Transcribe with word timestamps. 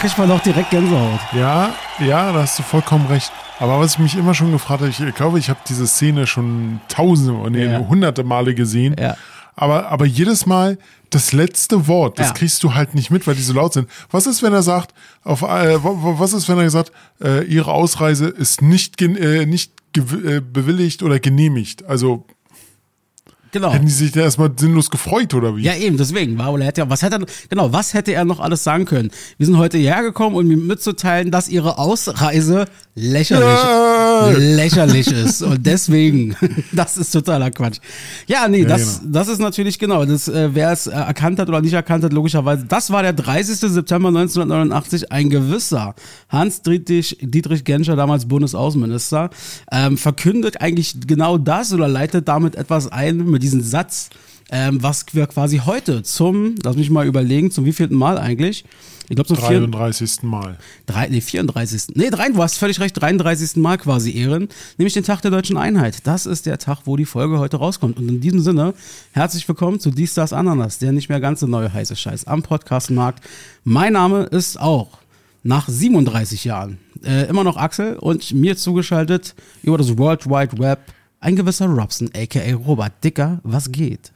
Kriegt 0.00 0.16
man 0.16 0.28
doch 0.30 0.40
direkt 0.40 0.70
Gänsehaut. 0.70 1.20
Ja, 1.34 1.74
ja, 1.98 2.32
da 2.32 2.40
hast 2.42 2.58
du 2.58 2.62
vollkommen 2.62 3.06
recht. 3.06 3.30
Aber 3.58 3.78
was 3.80 3.92
ich 3.94 3.98
mich 3.98 4.16
immer 4.16 4.32
schon 4.32 4.50
gefragt 4.50 4.80
habe, 4.80 4.88
ich 4.90 5.14
glaube, 5.14 5.38
ich 5.38 5.50
habe 5.50 5.60
diese 5.68 5.86
Szene 5.86 6.26
schon 6.26 6.80
tausende, 6.88 7.50
nee, 7.50 7.66
Ja. 7.66 7.80
hunderte 7.86 8.24
Male 8.24 8.54
gesehen. 8.54 8.96
Ja. 8.98 9.16
Aber, 9.56 9.88
aber 9.88 10.06
jedes 10.06 10.46
Mal 10.46 10.78
das 11.10 11.32
letzte 11.32 11.86
Wort, 11.86 12.18
das 12.18 12.28
Ja. 12.28 12.32
kriegst 12.32 12.62
du 12.62 12.72
halt 12.74 12.94
nicht 12.94 13.10
mit, 13.10 13.26
weil 13.26 13.34
die 13.34 13.42
so 13.42 13.52
laut 13.52 13.74
sind. 13.74 13.90
Was 14.10 14.26
ist, 14.26 14.42
wenn 14.42 14.54
er 14.54 14.62
sagt, 14.62 14.94
auf, 15.22 15.42
äh, 15.42 15.76
was 15.82 16.32
ist, 16.32 16.48
wenn 16.48 16.58
er 16.58 16.70
sagt, 16.70 16.92
äh, 17.22 17.44
ihre 17.44 17.70
Ausreise 17.72 18.28
ist 18.28 18.62
nicht, 18.62 19.02
äh, 19.02 19.44
nicht 19.44 19.72
äh, 19.98 20.40
bewilligt 20.40 21.02
oder 21.02 21.18
genehmigt? 21.20 21.84
Also 21.84 22.24
Genau. 23.52 23.72
hätten 23.72 23.86
die 23.86 23.92
sich 23.92 24.12
da 24.12 24.20
erstmal 24.20 24.50
sinnlos 24.56 24.90
gefreut 24.90 25.34
oder 25.34 25.56
wie? 25.56 25.62
Ja, 25.62 25.74
eben, 25.74 25.96
deswegen. 25.96 26.38
Er 26.38 26.60
hätte 26.60 26.82
ja, 26.82 26.90
was 26.90 27.02
hätte 27.02 27.16
er, 27.16 27.26
genau, 27.48 27.72
was 27.72 27.94
hätte 27.94 28.12
er 28.12 28.24
noch 28.24 28.40
alles 28.40 28.64
sagen 28.64 28.84
können? 28.84 29.10
Wir 29.38 29.46
sind 29.46 29.58
heute 29.58 29.78
hierher 29.78 30.02
gekommen, 30.02 30.36
um 30.36 30.50
ihm 30.50 30.66
mitzuteilen, 30.66 31.30
dass 31.30 31.48
ihre 31.48 31.78
Ausreise 31.78 32.66
lächerlich, 32.94 33.46
Ja. 33.46 34.30
lächerlich 34.36 35.10
ist. 35.10 35.42
Und 35.42 35.64
deswegen, 35.66 36.36
das 36.72 36.96
ist 36.96 37.12
totaler 37.12 37.50
Quatsch. 37.50 37.78
Ja, 38.26 38.48
nee, 38.48 38.62
Ja, 38.62 38.68
das, 38.68 39.00
genau. 39.00 39.12
das 39.12 39.28
ist 39.28 39.38
natürlich 39.40 39.78
genau, 39.78 40.04
das, 40.04 40.28
äh, 40.28 40.50
wer 40.54 40.72
es 40.72 40.86
äh, 40.86 40.90
erkannt 40.92 41.38
hat 41.38 41.48
oder 41.48 41.60
nicht 41.60 41.72
erkannt 41.72 42.04
hat, 42.04 42.12
logischerweise, 42.12 42.64
das 42.66 42.90
war 42.90 43.02
der 43.02 43.12
30. 43.12 43.56
September 43.58 44.08
1989, 44.08 45.10
ein 45.12 45.30
gewisser 45.30 45.94
Hans 46.28 46.62
Dietrich, 46.62 47.16
Dietrich 47.20 47.64
Genscher, 47.64 47.96
damals 47.96 48.26
Bundesaußenminister, 48.26 49.30
ähm, 49.72 49.96
verkündet 49.96 50.60
eigentlich 50.60 50.96
genau 51.06 51.38
das 51.38 51.72
oder 51.72 51.88
leitet 51.88 52.28
damit 52.28 52.56
etwas 52.56 52.90
ein 52.90 53.18
mit 53.30 53.42
diesem 53.42 53.62
Satz, 53.62 54.10
ähm, 54.50 54.82
was 54.82 55.06
wir 55.12 55.26
quasi 55.26 55.58
heute 55.58 56.02
zum, 56.02 56.54
lass 56.64 56.76
mich 56.76 56.90
mal 56.90 57.06
überlegen, 57.06 57.50
zum 57.50 57.64
wievielten 57.64 57.96
Mal 57.96 58.18
eigentlich? 58.18 58.64
Ich 59.08 59.16
glaube 59.16 59.26
zum 59.26 59.36
vier- 59.38 59.58
33. 59.60 60.22
Mal. 60.22 60.56
Drei, 60.86 61.08
nee, 61.08 61.20
34. 61.20 61.96
Nee, 61.96 62.10
drei, 62.10 62.28
du 62.28 62.40
hast 62.40 62.58
völlig 62.58 62.78
recht, 62.78 63.00
33. 63.00 63.56
Mal 63.56 63.76
quasi 63.76 64.16
ehren, 64.16 64.48
nämlich 64.78 64.94
den 64.94 65.02
Tag 65.02 65.20
der 65.22 65.32
deutschen 65.32 65.56
Einheit. 65.56 66.06
Das 66.06 66.26
ist 66.26 66.46
der 66.46 66.58
Tag, 66.58 66.82
wo 66.84 66.96
die 66.96 67.04
Folge 67.06 67.40
heute 67.40 67.56
rauskommt. 67.56 67.98
Und 67.98 68.08
in 68.08 68.20
diesem 68.20 68.40
Sinne, 68.40 68.72
herzlich 69.12 69.48
willkommen 69.48 69.80
zu 69.80 69.90
Dies, 69.90 70.14
Das, 70.14 70.32
Ananas, 70.32 70.78
der 70.78 70.92
nicht 70.92 71.08
mehr 71.08 71.18
ganz 71.20 71.40
so 71.40 71.48
neue 71.48 71.72
heiße 71.72 71.96
Scheiß 71.96 72.26
am 72.28 72.42
Podcastmarkt. 72.42 73.24
Mein 73.64 73.94
Name 73.94 74.22
ist 74.24 74.60
auch 74.60 74.98
nach 75.42 75.68
37 75.68 76.44
Jahren 76.44 76.78
äh, 77.02 77.28
immer 77.28 77.42
noch 77.42 77.56
Axel 77.56 77.96
und 77.96 78.32
mir 78.32 78.56
zugeschaltet 78.56 79.34
über 79.64 79.76
das 79.78 79.98
World 79.98 80.26
Wide 80.26 80.58
Web 80.58 80.78
ein 81.18 81.34
gewisser 81.34 81.66
Robson, 81.66 82.10
aka 82.16 82.54
Robert 82.54 82.92
Dicker. 83.02 83.40
Was 83.42 83.72
geht? 83.72 84.12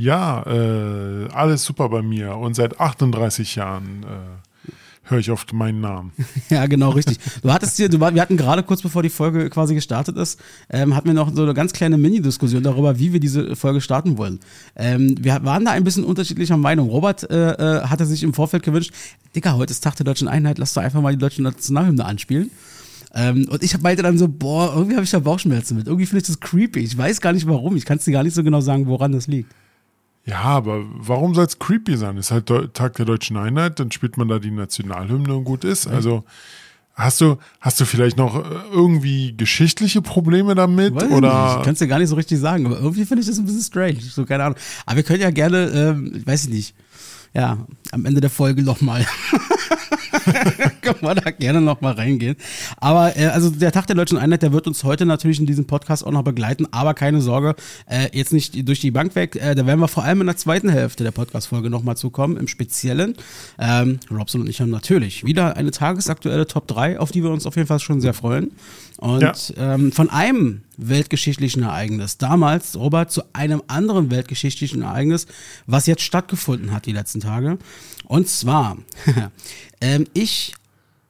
Ja, 0.00 0.42
äh, 0.46 1.28
alles 1.30 1.62
super 1.62 1.90
bei 1.90 2.00
mir. 2.00 2.34
Und 2.34 2.54
seit 2.54 2.80
38 2.80 3.56
Jahren 3.56 4.02
äh, 4.04 4.70
höre 5.10 5.18
ich 5.18 5.30
oft 5.30 5.52
meinen 5.52 5.82
Namen. 5.82 6.12
Ja, 6.48 6.64
genau, 6.64 6.90
richtig. 6.90 7.18
Du 7.42 7.52
hattest 7.52 7.76
hier, 7.76 7.90
du, 7.90 8.00
wir 8.00 8.22
hatten 8.22 8.38
gerade 8.38 8.62
kurz 8.62 8.80
bevor 8.80 9.02
die 9.02 9.10
Folge 9.10 9.50
quasi 9.50 9.74
gestartet 9.74 10.16
ist, 10.16 10.40
ähm, 10.70 10.96
hatten 10.96 11.08
wir 11.08 11.14
noch 11.14 11.34
so 11.34 11.42
eine 11.42 11.52
ganz 11.52 11.74
kleine 11.74 11.98
Mini-Diskussion 11.98 12.62
darüber, 12.62 12.98
wie 12.98 13.12
wir 13.12 13.20
diese 13.20 13.54
Folge 13.56 13.82
starten 13.82 14.16
wollen. 14.16 14.40
Ähm, 14.74 15.16
wir 15.20 15.44
waren 15.44 15.66
da 15.66 15.72
ein 15.72 15.84
bisschen 15.84 16.04
unterschiedlicher 16.04 16.56
Meinung. 16.56 16.88
Robert 16.88 17.30
äh, 17.30 17.50
äh, 17.50 17.82
hatte 17.82 18.06
sich 18.06 18.22
im 18.22 18.32
Vorfeld 18.32 18.62
gewünscht, 18.62 18.92
Digga, 19.36 19.52
heute 19.52 19.72
ist 19.72 19.84
Tag 19.84 19.96
der 19.96 20.04
deutschen 20.04 20.28
Einheit, 20.28 20.56
lass 20.56 20.72
doch 20.72 20.82
einfach 20.82 21.02
mal 21.02 21.12
die 21.12 21.18
deutsche 21.18 21.42
Nationalhymne 21.42 22.06
anspielen. 22.06 22.50
Ähm, 23.14 23.46
und 23.50 23.62
ich 23.62 23.78
meinte 23.82 24.02
dann 24.02 24.16
so, 24.16 24.28
boah, 24.28 24.72
irgendwie 24.74 24.96
habe 24.96 25.04
ich 25.04 25.10
da 25.10 25.18
Bauchschmerzen 25.18 25.76
mit. 25.76 25.88
Irgendwie 25.88 26.06
finde 26.06 26.22
ich 26.22 26.26
das 26.26 26.40
creepy. 26.40 26.80
Ich 26.80 26.96
weiß 26.96 27.20
gar 27.20 27.34
nicht 27.34 27.46
warum. 27.46 27.76
Ich 27.76 27.84
kann 27.84 27.98
es 27.98 28.04
dir 28.04 28.12
gar 28.12 28.22
nicht 28.22 28.34
so 28.34 28.42
genau 28.42 28.62
sagen, 28.62 28.86
woran 28.86 29.12
das 29.12 29.26
liegt. 29.26 29.52
Ja, 30.30 30.42
aber 30.42 30.84
warum 30.92 31.34
soll 31.34 31.44
es 31.44 31.58
creepy 31.58 31.96
sein? 31.96 32.16
Ist 32.16 32.30
halt 32.30 32.46
Tag 32.72 32.94
der 32.94 33.04
deutschen 33.04 33.36
Einheit, 33.36 33.80
dann 33.80 33.90
spielt 33.90 34.16
man 34.16 34.28
da 34.28 34.38
die 34.38 34.52
Nationalhymne 34.52 35.34
und 35.34 35.44
gut 35.44 35.64
ist. 35.64 35.88
Also 35.88 36.24
hast 36.94 37.20
du, 37.20 37.36
hast 37.60 37.80
du 37.80 37.84
vielleicht 37.84 38.16
noch 38.16 38.36
äh, 38.36 38.48
irgendwie 38.72 39.36
geschichtliche 39.36 40.02
Probleme 40.02 40.54
damit? 40.54 40.94
Weiß 40.94 41.10
oder 41.10 41.56
Ich 41.58 41.64
kann 41.64 41.72
es 41.72 41.80
dir 41.80 41.88
gar 41.88 41.98
nicht 41.98 42.10
so 42.10 42.14
richtig 42.14 42.38
sagen, 42.38 42.66
aber 42.66 42.78
irgendwie 42.78 43.04
finde 43.04 43.22
ich 43.22 43.26
das 43.26 43.38
ein 43.38 43.44
bisschen 43.44 43.62
strange. 43.62 44.00
So, 44.00 44.24
keine 44.24 44.44
Ahnung. 44.44 44.58
Aber 44.86 44.96
wir 44.96 45.02
können 45.02 45.20
ja 45.20 45.30
gerne, 45.30 45.66
ähm, 45.74 46.22
weiß 46.24 46.44
ich 46.44 46.50
nicht, 46.50 46.74
ja, 47.34 47.58
am 47.92 48.04
Ende 48.06 48.20
der 48.20 48.30
Folge 48.30 48.62
nochmal. 48.62 49.06
Können 50.82 51.00
wir 51.00 51.14
da 51.14 51.30
gerne 51.30 51.60
nochmal 51.60 51.92
reingehen. 51.94 52.36
Aber 52.78 53.16
äh, 53.16 53.26
also 53.26 53.50
der 53.50 53.72
Tag 53.72 53.86
der 53.86 53.96
deutschen 53.96 54.18
Einheit, 54.18 54.42
der 54.42 54.52
wird 54.52 54.66
uns 54.66 54.84
heute 54.84 55.06
natürlich 55.06 55.38
in 55.38 55.46
diesem 55.46 55.66
Podcast 55.66 56.04
auch 56.04 56.10
noch 56.10 56.24
begleiten. 56.24 56.66
Aber 56.72 56.94
keine 56.94 57.20
Sorge, 57.20 57.54
äh, 57.86 58.08
jetzt 58.12 58.32
nicht 58.32 58.68
durch 58.68 58.80
die 58.80 58.90
Bank 58.90 59.14
weg. 59.14 59.36
Äh, 59.36 59.54
da 59.54 59.66
werden 59.66 59.80
wir 59.80 59.88
vor 59.88 60.04
allem 60.04 60.20
in 60.20 60.26
der 60.26 60.36
zweiten 60.36 60.68
Hälfte 60.68 61.04
der 61.04 61.12
Podcast-Folge 61.12 61.70
nochmal 61.70 61.96
zukommen. 61.96 62.36
Im 62.36 62.48
Speziellen. 62.48 63.14
Ähm, 63.58 64.00
Robson 64.10 64.40
und 64.40 64.48
ich 64.48 64.60
haben 64.60 64.70
natürlich 64.70 65.24
wieder 65.24 65.56
eine 65.56 65.70
tagesaktuelle 65.70 66.46
Top 66.46 66.66
3, 66.66 66.98
auf 66.98 67.12
die 67.12 67.22
wir 67.22 67.30
uns 67.30 67.46
auf 67.46 67.56
jeden 67.56 67.68
Fall 67.68 67.80
schon 67.80 68.00
sehr 68.00 68.14
freuen. 68.14 68.52
Und 69.00 69.22
Ja. 69.22 69.34
ähm, 69.56 69.92
von 69.92 70.10
einem 70.10 70.60
weltgeschichtlichen 70.76 71.62
Ereignis, 71.62 72.18
damals, 72.18 72.76
Robert, 72.76 73.10
zu 73.10 73.22
einem 73.32 73.62
anderen 73.66 74.10
weltgeschichtlichen 74.10 74.82
Ereignis, 74.82 75.26
was 75.66 75.86
jetzt 75.86 76.02
stattgefunden 76.02 76.70
hat 76.70 76.84
die 76.84 76.92
letzten 76.92 77.20
Tage. 77.20 77.56
Und 78.04 78.28
zwar, 78.28 78.76
ähm, 79.80 80.06
ich 80.12 80.54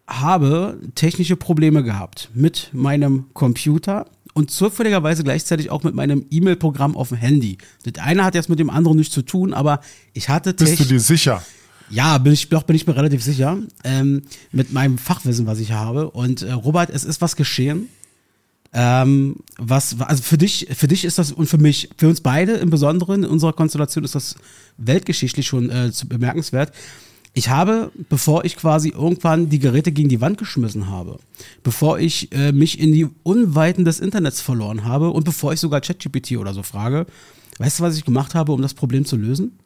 habe 0.07 0.79
technische 0.95 1.35
Probleme 1.37 1.83
gehabt 1.83 2.31
mit 2.33 2.71
meinem 2.73 3.27
Computer 3.33 4.07
und 4.35 4.51
zufälligerweise 4.53 5.25
gleichzeitig 5.25 5.71
auch 5.71 5.83
mit 5.83 5.95
meinem 5.95 6.27
E-Mail-Programm 6.31 6.97
auf 6.97 7.09
dem 7.09 7.17
Handy. 7.17 7.59
Das 7.85 8.05
eine 8.05 8.25
hat 8.25 8.37
jetzt 8.37 8.49
mit 8.49 8.61
dem 8.61 8.71
anderen 8.71 8.97
nichts 8.99 9.13
zu 9.15 9.23
tun, 9.23 9.53
aber 9.53 9.81
ich 10.13 10.29
hatte 10.29 10.55
bist 10.55 10.79
du 10.79 10.85
dir 10.85 11.01
sicher? 11.01 11.43
Ja, 11.91 12.19
bin 12.19 12.33
ich, 12.33 12.49
doch 12.49 12.63
bin 12.63 12.77
ich 12.77 12.87
mir 12.87 12.97
relativ 12.97 13.23
sicher. 13.23 13.59
Ähm, 13.85 14.23
mit 14.53 14.73
meinem 14.73 14.97
Fachwissen, 14.97 15.47
was 15.47 15.59
ich 15.59 15.73
habe. 15.73 16.11
Und 16.11 16.43
äh, 16.43 16.53
Robert, 16.53 16.91
es 16.91 17.05
ist 17.05 17.21
was 17.21 17.37
geschehen. 17.37 17.89
Ähm, 18.73 19.37
was, 19.59 20.01
also 20.01 20.23
für 20.23 20.39
dich, 20.39 20.69
für 20.73 20.87
dich 20.87 21.05
ist 21.05 21.19
das 21.19 21.33
und 21.33 21.47
für 21.49 21.59
mich, 21.59 21.91
für 21.97 22.09
uns 22.09 22.21
beide 22.21 22.53
im 22.53 22.71
Besonderen, 22.71 23.25
in 23.25 23.31
unserer 23.31 23.53
Konstellation 23.53 24.05
ist 24.05 24.15
das 24.15 24.37
weltgeschichtlich 24.77 25.47
schon 25.47 25.71
äh, 25.71 25.91
bemerkenswert. 26.07 26.73
Ich 27.33 27.49
habe, 27.49 27.91
bevor 28.09 28.45
ich 28.45 28.57
quasi 28.57 28.91
irgendwann 28.91 29.49
die 29.49 29.59
Geräte 29.59 29.93
gegen 29.93 30.09
die 30.09 30.21
Wand 30.21 30.39
geschmissen 30.39 30.89
habe, 30.89 31.19
bevor 31.63 31.99
ich 31.99 32.33
äh, 32.33 32.53
mich 32.53 32.79
in 32.79 32.93
die 32.93 33.09
Unweiten 33.25 33.85
des 33.85 33.99
Internets 33.99 34.41
verloren 34.41 34.85
habe 34.85 35.11
und 35.11 35.25
bevor 35.25 35.53
ich 35.53 35.61
sogar 35.61 35.81
ChatGPT 35.81 36.37
oder 36.39 36.55
so 36.55 36.63
frage, 36.63 37.07
weißt 37.59 37.81
du, 37.81 37.83
was 37.83 37.97
ich 37.97 38.05
gemacht 38.05 38.35
habe, 38.35 38.53
um 38.53 38.63
das 38.63 38.75
Problem 38.75 39.05
zu 39.05 39.17
lösen? 39.17 39.59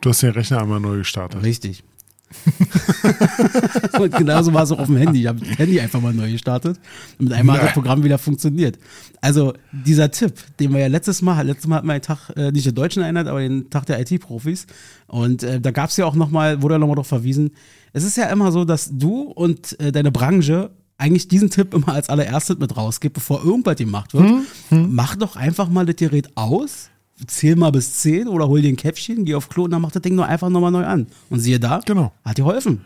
Du 0.00 0.10
hast 0.10 0.22
den 0.22 0.30
Rechner 0.30 0.62
einmal 0.62 0.80
neu 0.80 0.98
gestartet. 0.98 1.42
Richtig. 1.42 1.84
und 3.98 4.14
genauso 4.16 4.52
war 4.52 4.62
es 4.62 4.70
auch 4.70 4.78
auf 4.78 4.86
dem 4.86 4.96
Handy. 4.96 5.22
Ich 5.22 5.26
habe 5.26 5.40
das 5.40 5.58
Handy 5.58 5.80
einfach 5.80 6.00
mal 6.00 6.12
neu 6.12 6.30
gestartet 6.30 6.78
und 7.18 7.28
mit 7.28 7.32
einmal 7.32 7.56
hat 7.56 7.62
das 7.62 7.68
Nein. 7.68 7.74
Programm 7.82 8.04
wieder 8.04 8.18
funktioniert. 8.18 8.78
Also 9.20 9.54
dieser 9.72 10.10
Tipp, 10.10 10.34
den 10.60 10.72
wir 10.72 10.80
ja 10.80 10.86
letztes 10.88 11.22
Mal, 11.22 11.40
letztes 11.46 11.66
Mal 11.66 11.76
hatten 11.76 11.86
wir 11.86 11.94
einen 11.94 12.02
Tag, 12.02 12.30
äh, 12.36 12.52
nicht 12.52 12.66
der 12.66 12.72
deutschen 12.72 13.02
Einheit, 13.02 13.26
aber 13.28 13.40
den 13.40 13.70
Tag 13.70 13.86
der 13.86 14.00
IT-Profis. 14.00 14.66
Und 15.06 15.42
äh, 15.42 15.60
da 15.60 15.70
gab 15.70 15.88
es 15.88 15.96
ja 15.96 16.04
auch 16.04 16.14
nochmal, 16.14 16.60
wurde 16.60 16.74
ja 16.74 16.78
nochmal 16.78 16.96
darauf 16.96 17.06
verwiesen, 17.06 17.52
es 17.94 18.04
ist 18.04 18.16
ja 18.16 18.26
immer 18.26 18.52
so, 18.52 18.64
dass 18.64 18.90
du 18.92 19.22
und 19.22 19.80
äh, 19.80 19.90
deine 19.90 20.12
Branche 20.12 20.70
eigentlich 20.98 21.28
diesen 21.28 21.48
Tipp 21.48 21.72
immer 21.72 21.88
als 21.88 22.10
allererstes 22.10 22.58
mit 22.58 22.76
rausgibt, 22.76 23.14
bevor 23.14 23.42
irgendwas 23.42 23.76
gemacht 23.76 24.12
wird. 24.14 24.30
Mach 24.70 25.16
doch 25.16 25.36
einfach 25.36 25.68
mal 25.68 25.86
das 25.86 25.96
Gerät 25.96 26.36
aus, 26.36 26.90
zähl 27.26 27.56
mal 27.56 27.70
bis 27.72 27.94
10 28.00 28.28
oder 28.28 28.48
hol 28.48 28.62
dir 28.62 28.68
ein 28.68 28.76
Käppchen, 28.76 29.24
geh 29.24 29.34
auf 29.34 29.48
Klo 29.48 29.64
und 29.64 29.70
dann 29.72 29.82
mach 29.82 29.90
das 29.92 30.02
Ding 30.02 30.14
nur 30.14 30.26
einfach 30.26 30.48
nochmal 30.48 30.70
neu 30.70 30.84
an. 30.84 31.06
Und 31.30 31.40
siehe 31.40 31.58
da, 31.60 31.80
Genau. 31.84 32.12
hat 32.24 32.38
dir 32.38 32.42
geholfen. 32.44 32.84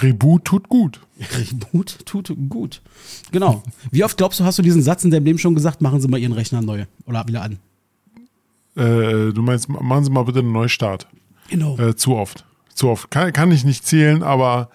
Reboot 0.00 0.44
tut 0.44 0.68
gut. 0.68 1.00
Reboot 1.38 1.98
tut 2.04 2.32
gut. 2.48 2.82
Genau. 3.30 3.62
Wie 3.90 4.02
oft 4.02 4.16
glaubst 4.16 4.40
du, 4.40 4.44
hast 4.44 4.58
du 4.58 4.62
diesen 4.62 4.82
Satz 4.82 5.04
in 5.04 5.10
deinem 5.10 5.24
Leben 5.24 5.38
schon 5.38 5.54
gesagt, 5.54 5.80
machen 5.82 6.00
Sie 6.00 6.08
mal 6.08 6.18
Ihren 6.18 6.32
Rechner 6.32 6.62
neu 6.62 6.86
oder 7.06 7.26
wieder 7.28 7.42
an? 7.42 7.58
Äh, 8.76 9.32
du 9.32 9.40
meinst, 9.42 9.68
machen 9.68 10.04
Sie 10.04 10.10
mal 10.10 10.24
bitte 10.24 10.40
einen 10.40 10.52
Neustart. 10.52 11.06
Genau. 11.48 11.78
Äh, 11.78 11.94
zu 11.94 12.16
oft. 12.16 12.44
Zu 12.74 12.88
oft. 12.88 13.10
Kann, 13.10 13.32
kann 13.32 13.52
ich 13.52 13.64
nicht 13.64 13.86
zählen, 13.86 14.22
aber 14.24 14.68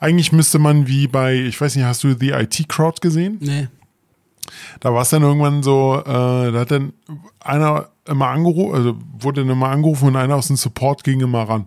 eigentlich 0.00 0.32
müsste 0.32 0.58
man 0.58 0.88
wie 0.88 1.06
bei, 1.06 1.34
ich 1.36 1.60
weiß 1.60 1.76
nicht, 1.76 1.84
hast 1.84 2.02
du 2.02 2.14
The 2.18 2.30
IT 2.30 2.68
Crowd 2.68 3.00
gesehen? 3.00 3.36
Nee. 3.40 3.68
Da 4.80 4.92
war 4.92 5.02
es 5.02 5.10
dann 5.10 5.22
irgendwann 5.22 5.62
so, 5.62 6.00
äh, 6.00 6.52
da 6.52 6.60
hat 6.60 6.70
dann 6.70 6.92
einer 7.40 7.88
immer 8.06 8.28
angerufen, 8.28 8.74
also 8.74 8.96
wurde 9.18 9.42
dann 9.42 9.50
immer 9.50 9.68
angerufen 9.68 10.08
und 10.08 10.16
einer 10.16 10.36
aus 10.36 10.48
dem 10.48 10.56
Support 10.56 11.04
ging 11.04 11.20
immer 11.20 11.42
ran. 11.42 11.66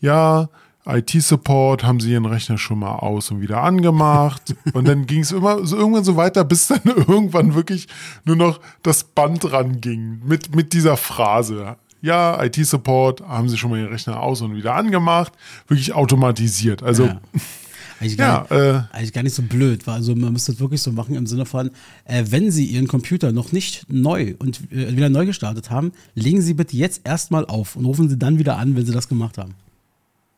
Ja, 0.00 0.48
IT-Support, 0.86 1.84
haben 1.84 2.00
sie 2.00 2.12
ihren 2.12 2.24
Rechner 2.24 2.56
schon 2.56 2.78
mal 2.78 2.94
aus 2.96 3.30
und 3.30 3.40
wieder 3.40 3.62
angemacht. 3.62 4.54
und 4.72 4.88
dann 4.88 5.06
ging 5.06 5.20
es 5.20 5.32
immer 5.32 5.64
so 5.66 5.76
irgendwann 5.76 6.04
so 6.04 6.16
weiter, 6.16 6.44
bis 6.44 6.68
dann 6.68 6.80
irgendwann 6.84 7.54
wirklich 7.54 7.88
nur 8.24 8.36
noch 8.36 8.60
das 8.82 9.04
Band 9.04 9.52
ranging 9.52 10.20
mit, 10.24 10.54
mit 10.54 10.72
dieser 10.72 10.96
Phrase. 10.96 11.76
Ja, 12.00 12.42
IT-Support, 12.42 13.22
haben 13.22 13.48
sie 13.48 13.58
schon 13.58 13.70
mal 13.70 13.80
ihren 13.80 13.90
Rechner 13.90 14.20
aus 14.20 14.40
und 14.40 14.54
wieder 14.54 14.74
angemacht. 14.74 15.32
Wirklich 15.66 15.92
automatisiert. 15.94 16.82
Also, 16.82 17.04
Ja. 17.06 17.20
Eigentlich 18.00 18.16
ja, 18.16 18.46
gar, 18.48 18.52
äh, 18.52 18.82
eigentlich 18.92 19.12
gar 19.12 19.22
nicht 19.22 19.34
so 19.34 19.42
blöd, 19.42 19.86
weil 19.86 19.94
also 19.94 20.14
man 20.14 20.32
müsste 20.32 20.52
es 20.52 20.60
wirklich 20.60 20.80
so 20.82 20.92
machen 20.92 21.16
im 21.16 21.26
Sinne 21.26 21.46
von, 21.46 21.70
äh, 22.04 22.24
wenn 22.28 22.50
Sie 22.50 22.64
Ihren 22.64 22.86
Computer 22.86 23.32
noch 23.32 23.52
nicht 23.52 23.86
neu 23.88 24.34
und 24.38 24.60
äh, 24.72 24.96
wieder 24.96 25.08
neu 25.08 25.26
gestartet 25.26 25.70
haben, 25.70 25.92
legen 26.14 26.40
Sie 26.40 26.54
bitte 26.54 26.76
jetzt 26.76 27.00
erstmal 27.04 27.44
auf 27.46 27.76
und 27.76 27.84
rufen 27.84 28.08
Sie 28.08 28.16
dann 28.18 28.38
wieder 28.38 28.56
an, 28.56 28.76
wenn 28.76 28.86
Sie 28.86 28.92
das 28.92 29.08
gemacht 29.08 29.38
haben. 29.38 29.54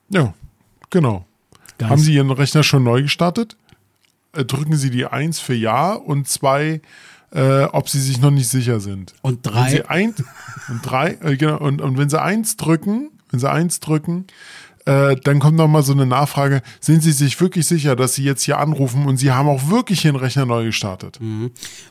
ja, 0.09 0.35
genau. 0.91 1.25
Geist. 1.79 1.91
Haben 1.91 2.01
Sie 2.01 2.15
Ihren 2.15 2.31
Rechner 2.31 2.63
schon 2.63 2.83
neu 2.85 3.03
gestartet? 3.03 3.57
Äh, 4.33 4.45
drücken 4.45 4.77
Sie 4.77 4.91
die 4.91 5.07
1 5.07 5.41
für 5.41 5.55
Ja 5.55 5.95
und 5.95 6.29
2, 6.29 6.81
äh, 7.33 7.63
ob 7.65 7.89
Sie 7.89 8.01
sich 8.01 8.21
noch 8.21 8.31
nicht 8.31 8.49
sicher 8.49 8.81
sind. 8.81 9.15
Und 9.23 9.45
Wenn 9.47 9.53
drei. 9.53 9.71
Sie 9.71 9.85
ein, 9.87 10.15
und 10.69 10.81
drei, 10.85 11.19
äh, 11.23 11.37
genau, 11.37 11.59
und, 11.59 11.81
und 11.81 11.97
wenn 11.99 12.11
Sie 12.11 12.21
eins 12.21 12.57
drücken, 12.57 13.11
wenn 13.31 13.41
Sie 13.41 13.51
eins 13.51 13.81
drücken, 13.81 14.27
äh, 14.91 15.17
dann 15.23 15.39
kommt 15.39 15.57
noch 15.57 15.69
mal 15.69 15.85
so 15.85 15.93
eine 15.93 16.05
Nachfrage, 16.05 16.63
sind 16.81 17.03
Sie 17.05 17.13
sich 17.13 17.41
wirklich 17.41 17.67
sicher, 17.67 17.95
dass 17.95 18.15
Sie 18.15 18.25
jetzt 18.25 18.43
hier 18.43 18.59
anrufen 18.59 19.07
und 19.07 19.19
Sie 19.19 19.31
haben 19.31 19.49
auch 19.49 19.71
wirklich 19.71 20.05
Ihren 20.05 20.17
Rechner 20.17 20.47
neu 20.47 20.65
gestartet? 20.65 21.21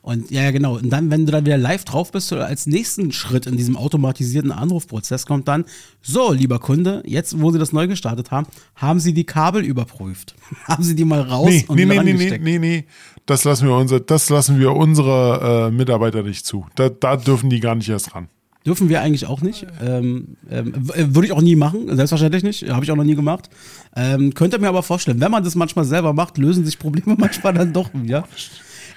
Und 0.02 0.30
ja, 0.30 0.44
ja, 0.44 0.52
genau. 0.52 0.76
Und 0.78 0.90
dann, 0.90 1.10
wenn 1.10 1.26
du 1.26 1.32
dann 1.32 1.46
wieder 1.46 1.58
live 1.58 1.86
drauf 1.86 2.12
bist, 2.12 2.34
oder 2.34 2.48
als 2.48 2.68
nächsten 2.68 3.14
Schritt 3.14 3.46
in 3.46 3.56
diesem 3.56 3.78
automatisierten 3.78 4.52
Anrufprozess 4.52 5.26
kommt 5.26 5.48
dann, 5.48 5.64
so, 6.02 6.34
lieber 6.34 6.60
Kunde, 6.60 7.02
jetzt, 7.06 7.40
wo 7.40 7.52
Sie 7.52 7.60
das 7.60 7.72
neu 7.72 7.88
gestartet 7.88 8.32
haben, 8.32 8.48
haben 8.76 9.00
Sie 9.00 9.14
die 9.14 9.26
Kabel 9.26 9.64
überprüft? 9.64 10.36
haben 10.66 10.84
Sie 10.84 10.96
die 10.96 11.06
mal 11.06 11.22
raus 11.22 11.48
Nee, 11.50 11.66
und 11.68 11.78
nee, 11.78 11.86
nee, 11.86 12.14
nee, 12.14 12.38
nee, 12.38 12.60
nee. 12.60 12.86
Das 13.26 13.46
lassen 13.46 13.68
wir 13.68 13.76
unser, 13.76 14.02
das 14.02 14.30
lassen 14.30 14.60
wir 14.60 14.74
unsere 14.74 15.70
äh, 15.70 15.72
Mitarbeiter 15.72 16.24
nicht 16.24 16.46
zu. 16.46 16.66
Da, 16.76 16.90
da 16.90 17.16
dürfen 17.16 17.50
die 17.50 17.62
gar 17.62 17.76
nicht 17.76 17.88
erst 17.88 18.14
ran. 18.14 18.28
Dürfen 18.70 18.88
wir 18.88 19.02
eigentlich 19.02 19.26
auch 19.26 19.42
nicht. 19.42 19.66
Ähm, 19.84 20.38
ähm, 20.48 20.74
äh, 20.94 21.08
Würde 21.10 21.26
ich 21.26 21.32
auch 21.32 21.42
nie 21.42 21.56
machen, 21.56 21.88
selbstverständlich 21.96 22.44
nicht. 22.44 22.70
Habe 22.70 22.86
ich 22.86 22.92
auch 22.92 22.96
noch 22.96 23.04
nie 23.04 23.16
gemacht. 23.16 23.50
Ähm, 23.96 24.36
könnte 24.36 24.60
mir 24.60 24.68
aber 24.68 24.84
vorstellen, 24.84 25.20
wenn 25.20 25.32
man 25.32 25.44
das 25.44 25.56
manchmal 25.56 25.86
selber 25.86 26.14
macht, 26.14 26.38
lösen 26.38 26.64
sich 26.66 26.78
Probleme 26.78 27.16
manchmal 27.18 27.56
dann 27.56 27.74
doch 27.74 27.90
wieder. 27.96 28.28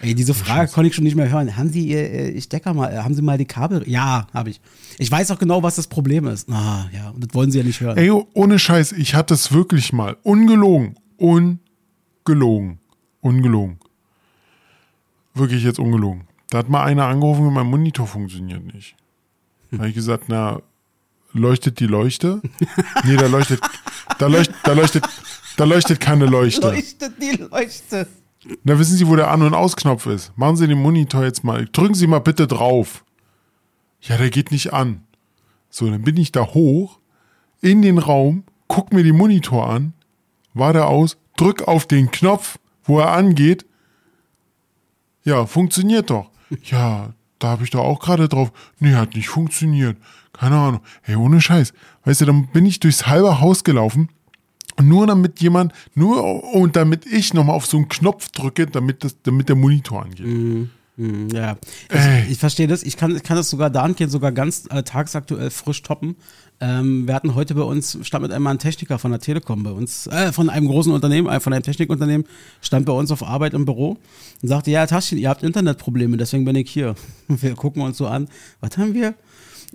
Ey, 0.02 0.14
diese 0.14 0.34
Frage 0.34 0.70
konnte 0.70 0.88
ich 0.88 0.94
schon 0.94 1.04
nicht 1.04 1.14
mehr 1.14 1.32
hören. 1.32 1.56
Haben 1.56 1.70
Sie 1.70 1.88
Ihr 1.88 2.12
äh, 2.12 2.38
Stecker 2.42 2.74
mal, 2.74 2.92
äh, 2.92 2.98
haben 2.98 3.14
Sie 3.14 3.22
mal 3.22 3.38
die 3.38 3.46
Kabel? 3.46 3.82
Ja, 3.88 4.26
habe 4.34 4.50
ich. 4.50 4.60
Ich 4.98 5.10
weiß 5.10 5.30
auch 5.30 5.38
genau, 5.38 5.62
was 5.62 5.76
das 5.76 5.86
Problem 5.86 6.26
ist. 6.26 6.50
Ah, 6.50 6.84
ja, 6.92 7.08
und 7.08 7.24
das 7.24 7.32
wollen 7.32 7.50
Sie 7.50 7.56
ja 7.56 7.64
nicht 7.64 7.80
hören. 7.80 7.96
Ey, 7.96 8.10
ohne 8.10 8.58
Scheiß, 8.58 8.92
ich 8.92 9.14
hatte 9.14 9.32
es 9.32 9.52
wirklich 9.52 9.94
mal. 9.94 10.18
Ungelogen. 10.22 10.96
Ungelogen. 11.16 12.78
Ungelogen. 13.22 13.78
Wirklich 15.32 15.64
jetzt 15.64 15.78
ungelogen. 15.78 16.24
Da 16.50 16.58
hat 16.58 16.68
mal 16.68 16.84
einer 16.84 17.06
angerufen 17.06 17.50
mein 17.54 17.66
Monitor 17.66 18.06
funktioniert 18.06 18.74
nicht. 18.74 18.96
Da 19.72 19.78
habe 19.78 19.88
ich 19.88 19.94
gesagt, 19.94 20.24
na, 20.28 20.60
leuchtet 21.32 21.80
die 21.80 21.86
Leuchte? 21.86 22.40
Nee, 23.04 23.16
da 23.16 23.26
leuchtet, 23.26 23.60
da 24.18 24.26
leuchtet, 24.26 24.54
da 24.62 24.72
leuchtet, 24.74 25.04
da 25.56 25.64
leuchtet 25.64 25.98
keine 25.98 26.26
Leuchte. 26.26 26.68
Leuchtet 26.68 27.14
die 27.20 27.32
Leuchte. 27.32 28.06
Da 28.64 28.78
wissen 28.78 28.96
Sie, 28.96 29.06
wo 29.08 29.16
der 29.16 29.30
An- 29.30 29.42
und 29.42 29.54
Ausknopf 29.54 30.06
ist. 30.06 30.36
Machen 30.36 30.56
Sie 30.56 30.68
den 30.68 30.80
Monitor 30.80 31.24
jetzt 31.24 31.42
mal. 31.42 31.66
Drücken 31.72 31.94
Sie 31.94 32.06
mal 32.06 32.18
bitte 32.20 32.46
drauf. 32.46 33.04
Ja, 34.02 34.16
der 34.16 34.30
geht 34.30 34.50
nicht 34.50 34.72
an. 34.72 35.02
So, 35.70 35.88
dann 35.88 36.02
bin 36.02 36.16
ich 36.16 36.32
da 36.32 36.44
hoch 36.46 36.98
in 37.60 37.82
den 37.82 37.98
Raum, 37.98 38.44
guck 38.68 38.92
mir 38.92 39.02
den 39.02 39.16
Monitor 39.16 39.70
an, 39.70 39.94
war 40.54 40.72
der 40.72 40.88
aus, 40.88 41.16
drück 41.36 41.66
auf 41.66 41.86
den 41.86 42.10
Knopf, 42.10 42.58
wo 42.84 42.98
er 42.98 43.12
angeht. 43.12 43.64
Ja, 45.24 45.46
funktioniert 45.46 46.10
doch. 46.10 46.30
Ja, 46.64 47.14
da 47.42 47.48
habe 47.48 47.64
ich 47.64 47.70
doch 47.70 47.80
auch 47.80 48.00
gerade 48.00 48.28
drauf. 48.28 48.52
Nee, 48.78 48.94
hat 48.94 49.14
nicht 49.14 49.28
funktioniert. 49.28 49.96
Keine 50.32 50.56
Ahnung. 50.56 50.80
Hey, 51.02 51.16
ohne 51.16 51.40
Scheiß. 51.40 51.72
Weißt 52.04 52.20
du, 52.20 52.26
dann 52.26 52.48
bin 52.48 52.66
ich 52.66 52.80
durchs 52.80 53.06
halbe 53.06 53.40
Haus 53.40 53.64
gelaufen. 53.64 54.08
Und 54.76 54.88
nur 54.88 55.06
damit 55.06 55.40
jemand, 55.40 55.72
nur 55.94 56.54
und 56.54 56.76
damit 56.76 57.04
ich 57.04 57.34
nochmal 57.34 57.56
auf 57.56 57.66
so 57.66 57.76
einen 57.76 57.88
Knopf 57.88 58.30
drücke, 58.30 58.66
damit, 58.66 59.04
das, 59.04 59.16
damit 59.22 59.48
der 59.50 59.56
Monitor 59.56 60.02
angeht. 60.02 60.24
Hm, 60.26 60.70
Ja, 60.96 61.56
Ey. 61.88 62.24
ich, 62.24 62.32
ich 62.32 62.38
verstehe 62.38 62.66
das. 62.66 62.82
Ich 62.82 62.98
kann, 62.98 63.16
ich 63.16 63.22
kann 63.22 63.36
das 63.36 63.48
sogar 63.48 63.70
dahingehend 63.70 64.12
sogar 64.12 64.30
ganz 64.30 64.66
äh, 64.70 64.82
tagsaktuell 64.82 65.50
frisch 65.50 65.82
toppen. 65.82 66.16
Ähm, 66.60 67.08
wir 67.08 67.14
hatten 67.14 67.34
heute 67.34 67.54
bei 67.54 67.62
uns, 67.62 67.98
stand 68.02 68.22
mit 68.22 68.32
einmal 68.32 68.54
ein 68.54 68.58
Techniker 68.58 68.98
von 68.98 69.10
der 69.10 69.18
Telekom 69.18 69.62
bei 69.62 69.70
uns, 69.70 70.06
äh, 70.08 70.32
von 70.32 70.50
einem 70.50 70.68
großen 70.68 70.92
Unternehmen, 70.92 71.28
äh, 71.28 71.40
von 71.40 71.52
einem 71.52 71.62
Technikunternehmen, 71.62 72.26
stand 72.60 72.84
bei 72.86 72.92
uns 72.92 73.10
auf 73.10 73.22
Arbeit 73.22 73.54
im 73.54 73.64
Büro 73.64 73.96
und 74.42 74.48
sagte, 74.48 74.70
ja, 74.70 74.86
Taschen, 74.86 75.18
ihr 75.18 75.30
habt 75.30 75.42
Internetprobleme, 75.42 76.16
deswegen 76.18 76.44
bin 76.44 76.56
ich 76.56 76.70
hier. 76.70 76.94
Wir 77.26 77.54
gucken 77.54 77.82
uns 77.82 77.96
so 77.96 78.06
an, 78.06 78.28
was 78.60 78.76
haben 78.76 78.94
wir? 78.94 79.14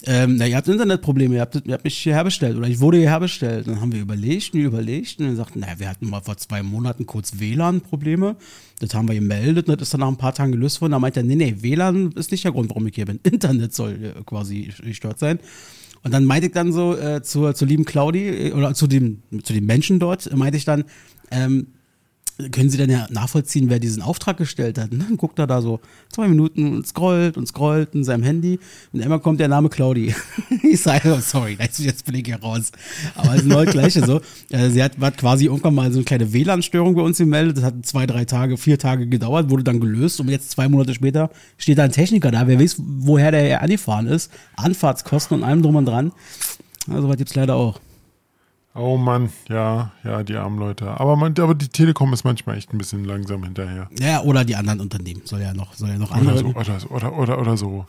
Ähm, 0.04 0.36
na, 0.36 0.46
ihr 0.46 0.56
habt 0.56 0.68
Internetprobleme, 0.68 1.36
ihr 1.36 1.42
habt, 1.42 1.56
ihr 1.66 1.74
habt 1.74 1.84
mich 1.84 1.98
hierher 1.98 2.24
bestellt 2.24 2.56
oder 2.56 2.68
ich 2.68 2.80
wurde 2.80 2.98
hierher 2.98 3.20
bestellt. 3.20 3.68
Dann 3.68 3.82
haben 3.82 3.92
wir 3.92 4.00
überlegt 4.00 4.54
und 4.54 4.60
überlegt 4.60 5.20
und 5.20 5.26
dann 5.26 5.36
sagten, 5.36 5.60
na, 5.62 5.80
wir 5.80 5.90
hatten 5.90 6.10
mal 6.10 6.22
vor 6.22 6.38
zwei 6.38 6.62
Monaten 6.62 7.08
kurz 7.08 7.40
WLAN-Probleme. 7.40 8.36
Das 8.80 8.94
haben 8.94 9.08
wir 9.08 9.16
gemeldet 9.16 9.68
und 9.68 9.82
das 9.82 9.88
ist 9.88 9.94
dann 9.94 10.02
nach 10.02 10.08
ein 10.08 10.18
paar 10.18 10.34
Tagen 10.34 10.52
gelöst 10.52 10.82
worden. 10.82 10.92
Da 10.92 11.00
meinte 11.00 11.22
er, 11.22 11.24
nee, 11.24 11.36
nee, 11.36 11.56
WLAN 11.60 12.12
ist 12.12 12.32
nicht 12.32 12.44
der 12.44 12.52
Grund, 12.52 12.70
warum 12.70 12.86
ich 12.86 12.96
hier 12.96 13.06
bin. 13.06 13.20
Internet 13.24 13.74
soll 13.74 14.14
äh, 14.18 14.24
quasi 14.24 14.72
gestört 14.84 15.18
sein. 15.18 15.40
Und 16.04 16.14
dann 16.14 16.26
meinte 16.26 16.48
ich 16.48 16.54
dann 16.54 16.72
so 16.72 16.96
äh, 16.96 17.24
zur, 17.24 17.56
zur 17.56 17.68
lieben 17.68 17.84
Claudi 17.84 18.28
äh, 18.28 18.54
oder 18.54 18.76
zu 18.76 18.86
dem, 18.86 19.24
zu 19.44 19.52
dem 19.52 19.66
Menschen 19.66 20.00
dort, 20.00 20.32
meinte 20.36 20.58
ich 20.58 20.66
dann, 20.66 20.84
ähm, 21.32 21.68
können 22.52 22.70
Sie 22.70 22.78
denn 22.78 22.92
ja 22.92 23.08
nachvollziehen, 23.10 23.70
wer 23.70 23.80
diesen 23.80 24.04
Auftrag 24.04 24.38
gestellt 24.38 24.78
hat? 24.78 24.92
Und 24.92 25.00
dann 25.00 25.18
guckt 25.18 25.40
er 25.40 25.48
da 25.48 25.62
so 25.62 25.80
zwei 26.10 26.28
Minuten 26.28 26.76
und 26.76 26.88
scrollt 26.88 27.36
und 27.36 27.48
scrollt 27.48 27.96
in 27.96 28.04
seinem 28.04 28.24
Handy 28.24 28.60
und 28.94 29.00
immer 29.00 29.20
kommt 29.20 29.40
der 29.40 29.48
Name 29.48 29.70
Claudi. 29.70 30.14
ich 30.64 30.82
sage, 30.82 31.16
oh, 31.18 31.20
sorry, 31.20 31.58
jetzt, 31.60 32.06
bin 32.06 32.16
ich 32.16 32.26
hier 32.26 32.40
raus. 32.40 32.72
Aber 33.16 33.30
es 33.30 33.38
ist 33.38 33.44
genau 33.44 33.64
das 33.64 33.74
Gleiche 33.74 34.06
so. 34.06 34.22
Äh, 34.52 34.70
Sie 34.70 34.84
hat, 34.84 34.98
hat 35.00 35.18
quasi 35.18 35.46
irgendwann 35.46 35.74
mal 35.74 35.92
so 35.92 35.98
eine 35.98 36.06
kleine 36.06 36.32
WLAN-Störung 36.32 36.94
bei 36.94 37.02
uns 37.02 37.18
gemeldet. 37.18 37.58
Das 37.58 37.64
hat 37.64 37.86
zwei, 37.86 38.06
drei 38.06 38.26
Tage, 38.26 38.58
vier 38.58 38.78
Tage 38.78 39.08
gedauert, 39.08 39.50
wurde 39.50 39.64
dann 39.64 39.80
gelöst 39.80 40.20
und 40.20 40.30
jetzt 40.30 40.52
zwei 40.52 40.70
Monate 40.70 40.94
später 40.94 41.32
steht 41.58 41.80
da 41.80 41.84
ein 41.84 41.92
Techniker 41.92 42.30
da. 42.30 42.48
Wer 42.48 42.60
weiß, 42.60 42.76
woher 42.78 43.32
der 43.32 43.62
angefahren 43.62 44.06
ist. 44.08 44.32
Anfahrtskosten 44.56 45.38
und 45.38 45.44
allem 45.44 45.64
drum 45.64 45.76
und 45.76 45.86
dran. 45.86 46.12
Also 46.90 47.10
was 47.10 47.18
gibt's 47.18 47.36
leider 47.36 47.56
auch. 47.56 47.80
Oh 48.78 48.98
Mann, 48.98 49.30
ja, 49.50 49.92
ja, 50.04 50.24
die 50.24 50.36
armen 50.36 50.60
Leute. 50.60 50.88
Aber, 51.00 51.16
man, 51.16 51.34
aber 51.40 51.56
die 51.56 51.68
Telekom 51.68 52.14
ist 52.14 52.24
manchmal 52.24 52.58
echt 52.58 52.72
ein 52.74 52.78
bisschen 52.78 53.04
langsam 53.06 53.44
hinterher. 53.44 53.90
Ja, 54.00 54.22
oder 54.22 54.46
die 54.46 54.56
anderen 54.56 54.80
Unternehmen. 54.82 55.22
Soll 55.26 55.42
ja 55.42 55.54
noch, 55.54 55.74
soll 55.74 55.90
ja 55.90 55.98
noch 55.98 56.12
Oder 56.12 56.20
andere. 56.20 56.40
so, 56.40 56.46
oder, 56.56 56.80
so- 56.80 56.88
oder, 56.90 57.18
oder, 57.18 57.40
oder 57.40 57.58
so. 57.58 57.86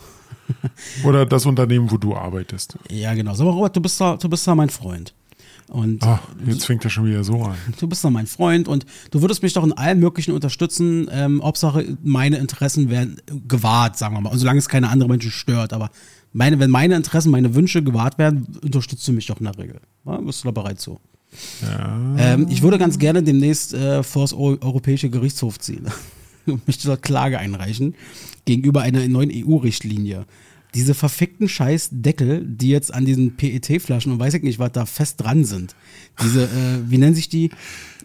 Oder 1.05 1.27
das 1.27 1.45
Unternehmen, 1.47 1.91
wo 1.91 1.99
du 1.99 2.17
arbeitest. 2.17 2.79
Ja, 2.91 3.13
genau. 3.15 3.35
Sag 3.35 3.45
mal, 3.45 3.51
Robert, 3.53 3.77
du 3.77 3.81
bist 3.83 4.01
da, 4.01 4.17
du 4.17 4.29
bist 4.29 4.47
da 4.47 4.55
mein 4.55 4.71
Freund. 4.71 5.13
Und 5.69 6.03
Ach, 6.03 6.21
jetzt 6.47 6.65
fängt 6.65 6.83
er 6.85 6.91
schon 6.91 7.05
wieder 7.05 7.23
so 7.23 7.43
an. 7.43 7.55
du 7.79 7.87
bist 7.87 8.03
da 8.03 8.09
mein 8.09 8.27
Freund 8.27 8.69
und 8.69 8.87
du 9.11 9.21
würdest 9.21 9.43
mich 9.43 9.53
doch 9.53 9.65
in 9.65 9.73
allem 9.75 10.01
Möglichen 10.01 10.33
unterstützen. 10.33 11.09
Ähm, 11.13 11.43
Hauptsache, 11.43 11.99
meine 12.03 12.39
Interessen 12.39 12.89
werden 12.89 13.21
gewahrt, 13.47 13.99
sagen 13.99 14.15
wir 14.15 14.23
mal. 14.23 14.31
Und 14.31 14.39
solange 14.39 14.59
es 14.59 14.69
keine 14.69 14.89
andere 14.89 15.11
Menschen 15.11 15.31
stört. 15.31 15.75
Aber 15.75 15.91
meine, 16.33 16.59
wenn 16.59 16.71
meine 16.71 16.97
Interessen, 16.97 17.31
meine 17.31 17.55
Wünsche 17.55 17.83
gewahrt 17.83 18.19
werden, 18.19 18.47
unterstützt 18.63 19.07
du 19.09 19.13
mich 19.13 19.27
doch 19.27 19.39
in 19.39 19.45
der 19.45 19.59
Regel. 19.59 19.81
Ja, 20.07 20.19
bist 20.19 20.43
du 20.45 20.49
da 20.49 20.53
bereit 20.53 20.81
zu? 20.81 20.99
Ja. 21.63 22.15
Ähm, 22.17 22.47
ich 22.49 22.63
würde 22.63 22.79
ganz 22.79 22.99
gerne 22.99 23.23
demnächst 23.23 23.75
äh, 23.75 24.03
vor 24.03 24.23
das 24.23 24.33
Eu- 24.33 24.59
Europäische 24.61 25.11
Gerichtshof 25.11 25.59
ziehen 25.59 25.87
und 26.47 26.67
mich 26.67 26.79
dort 26.79 27.03
Klage 27.03 27.39
einreichen 27.39 27.95
gegenüber 28.45 28.81
einer 28.83 29.07
neuen 29.09 29.31
EU-Richtlinie. 29.33 30.25
Diese 30.75 30.95
verfickten 30.95 31.49
Scheißdeckel, 31.49 32.45
die 32.47 32.69
jetzt 32.69 32.93
an 32.93 33.05
diesen 33.07 33.37
PET-Flaschen 33.37 34.13
und 34.13 34.21
weiß 34.21 34.35
ich 34.35 34.43
nicht, 34.43 34.59
was 34.59 34.73
da 34.73 34.85
fest 34.87 35.21
dran 35.23 35.45
sind. 35.45 35.75
Diese, 36.23 36.45
äh, 36.45 36.49
wie 36.89 36.99
nennen 36.99 37.15
sich 37.15 37.29
die? 37.29 37.51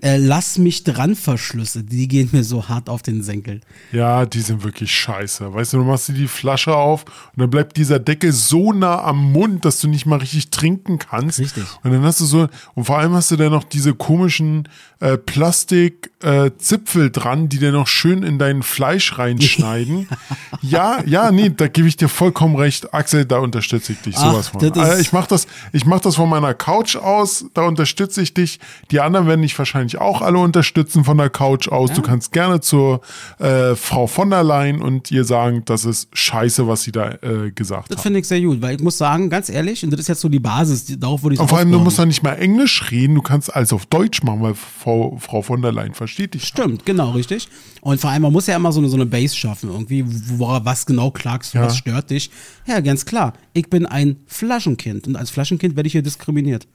Äh, 0.03 0.17
Lass 0.17 0.57
mich 0.57 0.83
dran 0.83 1.15
Verschlüsse, 1.15 1.83
die 1.83 2.07
gehen 2.07 2.29
mir 2.33 2.43
so 2.43 2.67
hart 2.67 2.89
auf 2.89 3.01
den 3.01 3.23
Senkel. 3.23 3.61
Ja, 3.91 4.25
die 4.25 4.41
sind 4.41 4.63
wirklich 4.63 4.91
scheiße. 4.91 5.53
Weißt 5.53 5.73
du, 5.73 5.77
du 5.77 5.83
machst 5.85 6.09
dir 6.09 6.13
die 6.13 6.27
Flasche 6.27 6.75
auf 6.75 7.05
und 7.05 7.39
dann 7.41 7.49
bleibt 7.49 7.77
dieser 7.77 7.99
Deckel 7.99 8.31
so 8.33 8.73
nah 8.73 9.01
am 9.03 9.31
Mund, 9.31 9.63
dass 9.65 9.79
du 9.79 9.87
nicht 9.87 10.05
mal 10.05 10.17
richtig 10.19 10.49
trinken 10.49 10.99
kannst. 10.99 11.39
Richtig. 11.39 11.63
Und 11.83 11.91
dann 11.91 12.03
hast 12.03 12.19
du 12.19 12.25
so, 12.25 12.47
und 12.75 12.83
vor 12.85 12.97
allem 12.99 13.13
hast 13.13 13.31
du 13.31 13.37
da 13.37 13.49
noch 13.49 13.63
diese 13.63 13.93
komischen 13.93 14.67
äh, 14.99 15.17
Plastik-Zipfel 15.17 17.11
dran, 17.11 17.49
die 17.49 17.59
dir 17.59 17.71
noch 17.71 17.87
schön 17.87 18.23
in 18.23 18.39
dein 18.39 18.63
Fleisch 18.63 19.17
reinschneiden. 19.17 20.07
ja, 20.61 21.01
ja, 21.05 21.31
nee, 21.31 21.49
da 21.49 21.67
gebe 21.67 21.87
ich 21.87 21.97
dir 21.97 22.09
vollkommen 22.09 22.55
recht. 22.55 22.93
Axel, 22.93 23.25
da 23.25 23.37
unterstütze 23.39 23.93
ich 23.93 23.99
dich 24.01 24.15
Ach, 24.17 24.31
sowas 24.31 24.47
von. 24.49 24.59
das 24.61 24.69
ist- 24.71 24.77
Also 24.77 25.01
ich 25.01 25.13
mach 25.13 25.27
das, 25.27 25.47
ich 25.71 25.85
mach 25.85 25.99
das 25.99 26.15
von 26.15 26.29
meiner 26.29 26.53
Couch 26.53 26.95
aus, 26.95 27.45
da 27.53 27.63
unterstütze 27.63 28.21
ich 28.21 28.33
dich. 28.33 28.59
Die 28.91 28.99
anderen 28.99 29.27
werden 29.27 29.41
dich 29.41 29.57
wahrscheinlich 29.57 29.92
auch 29.99 30.21
alle 30.21 30.37
unterstützen 30.39 31.03
von 31.03 31.17
der 31.17 31.29
Couch 31.29 31.67
aus. 31.67 31.91
Du 31.93 32.01
kannst 32.01 32.31
gerne 32.31 32.59
zur 32.61 33.01
äh, 33.39 33.75
Frau 33.75 34.07
von 34.07 34.29
der 34.29 34.43
Leyen 34.43 34.81
und 34.81 35.11
ihr 35.11 35.23
sagen, 35.25 35.63
das 35.65 35.85
ist 35.85 36.09
scheiße, 36.13 36.67
was 36.67 36.83
sie 36.83 36.91
da 36.91 37.11
äh, 37.21 37.51
gesagt 37.53 37.89
Das 37.91 37.97
hat. 37.97 38.03
finde 38.03 38.19
ich 38.19 38.27
sehr 38.27 38.41
gut, 38.41 38.61
weil 38.61 38.75
ich 38.75 38.81
muss 38.81 38.97
sagen, 38.97 39.29
ganz 39.29 39.49
ehrlich, 39.49 39.83
und 39.83 39.91
das 39.91 39.99
ist 40.01 40.07
jetzt 40.09 40.21
so 40.21 40.29
die 40.29 40.39
Basis, 40.39 40.85
die, 40.85 40.99
darauf 40.99 41.23
würde 41.23 41.35
ich 41.35 41.39
Und 41.39 41.47
vor 41.47 41.57
allem, 41.57 41.71
du 41.71 41.79
musst 41.79 41.99
da 41.99 42.05
nicht 42.05 42.23
mal 42.23 42.33
Englisch 42.33 42.91
reden, 42.91 43.15
du 43.15 43.21
kannst 43.21 43.55
alles 43.55 43.73
auf 43.73 43.85
Deutsch 43.85 44.23
machen, 44.23 44.41
weil 44.41 44.53
Frau, 44.55 45.17
Frau 45.19 45.41
von 45.41 45.61
der 45.61 45.71
Leyen 45.71 45.93
versteht 45.93 46.33
dich. 46.33 46.45
Stimmt, 46.45 46.85
genau, 46.85 47.11
richtig. 47.11 47.47
Und 47.81 47.99
vor 47.99 48.09
allem, 48.09 48.21
man 48.21 48.31
muss 48.33 48.47
ja 48.47 48.55
immer 48.55 48.71
so 48.71 48.79
eine, 48.79 48.89
so 48.89 48.95
eine 48.95 49.05
Base 49.05 49.35
schaffen, 49.35 49.69
irgendwie, 49.69 50.05
wo, 50.07 50.47
was 50.63 50.85
genau 50.85 51.11
klagst 51.11 51.53
du, 51.53 51.57
Ja. 51.57 51.65
was 51.65 51.77
stört 51.77 52.09
dich. 52.09 52.29
Ja, 52.65 52.79
ganz 52.79 53.05
klar. 53.05 53.33
Ich 53.53 53.69
bin 53.69 53.85
ein 53.85 54.17
Flaschenkind 54.27 55.07
und 55.07 55.15
als 55.15 55.29
Flaschenkind 55.29 55.75
werde 55.75 55.87
ich 55.87 55.93
hier 55.93 56.01
diskriminiert. 56.01 56.67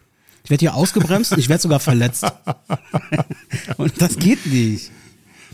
Ich 0.49 0.51
werde 0.51 0.61
hier 0.61 0.75
ausgebremst 0.75 1.33
und 1.33 1.39
ich 1.41 1.51
werde 1.51 1.61
sogar 1.61 1.79
verletzt. 1.79 2.25
und 3.77 4.01
das 4.01 4.17
geht 4.17 4.47
nicht. 4.47 4.91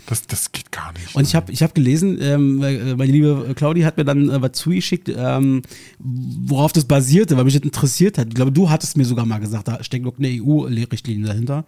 Das, 0.05 0.25
das 0.25 0.53
geht 0.53 0.71
gar 0.71 0.93
nicht. 0.93 1.13
Und 1.13 1.27
ich 1.27 1.35
habe 1.35 1.51
ich 1.51 1.61
hab 1.61 1.75
gelesen, 1.75 2.17
ähm, 2.21 2.63
äh, 2.63 2.95
meine 2.95 3.11
liebe 3.11 3.53
Claudi 3.57 3.81
hat 3.81 3.97
mir 3.97 4.05
dann 4.05 4.29
äh, 4.29 4.41
was 4.41 4.53
zugeschickt, 4.53 5.11
ähm, 5.13 5.63
worauf 5.99 6.71
das 6.71 6.85
basierte, 6.85 7.35
weil 7.35 7.43
mich 7.43 7.55
das 7.55 7.63
interessiert 7.63 8.17
hat. 8.17 8.29
Ich 8.29 8.35
glaube, 8.35 8.53
du 8.53 8.69
hattest 8.69 8.95
mir 8.95 9.03
sogar 9.03 9.25
mal 9.25 9.39
gesagt, 9.39 9.67
da 9.67 9.83
steckt 9.83 10.05
noch 10.05 10.17
eine 10.17 10.29
EU-Richtlinie 10.29 11.27
dahinter. 11.27 11.65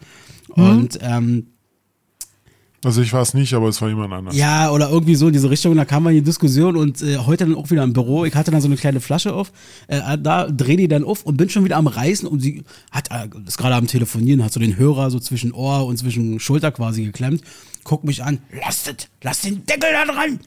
Mhm. 0.55 0.63
Und 0.63 0.99
ähm, 1.01 1.47
Also 2.85 3.01
ich 3.01 3.11
war 3.11 3.21
es 3.23 3.33
nicht, 3.33 3.53
aber 3.53 3.69
es 3.69 3.81
war 3.81 3.89
jemand 3.89 4.13
anders. 4.13 4.35
ja, 4.35 4.69
oder 4.71 4.89
irgendwie 4.89 5.15
so 5.15 5.27
in 5.27 5.33
diese 5.33 5.49
Richtung. 5.49 5.75
Da 5.75 5.83
kam 5.83 6.03
man 6.03 6.13
in 6.13 6.19
die 6.19 6.25
Diskussion 6.25 6.77
und 6.77 7.01
äh, 7.01 7.17
heute 7.17 7.45
dann 7.45 7.55
auch 7.55 7.71
wieder 7.71 7.83
im 7.83 7.91
Büro. 7.93 8.23
Ich 8.25 8.35
hatte 8.35 8.51
dann 8.51 8.61
so 8.61 8.67
eine 8.67 8.77
kleine 8.77 9.01
Flasche 9.01 9.33
auf. 9.33 9.51
Äh, 9.87 10.17
da 10.19 10.47
dreh 10.47 10.75
die 10.75 10.87
dann 10.87 11.03
auf 11.03 11.23
und 11.23 11.37
bin 11.37 11.49
schon 11.49 11.65
wieder 11.65 11.77
am 11.77 11.87
Reißen 11.87 12.27
und 12.27 12.39
sie 12.39 12.63
hat, 12.91 13.09
äh, 13.11 13.27
ist 13.47 13.57
gerade 13.57 13.75
am 13.75 13.87
Telefonieren, 13.87 14.43
hat 14.43 14.53
so 14.53 14.59
den 14.59 14.77
Hörer 14.77 15.09
so 15.09 15.19
zwischen 15.19 15.53
Ohr 15.53 15.85
und 15.87 15.97
zwischen 15.97 16.39
Schulter 16.39 16.71
quasi 16.71 17.03
geklemmt. 17.03 17.41
Guckt 17.83 18.03
mich 18.03 18.23
an, 18.23 18.39
lasst 18.63 18.87
es, 18.87 19.07
lasst 19.23 19.45
den 19.45 19.65
Deckel 19.65 19.89
da 19.91 20.13
dran. 20.13 20.39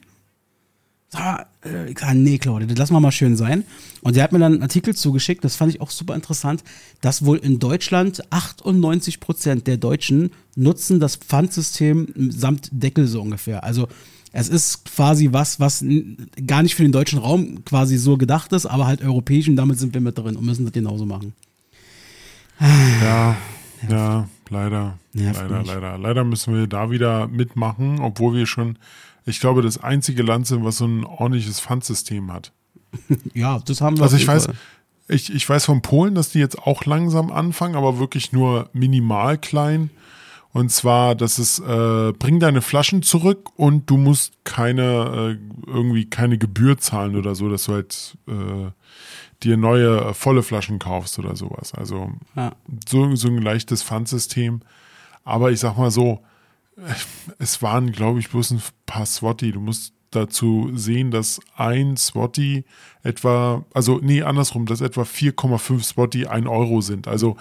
Äh, 1.13 1.91
ich 1.91 1.99
sag, 1.99 2.13
nee, 2.15 2.37
Claudia, 2.37 2.67
das 2.67 2.77
lassen 2.77 2.93
wir 2.93 2.99
mal 2.99 3.11
schön 3.11 3.35
sein. 3.35 3.65
Und 4.01 4.15
der 4.15 4.23
hat 4.23 4.31
mir 4.31 4.39
dann 4.39 4.53
einen 4.53 4.61
Artikel 4.61 4.95
zugeschickt, 4.95 5.43
das 5.43 5.55
fand 5.55 5.73
ich 5.73 5.81
auch 5.81 5.89
super 5.89 6.15
interessant, 6.15 6.63
dass 7.01 7.25
wohl 7.25 7.37
in 7.37 7.59
Deutschland 7.59 8.21
98 8.31 9.19
Prozent 9.19 9.67
der 9.67 9.77
Deutschen 9.77 10.31
nutzen 10.55 10.99
das 10.99 11.17
Pfandsystem 11.17 12.07
samt 12.29 12.69
Deckel 12.71 13.07
so 13.07 13.21
ungefähr. 13.21 13.63
Also 13.63 13.87
es 14.33 14.47
ist 14.47 14.85
quasi 14.85 15.29
was, 15.31 15.59
was 15.59 15.83
gar 16.47 16.63
nicht 16.63 16.75
für 16.75 16.83
den 16.83 16.93
deutschen 16.93 17.19
Raum 17.19 17.65
quasi 17.65 17.97
so 17.97 18.17
gedacht 18.17 18.53
ist, 18.53 18.65
aber 18.65 18.87
halt 18.87 19.01
europäisch 19.01 19.49
und 19.49 19.57
damit 19.57 19.77
sind 19.77 19.93
wir 19.93 20.01
mit 20.01 20.17
drin 20.17 20.37
und 20.37 20.45
müssen 20.45 20.63
das 20.63 20.73
genauso 20.73 21.05
machen. 21.05 21.33
Ja, 22.59 23.35
ja, 23.89 24.27
leider. 24.49 24.97
Nervt 25.13 25.41
leider, 25.41 25.59
mich. 25.59 25.67
leider. 25.67 25.97
Leider 25.97 26.23
müssen 26.23 26.53
wir 26.53 26.67
da 26.67 26.91
wieder 26.91 27.27
mitmachen, 27.27 27.99
obwohl 27.99 28.35
wir 28.35 28.45
schon, 28.45 28.77
ich 29.31 29.39
glaube, 29.39 29.61
das 29.61 29.81
einzige 29.81 30.21
Land 30.23 30.45
sind, 30.47 30.63
was 30.63 30.77
so 30.77 30.85
ein 30.85 31.03
ordentliches 31.05 31.59
Pfandsystem 31.59 32.31
hat. 32.31 32.51
Ja, 33.33 33.59
das 33.65 33.81
haben 33.81 33.97
wir. 33.97 34.03
Also 34.03 34.17
ich 34.17 34.27
weiß, 34.27 34.49
ich, 35.07 35.33
ich 35.33 35.47
weiß 35.49 35.65
von 35.65 35.81
Polen, 35.81 36.13
dass 36.13 36.29
die 36.29 36.39
jetzt 36.39 36.59
auch 36.59 36.85
langsam 36.85 37.31
anfangen, 37.31 37.75
aber 37.75 37.99
wirklich 37.99 38.31
nur 38.33 38.69
minimal 38.73 39.37
klein. 39.37 39.89
Und 40.53 40.69
zwar, 40.69 41.15
dass 41.15 41.37
es 41.37 41.59
äh, 41.59 42.11
bring 42.11 42.41
deine 42.41 42.61
Flaschen 42.61 43.01
zurück 43.03 43.49
und 43.55 43.89
du 43.89 43.95
musst 43.95 44.33
keine 44.43 45.37
äh, 45.39 45.69
irgendwie 45.71 46.09
keine 46.09 46.37
Gebühr 46.37 46.77
zahlen 46.77 47.15
oder 47.15 47.35
so, 47.35 47.49
dass 47.49 47.63
du 47.65 47.73
halt 47.73 48.17
äh, 48.27 48.71
dir 49.43 49.55
neue 49.55 50.01
äh, 50.09 50.13
volle 50.13 50.43
Flaschen 50.43 50.77
kaufst 50.77 51.17
oder 51.19 51.37
sowas. 51.37 51.73
Also 51.73 52.11
Ja. 52.35 52.51
so, 52.87 53.15
so 53.15 53.29
ein 53.29 53.41
leichtes 53.41 53.81
Pfandsystem. 53.83 54.59
Aber 55.23 55.51
ich 55.51 55.61
sag 55.61 55.77
mal 55.77 55.91
so, 55.91 56.19
es 57.39 57.61
waren, 57.61 57.91
glaube 57.91 58.19
ich, 58.19 58.29
bloß 58.29 58.51
ein 58.51 58.61
paar 58.85 59.05
Swati. 59.05 59.51
Du 59.51 59.59
musst 59.59 59.93
dazu 60.11 60.71
sehen, 60.73 61.11
dass 61.11 61.39
ein 61.55 61.95
Swati 61.97 62.65
etwa, 63.03 63.65
also 63.73 63.99
nee, 64.01 64.21
andersrum, 64.23 64.65
dass 64.65 64.81
etwa 64.81 65.03
4,5 65.03 65.83
Swati 65.83 66.27
ein 66.27 66.47
Euro 66.47 66.81
sind. 66.81 67.07
Also 67.07 67.37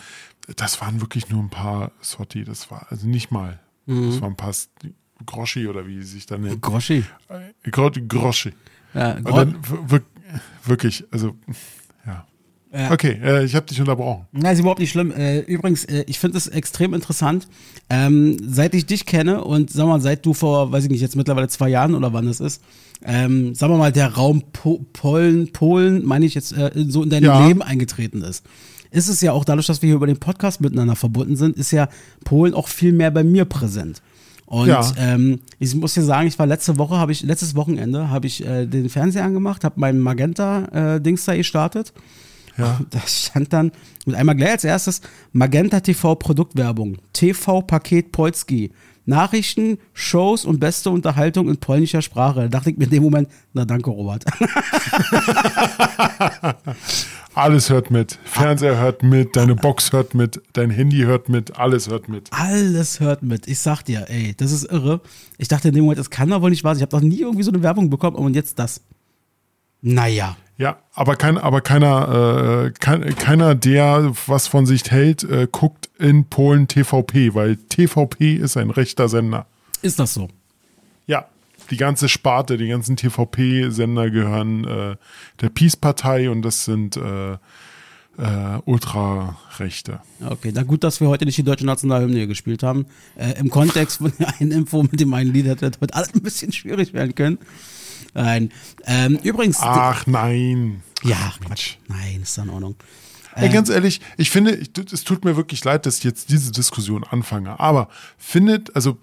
das 0.57 0.81
waren 0.81 1.01
wirklich 1.01 1.29
nur 1.31 1.43
ein 1.43 1.51
paar 1.51 1.93
Swati. 2.03 2.45
Das 2.45 2.71
war 2.71 2.87
also 2.91 3.07
nicht 3.07 3.31
mal. 3.31 3.59
Das 3.87 4.21
waren 4.21 4.33
ein 4.33 4.37
paar 4.37 4.55
Groschi 5.27 5.67
oder 5.67 5.87
wie 5.87 5.97
sie 6.03 6.13
sich 6.13 6.27
dann 6.27 6.43
nennt. 6.43 6.63
Groschi. 6.63 7.05
Äh, 7.29 7.71
Gro- 7.71 7.91
Groschi. 8.09 8.53
Ja, 8.95 9.19
Gro 9.21 9.37
dann 9.37 9.57
wirklich, 10.65 11.05
also 11.13 11.37
ja. 12.73 12.91
Okay, 12.93 13.19
äh, 13.23 13.45
ich 13.45 13.55
habe 13.55 13.67
dich 13.67 13.81
unterbrochen. 13.81 14.27
Na, 14.33 14.51
ist 14.53 14.61
überhaupt 14.61 14.81
nicht 14.81 14.91
schlimm. 14.91 15.11
Äh, 15.13 15.41
übrigens, 15.41 15.85
äh, 15.85 16.05
ich 16.07 16.19
finde 16.19 16.39
es 16.39 16.47
extrem 16.47 16.95
interessant. 16.95 17.49
Ähm, 17.89 18.37
seit 18.47 18.75
ich 18.75 18.87
dich 18.87 19.07
kenne 19.07 19.43
und 19.45 19.71
sag 19.71 19.87
mal, 19.87 20.01
seit 20.01 20.25
du 20.25 20.35
vor, 20.35 20.71
weiß 20.71 20.85
ich 20.85 20.91
nicht, 20.91 21.01
jetzt 21.01 21.17
mittlerweile 21.17 21.49
zwei 21.49 21.69
Jahren 21.69 21.95
oder 21.95 22.13
wann 22.13 22.29
es 22.29 22.39
ist, 22.41 22.63
ähm, 23.05 23.55
sagen 23.55 23.73
wir 23.73 23.79
mal, 23.79 23.93
der 23.93 24.15
Raum 24.15 24.43
po 24.53 24.85
Polen, 24.93 25.53
Polen, 25.53 26.05
meine 26.05 26.27
ich 26.27 26.35
jetzt, 26.35 26.53
äh, 26.53 26.71
so 26.89 27.03
in 27.03 27.11
dein 27.11 27.25
Ja. 27.25 27.47
Leben 27.47 27.63
eingetreten 27.63 28.23
ist. 28.23 28.45
Ist 28.93 29.09
es 29.09 29.21
ja 29.21 29.33
auch 29.33 29.45
dadurch, 29.45 29.67
dass 29.67 29.83
wir 29.83 29.87
hier 29.89 29.97
über 29.97 30.07
den 30.07 30.19
Podcast 30.19 30.61
miteinander 30.61 30.97
verbunden 30.97 31.37
sind, 31.37 31.57
ist 31.57 31.71
ja 31.71 31.89
Polen 32.25 32.55
auch 32.55 32.69
viel 32.69 32.93
mehr 32.93 33.11
bei 33.11 33.25
mir 33.25 33.45
präsent. 33.45 34.03
Und 34.47 34.67
Ja. 34.67 34.85
ähm, 34.99 35.41
ich 35.61 35.75
muss 35.77 35.95
dir 35.95 36.03
sagen, 36.03 36.27
ich 36.27 36.39
war 36.39 36.47
letzte 36.47 36.77
Woche, 36.77 36.99
habe 36.99 37.13
ich 37.13 37.23
letztes 37.23 37.55
Wochenende 37.55 38.11
habe 38.11 38.27
ich 38.27 38.45
äh, 38.45 38.67
den 38.67 38.89
Fernseher 38.89 39.25
angemacht, 39.25 39.63
habe 39.65 39.79
meinen 39.79 40.01
Magenta 40.01 40.97
äh, 40.97 41.01
da 41.01 41.37
gestartet. 41.37 41.93
Ja. 42.61 42.81
Da 42.91 43.01
stand 43.07 43.53
dann 43.53 43.73
und 44.07 44.15
einmal 44.15 44.37
gleich 44.37 44.53
als 44.53 44.65
erstes 44.65 45.01
Magenta 45.33 45.81
TV 45.81 46.15
Produktwerbung, 46.15 46.99
TV 47.13 47.63
Paket 47.63 48.13
Polski, 48.13 48.73
Nachrichten, 49.07 49.79
Shows 49.93 50.45
und 50.45 50.61
beste 50.61 50.91
Unterhaltung 50.91 51.49
in 51.49 51.57
polnischer 51.59 52.03
Sprache. 52.03 52.43
Da 52.43 52.49
dachte 52.49 52.71
ich 52.71 52.79
mir 52.79 52.85
in 52.85 52.91
dem 52.91 53.03
Moment, 53.03 53.29
na 53.53 53.65
danke 53.65 53.91
Robert. 53.91 54.25
Alles 57.35 57.71
hört 57.71 57.91
mit. 57.91 58.19
Fernseher 58.25 58.77
hört 58.79 59.03
mit, 59.05 59.37
deine 59.37 59.55
Box 59.55 59.93
hört 59.93 60.15
mit, 60.15 60.43
dein 60.53 60.71
Handy 60.71 60.99
hört 61.03 61.29
mit, 61.29 61.57
alles 61.59 61.89
hört 61.89 62.09
mit. 62.09 62.29
Alles 62.33 62.99
hört 62.99 63.23
mit. 63.23 63.47
Ich 63.47 63.61
sag 63.61 63.83
dir, 63.83 64.07
ey, 64.09 64.35
das 64.37 64.51
ist 64.51 64.65
irre. 64.65 65.01
Ich 65.39 65.47
dachte 65.47 65.69
in 65.69 65.75
dem 65.75 65.85
Moment, 65.85 66.01
das 66.01 66.11
kann 66.11 66.29
doch 66.29 66.43
wohl 66.43 66.51
nicht 66.51 66.65
wahr 66.65 66.75
sein. 66.75 66.81
Ich 66.81 66.83
habe 66.83 67.01
doch 67.01 67.09
nie 67.09 67.21
irgendwie 67.21 67.45
so 67.45 67.53
eine 67.53 67.63
Werbung 67.63 67.89
bekommen 67.89 68.17
und 68.17 68.35
jetzt 68.35 68.59
das. 68.59 68.81
Naja. 69.83 70.37
Ja, 70.59 70.79
aber, 70.95 71.17
kein, 71.17 71.39
aber 71.39 71.63
keiner, 71.63 72.67
äh, 72.67 72.71
kein, 72.79 73.17
keiner, 73.17 73.55
der 73.55 74.13
was 74.27 74.47
von 74.47 74.67
sich 74.67 74.91
hält, 74.91 75.25
äh, 75.25 75.49
guckt 75.51 75.89
in 75.99 76.27
Polen 76.27 76.69
TVP, 76.69 77.35
weil 77.35 77.57
TVP 77.57 78.35
ist 78.35 78.59
ein 78.59 78.69
rechter 78.69 79.09
Sender. 79.09 79.47
Ist 79.81 79.99
das 79.99 80.13
so? 80.13 80.29
Ja, 81.07 81.25
die 81.71 81.79
ganze 81.79 82.11
Sparte, 82.11 82.59
die 82.59 82.69
ganzen 82.69 82.97
TVP-Sender 82.97 84.11
gehören 84.11 84.65
äh, 84.65 84.97
der 85.41 85.49
Peace-Partei 85.49 86.29
und 86.29 86.43
das 86.43 86.67
sind 86.67 86.97
äh, 86.97 87.33
äh, 87.33 87.39
Ultrarechte. 88.65 90.01
Okay, 90.25 90.53
na 90.55 90.63
gut, 90.63 90.85
dass 90.85 91.01
wir 91.01 91.09
heute 91.09 91.25
nicht 91.25 91.39
die 91.39 91.43
deutsche 91.43 91.65
Nationalhymne 91.65 92.27
gespielt 92.27 92.63
haben. 92.63 92.87
Äh, 93.17 93.39
Im 93.39 93.51
Kontext 93.51 93.99
von 93.99 94.13
der 94.19 94.35
einen 94.39 94.53
Info 94.53 94.83
mit 94.83 95.01
dem 95.01 95.15
einen 95.15 95.33
Lied 95.33 95.47
hätte 95.47 95.71
das 95.71 95.81
heute 95.81 95.95
alles 95.95 96.15
ein 96.15 96.23
bisschen 96.23 96.53
schwierig 96.53 96.93
werden 96.93 97.15
können. 97.15 97.39
Nein. 98.15 98.51
Ähm, 98.87 99.19
übrigens. 99.23 99.59
Ach 99.61 100.07
nein. 100.07 100.83
ja, 101.03 101.33
Quatsch. 101.45 101.77
Nein, 101.89 102.21
ist 102.23 102.39
in 102.39 102.51
Ordnung. 102.51 102.77
Ey, 103.35 103.49
ganz 103.49 103.69
ehrlich, 103.69 104.01
ich 104.17 104.31
finde, 104.31 104.55
ich, 104.55 104.71
es 104.93 105.05
tut 105.05 105.25
mir 105.25 105.37
wirklich 105.37 105.65
leid, 105.65 105.87
dass 105.87 105.99
ich 105.99 106.05
jetzt 106.05 106.31
diese 106.31 106.51
Diskussion 106.53 107.05
anfange. 107.05 107.61
Aber 107.61 107.89
findet, 108.19 108.75
also 108.75 108.99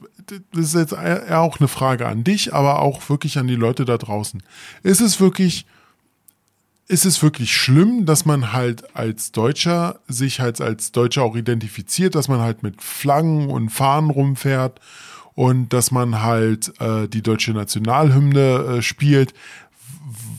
das 0.51 0.65
ist 0.65 0.75
jetzt 0.75 0.91
eher 0.93 1.39
auch 1.39 1.59
eine 1.59 1.67
Frage 1.67 2.07
an 2.07 2.23
dich, 2.23 2.53
aber 2.53 2.81
auch 2.81 3.09
wirklich 3.09 3.37
an 3.37 3.47
die 3.47 3.55
Leute 3.55 3.85
da 3.85 3.97
draußen. 3.97 4.43
Ist 4.83 4.99
es 4.99 5.19
wirklich, 5.21 5.65
ist 6.87 7.05
es 7.05 7.23
wirklich 7.23 7.55
schlimm, 7.55 8.05
dass 8.05 8.25
man 8.25 8.51
halt 8.51 8.95
als 8.95 9.31
Deutscher 9.31 9.99
sich 10.07 10.41
halt 10.41 10.59
als 10.59 10.91
Deutscher 10.91 11.23
auch 11.23 11.35
identifiziert, 11.35 12.15
dass 12.15 12.27
man 12.27 12.41
halt 12.41 12.63
mit 12.63 12.81
Flaggen 12.81 13.49
und 13.49 13.69
Fahnen 13.69 14.09
rumfährt 14.09 14.81
und 15.37 15.71
dass 15.71 15.91
man 15.91 16.23
halt 16.23 16.73
äh, 16.81 17.07
die 17.07 17.21
deutsche 17.21 17.51
Nationalhymne 17.53 18.39
äh, 18.79 18.81
spielt? 18.81 19.35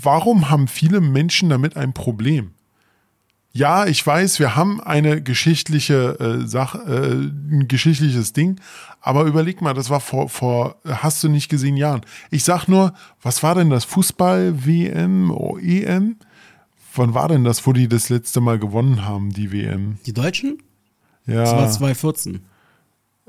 Warum 0.03 0.51
haben 0.51 0.67
viele 0.67 1.01
Menschen 1.01 1.49
damit 1.51 1.77
ein 1.77 1.93
Problem? 1.93 2.51
Ja, 3.53 3.87
ich 3.87 4.05
weiß, 4.05 4.41
wir 4.41 4.57
haben 4.57 4.81
eine 4.81 5.23
geschichtliche 5.23 6.19
äh, 6.19 6.47
Sache, 6.49 6.79
äh, 6.79 7.55
ein 7.55 7.69
geschichtliches 7.69 8.33
Ding, 8.33 8.61
aber 9.01 9.23
überleg 9.25 9.63
mal, 9.63 9.73
das 9.73 9.89
war 9.89 10.01
vor, 10.01 10.29
vor, 10.29 10.77
hast 10.85 11.23
du 11.23 11.29
nicht 11.29 11.49
gesehen, 11.49 11.77
Jahren. 11.77 12.01
Ich 12.33 12.43
sag 12.43 12.67
nur, 12.67 12.93
was 13.23 13.45
war 13.45 13.55
denn 13.55 13.71
das? 13.71 13.85
Fußball, 13.85 14.67
WM, 14.67 15.31
oh, 15.31 15.59
EM? 15.59 16.17
Wann 16.97 17.15
war 17.15 17.29
denn 17.29 17.45
das, 17.45 17.65
wo 17.69 17.73
die 17.73 17.87
das 17.87 18.09
letzte 18.09 18.41
Mal 18.41 18.59
gewonnen 18.59 19.05
haben, 19.05 19.31
die 19.31 19.53
WM? 19.53 19.99
Die 20.07 20.13
Deutschen? 20.13 20.59
Das 21.25 21.53
war 21.53 21.63
Ja. 21.63 21.71
2014. 21.71 22.41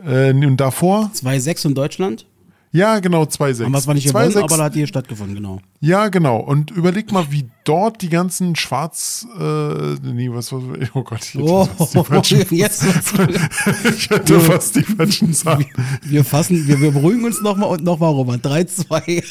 Äh, 0.06 0.32
und 0.32 0.58
davor? 0.58 1.12
2-6 1.14 1.68
in 1.68 1.76
Deutschland. 1.76 2.26
Ja, 2.72 3.00
genau, 3.00 3.24
2-6. 3.24 3.64
Haben 3.64 3.72
wir 3.72 3.82
zwar 3.82 3.96
nicht 3.96 4.08
gewonnen, 4.08 4.32
2-6. 4.32 4.44
aber 4.44 4.58
da 4.58 4.64
hat 4.66 4.74
hier 4.76 4.86
stattgefunden, 4.86 5.36
genau. 5.36 5.60
Ja, 5.80 6.10
genau. 6.10 6.38
Und 6.38 6.70
überleg 6.70 7.12
mal, 7.12 7.32
wie 7.32 7.50
dort 7.64 8.04
die 8.04 8.10
ganzen 8.10 8.56
Schwarz, 8.56 9.26
äh, 9.40 9.96
nee, 10.04 10.30
was 10.32 10.52
war, 10.52 10.62
oh 10.94 11.02
Gott, 11.02 11.22
ich 11.24 11.34
hätte 11.34 11.44
Oh, 11.44 11.66
fast 11.66 11.96
die 11.96 12.04
falschen, 12.04 12.46
jetzt. 12.56 12.84
ich 13.98 14.10
hätte 14.12 14.40
fast 14.40 14.76
die 14.76 14.84
falschen 14.84 15.34
Sachen. 15.34 15.66
Wir 16.04 16.24
fassen, 16.24 16.68
wir, 16.68 16.80
wir 16.80 16.92
beruhigen 16.92 17.26
uns 17.26 17.42
nochmal 17.42 17.70
und 17.70 17.84
nochmal, 17.84 18.12
Robert. 18.12 18.46
3-2. 18.46 19.24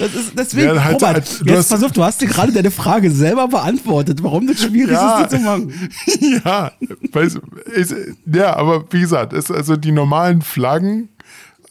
Das 0.00 0.14
ist 0.14 0.32
deswegen, 0.36 0.74
Ja, 0.74 0.82
halt- 0.84 0.94
Robert, 0.94 1.14
halt, 1.14 1.40
du 1.40 1.44
jetzt 1.44 1.58
hast- 1.58 1.68
pass 1.70 1.82
auf, 1.84 1.92
du 1.92 2.02
hast 2.02 2.20
dir 2.20 2.26
gerade 2.26 2.50
deine 2.52 2.70
Frage 2.70 3.10
selber 3.10 3.46
beantwortet, 3.48 4.22
warum 4.22 4.46
das 4.46 4.62
schwierig 4.62 4.92
Ja. 4.92 5.20
ist, 5.20 5.32
die 5.32 5.36
zu 5.36 5.42
machen. 5.42 5.72
ja, 6.44 6.72
weiß, 7.12 7.38
ist, 7.74 7.94
ja, 8.26 8.56
aber 8.56 8.84
wie 8.90 9.00
gesagt, 9.00 9.32
ist 9.32 9.50
also 9.50 9.76
die 9.76 9.92
normalen 9.92 10.42
Flaggen, 10.42 11.08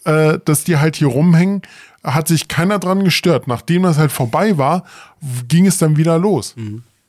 äh, 0.06 0.40
dass 0.46 0.64
die 0.64 0.78
halt 0.78 0.96
hier 0.96 1.08
rumhängen, 1.08 1.62
hat 2.04 2.28
sich 2.30 2.48
keiner 2.48 2.80
dran 2.80 3.04
gestört. 3.04 3.48
Nachdem 3.48 3.84
das 3.84 3.98
halt 3.98 4.12
vorbei 4.12 4.58
war, 4.58 4.86
ging 5.50 5.66
es 5.66 5.78
dann 5.80 5.98
wieder 5.98 6.18
los. 6.18 6.56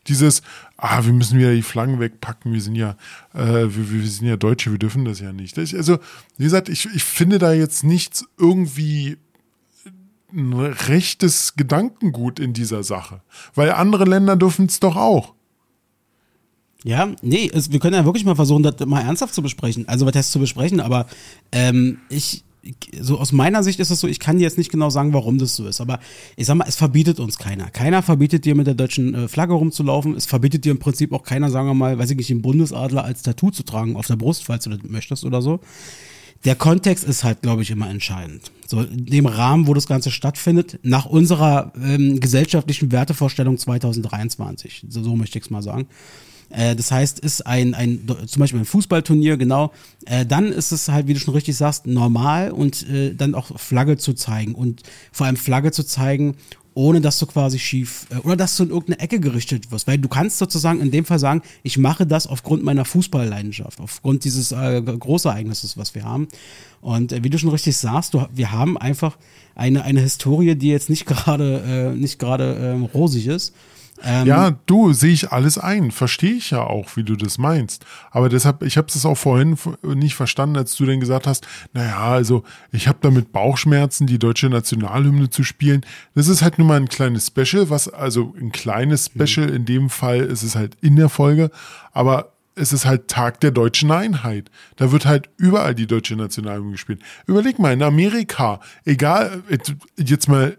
Dieses 0.08 0.42
ah, 0.82 1.04
wir 1.04 1.12
müssen 1.12 1.38
wieder 1.38 1.52
die 1.52 1.60
Flaggen 1.62 2.00
wegpacken, 2.00 2.54
wir 2.54 2.60
sind 2.62 2.74
ja, 2.74 2.96
äh, 3.34 3.38
wir, 3.68 3.90
wir 3.92 4.06
sind 4.08 4.26
ja 4.26 4.36
Deutsche, 4.36 4.70
wir 4.70 4.78
dürfen 4.78 5.04
das 5.04 5.20
ja 5.20 5.30
nicht. 5.30 5.58
Das, 5.58 5.74
also, 5.74 5.98
wie 6.38 6.44
gesagt, 6.44 6.70
ich, 6.70 6.88
ich 6.94 7.04
finde 7.04 7.38
da 7.38 7.52
jetzt 7.52 7.84
nichts 7.84 8.24
irgendwie 8.38 9.18
ein 10.32 10.52
rechtes 10.52 11.54
Gedankengut 11.56 12.38
in 12.38 12.52
dieser 12.52 12.82
Sache. 12.82 13.22
Weil 13.54 13.72
andere 13.72 14.04
Länder 14.04 14.36
dürfen 14.36 14.66
es 14.66 14.80
doch 14.80 14.96
auch. 14.96 15.34
Ja, 16.82 17.10
nee, 17.20 17.50
es, 17.52 17.72
wir 17.72 17.78
können 17.78 17.94
ja 17.94 18.04
wirklich 18.04 18.24
mal 18.24 18.36
versuchen, 18.36 18.62
das 18.62 18.74
mal 18.86 19.02
ernsthaft 19.02 19.34
zu 19.34 19.42
besprechen. 19.42 19.86
Also 19.88 20.06
was 20.06 20.14
heißt 20.14 20.32
zu 20.32 20.38
besprechen, 20.38 20.80
aber 20.80 21.06
ähm, 21.52 21.98
ich, 22.08 22.42
so 22.98 23.18
aus 23.18 23.32
meiner 23.32 23.62
Sicht 23.62 23.80
ist 23.80 23.90
es 23.90 24.00
so, 24.00 24.06
ich 24.06 24.18
kann 24.18 24.38
dir 24.38 24.44
jetzt 24.44 24.56
nicht 24.56 24.70
genau 24.70 24.88
sagen, 24.88 25.12
warum 25.12 25.38
das 25.38 25.56
so 25.56 25.66
ist, 25.66 25.80
aber 25.80 26.00
ich 26.36 26.46
sag 26.46 26.56
mal, 26.56 26.66
es 26.66 26.76
verbietet 26.76 27.20
uns 27.20 27.38
keiner. 27.38 27.70
Keiner 27.70 28.02
verbietet 28.02 28.44
dir 28.44 28.54
mit 28.54 28.66
der 28.66 28.74
deutschen 28.74 29.14
äh, 29.14 29.28
Flagge 29.28 29.54
rumzulaufen. 29.54 30.16
Es 30.16 30.26
verbietet 30.26 30.64
dir 30.64 30.72
im 30.72 30.78
Prinzip 30.78 31.12
auch 31.12 31.22
keiner, 31.22 31.50
sagen 31.50 31.68
wir 31.68 31.74
mal, 31.74 31.98
weiß 31.98 32.10
ich 32.10 32.16
nicht, 32.16 32.30
den 32.30 32.42
Bundesadler 32.42 33.04
als 33.04 33.22
Tattoo 33.22 33.50
zu 33.50 33.62
tragen 33.62 33.96
auf 33.96 34.06
der 34.06 34.16
Brust, 34.16 34.44
falls 34.44 34.64
du 34.64 34.70
das 34.70 34.80
möchtest 34.84 35.24
oder 35.24 35.42
so. 35.42 35.60
Der 36.44 36.54
Kontext 36.54 37.04
ist 37.04 37.22
halt, 37.22 37.42
glaube 37.42 37.62
ich, 37.62 37.70
immer 37.70 37.90
entscheidend. 37.90 38.50
So 38.66 38.82
in 38.82 39.06
dem 39.06 39.26
Rahmen, 39.26 39.66
wo 39.66 39.74
das 39.74 39.86
Ganze 39.86 40.10
stattfindet, 40.10 40.78
nach 40.82 41.06
unserer 41.06 41.72
ähm, 41.82 42.20
gesellschaftlichen 42.20 42.92
Wertevorstellung 42.92 43.58
2023. 43.58 44.86
So, 44.88 45.02
so 45.02 45.16
möchte 45.16 45.38
ich 45.38 45.44
es 45.44 45.50
mal 45.50 45.62
sagen. 45.62 45.86
Äh, 46.50 46.76
das 46.76 46.90
heißt, 46.90 47.20
ist 47.20 47.46
ein, 47.46 47.74
ein 47.74 48.06
zum 48.26 48.40
Beispiel 48.40 48.60
ein 48.60 48.64
Fußballturnier, 48.64 49.36
genau, 49.36 49.72
äh, 50.06 50.26
dann 50.26 50.46
ist 50.46 50.72
es 50.72 50.88
halt, 50.88 51.06
wie 51.06 51.14
du 51.14 51.20
schon 51.20 51.34
richtig 51.34 51.56
sagst, 51.56 51.86
normal 51.86 52.50
und 52.50 52.88
äh, 52.88 53.14
dann 53.14 53.34
auch 53.34 53.58
Flagge 53.58 53.96
zu 53.96 54.14
zeigen 54.14 54.54
und 54.54 54.82
vor 55.12 55.26
allem 55.26 55.36
Flagge 55.36 55.72
zu 55.72 55.84
zeigen, 55.84 56.36
ohne 56.74 57.00
dass 57.00 57.18
du 57.18 57.26
quasi 57.26 57.58
schief 57.58 58.06
äh, 58.10 58.16
oder 58.18 58.36
dass 58.36 58.56
du 58.56 58.64
in 58.64 58.70
irgendeine 58.70 59.00
Ecke 59.00 59.20
gerichtet 59.20 59.70
wirst. 59.70 59.86
Weil 59.86 59.98
du 59.98 60.08
kannst 60.08 60.38
sozusagen 60.38 60.80
in 60.80 60.90
dem 60.90 61.04
Fall 61.04 61.18
sagen, 61.18 61.42
ich 61.62 61.78
mache 61.78 62.06
das 62.06 62.26
aufgrund 62.26 62.62
meiner 62.62 62.84
Fußballleidenschaft, 62.84 63.80
aufgrund 63.80 64.24
dieses 64.24 64.52
äh, 64.52 64.82
Großereignisses, 64.82 65.76
was 65.76 65.94
wir 65.94 66.04
haben. 66.04 66.28
Und 66.80 67.12
äh, 67.12 67.24
wie 67.24 67.30
du 67.30 67.38
schon 67.38 67.50
richtig 67.50 67.76
sagst, 67.76 68.14
du, 68.14 68.26
wir 68.32 68.52
haben 68.52 68.78
einfach 68.78 69.16
eine, 69.54 69.82
eine 69.82 70.00
Historie, 70.00 70.54
die 70.54 70.68
jetzt 70.68 70.90
nicht 70.90 71.06
gerade 71.06 71.92
äh, 71.94 71.96
nicht 71.96 72.18
gerade 72.18 72.54
äh, 72.54 72.96
rosig 72.96 73.26
ist. 73.26 73.54
Ähm, 74.04 74.26
ja, 74.26 74.50
du, 74.66 74.92
sehe 74.92 75.12
ich 75.12 75.32
alles 75.32 75.58
ein. 75.58 75.90
Verstehe 75.90 76.32
ich 76.32 76.50
ja 76.50 76.62
auch, 76.62 76.96
wie 76.96 77.04
du 77.04 77.16
das 77.16 77.38
meinst. 77.38 77.84
Aber 78.10 78.28
deshalb, 78.28 78.62
ich 78.62 78.76
habe 78.76 78.88
es 78.88 79.04
auch 79.04 79.16
vorhin 79.16 79.56
nicht 79.82 80.14
verstanden, 80.14 80.56
als 80.56 80.74
du 80.76 80.86
dann 80.86 81.00
gesagt 81.00 81.26
hast, 81.26 81.46
naja, 81.72 81.98
also 81.98 82.44
ich 82.72 82.88
habe 82.88 82.98
damit 83.00 83.32
Bauchschmerzen, 83.32 84.06
die 84.06 84.18
deutsche 84.18 84.48
Nationalhymne 84.48 85.30
zu 85.30 85.42
spielen. 85.42 85.84
Das 86.14 86.28
ist 86.28 86.42
halt 86.42 86.58
nur 86.58 86.66
mal 86.66 86.76
ein 86.76 86.88
kleines 86.88 87.26
Special, 87.26 87.70
was, 87.70 87.88
also 87.88 88.34
ein 88.40 88.52
kleines 88.52 89.14
mhm. 89.14 89.26
Special, 89.26 89.50
in 89.50 89.64
dem 89.64 89.90
Fall 89.90 90.20
ist 90.20 90.42
es 90.42 90.56
halt 90.56 90.76
in 90.80 90.96
der 90.96 91.08
Folge, 91.08 91.50
aber 91.92 92.32
es 92.54 92.72
ist 92.72 92.84
halt 92.84 93.08
Tag 93.08 93.40
der 93.40 93.52
deutschen 93.52 93.90
Einheit. 93.90 94.50
Da 94.76 94.92
wird 94.92 95.06
halt 95.06 95.30
überall 95.36 95.74
die 95.74 95.86
deutsche 95.86 96.16
Nationalhymne 96.16 96.72
gespielt. 96.72 97.00
Überleg 97.26 97.58
mal, 97.58 97.72
in 97.72 97.82
Amerika, 97.82 98.60
egal, 98.84 99.42
jetzt 99.96 100.28
mal 100.28 100.58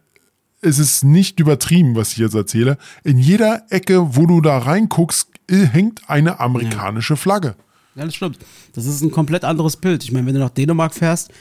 es 0.62 0.80
ist 0.80 1.04
nicht 1.04 1.40
übertrieben, 1.40 1.96
was 1.96 2.14
ich 2.14 2.18
jetzt 2.20 2.36
erzähle. 2.36 2.78
In 3.04 3.18
jeder 3.18 3.66
Ecke, 3.70 4.16
wo 4.16 4.26
du 4.26 4.42
da 4.42 4.60
reinguckst, 4.60 5.30
hängt 5.50 6.10
eine 6.10 6.40
amerikanische 6.40 7.18
Flagge. 7.18 7.56
Ja, 7.96 8.06
das 8.06 8.16
stimmt. 8.16 8.38
Das 8.74 8.86
ist 8.86 9.02
ein 9.02 9.12
komplett 9.12 9.44
anderes 9.44 9.76
Bild. 9.76 10.04
Ich 10.04 10.12
meine, 10.12 10.26
wenn 10.28 10.36
du 10.36 10.40
nach 10.40 10.52
Dänemark 10.52 10.94
fährst, 10.94 11.32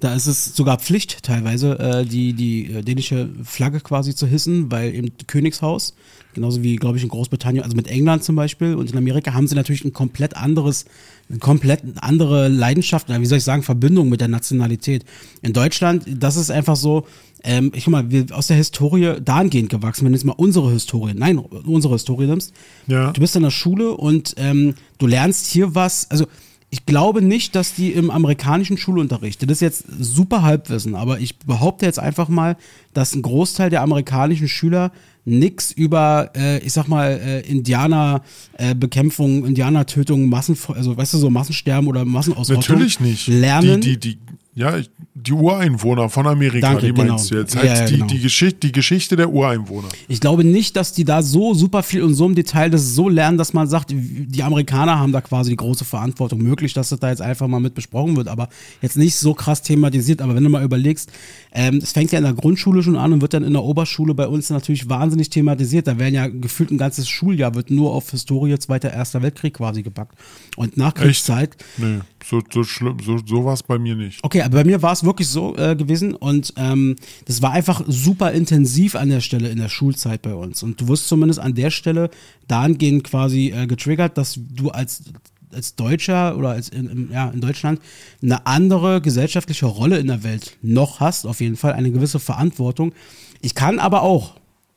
da 0.00 0.14
ist 0.14 0.26
es 0.26 0.54
sogar 0.54 0.78
Pflicht 0.78 1.24
teilweise, 1.24 1.78
äh, 1.78 2.04
die, 2.04 2.32
die 2.32 2.72
äh, 2.72 2.82
dänische 2.82 3.30
Flagge 3.42 3.80
quasi 3.80 4.14
zu 4.14 4.26
hissen, 4.26 4.70
weil 4.70 4.94
im 4.94 5.10
Königshaus, 5.26 5.94
genauso 6.34 6.62
wie, 6.62 6.76
glaube 6.76 6.98
ich, 6.98 7.02
in 7.02 7.08
Großbritannien, 7.08 7.64
also 7.64 7.74
mit 7.74 7.88
England 7.88 8.22
zum 8.22 8.36
Beispiel 8.36 8.76
und 8.76 8.92
in 8.92 8.96
Amerika 8.96 9.34
haben 9.34 9.48
sie 9.48 9.56
natürlich 9.56 9.84
ein 9.84 9.92
komplett 9.92 10.36
anderes, 10.36 10.84
eine 11.28 11.40
komplett 11.40 11.82
andere 11.96 12.46
Leidenschaft, 12.46 13.08
oder 13.08 13.20
wie 13.20 13.26
soll 13.26 13.38
ich 13.38 13.44
sagen, 13.44 13.64
Verbindung 13.64 14.08
mit 14.08 14.20
der 14.20 14.28
Nationalität. 14.28 15.04
In 15.42 15.52
Deutschland, 15.52 16.04
das 16.06 16.36
ist 16.36 16.52
einfach 16.52 16.76
so, 16.76 17.06
ähm, 17.42 17.72
ich 17.74 17.84
guck 17.84 17.92
mal, 17.92 18.10
wir 18.10 18.26
aus 18.32 18.46
der 18.46 18.56
Historie 18.56 19.16
dahingehend 19.20 19.68
gewachsen, 19.68 20.04
wenn 20.04 20.12
du 20.12 20.16
jetzt 20.16 20.24
mal 20.24 20.32
unsere 20.32 20.70
Historie, 20.70 21.14
nein, 21.14 21.38
unsere 21.38 21.94
Historie 21.94 22.26
nimmst. 22.26 22.52
Ja. 22.86 23.10
Du 23.10 23.20
bist 23.20 23.34
in 23.34 23.42
der 23.42 23.50
Schule 23.50 23.96
und 23.96 24.34
ähm, 24.36 24.74
du 24.98 25.08
lernst 25.08 25.46
hier 25.46 25.74
was, 25.74 26.08
also 26.08 26.26
ich 26.70 26.84
glaube 26.84 27.22
nicht, 27.22 27.54
dass 27.54 27.74
die 27.74 27.92
im 27.92 28.10
amerikanischen 28.10 28.76
Schulunterricht, 28.76 29.42
das 29.42 29.50
ist 29.50 29.60
jetzt 29.60 29.84
super 29.98 30.42
Halbwissen, 30.42 30.94
aber 30.94 31.18
ich 31.18 31.38
behaupte 31.38 31.86
jetzt 31.86 31.98
einfach 31.98 32.28
mal, 32.28 32.56
dass 32.92 33.14
ein 33.14 33.22
Großteil 33.22 33.70
der 33.70 33.82
amerikanischen 33.82 34.48
Schüler 34.48 34.92
nichts 35.24 35.72
über, 35.72 36.30
äh, 36.34 36.58
ich 36.58 36.72
sag 36.72 36.88
mal, 36.88 37.12
äh, 37.12 37.40
Indianerbekämpfung, 37.40 39.44
äh, 39.44 39.48
Indianertötung, 39.48 40.28
Massen, 40.28 40.56
also 40.74 40.96
weißt 40.96 41.14
du, 41.14 41.18
so 41.18 41.30
Massensterben 41.30 41.88
oder 41.88 42.04
Massenausrottung 42.04 42.60
Natürlich 42.60 43.00
nicht. 43.00 43.28
lernen. 43.28 43.80
Die, 43.80 43.98
die, 43.98 44.14
die, 44.14 44.18
ja, 44.58 44.80
die 45.14 45.32
Ureinwohner 45.32 46.08
von 46.08 46.26
Amerika, 46.26 46.72
Danke, 46.72 46.86
die 46.86 46.92
genau. 46.92 47.12
meinst 47.12 47.30
du 47.30 47.36
jetzt. 47.36 47.54
Halt 47.54 47.66
Ja, 47.66 47.74
ja, 47.74 47.86
die, 47.86 47.94
genau. 47.94 48.06
die, 48.06 48.18
Geschichte, 48.18 48.58
die 48.66 48.72
Geschichte 48.72 49.14
der 49.14 49.30
Ureinwohner. 49.30 49.88
Ich 50.08 50.20
glaube 50.20 50.42
nicht, 50.42 50.74
dass 50.74 50.92
die 50.92 51.04
da 51.04 51.22
so 51.22 51.54
super 51.54 51.84
viel 51.84 52.02
und 52.02 52.14
so 52.14 52.26
im 52.26 52.34
Detail 52.34 52.68
das 52.68 52.94
so 52.94 53.08
lernen, 53.08 53.38
dass 53.38 53.52
man 53.52 53.68
sagt, 53.68 53.90
die 53.92 54.42
Amerikaner 54.42 54.98
haben 54.98 55.12
da 55.12 55.20
quasi 55.20 55.50
die 55.50 55.56
große 55.56 55.84
Verantwortung. 55.84 56.42
Möglich, 56.42 56.72
dass 56.72 56.88
das 56.88 56.98
da 56.98 57.08
jetzt 57.08 57.22
einfach 57.22 57.46
mal 57.46 57.60
mit 57.60 57.74
besprochen 57.74 58.16
wird, 58.16 58.26
aber 58.26 58.48
jetzt 58.82 58.96
nicht 58.96 59.14
so 59.14 59.32
krass 59.32 59.62
thematisiert. 59.62 60.20
Aber 60.20 60.34
wenn 60.34 60.42
du 60.42 60.50
mal 60.50 60.64
überlegst, 60.64 61.10
ähm, 61.52 61.76
es 61.80 61.92
fängt 61.92 62.10
ja 62.10 62.18
in 62.18 62.24
der 62.24 62.34
Grundschule 62.34 62.82
schon 62.82 62.96
an 62.96 63.12
und 63.12 63.22
wird 63.22 63.34
dann 63.34 63.44
in 63.44 63.52
der 63.52 63.62
Oberschule 63.62 64.14
bei 64.14 64.26
uns 64.26 64.50
natürlich 64.50 64.88
wahnsinnig 64.88 65.30
thematisiert. 65.30 65.86
Da 65.86 65.98
werden 65.98 66.14
ja 66.14 66.26
gefühlt 66.26 66.72
ein 66.72 66.78
ganzes 66.78 67.08
Schuljahr 67.08 67.54
wird 67.54 67.70
nur 67.70 67.92
auf 67.92 68.10
Historie 68.10 68.58
Zweiter, 68.58 68.92
Erster 68.92 69.22
Weltkrieg 69.22 69.54
quasi 69.54 69.82
gepackt. 69.82 70.18
Und 70.56 70.76
Nachkriegszeit. 70.76 71.56
Nee, 71.76 72.00
so, 72.24 72.40
so 72.52 72.64
schlimm, 72.64 72.98
so, 73.04 73.18
so 73.24 73.44
war 73.44 73.54
es 73.54 73.62
bei 73.62 73.78
mir 73.78 73.94
nicht. 73.94 74.22
Okay, 74.24 74.42
aber 74.42 74.58
bei 74.58 74.64
mir 74.64 74.82
war 74.82 74.92
es 74.92 75.04
wirklich 75.04 75.28
so 75.28 75.56
äh, 75.56 75.76
gewesen 75.76 76.14
und 76.14 76.52
ähm, 76.56 76.96
das 77.26 77.42
war 77.42 77.52
einfach 77.52 77.82
super 77.86 78.32
intensiv 78.32 78.94
an 78.94 79.08
der 79.08 79.20
Stelle 79.20 79.48
in 79.48 79.58
der 79.58 79.68
Schulzeit 79.68 80.22
bei 80.22 80.34
uns. 80.34 80.62
Und 80.62 80.80
du 80.80 80.88
wirst 80.88 81.08
zumindest 81.08 81.40
an 81.40 81.54
der 81.54 81.70
Stelle 81.70 82.10
dahingehend 82.46 83.04
quasi 83.04 83.52
äh, 83.54 83.66
getriggert, 83.66 84.18
dass 84.18 84.38
du 84.54 84.70
als 84.70 85.04
als 85.52 85.74
Deutscher 85.76 86.36
oder 86.36 86.50
als 86.50 86.68
in, 86.68 86.88
in, 86.90 87.10
ja, 87.10 87.30
in 87.30 87.40
Deutschland 87.40 87.80
eine 88.22 88.46
andere 88.46 89.00
gesellschaftliche 89.00 89.64
Rolle 89.64 89.98
in 89.98 90.08
der 90.08 90.22
Welt 90.22 90.58
noch 90.60 91.00
hast, 91.00 91.26
auf 91.26 91.40
jeden 91.40 91.56
Fall 91.56 91.72
eine 91.72 91.90
gewisse 91.90 92.18
Verantwortung. 92.18 92.92
Ich 93.40 93.54
kann 93.54 93.78
aber 93.78 94.02
auch 94.02 94.34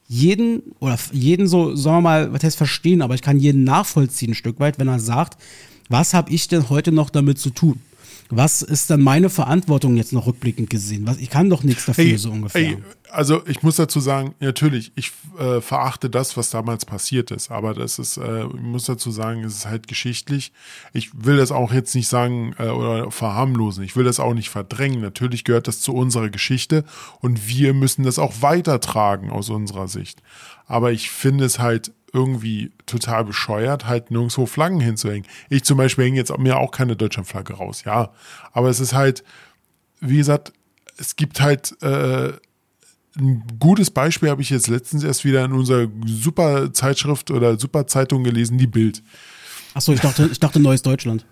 jeden 0.07 0.73
oder 0.79 0.97
jeden 1.11 1.47
so, 1.47 1.75
sagen 1.75 1.97
wir 1.97 2.01
mal, 2.01 2.33
was 2.33 2.43
heißt 2.43 2.57
verstehen, 2.57 3.01
aber 3.01 3.15
ich 3.15 3.21
kann 3.21 3.39
jeden 3.39 3.63
nachvollziehen 3.63 4.31
ein 4.31 4.35
Stück 4.35 4.59
weit, 4.59 4.79
wenn 4.79 4.87
er 4.87 4.99
sagt, 4.99 5.37
was 5.91 6.13
habe 6.13 6.31
ich 6.31 6.47
denn 6.47 6.69
heute 6.69 6.91
noch 6.91 7.09
damit 7.09 7.39
zu 7.39 7.49
tun? 7.49 7.81
Was 8.33 8.61
ist 8.61 8.89
dann 8.89 9.01
meine 9.01 9.29
Verantwortung 9.29 9.97
jetzt 9.97 10.13
noch 10.13 10.25
rückblickend 10.25 10.69
gesehen? 10.69 11.05
Was, 11.05 11.17
ich 11.17 11.29
kann 11.29 11.49
doch 11.49 11.63
nichts 11.63 11.85
dafür, 11.85 12.05
Ey, 12.05 12.17
so 12.17 12.31
ungefähr. 12.31 12.61
ey, 12.61 12.77
also 13.11 13.45
ich 13.45 13.61
muss 13.61 13.75
dazu 13.75 13.99
sagen, 13.99 14.35
natürlich, 14.39 14.93
ich 14.95 15.11
äh, 15.37 15.59
verachte 15.59 16.09
das, 16.09 16.37
was 16.37 16.49
damals 16.49 16.85
passiert 16.85 17.31
ist, 17.31 17.51
aber 17.51 17.73
das 17.73 17.99
ist, 17.99 18.15
äh, 18.15 18.45
ich 18.45 18.61
muss 18.61 18.85
dazu 18.85 19.11
sagen, 19.11 19.43
es 19.43 19.53
ist 19.55 19.65
halt 19.65 19.89
geschichtlich. 19.89 20.53
Ich 20.93 21.09
will 21.13 21.35
das 21.35 21.51
auch 21.51 21.73
jetzt 21.73 21.93
nicht 21.93 22.07
sagen 22.07 22.55
äh, 22.57 22.69
oder 22.69 23.11
verharmlosen, 23.11 23.83
ich 23.83 23.97
will 23.97 24.05
das 24.05 24.21
auch 24.21 24.33
nicht 24.33 24.49
verdrängen. 24.49 25.01
Natürlich 25.01 25.43
gehört 25.43 25.67
das 25.67 25.81
zu 25.81 25.93
unserer 25.93 26.29
Geschichte 26.29 26.85
und 27.19 27.49
wir 27.49 27.73
müssen 27.73 28.03
das 28.03 28.17
auch 28.17 28.35
weitertragen 28.41 29.29
aus 29.29 29.49
unserer 29.49 29.89
Sicht. 29.89 30.23
Aber 30.67 30.93
ich 30.93 31.09
finde 31.11 31.43
es 31.43 31.59
halt 31.59 31.91
irgendwie 32.13 32.71
total 32.85 33.23
bescheuert, 33.25 33.87
halt 33.87 34.11
nirgendwo 34.11 34.45
Flaggen 34.45 34.79
hinzuhängen. 34.79 35.27
Ich 35.49 35.63
zum 35.63 35.77
Beispiel 35.77 36.05
hänge 36.05 36.17
jetzt 36.17 36.37
mir 36.37 36.57
auch 36.57 36.71
keine 36.71 36.95
Deutschlandflagge 36.95 37.53
raus, 37.53 37.83
ja. 37.85 38.11
Aber 38.51 38.69
es 38.69 38.79
ist 38.79 38.93
halt, 38.93 39.23
wie 39.99 40.17
gesagt, 40.17 40.53
es 40.97 41.15
gibt 41.15 41.41
halt 41.41 41.81
äh, 41.81 42.33
ein 43.17 43.43
gutes 43.59 43.91
Beispiel, 43.91 44.29
habe 44.29 44.41
ich 44.41 44.49
jetzt 44.49 44.67
letztens 44.67 45.03
erst 45.03 45.25
wieder 45.25 45.43
in 45.45 45.53
unserer 45.53 45.87
super 46.05 46.73
Zeitschrift 46.73 47.31
oder 47.31 47.59
super 47.59 47.87
Zeitung 47.87 48.23
gelesen, 48.23 48.57
die 48.57 48.67
Bild. 48.67 49.01
Achso, 49.73 49.93
ich 49.93 50.01
dachte, 50.01 50.29
ich 50.31 50.39
dachte 50.39 50.59
Neues 50.59 50.81
Deutschland. 50.81 51.25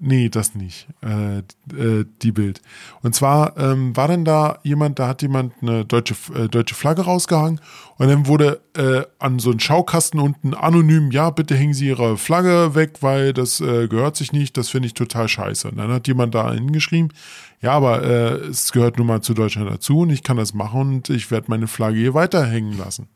Nee, 0.00 0.28
das 0.28 0.54
nicht. 0.54 0.88
Äh, 1.02 1.38
äh, 1.38 2.04
die 2.22 2.32
Bild. 2.32 2.60
Und 3.02 3.14
zwar 3.14 3.56
ähm, 3.56 3.96
war 3.96 4.08
denn 4.08 4.24
da 4.24 4.58
jemand, 4.62 4.98
da 4.98 5.08
hat 5.08 5.22
jemand 5.22 5.54
eine 5.62 5.84
deutsche, 5.84 6.14
äh, 6.34 6.48
deutsche 6.48 6.74
Flagge 6.74 7.02
rausgehangen 7.02 7.60
und 7.96 8.08
dann 8.08 8.26
wurde 8.26 8.60
äh, 8.76 9.02
an 9.18 9.38
so 9.38 9.50
einen 9.50 9.60
Schaukasten 9.60 10.20
unten 10.20 10.54
anonym, 10.54 11.10
ja, 11.10 11.30
bitte 11.30 11.54
hängen 11.54 11.74
Sie 11.74 11.86
Ihre 11.86 12.16
Flagge 12.16 12.74
weg, 12.74 12.98
weil 13.00 13.32
das 13.32 13.60
äh, 13.60 13.88
gehört 13.88 14.16
sich 14.16 14.32
nicht, 14.32 14.56
das 14.56 14.68
finde 14.68 14.86
ich 14.86 14.94
total 14.94 15.28
scheiße. 15.28 15.68
Und 15.68 15.76
dann 15.76 15.92
hat 15.92 16.08
jemand 16.08 16.34
da 16.34 16.52
hingeschrieben, 16.52 17.12
ja, 17.60 17.72
aber 17.72 18.02
äh, 18.02 18.34
es 18.48 18.72
gehört 18.72 18.98
nun 18.98 19.06
mal 19.06 19.22
zu 19.22 19.34
Deutschland 19.34 19.70
dazu 19.70 20.00
und 20.00 20.10
ich 20.10 20.22
kann 20.22 20.36
das 20.36 20.54
machen 20.54 20.80
und 20.94 21.10
ich 21.10 21.30
werde 21.30 21.46
meine 21.48 21.66
Flagge 21.66 21.98
hier 21.98 22.14
weiterhängen 22.14 22.76
lassen. 22.76 23.08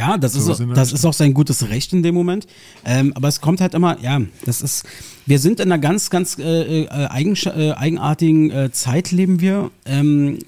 Ja, 0.00 0.16
das, 0.16 0.32
So 0.32 0.52
ist, 0.52 0.60
das 0.74 0.92
ist 0.94 1.04
auch 1.04 1.12
sein 1.12 1.34
gutes 1.34 1.68
Recht 1.68 1.92
in 1.92 2.02
dem 2.02 2.14
Moment. 2.14 2.46
Ähm, 2.86 3.12
aber 3.14 3.28
es 3.28 3.42
kommt 3.42 3.60
halt 3.60 3.74
immer, 3.74 4.00
ja, 4.00 4.18
das 4.46 4.62
ist, 4.62 4.84
wir 5.26 5.38
sind 5.38 5.60
in 5.60 5.70
einer 5.70 5.78
ganz, 5.78 6.08
ganz 6.08 6.38
äh, 6.38 6.84
äh, 6.84 6.88
eigensch- 6.88 7.46
äh, 7.46 7.72
eigenartigen 7.72 8.50
äh, 8.50 8.72
Zeit 8.72 9.10
leben 9.10 9.40
wir, 9.40 9.70
ähm, 9.84 10.38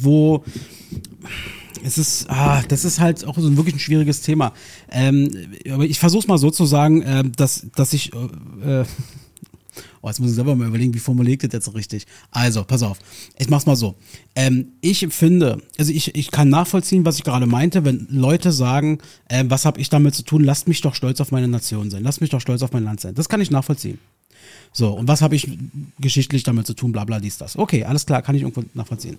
wo, 0.00 0.42
es 1.84 1.98
ist, 1.98 2.30
ah, 2.30 2.62
das 2.66 2.86
ist 2.86 2.98
halt 2.98 3.26
auch 3.26 3.36
so 3.38 3.46
ein 3.46 3.58
wirklich 3.58 3.74
ein 3.76 3.78
schwieriges 3.78 4.22
Thema. 4.22 4.54
Ähm, 4.90 5.30
aber 5.70 5.84
ich 5.84 5.98
versuche 5.98 6.20
es 6.20 6.26
mal 6.28 6.38
so 6.38 6.50
zu 6.50 6.64
sagen, 6.64 7.02
äh, 7.02 7.24
dass, 7.36 7.66
dass 7.76 7.92
ich, 7.92 8.10
äh, 8.14 8.84
oh, 10.04 10.08
jetzt 10.08 10.20
muss 10.20 10.30
ich 10.30 10.36
selber 10.36 10.54
mal 10.54 10.68
überlegen, 10.68 10.92
wie 10.92 10.98
formuliert 10.98 11.42
das 11.42 11.52
jetzt 11.52 11.74
richtig. 11.74 12.06
Also, 12.30 12.62
pass 12.64 12.82
auf, 12.82 12.98
ich 13.38 13.48
mach's 13.48 13.64
mal 13.64 13.74
so. 13.74 13.94
Ähm, 14.34 14.72
ich 14.82 15.06
finde, 15.10 15.62
also 15.78 15.92
ich, 15.92 16.14
ich 16.14 16.30
kann 16.30 16.50
nachvollziehen, 16.50 17.04
was 17.04 17.16
ich 17.16 17.24
gerade 17.24 17.46
meinte, 17.46 17.84
wenn 17.84 18.06
Leute 18.10 18.52
sagen, 18.52 18.98
äh, 19.28 19.44
was 19.48 19.64
habe 19.64 19.80
ich 19.80 19.88
damit 19.88 20.14
zu 20.14 20.22
tun, 20.22 20.44
lasst 20.44 20.68
mich 20.68 20.82
doch 20.82 20.94
stolz 20.94 21.20
auf 21.20 21.32
meine 21.32 21.48
Nation 21.48 21.90
sein, 21.90 22.02
lasst 22.02 22.20
mich 22.20 22.30
doch 22.30 22.40
stolz 22.40 22.62
auf 22.62 22.72
mein 22.72 22.84
Land 22.84 23.00
sein. 23.00 23.14
Das 23.14 23.28
kann 23.28 23.40
ich 23.40 23.50
nachvollziehen. 23.50 23.98
So, 24.72 24.90
und 24.92 25.08
was 25.08 25.22
habe 25.22 25.36
ich 25.36 25.48
geschichtlich 26.00 26.42
damit 26.42 26.66
zu 26.66 26.74
tun, 26.74 26.92
bla 26.92 27.04
bla 27.04 27.18
dies, 27.18 27.38
das. 27.38 27.56
Okay, 27.56 27.84
alles 27.84 28.04
klar, 28.04 28.20
kann 28.20 28.34
ich 28.34 28.42
irgendwo 28.42 28.64
nachvollziehen. 28.74 29.16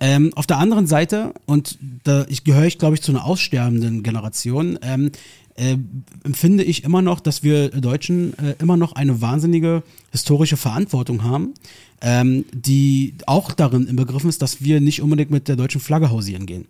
Ähm, 0.00 0.32
auf 0.34 0.46
der 0.46 0.58
anderen 0.58 0.86
Seite, 0.86 1.32
und 1.46 1.78
da 2.04 2.26
ich 2.28 2.44
gehöre 2.44 2.64
ich, 2.64 2.78
glaube 2.78 2.94
ich, 2.94 3.02
zu 3.02 3.12
einer 3.12 3.24
aussterbenden 3.24 4.02
Generation, 4.02 4.78
ähm, 4.82 5.12
äh, 5.60 5.76
empfinde 6.24 6.64
ich 6.64 6.84
immer 6.84 7.02
noch, 7.02 7.20
dass 7.20 7.42
wir 7.42 7.68
Deutschen 7.68 8.36
äh, 8.38 8.54
immer 8.58 8.76
noch 8.76 8.92
eine 8.92 9.20
wahnsinnige 9.20 9.82
historische 10.10 10.56
Verantwortung 10.56 11.22
haben, 11.22 11.54
ähm, 12.00 12.44
die 12.52 13.14
auch 13.26 13.52
darin 13.52 13.86
inbegriffen 13.86 14.30
ist, 14.30 14.42
dass 14.42 14.62
wir 14.62 14.80
nicht 14.80 15.02
unbedingt 15.02 15.30
mit 15.30 15.48
der 15.48 15.56
deutschen 15.56 15.80
Flagge 15.80 16.10
hausieren 16.10 16.46
gehen. 16.46 16.66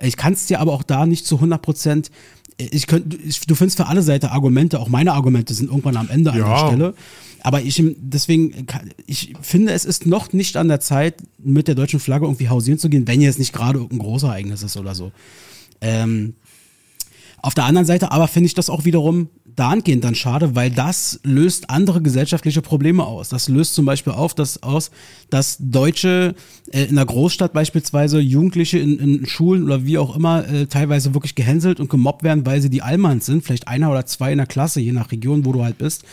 Ich 0.00 0.16
kann 0.16 0.32
es 0.32 0.46
dir 0.46 0.60
aber 0.60 0.72
auch 0.72 0.82
da 0.82 1.06
nicht 1.06 1.26
zu 1.26 1.36
100 1.36 1.62
Prozent 1.62 2.10
ich 2.58 2.86
könnte, 2.86 3.16
du 3.16 3.54
findest 3.54 3.78
für 3.78 3.86
alle 3.86 4.02
Seiten 4.02 4.26
Argumente, 4.26 4.78
auch 4.78 4.88
meine 4.88 5.12
Argumente 5.12 5.54
sind 5.54 5.70
irgendwann 5.70 5.96
am 5.96 6.08
Ende 6.10 6.30
ja. 6.30 6.44
an 6.44 6.50
der 6.50 6.66
Stelle. 6.68 6.94
Aber 7.40 7.62
ich, 7.62 7.82
deswegen, 7.96 8.66
ich 9.06 9.32
finde, 9.40 9.72
es 9.72 9.84
ist 9.84 10.06
noch 10.06 10.32
nicht 10.32 10.56
an 10.56 10.68
der 10.68 10.80
Zeit, 10.80 11.14
mit 11.42 11.66
der 11.66 11.74
deutschen 11.74 11.98
Flagge 11.98 12.26
irgendwie 12.26 12.48
hausieren 12.48 12.78
zu 12.78 12.88
gehen, 12.88 13.08
wenn 13.08 13.20
jetzt 13.20 13.38
nicht 13.38 13.52
gerade 13.52 13.78
irgendein 13.78 14.06
großes 14.06 14.28
Ereignis 14.28 14.62
ist 14.62 14.76
oder 14.76 14.94
so. 14.94 15.10
Ähm, 15.80 16.34
auf 17.42 17.54
der 17.54 17.64
anderen 17.64 17.86
Seite 17.86 18.12
aber 18.12 18.28
finde 18.28 18.46
ich 18.46 18.54
das 18.54 18.70
auch 18.70 18.84
wiederum 18.84 19.28
dahingehend 19.56 20.04
dann 20.04 20.14
schade, 20.14 20.54
weil 20.54 20.70
das 20.70 21.20
löst 21.24 21.70
andere 21.70 22.00
gesellschaftliche 22.00 22.62
Probleme 22.62 23.04
aus. 23.04 23.28
Das 23.28 23.48
löst 23.48 23.74
zum 23.74 23.84
Beispiel 23.84 24.12
auf, 24.12 24.34
dass, 24.34 24.62
aus, 24.62 24.90
dass 25.30 25.56
Deutsche 25.60 26.34
äh, 26.70 26.84
in 26.84 26.96
der 26.96 27.04
Großstadt 27.04 27.52
beispielsweise 27.52 28.20
Jugendliche 28.20 28.78
in, 28.78 28.98
in 28.98 29.26
Schulen 29.26 29.64
oder 29.64 29.84
wie 29.84 29.98
auch 29.98 30.16
immer 30.16 30.48
äh, 30.48 30.66
teilweise 30.66 31.14
wirklich 31.14 31.34
gehänselt 31.34 31.80
und 31.80 31.90
gemobbt 31.90 32.22
werden, 32.22 32.46
weil 32.46 32.62
sie 32.62 32.70
die 32.70 32.82
Allmanns 32.82 33.26
sind, 33.26 33.44
vielleicht 33.44 33.68
einer 33.68 33.90
oder 33.90 34.06
zwei 34.06 34.32
in 34.32 34.38
der 34.38 34.46
Klasse, 34.46 34.80
je 34.80 34.92
nach 34.92 35.12
Region, 35.12 35.44
wo 35.44 35.52
du 35.52 35.62
halt 35.64 35.78
bist. 35.78 36.04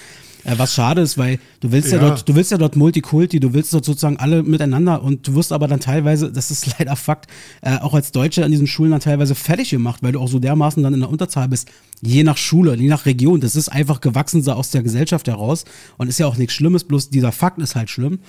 Äh, 0.49 0.57
was 0.57 0.73
schade 0.73 1.01
ist, 1.01 1.17
weil 1.17 1.39
du 1.59 1.71
willst 1.71 1.91
ja. 1.91 2.01
ja, 2.01 2.09
dort, 2.09 2.27
du 2.27 2.35
willst 2.35 2.51
ja 2.51 2.57
dort 2.57 2.75
Multikulti, 2.75 3.39
du 3.39 3.53
willst 3.53 3.73
dort 3.73 3.85
sozusagen 3.85 4.17
alle 4.17 4.43
miteinander 4.43 5.03
und 5.03 5.27
du 5.27 5.35
wirst 5.35 5.51
aber 5.51 5.67
dann 5.67 5.79
teilweise, 5.79 6.31
das 6.31 6.49
ist 6.49 6.67
leider 6.79 6.95
Fakt, 6.95 7.27
äh, 7.62 7.77
auch 7.77 7.93
als 7.93 8.12
Deutsche 8.12 8.43
an 8.43 8.51
diesen 8.51 8.67
Schulen 8.67 8.91
dann 8.91 8.99
teilweise 8.99 9.35
fertig 9.35 9.69
gemacht, 9.69 10.01
weil 10.01 10.12
du 10.12 10.19
auch 10.19 10.27
so 10.27 10.39
dermaßen 10.39 10.81
dann 10.81 10.93
in 10.93 11.01
der 11.01 11.09
Unterzahl 11.09 11.47
bist, 11.47 11.69
je 12.01 12.23
nach 12.23 12.38
Schule, 12.38 12.75
je 12.75 12.88
nach 12.88 13.05
Region. 13.05 13.41
Das 13.41 13.55
ist 13.55 13.69
einfach 13.69 14.01
gewachsen 14.01 14.41
so 14.41 14.53
aus 14.53 14.71
der 14.71 14.81
Gesellschaft 14.81 15.27
heraus 15.27 15.65
und 15.97 16.07
ist 16.07 16.19
ja 16.19 16.25
auch 16.25 16.38
nichts 16.38 16.53
Schlimmes, 16.53 16.83
bloß 16.83 17.09
dieser 17.09 17.31
Fakt 17.31 17.59
ist 17.59 17.75
halt 17.75 17.89
schlimm. 17.89 18.19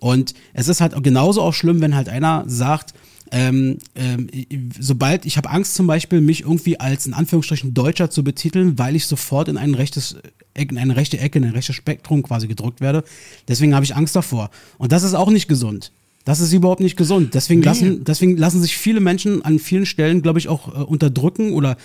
Und 0.00 0.34
es 0.52 0.68
ist 0.68 0.80
halt 0.80 1.00
genauso 1.02 1.42
auch 1.42 1.54
schlimm, 1.54 1.80
wenn 1.80 1.94
halt 1.94 2.08
einer 2.08 2.44
sagt, 2.46 2.94
ähm, 3.30 3.78
ähm, 3.94 4.28
sobald 4.78 5.24
ich 5.26 5.36
habe 5.36 5.50
Angst 5.50 5.74
zum 5.74 5.86
Beispiel, 5.86 6.20
mich 6.20 6.42
irgendwie 6.42 6.80
als 6.80 7.06
in 7.06 7.14
Anführungsstrichen 7.14 7.74
Deutscher 7.74 8.10
zu 8.10 8.24
betiteln, 8.24 8.78
weil 8.78 8.96
ich 8.96 9.06
sofort 9.06 9.48
in 9.48 9.56
ein 9.56 9.74
rechtes 9.74 10.16
in 10.54 10.78
eine 10.78 10.96
rechte 10.96 11.18
Ecke, 11.18 11.38
in 11.38 11.44
ein 11.44 11.52
rechtes 11.52 11.76
Spektrum 11.76 12.22
quasi 12.22 12.48
gedrückt 12.48 12.80
werde. 12.80 13.04
Deswegen 13.48 13.74
habe 13.74 13.84
ich 13.84 13.94
Angst 13.94 14.16
davor. 14.16 14.50
Und 14.78 14.92
das 14.92 15.04
ist 15.04 15.14
auch 15.14 15.30
nicht 15.30 15.48
gesund. 15.48 15.92
Das 16.24 16.40
ist 16.40 16.52
überhaupt 16.52 16.80
nicht 16.80 16.96
gesund. 16.96 17.34
Deswegen, 17.34 17.60
nee. 17.60 17.66
lassen, 17.66 18.04
deswegen 18.04 18.36
lassen 18.36 18.60
sich 18.60 18.76
viele 18.76 19.00
Menschen 19.00 19.42
an 19.42 19.58
vielen 19.58 19.86
Stellen, 19.86 20.22
glaube 20.22 20.38
ich, 20.38 20.48
auch 20.48 20.68
äh, 20.68 20.82
unterdrücken 20.82 21.52
oder 21.52 21.76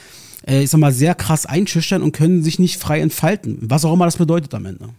äh, 0.47 0.63
ich 0.63 0.69
sag 0.69 0.79
mal 0.79 0.91
sehr 0.91 1.15
krass 1.15 1.45
einschüchtern 1.45 2.01
und 2.01 2.11
können 2.11 2.43
sich 2.43 2.59
nicht 2.59 2.79
frei 2.79 2.99
entfalten. 2.99 3.59
Was 3.61 3.85
auch 3.85 3.93
immer 3.93 4.05
das 4.05 4.17
bedeutet 4.17 4.53
am 4.53 4.65
Ende. 4.65 4.89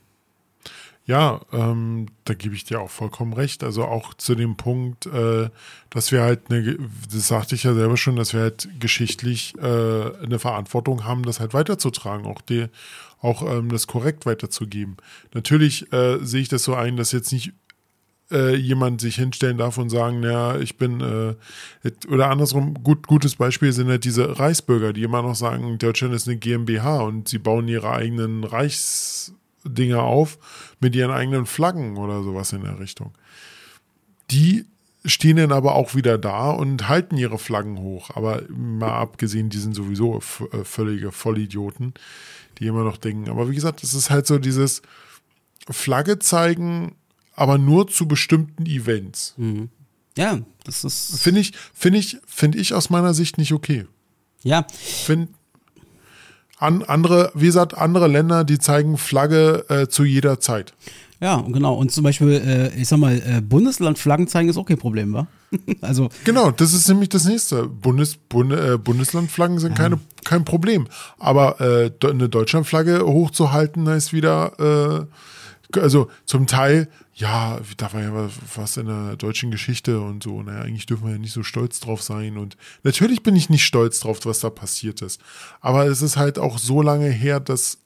Ja, 1.06 1.40
ähm, 1.52 2.06
da 2.24 2.34
gebe 2.34 2.56
ich 2.56 2.64
dir 2.64 2.80
auch 2.80 2.90
vollkommen 2.90 3.32
recht. 3.32 3.62
Also 3.62 3.84
auch 3.84 4.12
zu 4.14 4.34
dem 4.34 4.56
Punkt, 4.56 5.06
äh, 5.06 5.50
dass 5.88 6.10
wir 6.10 6.22
halt 6.22 6.50
eine, 6.50 6.76
das 7.12 7.28
sagte 7.28 7.54
ich 7.54 7.62
ja 7.62 7.74
selber 7.74 7.96
schon, 7.96 8.16
dass 8.16 8.34
wir 8.34 8.40
halt 8.40 8.68
geschichtlich 8.80 9.54
äh, 9.56 9.62
eine 9.62 10.40
Verantwortung 10.40 11.04
haben, 11.04 11.22
das 11.22 11.38
halt 11.38 11.54
weiterzutragen, 11.54 12.26
auch 12.26 12.40
die, 12.40 12.66
auch 13.20 13.42
ähm, 13.42 13.70
das 13.70 13.86
korrekt 13.86 14.26
weiterzugeben. 14.26 14.96
Natürlich 15.32 15.92
äh, 15.92 16.18
sehe 16.22 16.42
ich 16.42 16.48
das 16.48 16.64
so 16.64 16.74
ein, 16.74 16.96
dass 16.96 17.12
jetzt 17.12 17.32
nicht 17.32 17.52
äh, 18.32 18.56
jemand 18.56 19.00
sich 19.00 19.14
hinstellen 19.14 19.58
darf 19.58 19.78
und 19.78 19.90
sagen, 19.90 20.24
ja, 20.24 20.58
ich 20.58 20.76
bin 20.76 21.00
äh, 21.00 21.36
oder 22.08 22.30
andersrum, 22.30 22.82
gut, 22.82 23.06
gutes 23.06 23.36
Beispiel 23.36 23.72
sind 23.72 23.86
halt 23.88 24.02
diese 24.02 24.40
Reichsbürger, 24.40 24.92
die 24.92 25.04
immer 25.04 25.22
noch 25.22 25.36
sagen, 25.36 25.78
Deutschland 25.78 26.14
ist 26.14 26.26
eine 26.26 26.36
GmbH 26.36 27.02
und 27.02 27.28
sie 27.28 27.38
bauen 27.38 27.68
ihre 27.68 27.92
eigenen 27.92 28.42
Reichs 28.42 29.32
Dinger 29.68 30.02
auf 30.02 30.38
mit 30.80 30.94
ihren 30.94 31.10
eigenen 31.10 31.46
Flaggen 31.46 31.96
oder 31.96 32.22
sowas 32.22 32.52
in 32.52 32.62
der 32.62 32.78
Richtung. 32.78 33.12
Die 34.30 34.66
stehen 35.04 35.36
dann 35.36 35.52
aber 35.52 35.74
auch 35.74 35.94
wieder 35.94 36.18
da 36.18 36.50
und 36.50 36.88
halten 36.88 37.16
ihre 37.16 37.38
Flaggen 37.38 37.78
hoch. 37.78 38.10
Aber 38.14 38.42
mal 38.48 38.92
abgesehen, 38.92 39.50
die 39.50 39.58
sind 39.58 39.74
sowieso 39.74 40.18
äh, 40.18 40.64
völlige 40.64 41.12
Vollidioten, 41.12 41.94
die 42.58 42.66
immer 42.66 42.84
noch 42.84 42.96
denken. 42.96 43.30
Aber 43.30 43.48
wie 43.48 43.54
gesagt, 43.54 43.82
es 43.82 43.94
ist 43.94 44.10
halt 44.10 44.26
so 44.26 44.38
dieses 44.38 44.82
Flagge 45.70 46.18
zeigen, 46.18 46.96
aber 47.34 47.58
nur 47.58 47.86
zu 47.88 48.08
bestimmten 48.08 48.66
Events. 48.66 49.34
Mhm. 49.36 49.70
Ja, 50.16 50.40
das 50.64 50.84
ist. 50.84 51.20
Finde 51.20 51.40
ich, 51.40 51.52
finde 51.74 51.98
ich, 51.98 52.18
finde 52.26 52.58
ich 52.58 52.74
aus 52.74 52.90
meiner 52.90 53.14
Sicht 53.14 53.38
nicht 53.38 53.52
okay. 53.52 53.86
Ja. 54.42 54.66
Find, 54.72 55.28
an, 56.58 56.82
andere, 56.82 57.30
wie 57.34 57.46
gesagt, 57.46 57.76
andere 57.76 58.08
Länder, 58.08 58.44
die 58.44 58.58
zeigen 58.58 58.96
Flagge 58.96 59.64
äh, 59.68 59.88
zu 59.88 60.04
jeder 60.04 60.40
Zeit. 60.40 60.72
Ja, 61.20 61.42
genau. 61.48 61.74
Und 61.74 61.90
zum 61.92 62.04
Beispiel, 62.04 62.30
äh, 62.30 62.80
ich 62.80 62.88
sag 62.88 62.98
mal, 62.98 63.16
äh, 63.16 63.40
Bundeslandflaggen 63.40 64.28
zeigen 64.28 64.50
ist 64.50 64.58
auch 64.58 64.66
kein 64.66 64.78
Problem, 64.78 65.14
wa? 65.14 65.26
also. 65.80 66.10
Genau, 66.24 66.50
das 66.50 66.74
ist 66.74 66.88
nämlich 66.88 67.08
das 67.08 67.24
nächste. 67.24 67.66
Bundes, 67.66 68.16
Bund, 68.16 68.52
äh, 68.52 68.76
Bundeslandflaggen 68.76 69.58
sind 69.58 69.72
ja. 69.72 69.84
keine, 69.84 70.00
kein 70.24 70.44
Problem. 70.44 70.88
Aber 71.18 71.60
äh, 71.60 71.90
eine 72.06 72.28
Deutschlandflagge 72.28 73.06
hochzuhalten, 73.06 73.88
heißt 73.88 74.12
wieder, 74.12 75.06
äh, 75.06 75.06
also 75.78 76.10
zum 76.24 76.46
Teil 76.46 76.88
ja, 77.16 77.58
da 77.78 77.92
war 77.94 78.02
ja 78.02 78.30
was 78.54 78.76
in 78.76 78.86
der 78.86 79.16
deutschen 79.16 79.50
Geschichte 79.50 80.00
und 80.00 80.22
so. 80.22 80.42
Naja, 80.42 80.60
eigentlich 80.60 80.84
dürfen 80.84 81.06
wir 81.06 81.12
ja 81.12 81.18
nicht 81.18 81.32
so 81.32 81.42
stolz 81.42 81.80
drauf 81.80 82.02
sein. 82.02 82.36
Und 82.36 82.58
natürlich 82.82 83.22
bin 83.22 83.34
ich 83.34 83.48
nicht 83.48 83.64
stolz 83.64 84.00
drauf, 84.00 84.20
was 84.24 84.40
da 84.40 84.50
passiert 84.50 85.00
ist. 85.00 85.18
Aber 85.62 85.86
es 85.86 86.02
ist 86.02 86.18
halt 86.18 86.38
auch 86.38 86.58
so 86.58 86.82
lange 86.82 87.08
her, 87.08 87.40
dass 87.40 87.78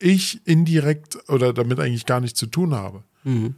ich 0.00 0.40
indirekt 0.48 1.16
oder 1.28 1.52
damit 1.52 1.78
eigentlich 1.78 2.06
gar 2.06 2.20
nichts 2.20 2.40
zu 2.40 2.46
tun 2.46 2.74
habe. 2.74 3.04
Mhm. 3.22 3.54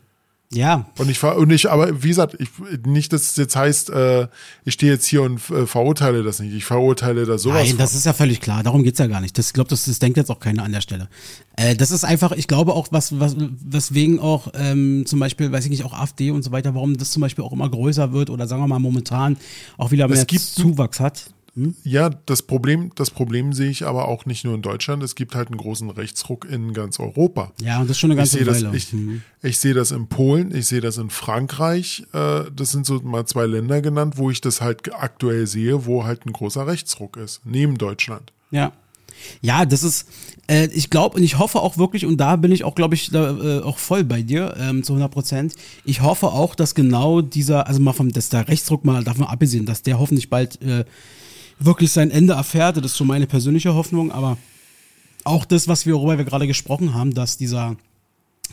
Ja. 0.54 0.86
Und 0.98 1.10
ich, 1.10 1.22
und 1.22 1.50
ich, 1.50 1.70
aber 1.70 2.02
wie 2.02 2.08
gesagt, 2.08 2.36
ich, 2.38 2.48
nicht, 2.86 3.12
dass 3.12 3.22
es 3.30 3.36
jetzt 3.36 3.56
heißt, 3.56 3.90
äh, 3.90 4.28
ich 4.64 4.74
stehe 4.74 4.92
jetzt 4.92 5.06
hier 5.06 5.22
und 5.22 5.38
äh, 5.50 5.66
verurteile 5.66 6.22
das 6.22 6.40
nicht. 6.40 6.54
Ich 6.54 6.64
verurteile 6.64 7.26
da 7.26 7.38
sowas. 7.38 7.66
Nein, 7.66 7.76
das 7.76 7.90
von. 7.90 7.98
ist 7.98 8.04
ja 8.06 8.12
völlig 8.12 8.40
klar. 8.40 8.62
Darum 8.62 8.82
geht's 8.82 8.98
ja 8.98 9.06
gar 9.06 9.20
nicht. 9.20 9.36
Das, 9.36 9.48
ich 9.48 9.52
glaube, 9.52 9.70
das, 9.70 9.84
das 9.84 9.98
denkt 9.98 10.16
jetzt 10.16 10.30
auch 10.30 10.40
keiner 10.40 10.62
an 10.62 10.72
der 10.72 10.80
Stelle. 10.80 11.08
Äh, 11.56 11.76
das 11.76 11.90
ist 11.90 12.04
einfach, 12.04 12.32
ich 12.32 12.48
glaube 12.48 12.72
auch, 12.74 12.88
was, 12.90 13.18
was 13.18 13.36
weswegen 13.38 14.18
auch 14.20 14.48
ähm, 14.54 15.04
zum 15.06 15.20
Beispiel, 15.20 15.50
weiß 15.50 15.64
ich 15.64 15.70
nicht, 15.70 15.84
auch 15.84 15.92
AfD 15.92 16.30
und 16.30 16.42
so 16.42 16.52
weiter, 16.52 16.74
warum 16.74 16.96
das 16.96 17.10
zum 17.10 17.20
Beispiel 17.20 17.44
auch 17.44 17.52
immer 17.52 17.68
größer 17.68 18.12
wird 18.12 18.30
oder 18.30 18.46
sagen 18.46 18.62
wir 18.62 18.68
mal 18.68 18.78
momentan 18.78 19.36
auch 19.76 19.90
wieder 19.90 20.08
mehr 20.08 20.26
Zuwachs 20.26 21.00
hat. 21.00 21.34
Hm? 21.54 21.74
Ja, 21.84 22.10
das 22.10 22.42
Problem, 22.42 22.90
das 22.96 23.10
Problem 23.10 23.52
sehe 23.52 23.70
ich 23.70 23.86
aber 23.86 24.08
auch 24.08 24.26
nicht 24.26 24.44
nur 24.44 24.54
in 24.54 24.62
Deutschland. 24.62 25.02
Es 25.02 25.14
gibt 25.14 25.34
halt 25.34 25.48
einen 25.48 25.58
großen 25.58 25.88
Rechtsruck 25.88 26.46
in 26.50 26.72
ganz 26.72 26.98
Europa. 26.98 27.52
Ja, 27.60 27.80
und 27.80 27.88
das 27.88 27.96
ist 27.96 28.00
schon 28.00 28.10
eine 28.10 28.18
ganze 28.18 28.40
ich 28.40 28.46
Weile. 28.46 28.64
Das, 28.64 28.74
ich, 28.74 28.92
hm. 28.92 29.22
ich 29.42 29.58
sehe 29.58 29.74
das 29.74 29.92
in 29.92 30.08
Polen, 30.08 30.54
ich 30.54 30.66
sehe 30.66 30.80
das 30.80 30.98
in 30.98 31.10
Frankreich. 31.10 32.06
Äh, 32.12 32.44
das 32.54 32.72
sind 32.72 32.86
so 32.86 33.00
mal 33.00 33.24
zwei 33.26 33.46
Länder 33.46 33.80
genannt, 33.82 34.14
wo 34.16 34.30
ich 34.30 34.40
das 34.40 34.60
halt 34.60 34.92
aktuell 34.94 35.46
sehe, 35.46 35.86
wo 35.86 36.04
halt 36.04 36.26
ein 36.26 36.32
großer 36.32 36.66
Rechtsruck 36.66 37.16
ist, 37.16 37.42
neben 37.44 37.78
Deutschland. 37.78 38.32
Ja. 38.50 38.72
Ja, 39.40 39.64
das 39.64 39.84
ist, 39.84 40.08
äh, 40.48 40.66
ich 40.66 40.90
glaube 40.90 41.16
und 41.16 41.22
ich 41.22 41.38
hoffe 41.38 41.60
auch 41.60 41.78
wirklich, 41.78 42.04
und 42.04 42.16
da 42.18 42.34
bin 42.34 42.50
ich 42.50 42.64
auch, 42.64 42.74
glaube 42.74 42.96
ich, 42.96 43.10
da, 43.10 43.30
äh, 43.30 43.62
auch 43.62 43.78
voll 43.78 44.02
bei 44.02 44.22
dir, 44.22 44.54
ähm, 44.58 44.82
zu 44.82 44.92
100 44.92 45.10
Prozent. 45.10 45.54
Ich 45.84 46.02
hoffe 46.02 46.26
auch, 46.26 46.56
dass 46.56 46.74
genau 46.74 47.20
dieser, 47.20 47.68
also 47.68 47.80
mal 47.80 47.92
vom, 47.92 48.10
dass 48.10 48.28
der 48.28 48.48
Rechtsdruck 48.48 48.84
mal 48.84 49.04
davon 49.04 49.24
abgesehen, 49.24 49.66
dass 49.66 49.82
der 49.82 50.00
hoffentlich 50.00 50.30
bald 50.30 50.60
äh, 50.62 50.84
wirklich 51.58 51.92
sein 51.92 52.10
Ende 52.10 52.34
erfährt. 52.34 52.76
Das 52.76 52.86
ist 52.86 52.96
so 52.96 53.04
meine 53.04 53.26
persönliche 53.26 53.74
Hoffnung, 53.74 54.12
aber 54.12 54.38
auch 55.24 55.44
das, 55.44 55.68
was 55.68 55.86
wir, 55.86 55.94
worüber 55.94 56.18
wir 56.18 56.24
gerade 56.24 56.46
gesprochen 56.46 56.94
haben, 56.94 57.14
dass 57.14 57.36
dieser 57.36 57.76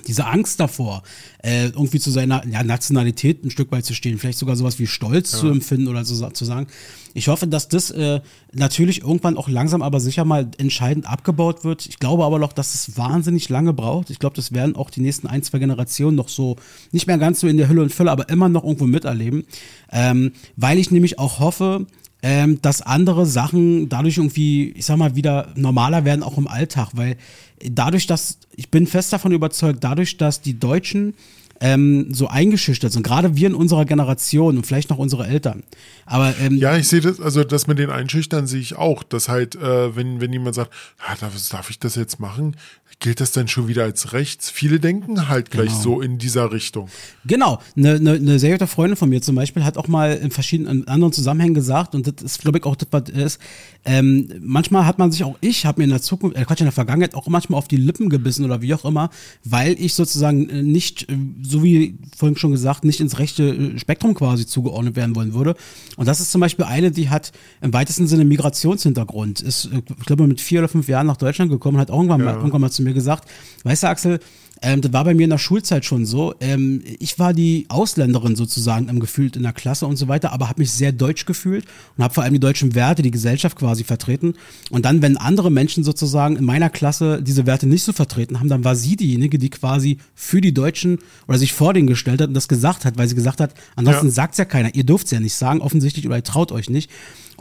diese 0.07 0.25
Angst 0.25 0.59
davor, 0.59 1.03
äh, 1.43 1.65
irgendwie 1.65 1.99
zu 1.99 2.11
seiner 2.11 2.45
ja, 2.47 2.63
Nationalität 2.63 3.43
ein 3.43 3.51
Stück 3.51 3.71
weit 3.71 3.85
zu 3.85 3.93
stehen, 3.93 4.17
vielleicht 4.17 4.39
sogar 4.39 4.55
sowas 4.55 4.79
wie 4.79 4.87
Stolz 4.87 5.33
ja. 5.33 5.39
zu 5.39 5.49
empfinden 5.49 5.87
oder 5.87 6.03
so, 6.05 6.27
zu 6.29 6.45
sagen. 6.45 6.67
Ich 7.13 7.27
hoffe, 7.27 7.45
dass 7.45 7.67
das 7.67 7.91
äh, 7.91 8.21
natürlich 8.53 9.01
irgendwann 9.01 9.37
auch 9.37 9.49
langsam 9.49 9.81
aber 9.81 9.99
sicher 9.99 10.25
mal 10.25 10.49
entscheidend 10.57 11.05
abgebaut 11.05 11.63
wird. 11.63 11.85
Ich 11.85 11.99
glaube 11.99 12.23
aber 12.23 12.39
noch, 12.39 12.53
dass 12.53 12.73
es 12.73 12.97
wahnsinnig 12.97 13.49
lange 13.49 13.73
braucht. 13.73 14.09
Ich 14.09 14.19
glaube, 14.19 14.35
das 14.35 14.53
werden 14.53 14.75
auch 14.75 14.89
die 14.89 15.01
nächsten 15.01 15.27
ein, 15.27 15.43
zwei 15.43 15.59
Generationen 15.59 16.15
noch 16.15 16.29
so, 16.29 16.55
nicht 16.91 17.07
mehr 17.07 17.17
ganz 17.17 17.41
so 17.41 17.47
in 17.47 17.57
der 17.57 17.67
Hülle 17.67 17.83
und 17.83 17.93
Fülle, 17.93 18.11
aber 18.11 18.29
immer 18.29 18.49
noch 18.49 18.63
irgendwo 18.63 18.87
miterleben. 18.87 19.43
Ähm, 19.91 20.31
weil 20.55 20.79
ich 20.79 20.89
nämlich 20.89 21.19
auch 21.19 21.39
hoffe, 21.39 21.85
ähm, 22.23 22.61
dass 22.61 22.81
andere 22.81 23.25
Sachen 23.25 23.89
dadurch 23.89 24.17
irgendwie, 24.17 24.71
ich 24.71 24.85
sag 24.85 24.97
mal, 24.97 25.15
wieder 25.15 25.49
normaler 25.55 26.05
werden, 26.05 26.23
auch 26.23 26.37
im 26.37 26.47
Alltag, 26.47 26.89
weil 26.93 27.17
dadurch, 27.63 28.07
dass, 28.07 28.37
ich 28.55 28.69
bin 28.69 28.87
fest 28.87 29.11
davon 29.13 29.31
überzeugt, 29.31 29.83
dadurch, 29.83 30.17
dass 30.17 30.41
die 30.41 30.59
Deutschen 30.59 31.13
ähm, 31.61 32.11
so 32.11 32.27
eingeschüchtert 32.27 32.91
sind, 32.91 33.03
gerade 33.03 33.35
wir 33.35 33.47
in 33.47 33.55
unserer 33.55 33.85
Generation 33.85 34.57
und 34.57 34.65
vielleicht 34.65 34.89
noch 34.89 34.97
unsere 34.97 35.27
Eltern. 35.27 35.63
Aber 36.05 36.33
ähm, 36.39 36.57
ja, 36.57 36.75
ich 36.75 36.87
sehe 36.87 37.01
das, 37.01 37.19
also 37.19 37.43
das 37.43 37.67
mit 37.67 37.77
den 37.77 37.91
Einschüchtern 37.91 38.47
sehe 38.47 38.61
ich 38.61 38.75
auch, 38.75 39.03
dass 39.03 39.29
halt, 39.29 39.55
äh, 39.55 39.95
wenn, 39.95 40.19
wenn 40.19 40.33
jemand 40.33 40.55
sagt, 40.55 40.71
ah, 41.05 41.15
darf, 41.19 41.33
darf 41.49 41.69
ich 41.69 41.77
das 41.77 41.95
jetzt 41.95 42.19
machen? 42.19 42.55
Gilt 43.01 43.19
das 43.19 43.31
dann 43.31 43.47
schon 43.47 43.67
wieder 43.67 43.83
als 43.83 44.13
rechts? 44.13 44.49
Viele 44.49 44.79
denken 44.79 45.27
halt 45.27 45.51
gleich 45.51 45.69
genau. 45.69 45.81
so 45.81 46.01
in 46.01 46.19
dieser 46.19 46.51
Richtung. 46.51 46.87
Genau. 47.25 47.59
Eine, 47.75 47.95
eine, 47.95 48.11
eine 48.13 48.39
sehr 48.39 48.51
gute 48.51 48.67
Freundin 48.67 48.95
von 48.95 49.09
mir 49.09 49.21
zum 49.21 49.35
Beispiel 49.35 49.63
hat 49.65 49.77
auch 49.77 49.87
mal 49.87 50.13
in 50.13 50.31
verschiedenen 50.31 50.83
in 50.83 50.87
anderen 50.87 51.11
Zusammenhängen 51.11 51.55
gesagt, 51.55 51.95
und 51.95 52.07
das 52.07 52.23
ist, 52.23 52.41
glaube 52.41 52.59
ich, 52.59 52.63
auch 52.63 52.75
das, 52.75 52.87
was 52.91 53.09
ist, 53.09 53.41
ähm, 53.83 54.29
manchmal 54.39 54.85
hat 54.85 54.99
man 54.99 55.11
sich 55.11 55.23
auch, 55.23 55.35
ich 55.41 55.65
habe 55.65 55.81
mir 55.81 55.85
in 55.85 55.89
der 55.89 56.01
Zukunft, 56.01 56.37
äh, 56.37 56.45
Quatsch, 56.45 56.59
in 56.59 56.65
der 56.65 56.71
Vergangenheit 56.71 57.15
auch 57.15 57.27
manchmal 57.27 57.57
auf 57.57 57.67
die 57.67 57.77
Lippen 57.77 58.09
gebissen 58.09 58.45
oder 58.45 58.61
wie 58.61 58.73
auch 58.75 58.85
immer, 58.85 59.09
weil 59.43 59.75
ich 59.79 59.95
sozusagen 59.95 60.47
äh, 60.49 60.61
nicht, 60.61 61.09
äh, 61.09 61.17
so 61.41 61.63
wie 61.63 61.97
vorhin 62.15 62.37
schon 62.37 62.51
gesagt, 62.51 62.85
nicht 62.85 62.99
ins 62.99 63.17
rechte 63.17 63.43
äh, 63.43 63.79
Spektrum 63.79 64.13
quasi 64.13 64.45
zugeordnet 64.45 64.95
werden 64.95 65.15
wollen 65.15 65.33
würde. 65.33 65.55
Und 65.97 66.07
das 66.07 66.19
ist 66.19 66.31
zum 66.31 66.41
Beispiel 66.41 66.65
eine, 66.65 66.91
die 66.91 67.09
hat 67.09 67.31
im 67.61 67.73
weitesten 67.73 68.05
Sinne 68.05 68.25
Migrationshintergrund, 68.25 69.41
ist, 69.41 69.69
ich 69.73 70.05
glaube, 70.05 70.27
mit 70.27 70.39
vier 70.39 70.59
oder 70.59 70.69
fünf 70.69 70.87
Jahren 70.87 71.07
nach 71.07 71.17
Deutschland 71.17 71.49
gekommen, 71.49 71.79
hat 71.79 71.89
irgendwann, 71.89 72.19
ja. 72.19 72.27
mal, 72.27 72.35
irgendwann 72.35 72.61
mal 72.61 72.71
zu 72.71 72.83
mir 72.83 72.90
mir 72.91 72.95
gesagt, 72.95 73.27
weißt 73.63 73.83
du, 73.83 73.87
Axel, 73.87 74.19
ähm, 74.61 74.81
das 74.81 74.93
war 74.93 75.03
bei 75.03 75.13
mir 75.13 75.23
in 75.23 75.29
der 75.31 75.39
Schulzeit 75.39 75.85
schon 75.85 76.05
so. 76.05 76.35
Ähm, 76.39 76.83
ich 76.99 77.17
war 77.17 77.33
die 77.33 77.65
Ausländerin 77.69 78.35
sozusagen 78.35 78.89
im 78.89 78.99
Gefühlt 78.99 79.35
in 79.35 79.43
der 79.43 79.53
Klasse 79.53 79.87
und 79.87 79.95
so 79.95 80.07
weiter, 80.07 80.31
aber 80.31 80.49
habe 80.49 80.61
mich 80.61 80.71
sehr 80.71 80.91
deutsch 80.91 81.25
gefühlt 81.25 81.65
und 81.97 82.03
habe 82.03 82.13
vor 82.13 82.23
allem 82.23 82.33
die 82.33 82.39
deutschen 82.39 82.75
Werte, 82.75 83.01
die 83.01 83.11
Gesellschaft 83.11 83.57
quasi 83.57 83.83
vertreten. 83.83 84.35
Und 84.69 84.85
dann, 84.85 85.01
wenn 85.01 85.17
andere 85.17 85.51
Menschen 85.51 85.83
sozusagen 85.83 86.35
in 86.35 86.45
meiner 86.45 86.69
Klasse 86.69 87.23
diese 87.23 87.47
Werte 87.47 87.67
nicht 87.67 87.83
so 87.83 87.91
vertreten 87.91 88.39
haben, 88.39 88.49
dann 88.49 88.63
war 88.63 88.75
sie 88.75 88.95
diejenige, 88.95 89.39
die 89.39 89.49
quasi 89.49 89.97
für 90.13 90.41
die 90.41 90.53
Deutschen 90.53 90.99
oder 91.27 91.39
sich 91.39 91.53
vor 91.53 91.73
denen 91.73 91.87
gestellt 91.87 92.21
hat 92.21 92.27
und 92.27 92.35
das 92.35 92.47
gesagt 92.47 92.85
hat, 92.85 92.97
weil 92.97 93.07
sie 93.07 93.15
gesagt 93.15 93.39
hat, 93.39 93.55
ansonsten 93.75 94.07
ja. 94.07 94.13
sagt 94.13 94.33
es 94.33 94.37
ja 94.37 94.45
keiner. 94.45 94.75
Ihr 94.75 94.83
dürft 94.83 95.05
es 95.05 95.11
ja 95.11 95.19
nicht 95.19 95.33
sagen, 95.33 95.61
offensichtlich, 95.61 96.05
oder 96.05 96.17
ihr 96.17 96.23
traut 96.23 96.51
euch 96.51 96.69
nicht. 96.69 96.91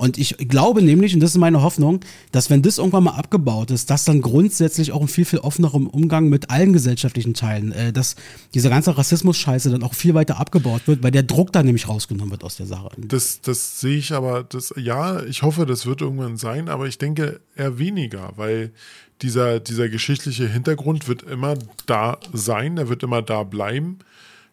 Und 0.00 0.16
ich 0.16 0.38
glaube 0.38 0.80
nämlich, 0.80 1.12
und 1.12 1.20
das 1.20 1.32
ist 1.32 1.36
meine 1.36 1.60
Hoffnung, 1.60 2.00
dass 2.32 2.48
wenn 2.48 2.62
das 2.62 2.78
irgendwann 2.78 3.04
mal 3.04 3.16
abgebaut 3.16 3.70
ist, 3.70 3.90
dass 3.90 4.06
dann 4.06 4.22
grundsätzlich 4.22 4.92
auch 4.92 5.02
ein 5.02 5.08
viel, 5.08 5.26
viel 5.26 5.40
offenerem 5.40 5.86
Umgang 5.86 6.30
mit 6.30 6.48
allen 6.48 6.72
gesellschaftlichen 6.72 7.34
Teilen, 7.34 7.72
äh, 7.72 7.92
dass 7.92 8.16
diese 8.54 8.70
ganze 8.70 8.96
Rassismus-Scheiße 8.96 9.68
dann 9.70 9.82
auch 9.82 9.92
viel 9.92 10.14
weiter 10.14 10.40
abgebaut 10.40 10.86
wird, 10.86 11.02
weil 11.02 11.10
der 11.10 11.22
Druck 11.22 11.52
dann 11.52 11.66
nämlich 11.66 11.86
rausgenommen 11.86 12.30
wird 12.30 12.44
aus 12.44 12.56
der 12.56 12.64
Sache. 12.64 12.88
Das, 12.96 13.42
das 13.42 13.78
sehe 13.78 13.98
ich 13.98 14.14
aber, 14.14 14.42
das, 14.42 14.72
ja, 14.78 15.22
ich 15.24 15.42
hoffe, 15.42 15.66
das 15.66 15.84
wird 15.84 16.00
irgendwann 16.00 16.38
sein, 16.38 16.70
aber 16.70 16.86
ich 16.86 16.96
denke 16.96 17.40
eher 17.54 17.78
weniger, 17.78 18.32
weil 18.36 18.72
dieser, 19.20 19.60
dieser 19.60 19.90
geschichtliche 19.90 20.48
Hintergrund 20.48 21.08
wird 21.08 21.24
immer 21.24 21.58
da 21.84 22.16
sein, 22.32 22.78
er 22.78 22.88
wird 22.88 23.02
immer 23.02 23.20
da 23.20 23.42
bleiben. 23.42 23.98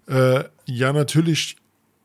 Äh, 0.07 0.43
ja, 0.65 0.91
natürlich 0.91 1.55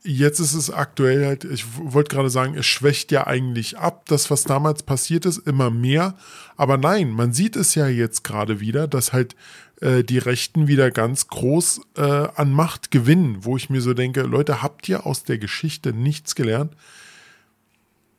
Jetzt 0.05 0.41
ist 0.41 0.55
es 0.55 0.71
aktuell 0.71 1.25
halt, 1.27 1.45
ich 1.45 1.65
wollte 1.77 2.15
gerade 2.15 2.31
sagen, 2.31 2.57
es 2.57 2.67
schwächt 2.67 3.13
ja 3.13 3.27
eigentlich 3.27 3.79
ab, 3.79 4.05
das, 4.09 4.31
was 4.31 4.43
damals 4.43 4.83
passiert 4.83 5.27
ist, 5.27 5.39
immer 5.39 5.71
mehr. 5.71 6.17
Aber 6.57 6.77
nein, 6.77 7.11
man 7.11 7.33
sieht 7.33 7.55
es 7.55 7.77
ja 7.77 7.87
jetzt 7.87 8.25
gerade 8.25 8.59
wieder, 8.59 8.89
dass 8.89 9.13
halt 9.13 9.37
äh, 9.81 10.03
die 10.03 10.19
Rechten 10.19 10.67
wieder 10.67 10.91
ganz 10.91 11.29
groß 11.29 11.83
äh, 11.97 12.03
an 12.03 12.53
Macht 12.53 12.91
gewinnen, 12.91 13.39
wo 13.41 13.57
ich 13.57 13.71
mir 13.71 13.81
so 13.81 13.95
denke, 13.95 14.23
Leute, 14.23 14.63
habt 14.63 14.89
ihr 14.89 15.07
aus 15.07 15.25
der 15.25 15.39
Geschichte 15.39 15.93
nichts 15.93 16.35
gelernt? 16.35 16.73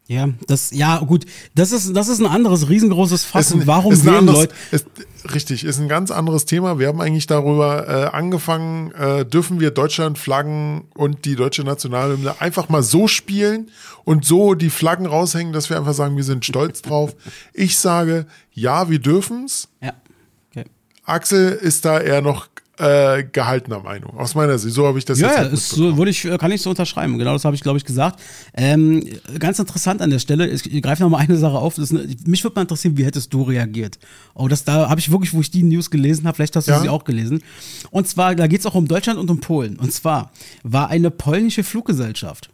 Ja, 0.08 0.28
das, 0.48 0.72
ja, 0.72 1.00
gut, 1.00 1.26
das 1.56 1.72
ist, 1.72 1.96
das 1.96 2.10
ist 2.10 2.20
ein 2.20 2.26
anderes 2.26 2.68
riesengroßes 2.68 3.24
Fass. 3.24 3.54
Ein, 3.54 3.66
warum 3.66 3.94
wählen 4.04 4.18
anderes, 4.18 4.40
Leute? 4.42 4.56
Ist, 4.72 4.86
richtig, 5.34 5.64
ist 5.64 5.80
ein 5.80 5.88
ganz 5.88 6.12
anderes 6.12 6.44
Thema. 6.44 6.78
Wir 6.78 6.90
haben 6.90 7.00
eigentlich 7.00 7.26
darüber 7.26 7.88
äh, 7.88 8.16
angefangen, 8.16 8.92
äh, 8.92 9.26
dürfen 9.26 9.62
wir 9.62 9.72
Deutschland-Flaggen 9.72 10.90
und 10.94 11.24
die 11.24 11.36
deutsche 11.36 11.64
Nationalhymne 11.64 12.42
einfach 12.42 12.68
mal 12.68 12.84
so 12.84 13.08
spielen 13.08 13.72
und 14.04 14.26
so 14.26 14.56
die 14.56 14.70
Flaggen 14.70 15.06
raushängen, 15.06 15.54
dass 15.54 15.70
wir 15.70 15.78
einfach 15.78 15.94
sagen, 15.94 16.18
wir 16.18 16.26
sind 16.26 16.44
stolz 16.44 16.82
drauf. 16.84 17.16
Ich 17.54 17.78
sage, 17.78 18.26
ja, 18.52 18.90
wir 18.90 19.00
dürfen's. 19.00 19.70
Ja. 19.82 19.94
Okay. 20.52 20.66
Axel 21.06 21.52
ist 21.54 21.86
da 21.86 22.02
eher 22.02 22.22
noch 22.22 22.50
äh, 22.78 23.24
gehaltener 23.24 23.80
Meinung. 23.80 24.18
Aus 24.18 24.34
meiner 24.36 24.58
Sicht. 24.58 24.74
So 24.74 24.88
habe 24.88 24.98
ich 24.98 25.06
das 25.06 25.20
ja, 25.20 25.28
jetzt 25.28 25.38
halt 25.38 25.54
ist, 25.54 25.70
so, 25.70 25.98
würde 25.98 26.10
ich, 26.12 26.24
kann 26.40 26.52
ich 26.52 26.62
so 26.62 26.72
unterschreiben. 26.72 27.18
Genau 27.18 27.34
das 27.34 27.46
habe 27.46 27.56
ich, 27.56 27.62
glaube 27.62 27.78
ich, 27.78 27.86
gesagt. 27.86 28.20
Ähm, 28.56 29.06
ganz 29.38 29.60
interessant 29.60 30.02
an 30.02 30.10
der 30.10 30.20
Stelle, 30.20 30.48
ich, 30.48 30.72
ich 30.72 30.82
greife 30.82 31.04
nochmal 31.04 31.22
eine 31.22 31.38
Sache 31.38 31.58
auf. 31.58 31.76
Das, 31.76 31.92
mich 31.92 32.44
würde 32.44 32.56
mal 32.56 32.62
interessieren, 32.62 32.98
wie 32.98 33.06
hättest 33.06 33.34
du 33.34 33.44
reagiert? 33.44 34.00
Oh, 34.34 34.48
das 34.48 34.64
da 34.64 34.90
habe 34.90 35.00
ich 35.00 35.12
wirklich, 35.12 35.34
wo 35.34 35.42
ich 35.42 35.52
die 35.52 35.64
News 35.64 35.92
gelesen 35.92 36.26
habe, 36.26 36.36
vielleicht 36.36 36.56
hast 36.56 36.68
du 36.68 36.72
ja. 36.72 36.80
sie 36.80 36.90
auch 36.90 37.04
gelesen. 37.04 37.44
Und 37.92 38.08
zwar, 38.08 38.36
da 38.36 38.48
geht 38.48 38.62
es 38.62 38.66
auch 38.66 38.76
um 38.76 38.88
Deutschland 38.88 39.20
und 39.20 39.30
um 39.30 39.40
Polen. 39.40 39.78
Und 39.78 39.94
zwar 39.94 40.32
war 40.64 40.90
eine 40.90 41.12
polnische 41.12 41.64
Fluggesellschaft 41.64 42.50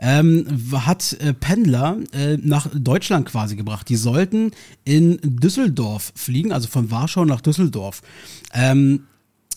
ähm, 0.00 0.46
hat 0.72 1.14
äh, 1.20 1.34
Pendler 1.34 1.98
äh, 2.12 2.36
nach 2.36 2.68
Deutschland 2.72 3.26
quasi 3.26 3.56
gebracht. 3.56 3.88
Die 3.88 3.96
sollten 3.96 4.50
in 4.84 5.18
Düsseldorf 5.22 6.12
fliegen, 6.14 6.52
also 6.52 6.68
von 6.68 6.90
Warschau 6.90 7.24
nach 7.24 7.40
Düsseldorf. 7.40 8.02
Ähm, 8.52 9.04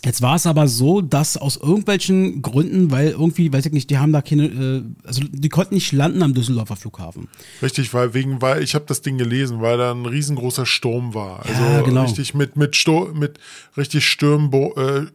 Jetzt 0.05 0.21
war 0.21 0.35
es 0.35 0.45
aber 0.45 0.67
so, 0.67 1.01
dass 1.01 1.37
aus 1.37 1.57
irgendwelchen 1.57 2.41
Gründen, 2.41 2.91
weil 2.91 3.09
irgendwie, 3.09 3.51
weiß 3.51 3.65
ich 3.65 3.73
nicht, 3.73 3.89
die 3.89 3.97
haben 3.97 4.13
da 4.13 4.21
keine, 4.21 4.45
äh, 4.45 4.83
also 5.03 5.21
die 5.29 5.49
konnten 5.49 5.73
nicht 5.73 5.91
landen 5.91 6.21
am 6.21 6.33
Düsseldorfer 6.33 6.75
Flughafen. 6.75 7.27
Richtig, 7.61 7.93
weil 7.93 8.13
wegen, 8.13 8.41
weil 8.41 8.61
ich 8.61 8.75
habe 8.75 8.85
das 8.87 9.01
Ding 9.01 9.17
gelesen, 9.17 9.61
weil 9.61 9.77
da 9.77 9.91
ein 9.91 10.05
riesengroßer 10.05 10.65
Sturm 10.65 11.13
war. 11.13 11.45
Also 11.45 11.61
ja, 11.61 11.81
genau. 11.81 12.03
richtig 12.03 12.33
mit 12.35 12.55
mit 12.55 12.75
Sturm, 12.75 13.17
mit 13.17 13.39
richtig 13.75 14.07
Stürmbo, 14.07 14.75
äh, 14.75 15.07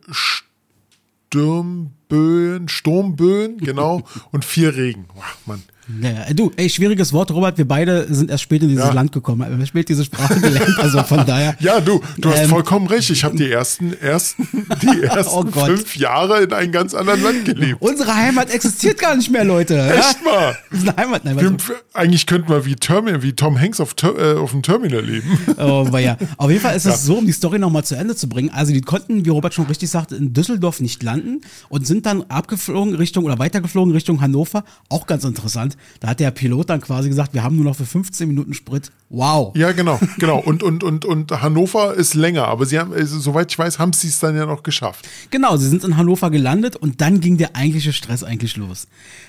Sturmböen, 1.30 2.68
Sturmböen, 2.68 3.58
genau 3.58 4.02
und 4.32 4.44
viel 4.44 4.68
Regen. 4.68 5.06
Ach, 5.18 5.36
Mann. 5.46 5.62
Ja, 6.00 6.32
du, 6.32 6.52
ey, 6.56 6.70
schwieriges 6.70 7.12
Wort, 7.12 7.32
Robert. 7.32 7.58
Wir 7.58 7.66
beide 7.66 8.06
sind 8.12 8.30
erst 8.30 8.44
spät 8.44 8.62
in 8.62 8.68
dieses 8.68 8.84
ja. 8.84 8.92
Land 8.92 9.10
gekommen. 9.10 9.40
Wir 9.40 9.46
haben 9.46 9.66
spät 9.66 9.88
diese 9.88 10.04
Sprache 10.04 10.40
gelernt, 10.40 10.78
also 10.78 11.02
von 11.02 11.26
daher. 11.26 11.56
Ja, 11.58 11.80
du, 11.80 12.00
du 12.18 12.30
hast 12.30 12.44
ähm, 12.44 12.50
vollkommen 12.50 12.86
recht. 12.86 13.10
Ich 13.10 13.24
habe 13.24 13.36
die 13.36 13.50
ersten, 13.50 13.92
ersten, 14.00 14.46
die 14.82 15.02
ersten 15.02 15.34
oh 15.34 15.44
fünf 15.50 15.96
Jahre 15.96 16.44
in 16.44 16.52
einem 16.52 16.70
ganz 16.70 16.94
anderen 16.94 17.22
Land 17.22 17.44
gelebt. 17.44 17.78
Unsere 17.80 18.14
Heimat 18.14 18.50
existiert 18.50 18.98
gar 18.98 19.16
nicht 19.16 19.30
mehr, 19.30 19.44
Leute. 19.44 19.76
Echt 19.92 20.24
mal? 20.24 20.56
Unsere 20.70 20.96
Heimat, 20.96 21.24
nein, 21.24 21.40
wir, 21.40 21.56
Eigentlich 21.92 22.26
könnten 22.26 22.48
wir 22.48 22.64
wie, 22.64 22.76
Termin, 22.76 23.22
wie 23.22 23.32
Tom 23.32 23.60
Hanks 23.60 23.80
auf, 23.80 23.94
äh, 24.02 24.34
auf 24.34 24.52
dem 24.52 24.62
Terminal 24.62 25.02
leben. 25.02 25.38
Oh, 25.62 25.84
aber 25.86 26.00
ja. 26.00 26.16
Auf 26.38 26.50
jeden 26.50 26.62
Fall 26.62 26.74
ist 26.74 26.86
es 26.86 26.92
ja. 26.92 26.98
so, 26.98 27.18
um 27.18 27.26
die 27.26 27.32
Story 27.32 27.58
nochmal 27.58 27.84
zu 27.84 27.94
Ende 27.94 28.16
zu 28.16 28.28
bringen. 28.28 28.50
Also, 28.50 28.72
die 28.72 28.80
konnten, 28.80 29.24
wie 29.24 29.28
Robert 29.28 29.54
schon 29.54 29.66
richtig 29.66 29.90
sagte, 29.90 30.16
in 30.16 30.32
Düsseldorf 30.32 30.80
nicht 30.80 31.02
landen 31.02 31.42
und 31.68 31.86
sind 31.86 32.06
dann 32.06 32.22
abgeflogen 32.22 32.94
Richtung 32.94 33.24
oder 33.24 33.38
weitergeflogen 33.38 33.92
Richtung 33.92 34.20
Hannover. 34.20 34.64
Auch 34.88 35.06
ganz 35.06 35.24
interessant. 35.24 35.76
Da 36.00 36.08
hat 36.08 36.20
der 36.20 36.30
Pilot 36.30 36.70
dann 36.70 36.80
quasi 36.80 37.08
gesagt, 37.08 37.34
wir 37.34 37.42
haben 37.42 37.56
nur 37.56 37.64
noch 37.64 37.76
für 37.76 37.86
15 37.86 38.28
Minuten 38.28 38.54
Sprit. 38.54 38.90
Wow. 39.08 39.54
Ja, 39.56 39.72
genau, 39.72 40.00
genau. 40.18 40.38
Und, 40.38 40.62
und, 40.62 40.82
und, 40.84 41.04
und 41.04 41.42
Hannover 41.42 41.94
ist 41.94 42.14
länger, 42.14 42.48
aber 42.48 42.64
sie 42.64 42.78
haben, 42.78 42.92
also, 42.92 43.20
soweit 43.20 43.50
ich 43.52 43.58
weiß, 43.58 43.78
haben 43.78 43.92
sie 43.92 44.08
es 44.08 44.18
dann 44.18 44.34
ja 44.34 44.46
noch 44.46 44.62
geschafft. 44.62 45.06
Genau, 45.30 45.56
sie 45.58 45.68
sind 45.68 45.84
in 45.84 45.96
Hannover 45.96 46.30
gelandet 46.30 46.76
und 46.76 47.00
dann 47.02 47.20
ging 47.20 47.36
der 47.36 47.54
eigentliche 47.54 47.92
Stress 47.92 48.24
eigentlich 48.24 48.56
los. 48.56 48.88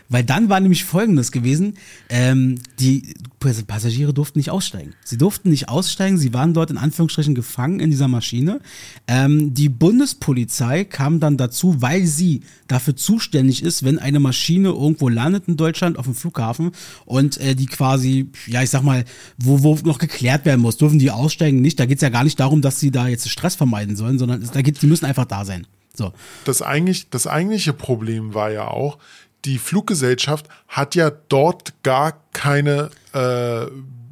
Weil 0.09 0.23
dann 0.23 0.47
war 0.49 0.59
nämlich 0.59 0.85
folgendes 0.85 1.31
gewesen, 1.31 1.75
ähm, 2.09 2.59
die 2.79 3.13
Passagiere 3.39 4.13
durften 4.13 4.39
nicht 4.39 4.51
aussteigen. 4.51 4.93
Sie 5.03 5.17
durften 5.17 5.49
nicht 5.49 5.69
aussteigen, 5.69 6.17
sie 6.17 6.33
waren 6.33 6.53
dort 6.53 6.71
in 6.71 6.77
Anführungsstrichen 6.77 7.35
gefangen 7.35 7.79
in 7.79 7.89
dieser 7.89 8.07
Maschine. 8.07 8.61
Ähm, 9.07 9.53
die 9.53 9.69
Bundespolizei 9.69 10.85
kam 10.85 11.19
dann 11.19 11.35
dazu, 11.35 11.81
weil 11.81 12.05
sie 12.05 12.41
dafür 12.67 12.95
zuständig 12.95 13.63
ist, 13.63 13.83
wenn 13.83 13.99
eine 13.99 14.19
Maschine 14.19 14.69
irgendwo 14.69 15.09
landet 15.09 15.47
in 15.47 15.57
Deutschland 15.57 15.97
auf 15.97 16.05
dem 16.05 16.15
Flughafen 16.33 16.71
und 17.05 17.37
äh, 17.39 17.55
die 17.55 17.65
quasi, 17.65 18.29
ja 18.47 18.61
ich 18.61 18.69
sag 18.69 18.83
mal, 18.83 19.05
wo, 19.37 19.63
wo 19.63 19.75
noch 19.85 19.99
geklärt 19.99 20.45
werden 20.45 20.61
muss, 20.61 20.77
dürfen 20.77 20.99
die 20.99 21.11
aussteigen 21.11 21.61
nicht. 21.61 21.79
Da 21.79 21.85
geht 21.85 21.97
es 21.97 22.01
ja 22.01 22.09
gar 22.09 22.23
nicht 22.23 22.39
darum, 22.39 22.61
dass 22.61 22.79
sie 22.79 22.91
da 22.91 23.07
jetzt 23.07 23.29
Stress 23.29 23.55
vermeiden 23.55 23.95
sollen, 23.95 24.19
sondern 24.19 24.47
da 24.51 24.61
geht, 24.61 24.81
die 24.81 24.87
müssen 24.87 25.05
einfach 25.05 25.25
da 25.25 25.45
sein. 25.45 25.67
So. 25.95 26.11
Das, 26.45 26.61
eigentlich, 26.61 27.09
das 27.09 27.27
eigentliche 27.27 27.73
Problem 27.73 28.33
war 28.33 28.51
ja 28.51 28.67
auch, 28.67 28.97
die 29.45 29.59
Fluggesellschaft 29.59 30.47
hat 30.67 30.95
ja 30.95 31.11
dort 31.11 31.73
gar 31.83 32.13
keine, 32.31 32.89
äh, 33.13 33.65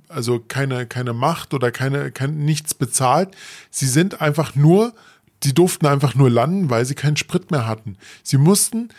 also 0.10 0.39
keine, 0.39 0.86
keine 0.86 1.13
Macht 1.13 1.53
oder 1.53 1.71
keine, 1.71 2.12
kein, 2.12 2.39
nichts 2.39 2.73
bezahlt. 2.73 3.29
Sie 3.71 3.88
sind 3.88 4.21
einfach 4.21 4.55
nur, 4.55 4.93
die 5.43 5.54
durften 5.54 5.88
einfach 5.88 6.15
nur 6.15 6.30
landen, 6.30 6.69
weil 6.69 6.86
sie 6.86 6.95
keinen 6.95 7.17
Sprit 7.17 7.51
mehr 7.51 7.67
hatten. 7.67 7.97
Sie 8.23 8.38
mussten, 8.38 8.89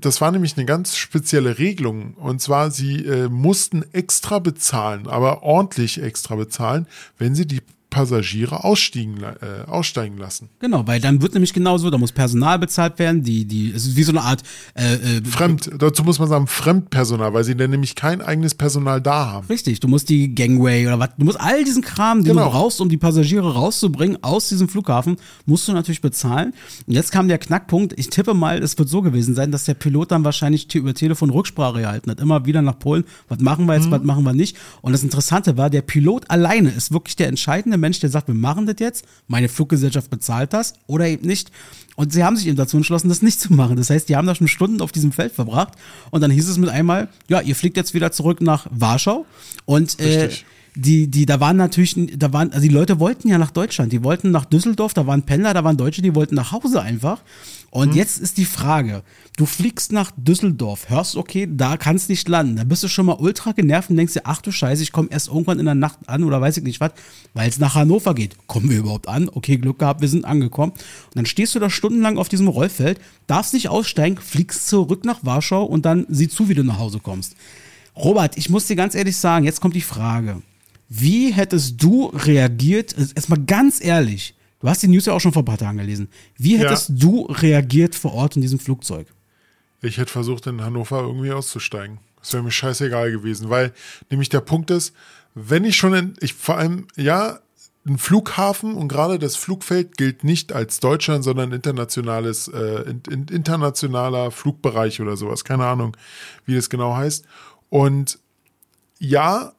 das 0.00 0.20
war 0.20 0.30
nämlich 0.30 0.56
eine 0.56 0.66
ganz 0.66 0.96
spezielle 0.96 1.58
Regelung, 1.58 2.14
und 2.14 2.40
zwar 2.40 2.70
sie 2.70 3.04
äh, 3.04 3.28
mussten 3.28 3.84
extra 3.92 4.38
bezahlen, 4.38 5.06
aber 5.06 5.42
ordentlich 5.42 6.02
extra 6.02 6.36
bezahlen, 6.36 6.86
wenn 7.18 7.34
sie 7.34 7.46
die 7.46 7.60
Passagiere 7.94 8.64
ausstiegen, 8.64 9.22
äh, 9.22 9.70
aussteigen 9.70 10.18
lassen. 10.18 10.48
Genau, 10.58 10.84
weil 10.88 11.00
dann 11.00 11.22
wird 11.22 11.34
nämlich 11.34 11.52
genauso, 11.54 11.90
da 11.90 11.96
muss 11.96 12.10
Personal 12.10 12.58
bezahlt 12.58 12.98
werden, 12.98 13.22
die, 13.22 13.44
die, 13.44 13.70
es 13.70 13.86
ist 13.86 13.94
wie 13.96 14.02
so 14.02 14.10
eine 14.10 14.22
Art 14.22 14.42
äh, 14.74 14.94
äh, 14.94 15.24
Fremd, 15.24 15.70
dazu 15.78 16.02
muss 16.02 16.18
man 16.18 16.28
sagen 16.28 16.48
Fremdpersonal, 16.48 17.32
weil 17.32 17.44
sie 17.44 17.54
dann 17.54 17.70
nämlich 17.70 17.94
kein 17.94 18.20
eigenes 18.20 18.56
Personal 18.56 19.00
da 19.00 19.26
haben. 19.30 19.46
Richtig, 19.46 19.78
du 19.78 19.86
musst 19.86 20.08
die 20.08 20.34
Gangway 20.34 20.86
oder 20.88 20.98
was, 20.98 21.10
du 21.16 21.24
musst 21.24 21.40
all 21.40 21.62
diesen 21.62 21.82
Kram, 21.82 22.24
den 22.24 22.32
Genau. 22.34 22.46
du 22.46 22.50
brauchst, 22.50 22.80
um 22.80 22.88
die 22.88 22.96
Passagiere 22.96 23.54
rauszubringen 23.54 24.18
aus 24.22 24.48
diesem 24.48 24.68
Flughafen, 24.68 25.16
musst 25.46 25.68
du 25.68 25.72
natürlich 25.72 26.00
bezahlen. 26.00 26.52
Und 26.88 26.94
jetzt 26.94 27.12
kam 27.12 27.28
der 27.28 27.38
Knackpunkt, 27.38 27.96
ich 27.96 28.10
tippe 28.10 28.34
mal, 28.34 28.60
es 28.60 28.76
wird 28.76 28.88
so 28.88 29.02
gewesen 29.02 29.36
sein, 29.36 29.52
dass 29.52 29.66
der 29.66 29.74
Pilot 29.74 30.10
dann 30.10 30.24
wahrscheinlich 30.24 30.74
über 30.74 30.94
Telefon 30.94 31.30
Rücksprache 31.30 31.78
gehalten 31.80 32.10
hat, 32.10 32.18
immer 32.18 32.44
wieder 32.44 32.60
nach 32.60 32.78
Polen, 32.80 33.04
was 33.28 33.38
machen 33.38 33.66
wir 33.66 33.76
jetzt, 33.76 33.88
was 33.92 34.02
machen 34.02 34.24
wir 34.24 34.32
nicht. 34.32 34.56
Und 34.82 34.92
das 34.92 35.04
Interessante 35.04 35.56
war, 35.56 35.70
der 35.70 35.82
Pilot 35.82 36.28
alleine 36.28 36.70
ist 36.70 36.92
wirklich 36.92 37.14
der 37.14 37.28
entscheidende 37.28 37.78
Mensch, 37.84 38.00
der 38.00 38.08
sagt, 38.08 38.28
wir 38.28 38.34
machen 38.34 38.66
das 38.66 38.76
jetzt, 38.78 39.04
meine 39.28 39.48
Fluggesellschaft 39.48 40.10
bezahlt 40.10 40.54
das 40.54 40.74
oder 40.86 41.06
eben 41.06 41.26
nicht. 41.26 41.50
Und 41.96 42.12
sie 42.12 42.24
haben 42.24 42.36
sich 42.36 42.46
eben 42.46 42.56
dazu 42.56 42.78
entschlossen, 42.78 43.08
das 43.08 43.22
nicht 43.22 43.38
zu 43.38 43.52
machen. 43.52 43.76
Das 43.76 43.90
heißt, 43.90 44.08
die 44.08 44.16
haben 44.16 44.26
da 44.26 44.34
schon 44.34 44.48
Stunden 44.48 44.80
auf 44.80 44.90
diesem 44.90 45.12
Feld 45.12 45.32
verbracht. 45.32 45.74
Und 46.10 46.22
dann 46.22 46.30
hieß 46.30 46.48
es 46.48 46.58
mit 46.58 46.70
einmal, 46.70 47.08
ja, 47.28 47.40
ihr 47.40 47.54
fliegt 47.54 47.76
jetzt 47.76 47.94
wieder 47.94 48.10
zurück 48.10 48.40
nach 48.40 48.66
Warschau. 48.70 49.26
Und 49.66 50.00
äh, 50.00 50.22
Richtig. 50.22 50.46
Die, 50.76 51.08
die, 51.08 51.24
da 51.24 51.38
waren 51.38 51.56
natürlich, 51.56 52.18
da 52.18 52.32
waren, 52.32 52.52
also 52.52 52.62
die 52.62 52.74
Leute 52.74 52.98
wollten 52.98 53.28
ja 53.28 53.38
nach 53.38 53.52
Deutschland, 53.52 53.92
die 53.92 54.02
wollten 54.02 54.32
nach 54.32 54.44
Düsseldorf, 54.44 54.92
da 54.92 55.06
waren 55.06 55.22
Pendler, 55.22 55.54
da 55.54 55.62
waren 55.62 55.76
Deutsche, 55.76 56.02
die 56.02 56.14
wollten 56.14 56.34
nach 56.34 56.50
Hause 56.50 56.82
einfach. 56.82 57.22
Und 57.70 57.94
jetzt 57.96 58.20
ist 58.20 58.38
die 58.38 58.44
Frage, 58.44 59.02
du 59.36 59.46
fliegst 59.46 59.90
nach 59.90 60.12
Düsseldorf, 60.16 60.90
hörst, 60.90 61.16
okay, 61.16 61.48
da 61.50 61.76
kannst 61.76 62.08
nicht 62.08 62.28
landen, 62.28 62.56
da 62.56 62.64
bist 62.64 62.82
du 62.84 62.88
schon 62.88 63.06
mal 63.06 63.16
ultra 63.18 63.52
genervt 63.52 63.90
und 63.90 63.96
denkst 63.96 64.14
dir, 64.14 64.22
ach 64.24 64.40
du 64.42 64.52
Scheiße, 64.52 64.82
ich 64.82 64.92
komme 64.92 65.08
erst 65.10 65.28
irgendwann 65.28 65.58
in 65.58 65.64
der 65.64 65.74
Nacht 65.74 65.98
an 66.06 66.22
oder 66.22 66.40
weiß 66.40 66.56
ich 66.56 66.64
nicht 66.64 66.80
was, 66.80 66.92
weil 67.34 67.48
es 67.48 67.58
nach 67.58 67.74
Hannover 67.74 68.14
geht. 68.14 68.36
Kommen 68.46 68.70
wir 68.70 68.78
überhaupt 68.78 69.08
an? 69.08 69.28
Okay, 69.28 69.56
Glück 69.56 69.80
gehabt, 69.80 70.00
wir 70.00 70.08
sind 70.08 70.24
angekommen. 70.24 70.72
Und 70.72 71.16
dann 71.16 71.26
stehst 71.26 71.54
du 71.54 71.58
da 71.58 71.70
stundenlang 71.70 72.16
auf 72.16 72.28
diesem 72.28 72.48
Rollfeld, 72.48 73.00
darfst 73.26 73.54
nicht 73.54 73.68
aussteigen, 73.68 74.18
fliegst 74.18 74.68
zurück 74.68 75.04
nach 75.04 75.24
Warschau 75.24 75.64
und 75.64 75.84
dann 75.84 76.06
sieh 76.08 76.28
zu, 76.28 76.48
wie 76.48 76.54
du 76.54 76.62
nach 76.62 76.78
Hause 76.78 77.00
kommst. 77.00 77.34
Robert, 77.96 78.36
ich 78.36 78.50
muss 78.50 78.66
dir 78.66 78.76
ganz 78.76 78.94
ehrlich 78.94 79.16
sagen, 79.16 79.44
jetzt 79.44 79.60
kommt 79.60 79.74
die 79.74 79.80
Frage. 79.80 80.42
Wie 80.88 81.32
hättest 81.32 81.82
du 81.82 82.06
reagiert, 82.06 82.96
also 82.96 83.12
erstmal 83.14 83.40
ganz 83.40 83.82
ehrlich, 83.82 84.34
du 84.60 84.68
hast 84.68 84.82
die 84.82 84.88
News 84.88 85.06
ja 85.06 85.12
auch 85.12 85.20
schon 85.20 85.32
vor 85.32 85.42
ein 85.42 85.46
paar 85.46 85.58
Tagen 85.58 85.78
gelesen, 85.78 86.08
wie 86.36 86.54
Ja. 86.56 86.60
hättest 86.60 86.90
du 86.94 87.22
reagiert 87.26 87.94
vor 87.94 88.14
Ort 88.14 88.36
in 88.36 88.42
diesem 88.42 88.58
Flugzeug? 88.58 89.06
Ich 89.82 89.98
hätte 89.98 90.12
versucht, 90.12 90.46
in 90.46 90.62
Hannover 90.62 91.00
irgendwie 91.02 91.32
auszusteigen. 91.32 91.98
Das 92.20 92.32
wäre 92.32 92.42
mir 92.42 92.50
scheißegal 92.50 93.10
gewesen, 93.10 93.50
weil 93.50 93.72
nämlich 94.10 94.30
der 94.30 94.40
Punkt 94.40 94.70
ist, 94.70 94.94
wenn 95.34 95.64
ich 95.64 95.76
schon 95.76 95.92
in, 95.94 96.14
ich 96.20 96.34
vor 96.34 96.56
allem, 96.56 96.86
ja, 96.96 97.40
ein 97.86 97.98
Flughafen 97.98 98.76
und 98.76 98.88
gerade 98.88 99.18
das 99.18 99.36
Flugfeld 99.36 99.98
gilt 99.98 100.24
nicht 100.24 100.52
als 100.54 100.80
Deutschland, 100.80 101.22
sondern 101.22 101.52
internationales, 101.52 102.48
äh, 102.48 102.82
in, 102.88 103.02
in, 103.10 103.28
internationaler 103.28 104.30
Flugbereich 104.30 105.02
oder 105.02 105.18
sowas. 105.18 105.44
Keine 105.44 105.66
Ahnung, 105.66 105.94
wie 106.46 106.54
das 106.54 106.70
genau 106.70 106.96
heißt. 106.96 107.26
Und 107.68 108.18
ja, 108.98 109.52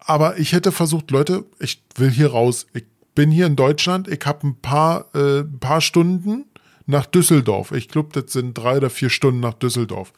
aber 0.00 0.38
ich 0.38 0.52
hätte 0.52 0.72
versucht, 0.72 1.10
Leute, 1.10 1.44
ich 1.58 1.82
will 1.96 2.10
hier 2.10 2.30
raus. 2.30 2.66
Ich 2.72 2.84
bin 3.14 3.30
hier 3.30 3.46
in 3.46 3.56
Deutschland, 3.56 4.08
ich 4.08 4.24
habe 4.24 4.46
ein 4.46 4.56
paar, 4.56 5.06
äh, 5.14 5.40
ein 5.40 5.58
paar 5.58 5.80
Stunden 5.80 6.46
nach 6.86 7.06
Düsseldorf. 7.06 7.72
Ich 7.72 7.88
glaube, 7.88 8.08
das 8.12 8.32
sind 8.32 8.54
drei 8.54 8.76
oder 8.76 8.90
vier 8.90 9.10
Stunden 9.10 9.40
nach 9.40 9.54
Düsseldorf. 9.54 10.12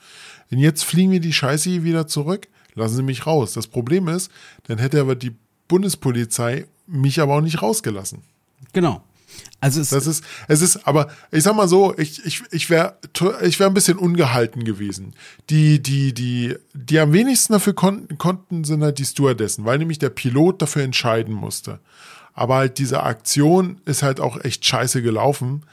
Und 0.50 0.58
jetzt 0.58 0.84
fliegen 0.84 1.10
wir 1.10 1.20
die 1.20 1.32
Scheiße 1.32 1.70
hier 1.70 1.84
wieder 1.84 2.06
zurück. 2.06 2.48
Lassen 2.74 2.96
Sie 2.96 3.02
mich 3.02 3.26
raus. 3.26 3.52
Das 3.52 3.66
Problem 3.66 4.08
ist, 4.08 4.30
dann 4.64 4.78
hätte 4.78 5.00
aber 5.00 5.14
die 5.14 5.34
Bundespolizei 5.68 6.66
mich 6.86 7.20
aber 7.20 7.36
auch 7.36 7.40
nicht 7.40 7.60
rausgelassen. 7.60 8.22
Genau. 8.72 9.02
Also 9.60 9.80
es, 9.80 9.90
Das 9.90 10.06
ist, 10.06 10.24
es 10.48 10.60
ist, 10.60 10.88
aber 10.88 11.08
ich 11.30 11.44
sag 11.44 11.54
mal 11.54 11.68
so, 11.68 11.96
ich, 11.96 12.24
ich, 12.26 12.42
ich 12.50 12.68
wäre 12.68 12.98
ich 13.42 13.60
wär 13.60 13.68
ein 13.68 13.74
bisschen 13.74 13.96
ungehalten 13.96 14.64
gewesen. 14.64 15.14
Die, 15.50 15.80
die, 15.80 16.12
die, 16.12 16.56
die 16.74 16.98
am 16.98 17.12
wenigsten 17.12 17.52
dafür 17.52 17.72
konnten, 17.72 18.18
konnten, 18.18 18.64
sind 18.64 18.82
halt 18.82 18.98
die 18.98 19.04
Stewardessen, 19.04 19.64
weil 19.64 19.78
nämlich 19.78 20.00
der 20.00 20.10
Pilot 20.10 20.62
dafür 20.62 20.82
entscheiden 20.82 21.32
musste. 21.32 21.78
Aber 22.34 22.56
halt 22.56 22.78
diese 22.78 23.02
Aktion 23.02 23.80
ist 23.84 24.02
halt 24.02 24.18
auch 24.18 24.42
echt 24.42 24.64
scheiße 24.64 25.00
gelaufen. 25.02 25.64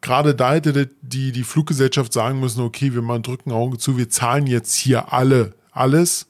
Gerade 0.00 0.34
da 0.34 0.54
hätte 0.54 0.90
die, 1.02 1.32
die 1.32 1.44
Fluggesellschaft 1.44 2.12
sagen 2.12 2.40
müssen, 2.40 2.62
okay, 2.62 2.94
wir 2.94 3.02
mal 3.02 3.20
drücken 3.20 3.52
Augen 3.52 3.78
zu, 3.78 3.96
wir 3.96 4.08
zahlen 4.08 4.46
jetzt 4.46 4.74
hier 4.74 5.12
alle 5.12 5.54
alles. 5.70 6.26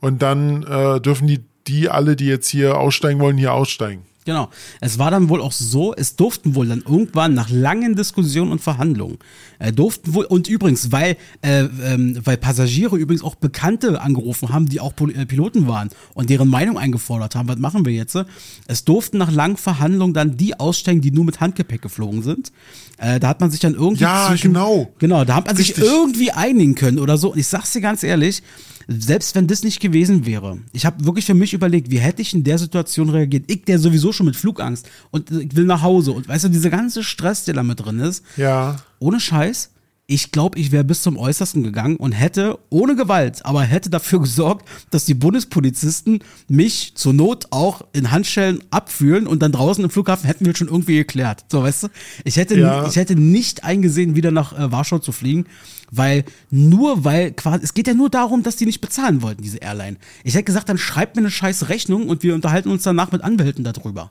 Und 0.00 0.22
dann 0.22 0.62
äh, 0.62 1.00
dürfen 1.00 1.26
die, 1.26 1.44
die 1.66 1.90
alle, 1.90 2.16
die 2.16 2.26
jetzt 2.26 2.48
hier 2.48 2.78
aussteigen 2.78 3.20
wollen, 3.20 3.36
hier 3.36 3.52
aussteigen. 3.52 4.02
Genau. 4.28 4.50
Es 4.82 4.98
war 4.98 5.10
dann 5.10 5.30
wohl 5.30 5.40
auch 5.40 5.52
so, 5.52 5.94
es 5.94 6.14
durften 6.14 6.54
wohl 6.54 6.66
dann 6.66 6.82
irgendwann 6.86 7.32
nach 7.32 7.48
langen 7.48 7.96
Diskussionen 7.96 8.52
und 8.52 8.60
Verhandlungen, 8.60 9.16
äh, 9.58 9.72
durften 9.72 10.12
wohl, 10.12 10.26
und 10.26 10.48
übrigens, 10.48 10.92
weil, 10.92 11.16
äh, 11.40 11.62
ähm, 11.82 12.20
weil 12.24 12.36
Passagiere 12.36 12.98
übrigens 12.98 13.24
auch 13.24 13.36
Bekannte 13.36 14.02
angerufen 14.02 14.50
haben, 14.50 14.68
die 14.68 14.80
auch 14.80 14.94
Pol 14.94 15.16
äh, 15.16 15.24
Piloten 15.24 15.66
waren 15.66 15.88
und 16.12 16.28
deren 16.28 16.48
Meinung 16.50 16.76
eingefordert 16.76 17.36
haben, 17.36 17.48
was 17.48 17.56
machen 17.56 17.86
wir 17.86 17.94
jetzt? 17.94 18.18
Es 18.66 18.84
durften 18.84 19.16
nach 19.16 19.32
langen 19.32 19.56
Verhandlungen 19.56 20.12
dann 20.12 20.36
die 20.36 20.60
aussteigen, 20.60 21.00
die 21.00 21.10
nur 21.10 21.24
mit 21.24 21.40
Handgepäck 21.40 21.80
geflogen 21.80 22.22
sind. 22.22 22.52
Äh, 22.98 23.20
da 23.20 23.28
hat 23.28 23.40
man 23.40 23.50
sich 23.50 23.60
dann 23.60 23.74
irgendwie 23.74 24.02
Ja, 24.02 24.26
zwischen, 24.28 24.52
genau. 24.52 24.92
Genau, 24.98 25.24
da 25.24 25.36
hat 25.36 25.46
man 25.46 25.56
sich 25.56 25.68
Richtig. 25.70 25.84
irgendwie 25.84 26.32
einigen 26.32 26.74
können 26.74 26.98
oder 26.98 27.16
so. 27.16 27.32
Und 27.32 27.38
ich 27.38 27.46
sag's 27.46 27.72
dir 27.72 27.80
ganz 27.80 28.02
ehrlich, 28.02 28.42
selbst 28.88 29.34
wenn 29.34 29.46
das 29.46 29.62
nicht 29.62 29.80
gewesen 29.80 30.24
wäre, 30.26 30.58
ich 30.72 30.84
habe 30.86 31.04
wirklich 31.04 31.26
für 31.26 31.34
mich 31.34 31.52
überlegt, 31.52 31.90
wie 31.90 31.98
hätte 31.98 32.22
ich 32.22 32.32
in 32.34 32.42
der 32.42 32.58
Situation 32.58 33.10
reagiert? 33.10 33.44
Ich, 33.48 33.64
der 33.64 33.78
sowieso 33.78 34.12
schon 34.12 34.26
mit 34.26 34.34
Flugangst 34.34 34.88
und 35.10 35.30
ich 35.30 35.54
will 35.54 35.64
nach 35.64 35.82
Hause 35.82 36.12
und 36.12 36.26
weißt 36.26 36.44
du, 36.44 36.48
dieser 36.48 36.70
ganze 36.70 37.04
Stress, 37.04 37.44
der 37.44 37.54
da 37.54 37.62
mit 37.62 37.84
drin 37.84 38.00
ist, 38.00 38.24
Ja. 38.36 38.76
ohne 38.98 39.20
Scheiß, 39.20 39.70
ich 40.10 40.32
glaube, 40.32 40.58
ich 40.58 40.72
wäre 40.72 40.84
bis 40.84 41.02
zum 41.02 41.18
Äußersten 41.18 41.62
gegangen 41.62 41.96
und 41.96 42.12
hätte, 42.12 42.58
ohne 42.70 42.96
Gewalt, 42.96 43.44
aber 43.44 43.62
hätte 43.62 43.90
dafür 43.90 44.20
gesorgt, 44.20 44.66
dass 44.90 45.04
die 45.04 45.12
Bundespolizisten 45.12 46.20
mich 46.48 46.94
zur 46.94 47.12
Not 47.12 47.48
auch 47.50 47.82
in 47.92 48.10
Handschellen 48.10 48.64
abfühlen 48.70 49.26
und 49.26 49.42
dann 49.42 49.52
draußen 49.52 49.84
im 49.84 49.90
Flughafen 49.90 50.26
hätten 50.26 50.46
wir 50.46 50.56
schon 50.56 50.68
irgendwie 50.68 50.96
geklärt. 50.96 51.44
So, 51.52 51.62
weißt 51.62 51.82
du? 51.84 51.88
Ich 52.24 52.36
hätte, 52.36 52.58
Ja. 52.58 52.88
ich 52.88 52.96
hätte 52.96 53.16
nicht 53.16 53.64
eingesehen, 53.64 54.16
wieder 54.16 54.30
nach 54.30 54.58
äh, 54.58 54.72
Warschau 54.72 54.98
zu 54.98 55.12
fliegen, 55.12 55.44
weil 55.90 56.24
nur 56.50 57.04
weil 57.04 57.32
quasi, 57.32 57.62
es 57.64 57.74
geht 57.74 57.86
ja 57.86 57.92
nur 57.92 58.08
darum, 58.08 58.42
dass 58.42 58.56
die 58.56 58.64
nicht 58.64 58.80
bezahlen 58.80 59.20
wollten, 59.20 59.42
diese 59.42 59.58
Airline. 59.58 59.98
Ich 60.24 60.32
hätte 60.32 60.44
gesagt, 60.44 60.70
dann 60.70 60.78
schreibt 60.78 61.16
mir 61.16 61.22
eine 61.22 61.30
scheiß 61.30 61.68
Rechnung 61.68 62.08
und 62.08 62.22
wir 62.22 62.34
unterhalten 62.34 62.70
uns 62.70 62.82
danach 62.82 63.12
mit 63.12 63.22
Anwälten 63.22 63.62
darüber. 63.62 64.10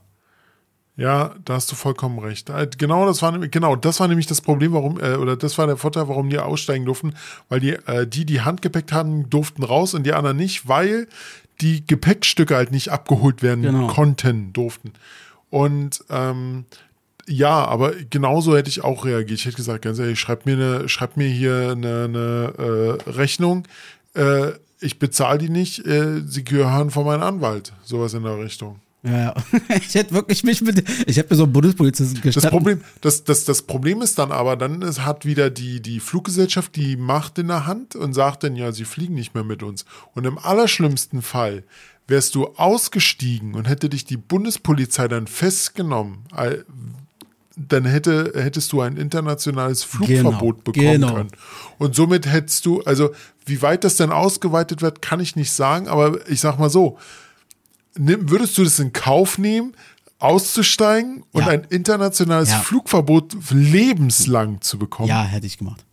Ja, 0.97 1.35
da 1.45 1.53
hast 1.53 1.71
du 1.71 1.75
vollkommen 1.75 2.17
recht. 2.19 2.49
Äh, 2.49 2.67
Genau, 2.77 3.05
das 3.05 3.21
war 3.21 3.31
nämlich, 3.31 3.51
genau, 3.51 3.75
das 3.75 3.99
war 3.99 4.07
nämlich 4.07 4.25
das 4.25 4.41
Problem, 4.41 4.73
warum, 4.73 4.99
äh, 4.99 5.13
oder 5.15 5.37
das 5.37 5.57
war 5.59 5.67
der 5.67 5.77
Vorteil, 5.77 6.07
warum 6.07 6.29
die 6.29 6.39
aussteigen 6.39 6.85
durften, 6.85 7.13
weil 7.49 7.59
die, 7.59 7.73
äh, 7.73 8.07
die, 8.07 8.25
die 8.25 8.41
Handgepäck 8.41 8.91
hatten, 8.91 9.29
durften 9.29 9.63
raus 9.63 9.93
und 9.93 10.03
die 10.03 10.13
anderen 10.13 10.37
nicht, 10.37 10.67
weil 10.67 11.07
die 11.61 11.85
Gepäckstücke 11.85 12.55
halt 12.55 12.71
nicht 12.71 12.89
abgeholt 12.89 13.41
werden 13.43 13.61
Genau. 13.63 13.87
konnten, 13.87 14.53
durften. 14.53 14.91
Und 15.51 16.03
ähm, 16.09 16.65
ja, 17.27 17.65
aber 17.65 17.93
genauso 18.09 18.55
hätte 18.57 18.69
ich 18.69 18.83
auch 18.83 19.05
reagiert. 19.05 19.39
Ich 19.39 19.45
hätte 19.45 19.57
gesagt, 19.57 19.83
ganz 19.83 19.99
ehrlich, 19.99 20.19
schreibt 20.19 20.45
mir, 20.45 20.53
eine, 20.53 20.89
schreibt 20.89 21.15
mir 21.17 21.27
hier 21.27 21.71
eine, 21.71 22.05
eine 22.05 22.53
äh, 23.05 23.09
Rechnung. 23.11 23.63
Äh, 24.15 24.51
ich 24.79 24.97
bezahle 24.99 25.37
die 25.39 25.49
nicht, 25.49 25.85
äh, 25.85 26.21
sie 26.25 26.43
gehören 26.43 26.89
von 26.89 27.05
meinem 27.05 27.23
Anwalt. 27.23 27.73
Sowas 27.83 28.13
in 28.13 28.23
der 28.23 28.37
Richtung. 28.39 28.79
Ja. 29.07 29.33
Ich 29.87 29.95
hätte 29.95 30.13
wirklich 30.13 30.43
mich 30.43 30.61
mit, 30.61 30.83
ich 31.05 31.17
hätte 31.17 31.33
mir 31.33 31.37
so 31.37 31.43
einen 31.43 31.53
Bundespolizisten 31.53 32.15
Das 32.15 32.23
gestattet. 32.23 32.51
Problem, 32.51 32.81
das, 33.01 33.23
das, 33.23 33.45
das 33.45 33.61
Problem 33.61 34.01
ist 34.01 34.17
dann 34.19 34.31
aber, 34.31 34.55
dann 34.55 34.81
ist, 34.81 35.05
hat 35.05 35.25
wieder 35.25 35.49
die, 35.49 35.81
die 35.81 35.99
Fluggesellschaft 35.99 36.75
die 36.75 36.97
Macht 36.97 37.37
in 37.39 37.47
der 37.47 37.65
Hand 37.65 37.95
und 37.95 38.13
sagt 38.13 38.43
dann, 38.43 38.55
ja, 38.55 38.71
sie 38.71 38.85
fliegen 38.85 39.13
nicht 39.15 39.33
mehr 39.33 39.43
mit 39.43 39.63
uns. 39.63 39.85
Und 40.13 40.25
im 40.25 40.37
allerschlimmsten 40.37 41.21
Fall 41.21 41.63
wärst 42.07 42.35
du 42.35 42.47
ausgestiegen 42.55 43.53
und 43.53 43.67
hätte 43.67 43.89
dich 43.89 44.05
die 44.05 44.17
Bundespolizei 44.17 45.07
dann 45.07 45.27
festgenommen, 45.27 46.19
dann 47.55 47.85
hätte, 47.85 48.33
hättest 48.35 48.71
du 48.71 48.81
ein 48.81 48.97
internationales 48.97 49.83
Flugverbot 49.83 50.63
Genau, 50.63 50.63
bekommen 50.63 50.91
genau. 51.01 51.13
können. 51.15 51.31
Und 51.79 51.95
somit 51.95 52.27
hättest 52.27 52.65
du, 52.65 52.81
also 52.83 53.11
wie 53.45 53.61
weit 53.61 53.83
das 53.83 53.95
dann 53.95 54.11
ausgeweitet 54.11 54.81
wird, 54.81 55.01
kann 55.01 55.19
ich 55.19 55.35
nicht 55.35 55.51
sagen, 55.51 55.87
aber 55.87 56.29
ich 56.29 56.39
sag 56.39 56.59
mal 56.59 56.69
so, 56.69 56.97
würdest 57.99 58.57
du 58.57 58.63
das 58.63 58.79
in 58.79 58.93
Kauf 58.93 59.37
nehmen, 59.37 59.73
auszusteigen 60.19 61.23
und 61.31 61.41
Ja. 61.41 61.47
ein 61.47 61.63
internationales 61.69 62.49
Ja. 62.49 62.59
Flugverbot 62.59 63.35
lebenslang 63.51 64.61
zu 64.61 64.77
bekommen? 64.77 65.09
Ja, 65.09 65.23
hätte 65.23 65.45
ich 65.47 65.57
gemacht. 65.57 65.83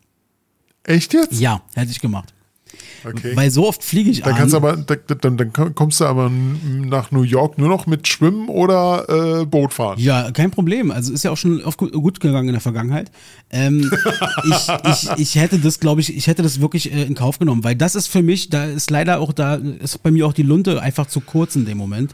Echt 0.83 1.15
jetzt? 1.15 1.41
Ja, 1.41 1.63
hätte 1.75 1.91
ich 1.91 2.01
gemacht. 2.01 2.34
Okay. 3.05 3.33
Weil 3.35 3.51
so 3.51 3.67
oft 3.69 3.83
fliege 3.85 4.11
ich 4.11 4.23
Dann 4.23 4.33
an. 4.33 4.39
kannst 4.39 4.55
aber, 4.55 4.77
da- 4.77 4.95
dann, 4.97 5.37
dann 5.37 5.53
kommst 5.75 6.01
du 6.01 6.05
aber 6.07 6.31
nach 6.31 7.11
New 7.11 7.23
York 7.23 7.59
nur 7.59 7.69
noch 7.69 7.87
mit 7.87 8.09
Schwimmen 8.09 8.49
oder 8.49 9.41
äh, 9.41 9.45
Boot 9.47 9.73
fahren. 9.75 9.99
Ja, 9.99 10.31
kein 10.31 10.51
Problem. 10.51 10.91
Also 10.91 11.13
ist 11.13 11.23
ja 11.25 11.31
auch 11.31 11.37
schon 11.37 11.63
oft 11.63 11.79
gut, 11.79 11.93
gut 11.93 12.21
gegangen 12.21 12.49
in 12.49 12.55
der 12.55 12.61
Vergangenheit. 12.61 13.11
Ähm, 13.51 13.91
ich, 14.45 14.69
ich, 14.91 15.11
ich 15.19 15.35
hätte 15.37 15.59
das, 15.59 15.81
glaube 15.81 16.01
ich, 16.01 16.17
ich 16.17 16.27
hätte 16.27 16.43
das 16.43 16.61
wirklich 16.61 16.93
äh, 16.93 17.03
in 17.05 17.15
Kauf 17.15 17.39
genommen, 17.39 17.63
weil 17.65 17.75
das 17.77 17.95
ist 17.95 18.07
für 18.07 18.23
mich, 18.23 18.49
da 18.51 18.65
ist 18.65 18.91
leider 18.91 19.21
auch, 19.21 19.33
da 19.33 19.55
ist 19.57 20.03
bei 20.03 20.11
mir 20.11 20.27
auch 20.27 20.33
die 20.33 20.43
Lunte 20.43 20.81
einfach 20.81 21.07
zu 21.07 21.21
kurz 21.21 21.57
in 21.57 21.65
dem 21.67 21.79
Moment. 21.79 22.13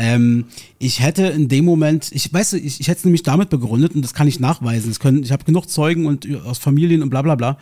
Ähm, 0.00 0.44
ich 0.78 1.00
hätte 1.00 1.26
in 1.26 1.48
dem 1.48 1.64
Moment, 1.64 2.10
ich 2.12 2.32
weiß, 2.32 2.52
ich, 2.52 2.80
ich 2.80 2.86
hätte 2.86 2.98
es 2.98 3.04
nämlich 3.04 3.24
damit 3.24 3.50
begründet 3.50 3.96
und 3.96 4.02
das 4.02 4.14
kann 4.14 4.28
ich 4.28 4.38
nachweisen. 4.38 4.90
Das 4.90 5.00
können, 5.00 5.24
ich 5.24 5.32
habe 5.32 5.44
genug 5.44 5.68
Zeugen 5.68 6.06
und 6.06 6.24
äh, 6.24 6.36
aus 6.36 6.58
Familien 6.58 7.02
und 7.02 7.10
bla 7.10 7.22
bla 7.22 7.34
bla. 7.34 7.58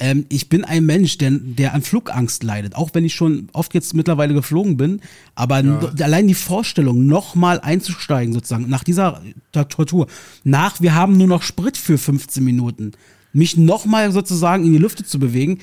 Ähm, 0.00 0.26
ich 0.28 0.48
bin 0.48 0.64
ein 0.64 0.86
Mensch, 0.86 1.18
der, 1.18 1.32
der 1.32 1.74
an 1.74 1.82
Flugangst 1.82 2.42
leidet, 2.44 2.76
auch 2.76 2.90
wenn 2.92 3.04
ich 3.04 3.14
schon 3.14 3.48
oft 3.52 3.74
jetzt 3.74 3.94
mittlerweile 3.94 4.32
geflogen 4.34 4.76
bin. 4.76 5.00
Aber 5.34 5.58
n- 5.58 5.78
allein 6.00 6.28
die 6.28 6.34
Vorstellung, 6.34 7.06
nochmal 7.06 7.60
einzusteigen, 7.60 8.32
sozusagen, 8.32 8.68
nach 8.68 8.84
dieser 8.84 9.22
Tor- 9.52 9.68
Tortur, 9.68 10.06
nach, 10.44 10.80
wir 10.80 10.94
haben 10.94 11.16
nur 11.16 11.26
noch 11.26 11.42
Sprit 11.42 11.76
für 11.76 11.98
15 11.98 12.44
Minuten, 12.44 12.92
mich 13.32 13.56
nochmal 13.56 14.12
sozusagen 14.12 14.64
in 14.64 14.72
die 14.72 14.78
Lüfte 14.78 15.04
zu 15.04 15.18
bewegen, 15.18 15.58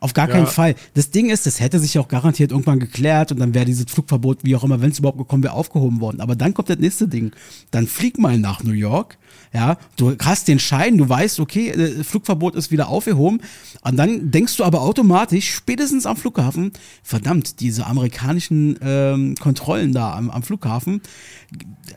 auf 0.00 0.12
gar 0.14 0.28
keinen 0.28 0.44
Ja. 0.44 0.50
Fall. 0.50 0.74
Das 0.94 1.10
Ding 1.10 1.30
ist, 1.30 1.46
das 1.46 1.60
hätte 1.60 1.78
sich 1.78 1.98
auch 1.98 2.08
garantiert 2.08 2.50
irgendwann 2.52 2.78
geklärt 2.80 3.32
und 3.32 3.38
dann 3.40 3.54
wäre 3.54 3.64
dieses 3.64 3.86
Flugverbot, 3.88 4.40
wie 4.44 4.54
auch 4.56 4.64
immer, 4.64 4.80
wenn 4.82 4.90
es 4.90 4.98
überhaupt 4.98 5.18
gekommen 5.18 5.42
wäre, 5.42 5.54
aufgehoben 5.54 6.00
worden. 6.00 6.20
Aber 6.20 6.36
dann 6.36 6.52
kommt 6.54 6.68
das 6.68 6.78
nächste 6.78 7.08
Ding. 7.08 7.32
Dann 7.70 7.86
flieg 7.86 8.18
mal 8.18 8.38
nach 8.38 8.62
New 8.62 8.72
York. 8.72 9.18
Ja, 9.54 9.78
du 9.96 10.14
hast 10.22 10.48
den 10.48 10.58
Schein, 10.58 10.98
du 10.98 11.08
weißt, 11.08 11.40
okay, 11.40 11.70
äh, 11.70 12.04
Flugverbot 12.04 12.56
ist 12.56 12.70
wieder 12.70 12.88
aufgehoben. 12.88 13.40
Und 13.82 13.96
dann 13.96 14.30
denkst 14.30 14.56
du 14.56 14.64
aber 14.64 14.82
automatisch, 14.82 15.50
spätestens 15.50 16.04
am 16.04 16.16
Flughafen, 16.16 16.72
verdammt, 17.02 17.60
diese 17.60 17.86
amerikanischen 17.86 18.76
ähm, 18.82 19.34
Kontrollen 19.36 19.92
da 19.92 20.14
am, 20.14 20.30
am 20.30 20.42
Flughafen, 20.42 21.00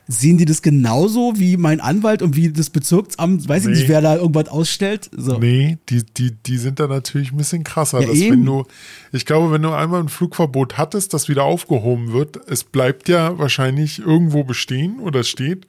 sehen 0.07 0.37
die 0.37 0.45
das 0.45 0.61
genauso 0.61 1.33
wie 1.37 1.57
mein 1.57 1.81
Anwalt 1.81 2.21
und 2.21 2.35
wie 2.35 2.51
das 2.51 2.69
Bezirksamt, 2.69 3.47
weiß 3.47 3.63
ich 3.63 3.69
Nee. 3.69 3.77
nicht, 3.79 3.89
wer 3.89 4.01
da 4.01 4.15
irgendwas 4.15 4.47
ausstellt? 4.47 5.09
So. 5.15 5.37
Nee, 5.39 5.77
die, 5.89 6.03
die, 6.05 6.31
die 6.31 6.57
sind 6.57 6.79
da 6.79 6.87
natürlich 6.87 7.31
ein 7.31 7.37
bisschen 7.37 7.63
krasser. 7.89 8.01
Ja, 8.01 8.07
dass 8.07 8.17
eben. 8.17 8.31
wenn 8.31 8.45
du, 8.45 8.65
ich 9.11 9.25
glaube, 9.25 9.51
wenn 9.51 9.61
du 9.61 9.71
einmal 9.71 10.01
ein 10.01 10.09
Flugverbot 10.09 10.77
hattest, 10.77 11.13
das 11.13 11.29
wieder 11.29 11.43
aufgehoben 11.43 12.13
wird, 12.13 12.39
es 12.47 12.63
bleibt 12.63 13.09
ja 13.09 13.37
wahrscheinlich 13.37 13.99
irgendwo 13.99 14.43
bestehen 14.43 14.99
oder 14.99 15.23
steht. 15.23 15.65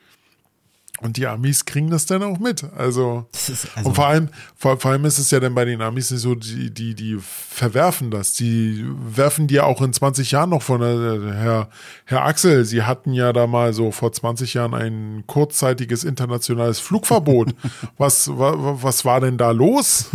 Und 1.02 1.16
die 1.16 1.26
Amis 1.26 1.64
kriegen 1.64 1.90
das 1.90 2.04
dann 2.06 2.22
auch 2.22 2.38
mit. 2.38 2.62
Also, 2.76 3.26
also- 3.74 3.88
und 3.88 3.94
vor 3.94 4.06
allem, 4.06 4.28
vor, 4.54 4.78
vor 4.78 4.90
allem 4.90 5.04
ist 5.06 5.18
es 5.18 5.30
ja 5.30 5.40
dann 5.40 5.54
bei 5.54 5.64
den 5.64 5.80
Amis 5.80 6.10
nicht 6.10 6.20
so, 6.20 6.34
die, 6.34 6.70
die, 6.70 6.94
die 6.94 7.16
verwerfen 7.20 8.10
das. 8.10 8.34
Die 8.34 8.84
werfen 9.14 9.46
dir 9.46 9.64
auch 9.66 9.80
in 9.80 9.92
20 9.92 10.30
Jahren 10.30 10.50
noch 10.50 10.62
von, 10.62 10.82
äh, 10.82 11.32
Herr, 11.34 11.68
Herr 12.04 12.24
Axel, 12.24 12.64
Sie 12.64 12.82
hatten 12.82 13.12
ja 13.14 13.32
da 13.32 13.46
mal 13.46 13.72
so 13.72 13.90
vor 13.92 14.12
20 14.12 14.54
Jahren 14.54 14.74
ein 14.74 15.24
kurzzeitiges 15.26 16.04
internationales 16.04 16.80
Flugverbot. 16.80 17.54
was, 17.98 18.28
wa, 18.28 18.76
was 18.82 19.04
war 19.04 19.20
denn 19.20 19.38
da 19.38 19.50
los? 19.52 20.06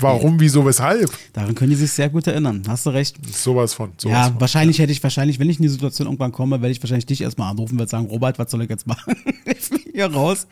Warum, 0.00 0.40
wieso, 0.40 0.66
weshalb? 0.66 1.10
Daran 1.32 1.54
können 1.54 1.70
die 1.70 1.76
sich 1.76 1.92
sehr 1.92 2.08
gut 2.08 2.26
erinnern. 2.26 2.62
Hast 2.68 2.86
du 2.86 2.90
recht. 2.90 3.16
Sowas 3.34 3.74
von. 3.74 3.92
Sowas 3.96 4.12
Ja, 4.16 4.24
von. 4.30 4.40
wahrscheinlich 4.40 4.78
hätte 4.78 4.92
ich, 4.92 5.02
wahrscheinlich, 5.02 5.38
wenn 5.38 5.48
ich 5.48 5.58
in 5.58 5.62
die 5.62 5.68
Situation 5.68 6.06
irgendwann 6.08 6.32
komme, 6.32 6.60
werde 6.60 6.72
ich 6.72 6.82
wahrscheinlich 6.82 7.06
dich 7.06 7.20
erstmal 7.22 7.50
anrufen, 7.50 7.78
werde 7.78 7.90
sagen, 7.90 8.06
Robert, 8.06 8.38
was 8.38 8.50
soll 8.50 8.62
ich 8.62 8.70
jetzt 8.70 8.86
machen? 8.86 9.14
ich 9.84 9.92
hier 9.92 10.12
raus. 10.12 10.46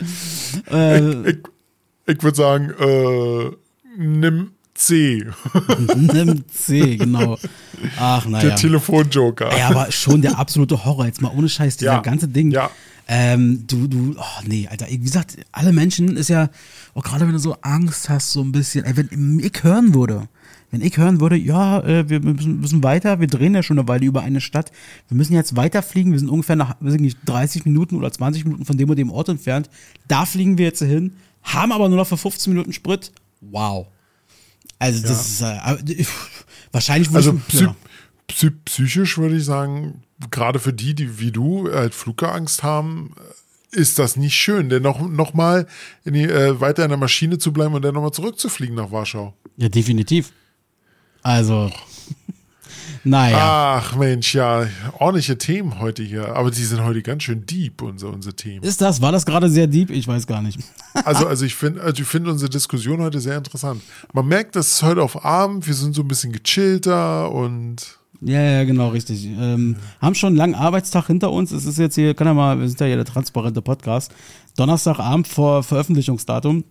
Äh, 0.71 1.31
Ich, 1.31 1.37
ich 2.07 2.23
würde 2.23 2.37
sagen, 2.37 2.71
äh, 2.79 3.51
nimm 3.97 4.51
C. 4.75 5.25
nimm 5.97 6.45
C, 6.49 6.97
genau. 6.97 7.39
Ach, 7.99 8.23
Der 8.23 8.31
naja. 8.31 8.55
Telefonjoker. 8.57 9.57
Ja, 9.57 9.69
aber 9.69 9.91
schon 9.93 10.21
der 10.23 10.39
absolute 10.39 10.85
Horror. 10.85 11.07
Jetzt 11.07 11.23
mal 11.23 11.33
ohne 11.37 11.49
Scheiß, 11.49 11.77
dieser 11.77 11.93
Ja, 11.95 12.01
ganze 12.01 12.29
Ding. 12.29 12.51
ja. 12.51 12.71
Ähm, 13.07 13.65
du, 13.67 13.87
du, 13.87 14.15
oh 14.19 14.43
nee, 14.47 14.67
Alter, 14.71 14.87
wie 14.89 14.99
gesagt, 14.99 15.37
alle 15.53 15.73
Menschen 15.75 16.17
ist 16.17 16.29
ja, 16.29 16.49
auch 16.95 17.05
gerade 17.05 17.27
wenn 17.27 17.35
du 17.35 17.39
so 17.39 17.55
Angst 17.61 18.09
hast, 18.09 18.33
so 18.33 18.41
ein 18.41 18.51
bisschen, 18.51 18.87
ey, 18.87 18.97
wenn 18.97 19.39
ich 19.41 19.63
hören 19.63 19.95
würde, 19.95 20.27
wenn 20.75 20.83
ich 20.83 20.97
hören 20.97 21.21
würde, 21.21 21.37
ja, 21.37 21.81
äh, 21.81 22.09
wir 22.09 22.19
müssen, 22.19 22.61
müssen 22.61 22.83
weiter, 22.83 23.21
wir 23.21 23.29
drehen 23.29 23.55
ja 23.55 23.63
schon 23.63 23.79
eine 23.79 23.87
Weile 23.87 24.05
über 24.05 24.23
eine 24.23 24.41
Stadt, 24.41 24.73
wir 25.09 25.17
müssen 25.17 25.33
jetzt 25.33 25.55
weiterfliegen, 25.55 26.11
wir 26.11 26.19
sind 26.19 26.29
ungefähr 26.29 26.57
nach, 26.57 26.75
weiß 26.81 26.95
ich 26.95 27.01
nicht, 27.01 27.19
30 27.27 27.65
Minuten 27.65 27.97
oder 27.97 28.11
20 28.11 28.45
Minuten 28.45 28.65
von 28.65 28.77
dem 28.77 28.91
und 28.91 28.97
dem 28.97 29.13
Ort 29.13 29.29
entfernt, 29.29 29.71
da 30.09 30.27
fliegen 30.27 30.59
wir 30.59 30.67
jetzt 30.67 30.83
hin, 30.83 31.15
haben 31.45 31.71
aber 31.71 31.89
nur 31.89 31.99
noch 31.99 32.09
für 32.09 32.17
15 32.17 32.53
Minuten 32.53 32.73
Sprit, 32.73 33.13
wow. 33.41 33.87
Also 34.81 35.01
das 35.03 35.29
ist, 35.29 35.41
äh, 35.43 35.93
äh, 35.93 36.07
wahrscheinlich 36.73 37.09
würde 37.11 37.19
Also 37.19 37.35
ich, 37.35 37.47
psy 37.47 37.65
ja. 37.65 37.77
psy 38.27 38.51
psychisch 38.65 39.17
würde 39.17 39.37
ich 39.37 39.45
sagen, 39.45 40.03
gerade 40.33 40.59
für 40.59 40.73
die, 40.73 40.95
die 40.95 41.21
wie 41.21 41.31
du 41.31 41.71
halt 41.73 41.95
Flugangst 41.95 42.65
haben, 42.65 43.15
ist 43.71 44.01
das 44.01 44.17
nicht 44.17 44.35
schön, 44.35 44.71
denn 44.71 44.83
noch, 44.83 45.09
noch 45.09 45.35
mal 45.35 45.69
in 46.05 46.15
die, 46.15 46.25
äh, 46.25 46.61
weiter 46.61 46.83
in 46.83 46.89
der 46.89 46.99
Maschine 46.99 47.39
zu 47.39 47.53
bleiben 47.53 47.75
und 47.75 47.83
dann 47.83 47.95
nochmal 47.95 48.13
zurückzufliegen 48.13 48.75
nach 48.75 48.91
Warschau. 48.91 49.35
Ja, 49.57 49.69
definitiv. 49.69 50.33
Also, 51.25 51.71
naja. 53.03 53.81
Ach 53.81 53.97
Mensch, 53.97 54.35
ja, 54.35 54.67
ordentliche 54.99 55.39
Themen 55.39 55.81
heute 55.81 56.03
hier, 56.03 56.37
aber 56.37 56.51
die 56.51 56.63
sind 56.63 56.83
heute 56.85 57.01
ganz 57.03 57.23
schön 57.23 57.47
deep, 57.47 57.81
unser, 57.81 58.11
unsere 58.11 58.37
Themen. 58.37 58.63
Ist 58.63 58.83
das, 58.83 59.01
war 59.01 59.11
das 59.11 59.25
gerade 59.25 59.49
sehr 59.49 59.67
deep? 59.67 59.91
Ich 59.91 60.07
weiß 60.07 60.27
gar 60.27 60.41
nicht. 60.43 60.61
Also, 61.05 61.27
also 61.27 61.45
ich 61.45 61.57
finde 61.57 61.83
also 61.83 62.01
ich 62.03 62.09
finde 62.09 62.31
unsere 62.31 62.49
Diskussion 62.49 63.03
heute 63.03 63.19
sehr 63.19 63.37
interessant. 63.37 63.83
Man 64.13 64.29
merkt, 64.29 64.55
dass 64.55 64.75
es 64.75 64.83
heute 64.85 65.03
auf 65.03 65.25
Abend, 65.25 65.67
wir 65.67 65.75
sind 65.75 65.93
so 65.93 66.03
ein 66.03 66.09
bisschen 66.09 66.33
gechillter 66.33 67.33
und 67.33 67.99
Ja, 68.21 68.41
ja, 68.41 68.65
genau, 68.65 68.91
richtig. 68.91 69.27
Ähm, 69.27 69.75
haben 70.01 70.15
schon 70.15 70.29
einen 70.29 70.37
langen 70.37 70.55
Arbeitstag 70.55 71.09
hinter 71.09 71.33
uns. 71.33 71.51
Es 71.51 71.65
ist 71.65 71.79
jetzt 71.79 71.97
hier, 71.97 72.15
kann 72.15 72.29
ja 72.29 72.33
mal, 72.33 72.61
wir 72.61 72.69
sind 72.69 72.79
ja 72.79 72.87
hier 72.87 72.95
der 72.95 73.05
transparente 73.05 73.61
Podcast. 73.61 74.15
Donnerstagabend 74.57 75.27
vor 75.27 75.65
Veröffentlichungsdatum. 75.65 76.63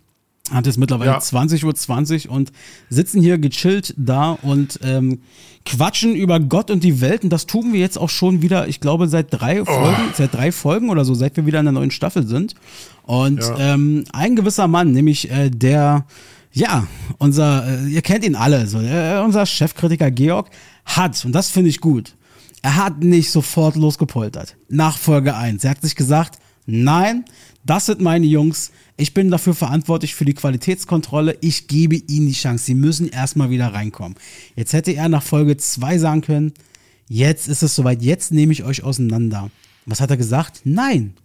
Hat 0.51 0.65
jetzt 0.65 0.77
mittlerweile 0.77 1.11
Ja. 1.11 1.17
20.20 1.19 2.27
Uhr 2.27 2.33
und 2.33 2.51
sitzen 2.89 3.21
hier 3.21 3.37
gechillt 3.37 3.93
da 3.95 4.31
und 4.31 4.77
ähm, 4.83 5.21
quatschen 5.65 6.15
über 6.15 6.41
Gott 6.41 6.69
und 6.69 6.83
die 6.83 6.99
Welt. 6.99 7.23
Und 7.23 7.29
das 7.29 7.45
tun 7.45 7.71
wir 7.71 7.79
jetzt 7.79 7.97
auch 7.97 8.09
schon 8.09 8.41
wieder, 8.41 8.67
ich 8.67 8.81
glaube, 8.81 9.07
seit 9.07 9.27
drei 9.31 9.63
Folgen, 9.63 10.01
seit 10.13 10.33
drei 10.33 10.51
Folgen 10.51 10.89
oder 10.89 11.05
so, 11.05 11.13
seit 11.13 11.37
wir 11.37 11.45
wieder 11.45 11.59
in 11.59 11.65
der 11.65 11.71
neuen 11.71 11.91
Staffel 11.91 12.27
sind. 12.27 12.55
Und 13.03 13.39
Ja. 13.39 13.73
ähm, 13.73 14.03
ein 14.11 14.35
gewisser 14.35 14.67
Mann, 14.67 14.91
nämlich 14.91 15.31
äh, 15.31 15.49
der, 15.49 16.05
ja, 16.51 16.87
unser, 17.19 17.65
äh, 17.65 17.87
ihr 17.87 18.01
kennt 18.01 18.25
ihn 18.25 18.35
alle, 18.35 18.67
so, 18.67 18.79
äh, 18.81 19.21
unser 19.23 19.45
Chefkritiker 19.45 20.11
Georg 20.11 20.49
hat, 20.83 21.23
und 21.23 21.31
das 21.31 21.51
finde 21.51 21.69
ich 21.69 21.79
gut, 21.79 22.15
er 22.61 22.75
hat 22.75 23.01
nicht 23.01 23.31
sofort 23.31 23.77
losgepoltert. 23.77 24.57
Nach 24.67 24.97
Folge 24.97 25.35
1. 25.37 25.63
Er 25.63 25.71
hat 25.71 25.81
sich 25.81 25.95
gesagt, 25.95 26.37
nein, 26.65 27.25
das 27.65 27.85
sind 27.87 28.01
meine 28.01 28.25
Jungs. 28.25 28.71
Ich 28.97 29.13
bin 29.13 29.31
dafür 29.31 29.55
verantwortlich 29.55 30.15
für 30.15 30.25
die 30.25 30.33
Qualitätskontrolle. 30.33 31.37
Ich 31.41 31.67
gebe 31.67 31.95
ihnen 31.95 32.27
die 32.27 32.33
Chance. 32.33 32.65
Sie 32.65 32.75
müssen 32.75 33.07
erstmal 33.07 33.49
wieder 33.49 33.73
reinkommen. 33.73 34.15
Jetzt 34.55 34.73
hätte 34.73 34.91
er 34.91 35.09
nach 35.09 35.23
Folge 35.23 35.57
2 35.57 35.97
sagen 35.97 36.21
können, 36.21 36.53
jetzt 37.07 37.47
ist 37.47 37.63
es 37.63 37.75
soweit, 37.75 38.01
jetzt 38.01 38.31
nehme 38.31 38.53
ich 38.53 38.63
euch 38.63 38.83
auseinander. 38.83 39.49
Was 39.85 40.01
hat 40.01 40.11
er 40.11 40.17
gesagt? 40.17 40.61
Nein. 40.63 41.15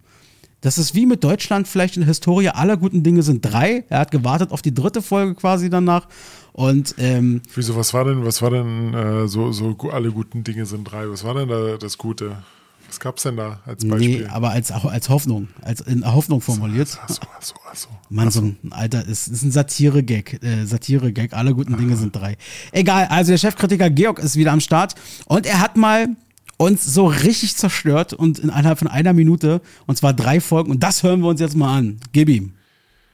Das 0.60 0.76
ist 0.76 0.94
wie 0.94 1.06
mit 1.06 1.22
Deutschland 1.22 1.68
vielleicht 1.68 1.96
in 1.96 2.00
der 2.00 2.08
Historie. 2.08 2.48
Alle 2.48 2.78
guten 2.78 3.04
Dinge 3.04 3.22
sind 3.22 3.42
drei. 3.42 3.84
Er 3.88 4.00
hat 4.00 4.10
gewartet 4.10 4.50
auf 4.50 4.60
die 4.60 4.74
dritte 4.74 5.02
Folge 5.02 5.36
quasi 5.36 5.70
danach. 5.70 6.08
Und 6.52 6.96
ähm, 6.98 7.42
wieso, 7.54 7.76
was 7.76 7.94
war 7.94 8.04
denn, 8.04 8.24
was 8.24 8.42
war 8.42 8.50
denn 8.50 8.92
äh, 8.92 9.28
so, 9.28 9.52
so 9.52 9.76
alle 9.92 10.10
guten 10.10 10.42
Dinge 10.42 10.66
sind 10.66 10.84
drei? 10.84 11.08
Was 11.08 11.22
war 11.22 11.34
denn 11.34 11.48
da 11.48 11.76
das 11.76 11.96
Gute? 11.96 12.42
Was 12.88 13.00
gab's 13.00 13.22
denn 13.22 13.36
da 13.36 13.60
als 13.66 13.86
Beispiel? 13.86 14.22
nee, 14.22 14.26
aber 14.26 14.50
als, 14.50 14.70
als 14.72 15.08
Hoffnung, 15.08 15.48
als 15.62 15.82
in 15.82 16.04
Hoffnung 16.04 16.40
formuliert. 16.40 16.98
Achso, 17.02 17.20
achso, 17.36 17.54
achso. 17.70 17.88
Mann, 18.08 18.30
so 18.30 18.40
ein 18.40 18.58
Alter, 18.70 19.06
ist, 19.06 19.28
ist 19.28 19.42
ein 19.42 19.52
Satire-Gag. 19.52 20.42
Äh, 20.42 20.64
Satire-Gag. 20.64 21.34
Alle 21.34 21.54
guten 21.54 21.76
Dinge 21.76 21.96
sind 21.96 22.16
drei. 22.16 22.36
Egal, 22.72 23.06
also 23.06 23.32
der 23.32 23.38
Chefkritiker 23.38 23.90
Georg 23.90 24.18
ist 24.18 24.36
wieder 24.36 24.52
am 24.52 24.60
Start 24.60 24.94
und 25.26 25.46
er 25.46 25.60
hat 25.60 25.76
mal 25.76 26.08
uns 26.56 26.84
so 26.84 27.06
richtig 27.06 27.56
zerstört 27.56 28.12
und 28.12 28.38
innerhalb 28.40 28.78
von 28.78 28.88
einer 28.88 29.12
Minute, 29.12 29.60
und 29.86 29.96
zwar 29.96 30.12
drei 30.12 30.40
Folgen, 30.40 30.70
und 30.70 30.82
das 30.82 31.02
hören 31.02 31.20
wir 31.20 31.28
uns 31.28 31.40
jetzt 31.40 31.56
mal 31.56 31.76
an. 31.76 31.98
Gib 32.12 32.28
ihm. 32.28 32.54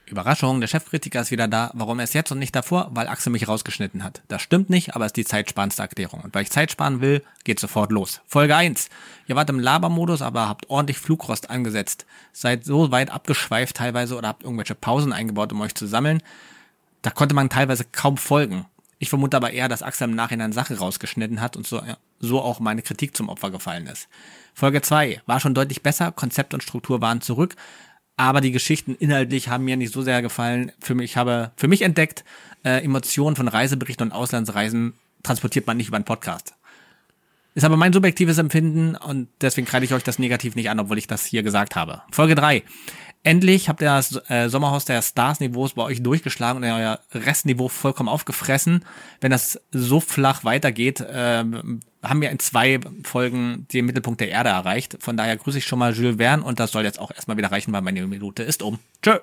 Überraschung, 0.07 0.61
der 0.61 0.69
Chefkritiker 0.69 1.23
ist 1.23 1.31
wieder 1.31 1.49
da. 1.49 1.71
Warum 1.75 1.99
erst 1.99 2.15
jetzt 2.15 2.31
und 2.31 2.39
nicht 2.39 2.55
davor? 2.55 2.91
Weil 2.93 3.09
Axel 3.09 3.33
mich 3.33 3.49
rausgeschnitten 3.49 4.05
hat. 4.05 4.23
Das 4.29 4.43
stimmt 4.43 4.69
nicht, 4.69 4.95
aber 4.95 5.07
ist 5.07 5.17
die 5.17 5.25
zeitsparendste 5.25 5.83
Erklärung. 5.83 6.21
Und 6.21 6.35
weil 6.35 6.43
ich 6.43 6.51
Zeit 6.51 6.71
sparen 6.71 7.01
will, 7.01 7.23
geht 7.45 7.59
sofort 7.59 7.91
los. 7.91 8.21
Folge 8.27 8.55
1. 8.55 8.91
Ihr 9.27 9.37
wart 9.37 9.49
im 9.49 9.59
Labermodus, 9.59 10.21
aber 10.21 10.49
habt 10.49 10.69
ordentlich 10.69 10.99
Flugrost 10.99 11.49
angesetzt. 11.49 12.05
Seid 12.33 12.65
so 12.65 12.91
weit 12.91 13.11
abgeschweift 13.11 13.77
teilweise 13.77 14.17
oder 14.17 14.29
habt 14.29 14.45
irgendwelche 14.45 14.75
Pausen 14.75 15.13
eingebaut, 15.13 15.53
um 15.53 15.61
euch 15.63 15.75
zu 15.75 15.87
sammeln. 15.87 16.23
Da 17.01 17.11
konnte 17.11 17.35
man 17.35 17.49
teilweise 17.49 17.85
kaum 17.85 18.19
folgen. 18.19 18.67
Ich 18.99 19.09
vermute 19.09 19.37
aber 19.37 19.53
eher, 19.53 19.69
dass 19.69 19.83
Axel 19.83 20.09
im 20.09 20.15
Nachhinein 20.15 20.53
Sache 20.53 20.79
rausgeschnitten 20.79 21.41
hat 21.41 21.57
und 21.57 21.67
so, 21.67 21.83
so 22.21 22.41
auch 22.41 22.61
meine 22.61 22.83
Kritik 22.83 23.17
zum 23.17 23.29
Opfer 23.29 23.51
gefallen 23.51 23.87
ist. 23.87 24.09
Folge 24.55 24.83
2 24.83 25.23
war 25.27 25.41
schon 25.41 25.55
deutlich 25.55 25.83
besser, 25.83 26.13
Konzept 26.13 26.55
und 26.55 26.63
Struktur 26.63 27.01
waren 27.01 27.21
zurück, 27.21 27.57
aber 28.17 28.41
die 28.41 28.53
Geschichten 28.53 28.95
inhaltlich 28.95 29.49
haben 29.49 29.65
mir 29.65 29.77
nicht 29.77 29.93
so 29.93 30.03
sehr 30.03 30.23
gefallen. 30.23 30.73
Für 30.81 30.95
mich 30.95 31.13
ich 31.13 31.17
habe 31.17 31.53
für 31.57 31.69
mich 31.69 31.83
entdeckt, 31.83 32.25
äh, 32.65 32.85
Emotionen 32.85 33.37
von 33.37 33.49
Reiseberichten 33.49 34.09
und 34.09 34.13
Auslandsreisen 34.13 34.95
transportiert 35.23 35.67
man 35.67 35.77
nicht 35.77 35.89
über 35.89 35.97
einen 35.97 36.05
Podcast. 36.05 36.55
Ist 37.55 37.65
aber 37.65 37.77
mein 37.77 37.93
subjektives 37.93 38.39
Empfinden 38.39 38.97
und 38.97 39.29
deswegen 39.41 39.67
kreide 39.67 39.85
ich 39.85 39.95
euch 39.95 40.03
das 40.03 40.19
negativ 40.19 40.57
nicht 40.57 40.71
an, 40.71 40.81
obwohl 40.81 40.99
ich 40.99 41.07
das 41.07 41.25
hier 41.25 41.45
gesagt 41.45 41.77
habe. 41.77 42.03
Folge 42.11 42.35
drei. 42.35 42.65
Endlich 43.25 43.71
habt 43.71 43.81
ihr 43.81 43.87
das 43.87 44.21
äh, 44.29 44.51
Sommerhaus 44.51 44.85
der 44.85 45.01
Stars-Niveaus 45.01 45.73
bei 45.73 45.83
euch 45.83 46.03
durchgeschlagen 46.03 46.63
und 46.63 46.71
euer 46.71 47.01
Restniveau 47.13 47.69
vollkommen 47.69 48.11
aufgefressen. 48.11 48.85
Wenn 49.23 49.31
das 49.31 49.59
so 49.73 49.99
flach 49.99 50.45
weitergeht, 50.45 51.03
ähm, 51.11 51.81
haben 52.03 52.21
wir 52.21 52.31
in 52.31 52.39
zwei 52.39 52.81
Folgen 53.03 53.67
den 53.73 53.87
Mittelpunkt 53.87 54.21
der 54.21 54.29
Erde 54.29 54.51
erreicht. 54.51 54.99
Von 55.01 55.17
daher 55.17 55.39
grüße 55.39 55.57
ich 55.57 55.65
schon 55.65 55.79
mal 55.79 55.95
Jules 55.95 56.19
Verne 56.19 56.45
und 56.45 56.61
das 56.61 56.73
soll 56.73 56.85
jetzt 56.85 57.01
auch 57.01 57.11
erstmal 57.11 57.39
wieder 57.39 57.51
reichen, 57.51 57.73
weil 57.73 57.81
meine 57.81 58.07
Minute 58.07 58.43
ist 58.43 58.63
um. 58.63 58.79
Tschö. 59.03 59.19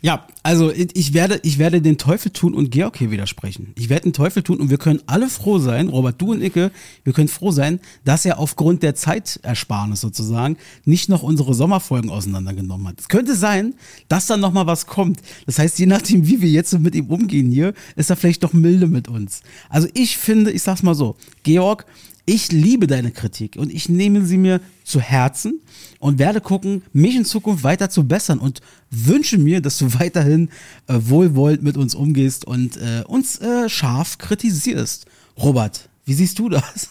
Ja, 0.00 0.28
also 0.44 0.70
ich 0.72 1.12
werde, 1.12 1.40
ich 1.42 1.58
werde 1.58 1.82
den 1.82 1.98
Teufel 1.98 2.30
tun 2.30 2.54
und 2.54 2.70
Georg 2.70 2.96
hier 2.96 3.10
widersprechen. 3.10 3.72
Ich 3.76 3.88
werde 3.88 4.04
den 4.04 4.12
Teufel 4.12 4.44
tun 4.44 4.60
und 4.60 4.70
wir 4.70 4.78
können 4.78 5.00
alle 5.06 5.28
froh 5.28 5.58
sein, 5.58 5.88
Robert, 5.88 6.20
du 6.22 6.30
und 6.30 6.40
Icke, 6.40 6.70
wir 7.02 7.12
können 7.12 7.26
froh 7.26 7.50
sein, 7.50 7.80
dass 8.04 8.24
er 8.24 8.38
aufgrund 8.38 8.84
der 8.84 8.94
Zeitersparnis 8.94 10.00
sozusagen 10.00 10.56
nicht 10.84 11.08
noch 11.08 11.24
unsere 11.24 11.52
Sommerfolgen 11.52 12.10
auseinandergenommen 12.10 12.86
hat. 12.86 13.00
Es 13.00 13.08
könnte 13.08 13.34
sein, 13.34 13.74
dass 14.06 14.28
da 14.28 14.36
noch 14.36 14.52
mal 14.52 14.68
was 14.68 14.86
kommt. 14.86 15.20
Das 15.46 15.58
heißt, 15.58 15.80
je 15.80 15.86
nachdem, 15.86 16.28
wie 16.28 16.40
wir 16.40 16.48
jetzt 16.48 16.78
mit 16.78 16.94
ihm 16.94 17.06
umgehen 17.06 17.50
hier, 17.50 17.74
ist 17.96 18.10
er 18.10 18.16
vielleicht 18.16 18.44
doch 18.44 18.52
milde 18.52 18.86
mit 18.86 19.08
uns. 19.08 19.42
Also 19.68 19.88
ich 19.94 20.16
finde, 20.16 20.52
ich 20.52 20.62
sag's 20.62 20.84
mal 20.84 20.94
so, 20.94 21.16
Georg, 21.42 21.86
ich 22.24 22.52
liebe 22.52 22.86
deine 22.86 23.10
Kritik 23.10 23.56
und 23.56 23.72
ich 23.72 23.88
nehme 23.88 24.24
sie 24.24 24.36
mir 24.36 24.60
zu 24.84 25.00
Herzen 25.00 25.60
und 25.98 26.18
werde 26.18 26.40
gucken, 26.40 26.82
mich 26.92 27.16
in 27.16 27.24
Zukunft 27.24 27.64
weiter 27.64 27.90
zu 27.90 28.06
bessern 28.06 28.38
und 28.38 28.60
wünsche 28.90 29.38
mir, 29.38 29.60
dass 29.60 29.78
du 29.78 29.92
weiterhin 29.98 30.50
äh, 30.86 30.94
wohlwollend 30.98 31.62
mit 31.62 31.76
uns 31.76 31.94
umgehst 31.94 32.44
und 32.44 32.76
äh, 32.76 33.02
uns 33.06 33.40
äh, 33.40 33.68
scharf 33.68 34.18
kritisierst. 34.18 35.06
Robert, 35.36 35.88
wie 36.04 36.14
siehst 36.14 36.38
du 36.38 36.48
das? 36.48 36.90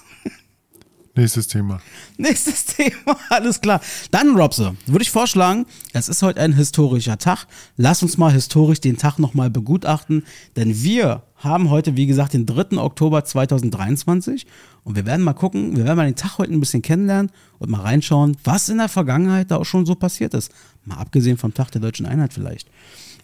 Nächstes 1.17 1.47
Thema. 1.47 1.81
Nächstes 2.17 2.65
Thema, 2.77 3.17
alles 3.29 3.59
klar. 3.59 3.81
Dann, 4.11 4.37
Robse, 4.37 4.75
würde 4.85 5.01
ich 5.01 5.09
vorschlagen, 5.09 5.65
es 5.91 6.09
ist 6.09 6.21
heute 6.21 6.39
ein 6.39 6.53
historischer 6.53 7.17
Tag. 7.17 7.47
Lass 7.75 8.03
uns 8.03 8.17
mal 8.17 8.31
historisch 8.31 8.81
den 8.81 8.97
Tag 8.97 9.17
nochmal 9.17 9.49
begutachten, 9.49 10.23
denn 10.55 10.83
wir 10.83 11.23
haben 11.37 11.71
heute, 11.71 11.95
wie 11.95 12.05
gesagt, 12.05 12.33
den 12.33 12.45
3. 12.45 12.77
Oktober 12.77 13.25
2023 13.25 14.45
und 14.83 14.95
wir 14.95 15.07
werden 15.07 15.23
mal 15.23 15.33
gucken, 15.33 15.75
wir 15.75 15.85
werden 15.85 15.97
mal 15.97 16.05
den 16.05 16.15
Tag 16.15 16.37
heute 16.37 16.53
ein 16.53 16.59
bisschen 16.59 16.83
kennenlernen 16.83 17.31
und 17.57 17.71
mal 17.71 17.81
reinschauen, 17.81 18.37
was 18.43 18.69
in 18.69 18.77
der 18.77 18.89
Vergangenheit 18.89 19.49
da 19.49 19.57
auch 19.57 19.65
schon 19.65 19.87
so 19.87 19.95
passiert 19.95 20.35
ist. 20.35 20.51
Mal 20.85 20.97
abgesehen 20.97 21.37
vom 21.37 21.51
Tag 21.51 21.71
der 21.71 21.81
deutschen 21.81 22.05
Einheit 22.05 22.31
vielleicht. 22.31 22.69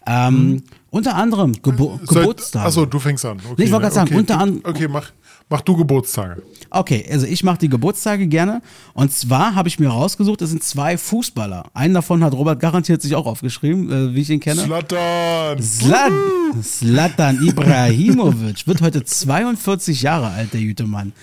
Ähm, 0.05 0.33
mhm. 0.35 0.63
Unter 0.89 1.15
anderem 1.15 1.53
Gebo 1.53 1.99
Geburtstage. 2.05 2.65
Achso, 2.65 2.85
du 2.85 2.99
fängst 2.99 3.25
an. 3.25 3.37
Okay, 3.37 3.55
nee, 3.57 3.63
ich 3.65 3.71
wollte 3.71 3.83
gerade 3.83 3.95
sagen, 3.95 4.09
okay, 4.09 4.17
unter 4.19 4.39
anderem. 4.39 4.61
Okay, 4.65 4.87
mach. 4.87 5.11
Mach 5.49 5.61
du 5.61 5.75
Geburtstage. 5.75 6.41
Okay, 6.69 7.05
also 7.11 7.25
ich 7.27 7.43
mache 7.43 7.59
die 7.59 7.69
Geburtstage 7.69 8.27
gerne. 8.27 8.61
Und 8.93 9.11
zwar 9.11 9.55
habe 9.55 9.67
ich 9.67 9.79
mir 9.79 9.89
rausgesucht, 9.89 10.41
es 10.41 10.49
sind 10.49 10.63
zwei 10.63 10.97
Fußballer. 10.97 11.65
Einen 11.73 11.93
davon 11.93 12.23
hat 12.23 12.33
Robert 12.33 12.59
garantiert 12.59 13.01
sich 13.01 13.15
auch 13.15 13.25
aufgeschrieben, 13.25 13.91
äh, 13.91 14.15
wie 14.15 14.21
ich 14.21 14.29
ihn 14.29 14.39
kenne. 14.39 14.61
Slatan. 14.61 16.15
Slatan 16.61 17.45
Ibrahimovic 17.45 18.65
wird 18.67 18.81
heute 18.81 19.03
42 19.03 20.01
Jahre 20.01 20.29
alt, 20.29 20.53
der 20.53 20.61
Jütemann. 20.61 21.13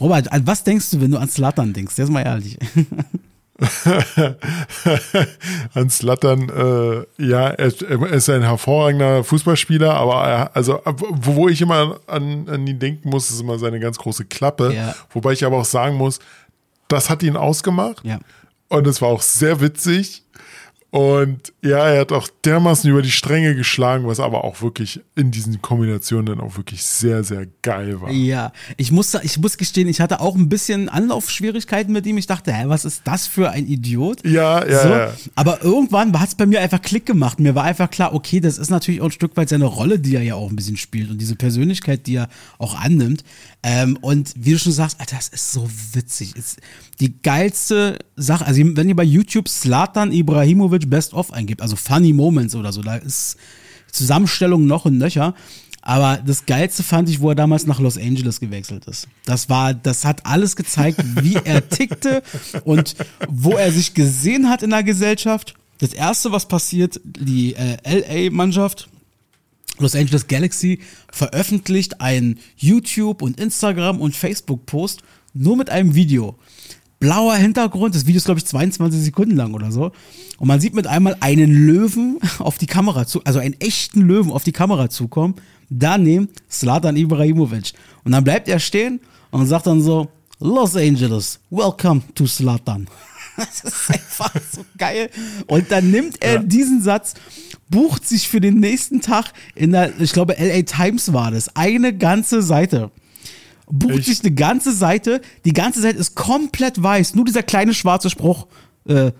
Robert, 0.00 0.32
an 0.32 0.46
was 0.46 0.64
denkst 0.64 0.90
du, 0.90 1.00
wenn 1.00 1.10
du 1.10 1.18
an 1.18 1.28
Slatan 1.28 1.72
denkst? 1.72 1.96
Jetzt 1.96 2.10
mal 2.10 2.22
ehrlich. 2.22 2.58
an 5.74 5.88
Slattern, 5.88 6.48
äh, 6.50 7.06
ja, 7.22 7.48
er, 7.48 7.72
er, 7.88 8.12
ist 8.12 8.28
ein 8.28 8.42
hervorragender 8.42 9.24
Fußballspieler, 9.24 9.94
aber 9.94 10.28
er, 10.28 10.56
also, 10.56 10.80
wo, 10.84 11.48
ich 11.48 11.62
immer 11.62 12.00
an, 12.06 12.48
an 12.48 12.66
ihn 12.66 12.78
denken 12.78 13.08
muss, 13.08 13.30
ist 13.30 13.40
immer 13.40 13.58
seine 13.58 13.80
ganz 13.80 13.96
große 13.98 14.26
Klappe. 14.26 14.74
Ja. 14.74 14.94
Wobei 15.10 15.32
ich 15.32 15.44
aber 15.44 15.56
auch 15.58 15.64
sagen 15.64 15.96
muss, 15.96 16.18
das 16.88 17.08
hat 17.08 17.22
ihn 17.22 17.36
ausgemacht. 17.36 18.04
Ja. 18.04 18.18
Und 18.68 18.86
es 18.86 19.00
war 19.00 19.08
auch 19.08 19.22
sehr 19.22 19.60
witzig. 19.60 20.22
Und 20.90 21.52
ja, 21.62 21.88
er 21.88 22.00
hat 22.00 22.12
auch 22.12 22.28
dermaßen 22.44 22.88
über 22.88 23.02
die 23.02 23.10
Stränge 23.10 23.54
geschlagen, 23.54 24.06
was 24.06 24.20
aber 24.20 24.44
auch 24.44 24.62
wirklich 24.62 25.00
in 25.14 25.30
diesen 25.30 25.60
Kombinationen 25.60 26.26
dann 26.26 26.40
auch 26.40 26.56
wirklich 26.56 26.84
sehr, 26.84 27.24
sehr 27.24 27.46
geil 27.62 28.00
war. 28.00 28.10
Ja, 28.10 28.52
ich 28.76 28.92
muss, 28.92 29.12
ich 29.14 29.38
muss 29.38 29.58
gestehen, 29.58 29.88
ich 29.88 30.00
hatte 30.00 30.20
auch 30.20 30.36
ein 30.36 30.48
bisschen 30.48 30.88
Anlaufschwierigkeiten 30.88 31.92
mit 31.92 32.06
ihm. 32.06 32.16
Ich 32.18 32.26
dachte, 32.26 32.52
hä, 32.52 32.64
was 32.68 32.84
ist 32.84 33.02
das 33.04 33.26
für 33.26 33.50
ein 33.50 33.66
Idiot? 33.66 34.24
Ja, 34.24 34.64
ja. 34.66 34.82
So, 34.82 34.88
ja. 34.88 35.12
Aber 35.34 35.62
irgendwann 35.62 36.18
hat 36.18 36.28
es 36.28 36.34
bei 36.34 36.46
mir 36.46 36.60
einfach 36.60 36.80
Klick 36.80 37.04
gemacht. 37.04 37.40
Mir 37.40 37.54
war 37.54 37.64
einfach 37.64 37.90
klar, 37.90 38.14
okay, 38.14 38.40
das 38.40 38.56
ist 38.56 38.70
natürlich 38.70 39.00
auch 39.00 39.06
ein 39.06 39.10
Stück 39.10 39.36
weit 39.36 39.48
seine 39.48 39.66
Rolle, 39.66 39.98
die 39.98 40.14
er 40.14 40.22
ja 40.22 40.36
auch 40.36 40.48
ein 40.48 40.56
bisschen 40.56 40.76
spielt 40.76 41.10
und 41.10 41.18
diese 41.18 41.36
Persönlichkeit, 41.36 42.06
die 42.06 42.16
er 42.16 42.28
auch 42.58 42.78
annimmt. 42.80 43.24
Ähm, 43.68 43.98
und 44.00 44.32
wie 44.36 44.52
du 44.52 44.60
schon 44.60 44.70
sagst, 44.70 45.00
Alter, 45.00 45.16
das 45.16 45.26
ist 45.26 45.50
so 45.50 45.68
witzig. 45.92 46.36
Ist 46.36 46.58
die 47.00 47.20
geilste 47.20 47.98
Sache, 48.14 48.46
also 48.46 48.60
wenn 48.62 48.88
ihr 48.88 48.94
bei 48.94 49.02
YouTube 49.02 49.48
Slatan 49.48 50.12
Ibrahimovic 50.12 50.88
Best 50.88 51.12
of 51.14 51.32
eingibt, 51.32 51.60
also 51.60 51.74
Funny 51.74 52.12
Moments 52.12 52.54
oder 52.54 52.72
so, 52.72 52.80
da 52.80 52.94
ist 52.94 53.36
Zusammenstellung 53.90 54.68
noch 54.68 54.84
und 54.84 54.98
nöcher. 54.98 55.34
Aber 55.82 56.22
das 56.24 56.46
Geilste 56.46 56.84
fand 56.84 57.08
ich, 57.08 57.20
wo 57.20 57.30
er 57.30 57.34
damals 57.34 57.66
nach 57.66 57.80
Los 57.80 57.98
Angeles 57.98 58.38
gewechselt 58.38 58.84
ist. 58.86 59.08
Das 59.24 59.48
war, 59.48 59.74
das 59.74 60.04
hat 60.04 60.24
alles 60.26 60.54
gezeigt, 60.54 61.02
wie 61.20 61.34
er 61.44 61.68
tickte 61.68 62.22
und 62.62 62.94
wo 63.28 63.50
er 63.50 63.72
sich 63.72 63.94
gesehen 63.94 64.48
hat 64.48 64.62
in 64.62 64.70
der 64.70 64.84
Gesellschaft. 64.84 65.54
Das 65.78 65.92
erste, 65.92 66.30
was 66.30 66.46
passiert, 66.46 67.00
die 67.02 67.56
äh, 67.56 68.28
LA-Mannschaft 68.28 68.88
Los 69.78 69.94
Angeles 69.94 70.26
Galaxy 70.26 70.80
veröffentlicht 71.12 72.00
einen 72.00 72.38
YouTube 72.56 73.22
und 73.22 73.40
Instagram 73.40 74.00
und 74.00 74.16
Facebook 74.16 74.66
Post 74.66 75.02
nur 75.34 75.56
mit 75.56 75.70
einem 75.70 75.94
Video. 75.94 76.36
Blauer 76.98 77.34
Hintergrund, 77.36 77.94
das 77.94 78.06
Video 78.06 78.16
ist 78.18 78.24
glaube 78.24 78.40
ich 78.40 78.46
22 78.46 79.02
Sekunden 79.02 79.36
lang 79.36 79.52
oder 79.52 79.70
so. 79.70 79.92
Und 80.38 80.48
man 80.48 80.60
sieht 80.60 80.74
mit 80.74 80.86
einmal 80.86 81.16
einen 81.20 81.52
Löwen 81.66 82.18
auf 82.38 82.56
die 82.56 82.66
Kamera 82.66 83.06
zu, 83.06 83.22
also 83.24 83.38
einen 83.38 83.60
echten 83.60 84.00
Löwen 84.00 84.30
auf 84.30 84.44
die 84.44 84.52
Kamera 84.52 84.88
zukommen. 84.88 85.34
Daneben 85.68 86.28
Slatan 86.50 86.96
Ibrahimovic. 86.96 87.72
Und 88.04 88.12
dann 88.12 88.24
bleibt 88.24 88.48
er 88.48 88.60
stehen 88.60 89.00
und 89.30 89.46
sagt 89.46 89.66
dann 89.66 89.82
so, 89.82 90.08
Los 90.38 90.76
Angeles, 90.76 91.40
welcome 91.50 92.02
to 92.14 92.26
Slatan. 92.26 92.86
Das 93.62 93.64
ist 93.64 93.90
einfach 93.90 94.32
so 94.52 94.64
geil. 94.78 95.10
Und 95.46 95.70
dann 95.70 95.90
nimmt 95.90 96.22
er 96.22 96.34
ja. 96.34 96.42
diesen 96.42 96.82
Satz, 96.82 97.14
bucht 97.68 98.06
sich 98.06 98.28
für 98.28 98.40
den 98.40 98.60
nächsten 98.60 99.00
Tag 99.00 99.32
in 99.54 99.72
der, 99.72 99.98
ich 100.00 100.12
glaube, 100.12 100.36
LA 100.38 100.62
Times 100.62 101.12
war 101.12 101.30
das, 101.30 101.54
eine 101.54 101.96
ganze 101.96 102.42
Seite. 102.42 102.90
Bucht 103.68 103.94
Echt? 103.94 104.06
sich 104.06 104.20
eine 104.20 104.32
ganze 104.32 104.72
Seite, 104.72 105.20
die 105.44 105.52
ganze 105.52 105.80
Seite 105.80 105.98
ist 105.98 106.14
komplett 106.14 106.82
weiß, 106.82 107.14
nur 107.14 107.24
dieser 107.24 107.42
kleine 107.42 107.74
schwarze 107.74 108.10
Spruch. 108.10 108.46
Äh, 108.88 109.06
äh, 109.06 109.12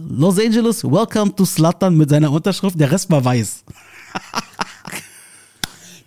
Los 0.00 0.38
Angeles, 0.38 0.84
welcome 0.84 1.34
to 1.34 1.46
Slatan 1.46 1.96
mit 1.96 2.10
seiner 2.10 2.30
Unterschrift, 2.30 2.78
der 2.78 2.92
Rest 2.92 3.10
war 3.10 3.24
weiß. 3.24 3.64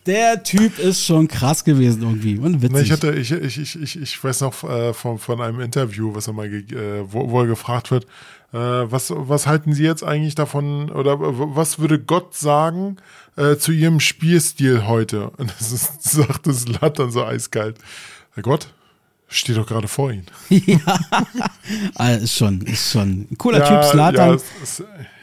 Der 0.05 0.41
Typ 0.41 0.79
ist 0.79 1.05
schon 1.05 1.27
krass 1.27 1.63
gewesen 1.63 2.01
irgendwie 2.01 2.37
und 2.37 2.61
witzig. 2.61 2.85
Ich, 2.85 2.91
hatte, 2.91 3.11
ich, 3.11 3.31
ich, 3.31 3.57
ich, 3.59 3.81
ich, 3.81 4.01
ich 4.01 4.23
weiß 4.23 4.41
noch 4.41 4.63
äh, 4.63 4.93
von, 4.93 5.19
von 5.19 5.41
einem 5.41 5.59
Interview, 5.59 6.15
was 6.15 6.27
er 6.27 6.33
mal, 6.33 6.47
äh, 6.47 6.63
wo, 7.05 7.29
wo 7.29 7.41
er 7.41 7.47
gefragt 7.47 7.91
wird, 7.91 8.05
äh, 8.51 8.57
was, 8.57 9.13
was 9.15 9.45
halten 9.45 9.73
Sie 9.73 9.83
jetzt 9.83 10.03
eigentlich 10.03 10.35
davon 10.35 10.89
oder 10.89 11.17
was 11.19 11.79
würde 11.79 11.99
Gott 11.99 12.35
sagen 12.35 12.97
äh, 13.37 13.57
zu 13.57 13.71
Ihrem 13.71 13.99
Spielstil 13.99 14.87
heute? 14.87 15.29
Und 15.37 15.53
das 15.59 15.71
ist, 15.71 16.03
sagt 16.03 16.47
das 16.47 16.67
Latt 16.67 16.97
dann 16.97 17.11
so 17.11 17.23
eiskalt. 17.23 17.77
Herr 18.33 18.43
Gott, 18.43 18.69
Steht 19.33 19.55
doch 19.55 19.65
gerade 19.65 19.87
vor 19.87 20.11
Ihnen. 20.11 20.25
ja, 20.49 20.99
also 21.95 22.23
ist 22.25 22.35
schon, 22.35 22.59
ist 22.63 22.91
schon 22.91 23.27
ein 23.31 23.37
cooler 23.37 23.59
ja, 23.59 23.81
Typ, 23.81 23.91
Slatan. 23.91 24.39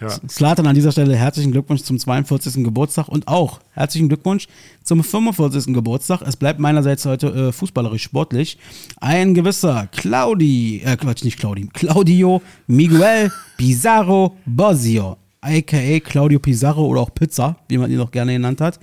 Ja, 0.00 0.08
Slatan 0.30 0.66
an 0.66 0.74
dieser 0.74 0.92
Stelle 0.92 1.14
herzlichen 1.14 1.52
Glückwunsch 1.52 1.82
zum 1.82 1.98
42. 1.98 2.64
Geburtstag 2.64 3.08
und 3.08 3.28
auch 3.28 3.60
herzlichen 3.72 4.08
Glückwunsch 4.08 4.48
zum 4.82 5.04
45. 5.04 5.74
Geburtstag. 5.74 6.22
Es 6.22 6.36
bleibt 6.36 6.58
meinerseits 6.58 7.04
heute 7.04 7.26
äh, 7.26 7.52
fußballerisch 7.52 8.02
sportlich. 8.02 8.56
Ein 8.98 9.34
gewisser 9.34 9.88
Claudi, 9.88 10.80
äh 10.86 10.96
Quatsch, 10.96 11.24
nicht 11.24 11.38
Claudi, 11.38 11.68
Claudio 11.74 12.40
Miguel 12.66 13.30
Pizarro 13.58 14.38
Bosio, 14.46 15.18
aka 15.42 16.00
Claudio 16.00 16.38
Pizarro 16.38 16.86
oder 16.86 17.02
auch 17.02 17.12
Pizza, 17.12 17.56
wie 17.68 17.76
man 17.76 17.90
ihn 17.90 17.98
noch 17.98 18.10
gerne 18.10 18.32
genannt 18.32 18.62
hat, 18.62 18.80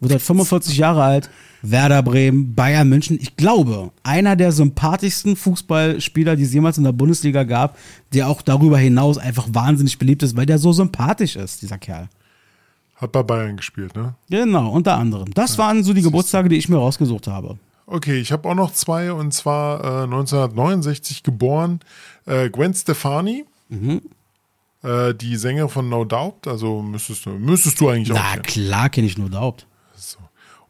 wird 0.00 0.12
halt 0.12 0.22
45 0.22 0.78
Jahre 0.78 1.02
alt 1.02 1.30
Werder 1.62 2.02
Bremen, 2.02 2.54
Bayern 2.54 2.88
München. 2.88 3.18
Ich 3.20 3.36
glaube, 3.36 3.92
einer 4.02 4.36
der 4.36 4.52
sympathischsten 4.52 5.36
Fußballspieler, 5.36 6.36
die 6.36 6.42
es 6.42 6.52
jemals 6.52 6.78
in 6.78 6.84
der 6.84 6.92
Bundesliga 6.92 7.44
gab, 7.44 7.78
der 8.12 8.28
auch 8.28 8.42
darüber 8.42 8.78
hinaus 8.78 9.16
einfach 9.16 9.46
wahnsinnig 9.52 9.98
beliebt 9.98 10.22
ist, 10.22 10.36
weil 10.36 10.46
der 10.46 10.58
so 10.58 10.72
sympathisch 10.72 11.36
ist, 11.36 11.62
dieser 11.62 11.78
Kerl. 11.78 12.08
Hat 12.96 13.12
bei 13.12 13.22
Bayern 13.22 13.56
gespielt, 13.56 13.96
ne? 13.96 14.14
Genau, 14.28 14.70
unter 14.70 14.96
anderem. 14.96 15.32
Das 15.34 15.56
ja, 15.56 15.64
waren 15.64 15.82
so 15.82 15.92
die 15.94 16.02
Geburtstage, 16.02 16.48
die 16.48 16.56
ich 16.56 16.68
mir 16.68 16.76
rausgesucht 16.76 17.26
habe. 17.26 17.58
Okay, 17.86 18.20
ich 18.20 18.32
habe 18.32 18.48
auch 18.48 18.54
noch 18.54 18.72
zwei 18.72 19.12
und 19.12 19.32
zwar 19.32 19.80
äh, 19.80 20.04
1969 20.04 21.22
geboren 21.22 21.80
äh, 22.26 22.48
Gwen 22.48 22.74
Stefani. 22.74 23.44
Mhm. 23.68 24.02
Äh, 24.82 25.14
die 25.14 25.36
Sänger 25.36 25.68
von 25.68 25.88
No 25.88 26.04
Doubt, 26.04 26.46
also 26.46 26.82
müsstest 26.82 27.26
du, 27.26 27.30
müsstest 27.30 27.80
du 27.80 27.88
eigentlich 27.88 28.08
Na, 28.08 28.20
auch. 28.20 28.36
Na 28.36 28.42
klar 28.42 28.88
kenne 28.88 29.06
ich 29.06 29.18
No 29.18 29.28
Doubt. 29.28 29.66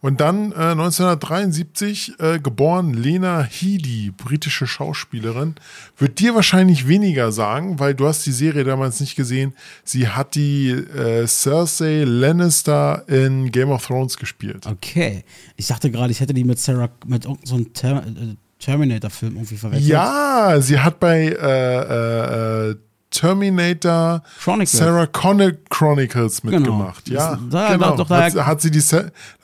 Und 0.03 0.21
dann 0.21 0.51
äh, 0.51 0.73
1973 0.73 2.15
äh, 2.19 2.39
geboren 2.41 2.93
Lena 2.93 3.43
Headey, 3.43 4.11
britische 4.11 4.67
Schauspielerin. 4.67 5.55
Wird 5.97 6.19
dir 6.19 6.35
wahrscheinlich 6.35 6.89
weniger 6.89 7.31
sagen, 7.31 7.79
weil 7.79 7.95
du 7.95 8.09
hast 8.09 8.27
die 8.27 8.33
Serie 8.33 8.65
damals 8.65 8.99
nicht 8.99 9.15
gesehen. 9.15 9.55
Sie 9.85 10.09
hat 10.09 10.35
die 10.35 10.71
äh, 10.71 11.25
Cersei 11.29 12.03
Lannister 12.03 13.05
in 13.07 13.53
Game 13.53 13.71
of 13.71 13.87
Thrones 13.87 14.17
gespielt. 14.19 14.67
Okay. 14.67 15.23
Ich 15.57 15.69
dachte 15.69 15.89
gerade, 15.89 16.11
ich 16.11 16.19
hätte 16.19 16.35
die 16.35 16.43
mit 16.43 16.59
Sarah, 16.59 16.91
mit 17.07 17.25
irgendeinem 17.25 17.47
so 17.47 17.55
einem 17.55 17.73
Ter 17.73 18.05
äh, 18.05 18.35
Terminator-Film 18.59 19.37
irgendwie 19.37 19.57
verwechselt. 19.57 19.89
Ja, 19.89 20.57
sie 20.61 20.81
hat 20.81 20.99
bei 20.99 21.29
äh, 21.29 22.71
äh, 22.71 22.77
Terminator 23.13 24.23
Chronicles. 24.43 24.73
Sarah 24.73 25.07
Connor 25.07 25.53
Chronicles 25.71 26.43
mitgemacht. 26.43 27.05
Genau. 27.05 27.21
Ja, 27.21 27.39
da- 27.51 27.73
genau. 27.75 27.97
doch, 27.97 28.09
da- 28.09 28.25
hat, 28.25 28.33
sie- 28.33 28.45
hat, 28.47 28.61
sie 28.61 28.71
die, 28.71 28.81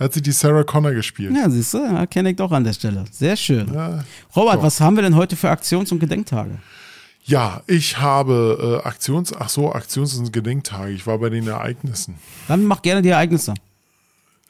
hat 0.00 0.12
sie 0.12 0.22
die 0.22 0.32
Sarah 0.32 0.64
Connor 0.64 0.92
gespielt. 0.92 1.34
Ja, 1.36 1.48
siehst 1.48 1.74
du, 1.74 2.06
kenne 2.10 2.30
ich 2.30 2.36
doch 2.36 2.50
an 2.52 2.64
der 2.64 2.72
Stelle. 2.72 3.04
Sehr 3.10 3.36
schön. 3.36 3.72
Ja. 3.72 4.04
Robert, 4.34 4.56
Doch. 4.56 4.62
was 4.64 4.80
haben 4.80 4.96
wir 4.96 5.02
denn 5.02 5.14
heute 5.14 5.36
für 5.36 5.48
Aktions- 5.50 5.92
und 5.92 5.98
Gedenktage? 6.00 6.58
Ja, 7.24 7.60
ich 7.66 7.98
habe 7.98 8.80
äh, 8.82 8.88
Aktions, 8.88 9.32
ach 9.38 9.50
so, 9.50 9.70
Aktions- 9.72 10.16
und 10.18 10.32
Gedenktage. 10.32 10.92
Ich 10.92 11.06
war 11.06 11.18
bei 11.18 11.28
den 11.28 11.46
Ereignissen. 11.46 12.14
Dann 12.48 12.64
mach 12.64 12.80
gerne 12.82 13.02
die 13.02 13.10
Ereignisse. 13.10 13.52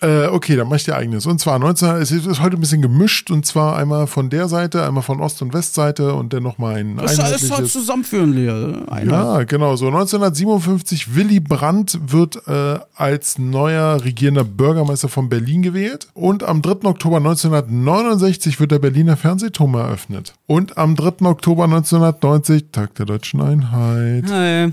Äh, 0.00 0.26
okay, 0.26 0.54
dann 0.54 0.68
mache 0.68 0.76
ich 0.76 0.84
die 0.84 0.92
Ereignis. 0.92 1.26
Und 1.26 1.40
zwar 1.40 1.58
19, 1.58 1.88
es 1.96 2.12
ist 2.12 2.40
heute 2.40 2.56
ein 2.56 2.60
bisschen 2.60 2.82
gemischt 2.82 3.32
und 3.32 3.44
zwar 3.44 3.76
einmal 3.76 4.06
von 4.06 4.30
der 4.30 4.46
Seite, 4.46 4.86
einmal 4.86 5.02
von 5.02 5.20
Ost- 5.20 5.42
und 5.42 5.52
Westseite 5.52 6.14
und 6.14 6.32
dann 6.32 6.44
nochmal 6.44 6.76
ein 6.76 6.96
Das 6.98 7.14
ist 7.14 7.18
alles 7.18 7.32
halt 7.32 7.42
einheitliches. 7.44 7.72
zusammenführen, 7.72 8.32
Lea. 8.32 8.76
Einheit. 8.88 9.10
Ja, 9.10 9.42
genau. 9.42 9.74
So 9.74 9.88
1957, 9.88 11.16
Willy 11.16 11.40
Brandt 11.40 11.98
wird 12.12 12.46
äh, 12.46 12.78
als 12.94 13.38
neuer 13.38 14.04
regierender 14.04 14.44
Bürgermeister 14.44 15.08
von 15.08 15.28
Berlin 15.28 15.62
gewählt. 15.62 16.06
Und 16.14 16.44
am 16.44 16.62
3. 16.62 16.86
Oktober 16.88 17.16
1969 17.16 18.60
wird 18.60 18.70
der 18.70 18.78
Berliner 18.78 19.16
Fernsehturm 19.16 19.74
eröffnet. 19.74 20.34
Und 20.46 20.78
am 20.78 20.94
3. 20.94 21.26
Oktober 21.26 21.64
1990, 21.64 22.66
Tag 22.70 22.94
der 22.94 23.06
Deutschen 23.06 23.40
Einheit. 23.40 24.30
Äh, 24.30 24.70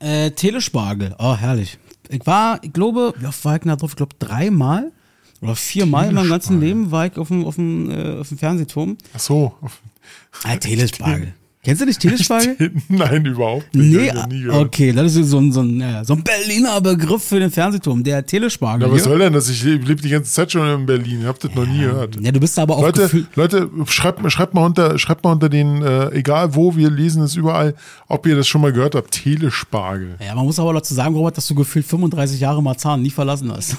äh, 0.00 0.30
Telespargel. 0.32 1.14
Oh, 1.18 1.36
herrlich. 1.36 1.78
Ich 2.12 2.26
war, 2.26 2.62
ich 2.62 2.72
glaube, 2.72 3.14
ich 3.16 3.68
da 3.68 3.76
drauf? 3.76 3.90
Ich 3.92 3.96
glaube, 3.96 4.14
dreimal 4.18 4.92
oder 5.40 5.56
viermal 5.56 6.08
in 6.08 6.14
meinem 6.14 6.28
ganzen. 6.28 6.60
Leben 6.60 6.90
war 6.90 7.06
ich 7.06 7.16
auf 7.16 7.28
dem, 7.28 7.44
auf 7.44 7.56
dem, 7.56 7.90
äh, 7.90 8.20
auf 8.20 8.28
dem 8.28 8.38
Fernsehturm. 8.38 8.98
Ach 9.14 9.20
so. 9.20 9.54
Ah, 10.44 10.56
Telespargel. 10.56 11.34
Kennst 11.64 11.80
du 11.80 11.86
nicht 11.86 12.00
Telespargel? 12.00 12.72
Nein, 12.88 13.24
überhaupt 13.24 13.72
nicht. 13.72 13.94
Nee, 13.94 14.10
gehört. 14.10 14.66
okay, 14.66 14.92
das 14.92 15.14
ist 15.14 15.28
so 15.28 15.38
ein, 15.38 15.52
so, 15.52 15.60
ein, 15.60 15.78
ja, 15.78 16.04
so 16.04 16.14
ein 16.14 16.24
Berliner 16.24 16.80
Begriff 16.80 17.22
für 17.22 17.38
den 17.38 17.52
Fernsehturm, 17.52 18.02
der 18.02 18.26
Telespargel. 18.26 18.88
Na, 18.88 18.92
was 18.92 19.04
soll 19.04 19.20
denn 19.20 19.32
das? 19.32 19.48
Ich 19.48 19.62
lebe 19.62 19.94
die 19.94 20.08
ganze 20.08 20.32
Zeit 20.32 20.50
schon 20.50 20.68
in 20.68 20.86
Berlin. 20.86 21.20
Ich 21.20 21.26
hab 21.28 21.38
das 21.38 21.54
noch 21.54 21.64
nie 21.64 21.78
gehört. 21.78 22.20
Ja, 22.20 22.32
du 22.32 22.40
bist 22.40 22.58
aber 22.58 22.78
auch 22.78 22.82
Leute. 22.82 23.28
Leute, 23.36 23.70
schreibt, 23.86 24.32
schreibt 24.32 24.54
mal 24.54 24.66
unter, 24.66 24.98
schreibt 24.98 25.22
mal 25.22 25.30
unter 25.30 25.48
den, 25.48 25.82
äh, 25.82 26.08
egal 26.08 26.56
wo, 26.56 26.74
wir 26.74 26.90
lesen 26.90 27.22
es 27.22 27.36
überall, 27.36 27.76
ob 28.08 28.26
ihr 28.26 28.34
das 28.34 28.48
schon 28.48 28.60
mal 28.60 28.72
gehört 28.72 28.96
habt. 28.96 29.12
Telespargel. 29.12 30.16
Ja, 30.18 30.34
man 30.34 30.46
muss 30.46 30.58
aber 30.58 30.72
dazu 30.72 30.94
sagen, 30.94 31.14
Robert, 31.14 31.36
dass 31.36 31.46
du 31.46 31.54
gefühlt 31.54 31.86
35 31.86 32.40
Jahre 32.40 32.60
Marzahn 32.60 33.02
nie 33.02 33.10
verlassen 33.10 33.52
hast. 33.52 33.76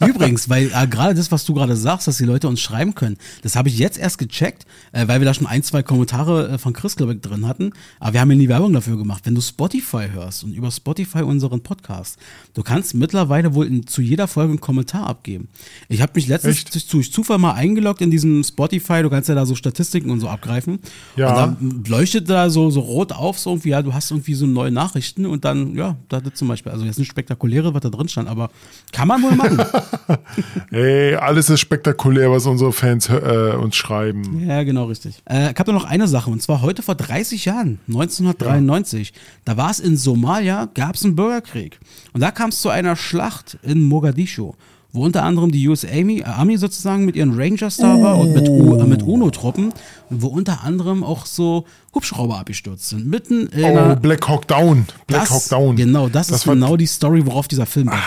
Übrigens, 0.06 0.50
weil 0.50 0.66
äh, 0.74 0.86
gerade 0.86 1.14
das, 1.14 1.32
was 1.32 1.46
du 1.46 1.54
gerade 1.54 1.74
sagst, 1.74 2.06
dass 2.06 2.18
die 2.18 2.26
Leute 2.26 2.48
uns 2.48 2.60
schreiben 2.60 2.94
können, 2.94 3.16
das 3.40 3.56
habe 3.56 3.70
ich 3.70 3.78
jetzt 3.78 3.96
erst 3.96 4.18
gecheckt, 4.18 4.66
äh, 4.92 5.08
weil 5.08 5.22
wir 5.22 5.24
da 5.24 5.32
schon 5.32 5.53
ein, 5.54 5.62
zwei 5.62 5.84
Kommentare 5.84 6.48
äh, 6.48 6.58
von 6.58 6.72
Chris, 6.72 6.96
glaube 6.96 7.14
ich, 7.14 7.20
drin 7.20 7.46
hatten. 7.46 7.70
Aber 8.00 8.14
wir 8.14 8.20
haben 8.20 8.30
ja 8.30 8.36
nie 8.36 8.48
Werbung 8.48 8.72
dafür 8.72 8.96
gemacht. 8.96 9.24
Wenn 9.24 9.36
du 9.36 9.40
Spotify 9.40 10.08
hörst 10.12 10.42
und 10.42 10.52
über 10.52 10.70
Spotify 10.70 11.22
unseren 11.22 11.60
Podcast, 11.60 12.18
du 12.54 12.62
kannst 12.64 12.94
mittlerweile 12.94 13.54
wohl 13.54 13.66
in, 13.66 13.86
zu 13.86 14.02
jeder 14.02 14.26
Folge 14.26 14.50
einen 14.50 14.60
Kommentar 14.60 15.06
abgeben. 15.06 15.48
Ich 15.88 16.02
habe 16.02 16.12
mich 16.16 16.26
letztens 16.26 16.64
durch, 16.64 16.88
durch 16.88 17.12
Zufall 17.12 17.38
mal 17.38 17.52
eingeloggt 17.52 18.00
in 18.00 18.10
diesem 18.10 18.42
Spotify, 18.42 19.02
du 19.02 19.10
kannst 19.10 19.28
ja 19.28 19.36
da 19.36 19.46
so 19.46 19.54
Statistiken 19.54 20.10
und 20.10 20.18
so 20.18 20.28
abgreifen. 20.28 20.80
Ja. 21.14 21.28
Und 21.28 21.36
dann 21.36 21.84
leuchtet 21.86 22.28
da 22.28 22.50
so, 22.50 22.70
so 22.70 22.80
rot 22.80 23.12
auf, 23.12 23.38
so 23.38 23.50
irgendwie, 23.50 23.68
ja, 23.68 23.82
du 23.82 23.94
hast 23.94 24.10
irgendwie 24.10 24.34
so 24.34 24.46
neue 24.46 24.72
Nachrichten 24.72 25.24
und 25.24 25.44
dann, 25.44 25.76
ja, 25.76 25.96
da 26.08 26.20
zum 26.34 26.48
Beispiel, 26.48 26.72
also 26.72 26.84
jetzt 26.84 26.98
nicht 26.98 27.10
spektakuläre, 27.10 27.74
was 27.74 27.82
da 27.82 27.90
drin 27.90 28.08
stand, 28.08 28.28
aber 28.28 28.50
kann 28.90 29.06
man 29.06 29.22
wohl 29.22 29.36
machen. 29.36 29.58
Ey, 30.72 31.14
alles 31.14 31.48
ist 31.48 31.60
spektakulär, 31.60 32.32
was 32.32 32.44
unsere 32.46 32.72
Fans 32.72 33.08
äh, 33.08 33.54
uns 33.56 33.76
schreiben. 33.76 34.44
ja, 34.48 34.64
genau, 34.64 34.86
richtig. 34.86 35.22
Äh, 35.26 35.43
ich 35.50 35.58
habe 35.58 35.72
noch 35.72 35.84
eine 35.84 36.08
Sache, 36.08 36.30
und 36.30 36.42
zwar 36.42 36.60
heute 36.62 36.82
vor 36.82 36.94
30 36.94 37.44
Jahren, 37.44 37.78
1993, 37.88 39.12
da 39.44 39.56
war 39.56 39.70
es 39.70 39.80
in 39.80 39.96
Somalia, 39.96 40.68
gab 40.74 40.94
es 40.94 41.04
einen 41.04 41.16
Bürgerkrieg. 41.16 41.78
Und 42.12 42.20
da 42.20 42.30
kam 42.30 42.50
es 42.50 42.60
zu 42.60 42.68
einer 42.68 42.96
Schlacht 42.96 43.58
in 43.62 43.82
Mogadischu. 43.82 44.52
Wo 44.92 45.04
unter 45.04 45.24
anderem 45.24 45.50
die 45.50 45.66
US 45.68 45.84
Army, 45.84 46.20
äh, 46.20 46.24
Army 46.24 46.56
sozusagen 46.56 47.04
mit 47.04 47.16
ihren 47.16 47.34
Rangers 47.34 47.78
da 47.78 48.00
war 48.00 48.16
und 48.16 48.32
mit, 48.32 48.46
äh, 48.46 48.84
mit 48.86 49.02
UNO-Truppen, 49.02 49.72
wo 50.08 50.28
unter 50.28 50.62
anderem 50.62 51.02
auch 51.02 51.26
so 51.26 51.64
Hubschrauber 51.92 52.38
abgestürzt 52.38 52.90
sind. 52.90 53.04
Mitten 53.08 53.48
in 53.48 53.76
Oh, 53.76 53.96
Black 53.96 54.28
Hawk 54.28 54.46
Down. 54.46 54.86
Black 55.08 55.22
das, 55.22 55.30
Hawk 55.30 55.48
Down. 55.48 55.74
Genau, 55.74 56.08
das, 56.08 56.30
ist 56.30 56.46
war 56.46 56.54
genau 56.54 56.76
die 56.76 56.86
Story, 56.86 57.26
worauf 57.26 57.48
dieser 57.48 57.66
Film 57.66 57.86
basiert. 57.86 58.04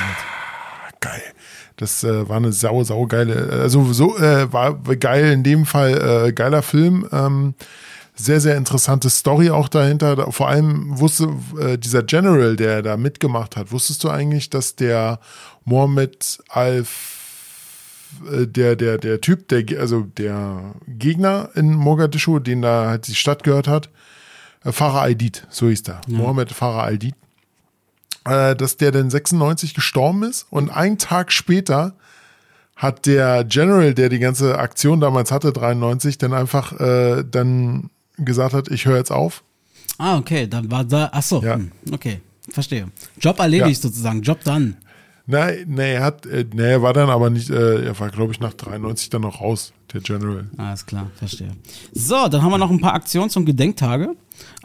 geil. 1.02 1.22
Das 1.78 2.04
äh, 2.04 2.28
war 2.28 2.38
eine 2.38 2.52
sau, 2.52 2.84
sau 2.84 3.06
geile, 3.06 3.50
also 3.52 3.94
so 3.94 4.18
äh, 4.18 4.52
war 4.52 4.74
geil 5.00 5.32
in 5.32 5.44
dem 5.44 5.66
Fall, 5.66 6.28
äh, 6.28 6.34
geiler 6.34 6.62
Film. 6.64 7.08
Ähm, 7.12 7.54
sehr, 8.16 8.42
sehr 8.42 8.58
interessante 8.58 9.12
Story 9.12 9.52
auch 9.52 9.70
dahinter. 9.70 10.16
Da- 10.16 10.32
Vor 10.32 10.48
allem 10.50 11.00
wusste 11.00 11.30
äh, 11.62 11.78
dieser 11.78 12.02
General, 12.02 12.56
der 12.56 12.82
da 12.82 12.98
mitgemacht 12.98 13.56
hat, 13.56 13.72
wusstest 13.72 14.04
du 14.04 14.10
eigentlich, 14.10 14.50
dass 14.50 14.76
der 14.76 15.20
Mohammed 15.66 16.40
Al 16.50 16.84
äh, 18.32 18.48
der, 18.48 18.76
der, 18.76 18.98
der 18.98 19.22
Typ, 19.22 19.48
der, 19.50 19.64
also 19.80 20.02
der 20.18 20.74
Gegner 20.88 21.50
in 21.56 21.74
Mogadischu, 21.74 22.40
den 22.40 22.62
da 22.64 22.88
halt 22.90 23.08
die 23.08 23.14
Stadt 23.16 23.44
gehört 23.44 23.68
hat, 23.68 23.90
äh, 24.66 24.72
Farah 24.72 25.04
Aidid, 25.04 25.46
so 25.52 25.68
hieß 25.70 25.84
der. 25.84 26.02
Mohammed 26.08 26.52
Farah 26.52 26.88
Aidid 26.88 27.14
äh, 28.28 28.56
dass 28.56 28.78
der 28.78 28.92
dann 28.92 29.10
96 29.10 29.74
gestorben 29.74 30.24
ist 30.24 30.46
und 30.50 30.70
einen 30.70 30.98
Tag 30.98 31.32
später 31.32 31.96
hat 32.76 33.06
der 33.08 33.44
General, 33.44 33.94
der 33.94 34.10
die 34.10 34.20
ganze 34.20 34.60
Aktion 34.60 35.00
damals 35.00 35.32
hatte, 35.32 35.52
93, 35.52 36.18
dann 36.20 36.34
einfach 36.34 36.80
äh, 36.80 37.24
dann 37.30 37.90
gesagt 38.18 38.54
hat, 38.54 38.68
ich 38.70 38.86
höre 38.86 38.98
jetzt 38.98 39.12
auf. 39.12 39.44
Ah, 39.98 40.18
okay, 40.18 40.48
dann 40.48 40.70
war 40.70 40.84
da, 40.84 41.10
ach 41.12 41.24
so, 41.24 41.42
Ja. 41.42 41.56
hm, 41.56 41.72
okay, 41.92 42.22
verstehe. 42.52 42.88
Job 43.20 43.40
erledigt 43.40 43.82
sozusagen, 43.82 44.22
Job 44.22 44.40
dann. 44.44 44.78
Nein, 45.26 45.66
nee, 45.68 45.94
er 45.96 46.04
hat, 46.04 46.26
äh, 46.28 46.46
nee, 46.54 46.72
er 46.72 46.82
war 46.82 46.94
dann 46.94 47.10
aber 47.10 47.30
nicht, 47.30 47.50
äh, 47.50 47.86
er 47.86 48.00
war, 48.00 48.10
glaube 48.10 48.32
ich, 48.32 48.40
nach 48.40 48.54
93 48.54 49.10
dann 49.10 49.24
noch 49.24 49.42
raus, 49.42 49.74
der 49.92 50.02
General. 50.02 50.46
Alles 50.58 50.86
klar, 50.86 51.10
verstehe. 51.16 51.52
So, 51.94 52.28
dann 52.30 52.42
haben 52.44 52.52
wir 52.52 52.58
noch 52.60 52.70
ein 52.70 52.80
paar 52.80 52.94
Aktions- 52.94 53.36
und 53.36 53.46
Gedenktage. 53.46 54.16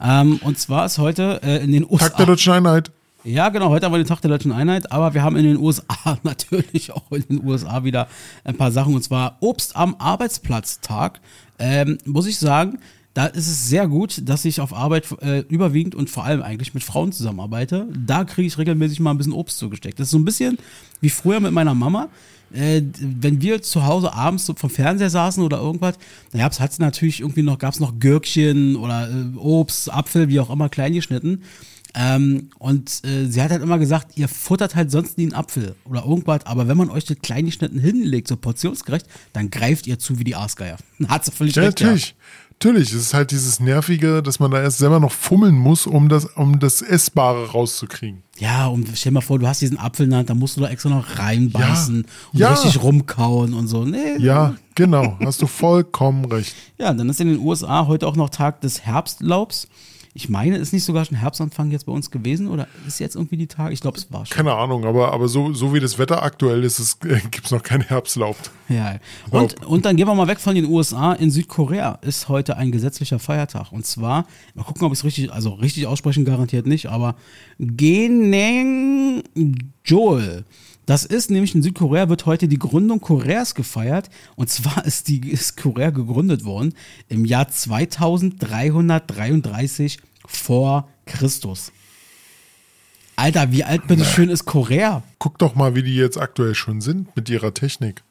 Ähm, 0.01 0.39
und 0.43 0.59
zwar 0.59 0.87
ist 0.87 0.99
heute 0.99 1.41
äh, 1.43 1.65
in 1.65 1.73
den 1.73 1.85
USA. 1.85 2.09
Tag 2.11 2.19
der 2.19 2.27
Deutschen 2.27 2.53
Einheit. 2.53 2.93
Ja, 3.25 3.51
genau, 3.51 3.69
heute 3.69 3.87
haben 3.87 3.93
wir 3.93 3.99
den 3.99 4.07
Tag 4.09 4.21
der 4.21 4.33
Deutschen 4.33 4.51
Einheit, 4.51 4.91
aber 4.91 5.15
wir 5.15 5.23
haben 5.23 5.37
in 5.37 5.45
den 5.45 5.57
USA 5.57 6.19
natürlich 6.25 6.91
auch 6.91 7.13
in 7.13 7.23
den 7.23 7.47
USA 7.47 7.85
wieder 7.85 8.09
ein 8.43 8.57
paar 8.57 8.73
Sachen 8.73 8.97
und 8.97 9.03
zwar 9.05 9.37
Obst 9.39 9.77
am 9.77 9.95
Arbeitsplatztag. 9.97 11.21
Ähm, 11.61 11.99
muss 12.05 12.27
ich 12.27 12.37
sagen, 12.39 12.81
da 13.15 13.27
ist 13.27 13.47
es 13.47 13.69
sehr 13.69 13.87
gut, 13.87 14.23
dass 14.29 14.45
ich 14.45 14.61
auf 14.61 14.75
Arbeit 14.75 15.07
äh, 15.21 15.41
überwiegend 15.49 15.95
und 15.95 16.11
vor 16.11 16.25
allem 16.25 16.43
eigentlich 16.43 16.75
mit 16.75 16.83
Frauen 16.83 17.13
zusammenarbeite. 17.13 17.87
Da 17.95 18.25
kriege 18.25 18.49
ich 18.49 18.59
regelmäßig 18.59 18.99
mal 18.99 19.13
ein 19.13 19.19
bisschen 19.19 19.35
Obst 19.35 19.59
zugesteckt. 19.59 20.01
Das 20.01 20.09
ist 20.09 20.13
so 20.13 20.19
ein 20.19 20.25
bisschen 20.25 20.59
wie 21.01 21.11
früher 21.11 21.39
mit 21.39 21.53
meiner 21.53 21.75
Mama. 21.75 22.09
Äh, 22.53 22.83
wenn 23.01 23.41
wir 23.41 23.63
zu 23.63 23.87
Hause 23.87 24.15
abends 24.15 24.47
so 24.47 24.55
vom 24.55 24.69
Fernseher 24.69 25.11
saßen 25.11 25.45
oder 25.45 25.59
irgendwas, 25.59 25.95
da 26.33 26.39
gab's, 26.39 26.59
hat's 26.59 26.81
natürlich 26.81 27.21
irgendwie 27.21 27.43
noch, 27.43 27.59
gab's 27.59 27.79
noch 27.79 28.01
Gürkchen 28.01 28.75
oder 28.75 29.09
äh, 29.09 29.37
Obst, 29.37 29.93
Apfel, 29.93 30.29
wie 30.29 30.41
auch 30.41 30.51
immer, 30.51 30.69
klein 30.69 30.93
geschnitten. 30.93 31.43
Ähm, 31.95 32.49
und 32.59 33.05
äh, 33.05 33.27
sie 33.27 33.43
hat 33.43 33.51
halt 33.51 33.63
immer 33.63 33.79
gesagt, 33.79 34.17
ihr 34.17 34.27
futtert 34.29 34.75
halt 34.75 34.91
sonst 34.91 35.19
nie 35.19 35.25
einen 35.25 35.35
Apfel 35.35 35.75
oder 35.85 36.05
irgendwas, 36.07 36.47
aber 36.47 36.67
wenn 36.67 36.77
man 36.79 36.89
euch 36.89 37.05
das 37.05 37.19
klein 37.23 37.45
geschnitten 37.47 37.79
hinlegt, 37.79 38.29
so 38.29 38.37
portionsgerecht, 38.37 39.07
dann 39.35 39.51
greift 39.51 39.87
ihr 39.87 39.99
zu 39.99 40.19
wie 40.19 40.25
die 40.25 40.35
Aasgeier. 40.35 40.79
Hat 41.09 41.25
sie 41.27 41.33
völlig 41.33 41.55
Ja, 41.55 41.65
recht. 41.65 41.81
natürlich. 41.81 42.15
Natürlich, 42.65 42.91
es 42.91 43.01
ist 43.03 43.15
halt 43.15 43.33
dieses 43.33 43.59
Nervige, 43.59 44.23
dass 44.23 44.39
man 44.39 44.53
da 44.53 44.63
erst 44.63 44.79
selber 44.79 45.01
noch 45.01 45.11
fummeln 45.11 45.57
muss, 45.59 45.85
um 45.89 46.09
das, 46.09 46.27
um 46.27 46.61
das 46.61 46.81
Essbare 46.81 47.51
rauszukriegen. 47.51 48.23
Ja, 48.39 48.69
und 48.69 48.87
stell 48.95 49.11
dir 49.11 49.15
mal 49.15 49.21
vor, 49.21 49.41
du 49.41 49.49
hast 49.49 49.63
diesen 49.63 49.79
Apfel 49.79 50.05
in 50.05 50.11
der 50.11 50.21
Hand, 50.21 50.31
da 50.31 50.35
musst 50.35 50.57
du 50.57 50.61
da 50.61 50.69
extra 50.69 50.89
noch 50.89 51.19
reinbeißen 51.19 52.07
und 52.33 52.39
Ja. 52.39 52.53
richtig 52.55 52.81
rumkauen 52.81 53.53
und 53.53 53.67
so. 53.67 53.85
Nee, 53.85 54.17
Ja, 54.19 54.55
genau, 54.77 55.19
hast 55.25 55.43
du 55.43 55.49
vollkommen 55.49 56.25
recht. 56.27 56.55
Ja, 56.79 56.93
dann 56.95 57.09
ist 57.09 57.21
in 57.21 57.29
den 57.29 57.39
USA 57.41 57.87
heute 57.89 58.07
auch 58.07 58.15
noch 58.17 58.31
Tag 58.31 58.61
des 58.61 58.83
Herbstlaubs. 58.83 59.67
Ich 60.15 60.29
meine, 60.29 60.57
ist 60.57 60.75
nicht 60.75 60.85
sogar 60.85 61.07
schon 61.07 61.17
Herbstanfang 61.17 61.71
jetzt 61.71 61.87
bei 61.87 61.93
uns 61.93 62.11
gewesen 62.11 62.49
oder 62.49 62.69
ist 62.87 63.01
jetzt 63.01 63.17
irgendwie 63.17 63.39
die 63.39 63.47
Tage? 63.47 63.73
Ich 63.73 63.81
glaube, 63.81 63.97
es 63.97 64.13
war 64.13 64.27
schon. 64.27 64.37
Keine 64.37 64.53
Ahnung, 64.53 64.85
aber, 64.85 65.13
aber 65.13 65.27
so, 65.27 65.55
so 65.55 65.73
wie 65.73 65.81
das 65.81 65.99
Wetter 65.99 66.23
aktuell 66.23 66.65
ist, 66.65 66.79
es, 66.79 66.99
äh, 67.05 67.21
gibt 67.31 67.47
es 67.47 67.51
noch 67.51 67.63
keinen 67.63 67.81
Herbstlaub. 67.81 68.37
Ja. 68.69 68.99
Und, 69.31 69.65
und 69.65 69.87
dann 69.87 69.97
gehen 69.97 70.07
wir 70.07 70.15
mal 70.15 70.29
weg 70.29 70.39
von 70.39 70.55
den 70.55 70.67
USA. 70.67 71.15
In 71.15 71.31
Südkorea 71.31 71.99
ist 72.03 72.29
heute 72.29 72.59
ein 72.59 72.73
gesetzlicher 72.73 73.19
Feiertag. 73.19 73.73
Und 73.73 73.87
zwar, 73.87 74.27
mal 74.55 74.65
gucken, 74.65 74.85
ob 74.85 74.93
ich 74.93 74.99
es 74.99 75.05
richtig, 75.05 75.33
also 75.33 75.55
richtig 75.55 75.87
aussprechen, 75.87 76.27
garantiert 76.27 76.67
nicht, 76.67 76.87
aber 76.87 77.15
Geneng 77.59 79.23
Joel. 79.85 80.45
Das 80.93 81.05
ist 81.07 81.31
nämlich 81.31 81.55
in 81.55 81.63
Südkorea 81.63 82.11
wird 82.11 82.27
heute 82.27 82.49
die 82.49 82.59
Gründung 82.59 83.01
Koreas 83.01 83.55
gefeiert. 83.55 84.11
Und 84.37 84.51
zwar 84.51 84.85
ist, 84.89 85.09
die, 85.09 85.27
ist 85.27 85.57
Korea 85.57 85.89
gegründet 85.89 86.45
worden 86.45 86.75
im 87.09 87.25
Jahr 87.25 87.49
2333 87.49 89.97
vor 90.27 90.87
Christus. 91.07 91.73
Alter, 93.17 93.53
wie 93.53 93.65
alt 93.65 93.87
bitte 93.87 94.05
schön 94.05 94.29
ist 94.29 94.45
Korea? 94.45 95.03
Guck 95.19 95.39
doch 95.39 95.55
mal, 95.55 95.75
wie 95.75 95.83
die 95.83 95.97
jetzt 95.97 96.19
aktuell 96.19 96.55
schon 96.55 96.83
sind 96.83 97.17
mit 97.17 97.31
ihrer 97.31 97.55
Technik. 97.55 98.03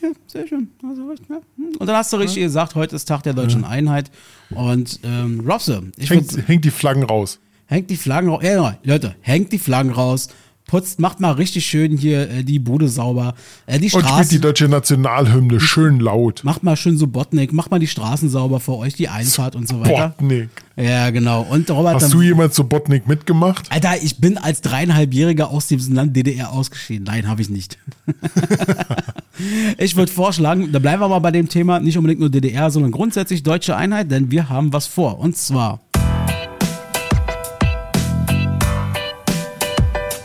Ja, 0.00 0.10
sehr 0.28 0.46
schön. 0.46 0.70
Also, 0.88 1.12
ja. 1.28 1.40
Und 1.80 1.84
dann 1.84 1.96
hast 1.96 2.12
du 2.12 2.18
richtig 2.18 2.42
ja. 2.42 2.46
gesagt, 2.46 2.76
heute 2.76 2.94
ist 2.94 3.06
Tag 3.06 3.24
der 3.24 3.34
deutschen 3.34 3.62
ja. 3.62 3.68
Einheit. 3.68 4.12
Und 4.50 5.00
ähm, 5.02 5.40
Robse, 5.40 5.82
ich 5.96 6.10
hängt, 6.10 6.46
hängt 6.46 6.64
die 6.64 6.70
Flaggen 6.70 7.02
raus. 7.02 7.40
Hängt 7.66 7.90
die 7.90 7.96
Flaggen 7.96 8.28
raus. 8.28 8.44
Ja, 8.44 8.78
Leute, 8.84 9.16
hängt 9.20 9.50
die 9.50 9.58
Flaggen 9.58 9.90
raus 9.90 10.28
putzt, 10.66 10.98
macht 10.98 11.20
mal 11.20 11.32
richtig 11.32 11.66
schön 11.66 11.96
hier 11.96 12.30
äh, 12.30 12.42
die 12.42 12.58
Bude 12.58 12.88
sauber. 12.88 13.34
Äh, 13.66 13.78
die 13.78 13.90
Straßen, 13.90 14.08
Und 14.08 14.14
spielt 14.14 14.32
die 14.32 14.40
deutsche 14.40 14.68
Nationalhymne 14.68 15.60
schön 15.60 16.00
laut. 16.00 16.42
Macht 16.44 16.62
mal 16.62 16.76
schön 16.76 16.96
so 16.96 17.06
Botnik, 17.06 17.52
macht 17.52 17.70
mal 17.70 17.78
die 17.78 17.86
Straßen 17.86 18.28
sauber 18.30 18.60
für 18.60 18.76
euch, 18.76 18.94
die 18.94 19.08
Einfahrt 19.08 19.56
und 19.56 19.68
so 19.68 19.80
weiter. 19.80 20.14
Botnik. 20.18 20.48
Ja, 20.76 21.10
genau. 21.10 21.42
Und 21.42 21.70
Robert, 21.70 21.94
Hast 21.94 22.12
du 22.12 22.22
jemals 22.22 22.56
so 22.56 22.64
Botnik 22.64 23.06
mitgemacht? 23.06 23.70
Alter, 23.70 24.02
ich 24.02 24.18
bin 24.18 24.38
als 24.38 24.60
dreieinhalbjähriger 24.62 25.50
aus 25.50 25.68
diesem 25.68 25.94
Land 25.94 26.16
DDR 26.16 26.50
ausgeschieden. 26.50 27.04
Nein, 27.04 27.28
habe 27.28 27.42
ich 27.42 27.50
nicht. 27.50 27.78
ich 29.78 29.94
würde 29.94 30.10
vorschlagen, 30.10 30.72
da 30.72 30.78
bleiben 30.80 31.00
wir 31.00 31.08
mal 31.08 31.20
bei 31.20 31.30
dem 31.30 31.48
Thema, 31.48 31.78
nicht 31.78 31.96
unbedingt 31.96 32.20
nur 32.20 32.30
DDR, 32.30 32.70
sondern 32.70 32.90
grundsätzlich 32.90 33.42
deutsche 33.42 33.76
Einheit, 33.76 34.10
denn 34.10 34.30
wir 34.30 34.48
haben 34.48 34.72
was 34.72 34.86
vor. 34.86 35.20
Und 35.20 35.36
zwar 35.36 35.80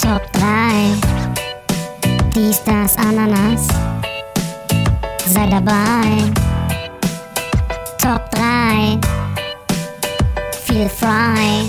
Top 0.10 0.26
3. 0.34 0.42
Dies, 2.34 2.64
das, 2.64 2.98
Ananas. 2.98 3.68
Sei 5.28 5.46
dabei. 5.46 6.24
Top 8.02 8.32
3. 8.32 8.98
Feel 10.66 10.90
frei. 10.90 11.62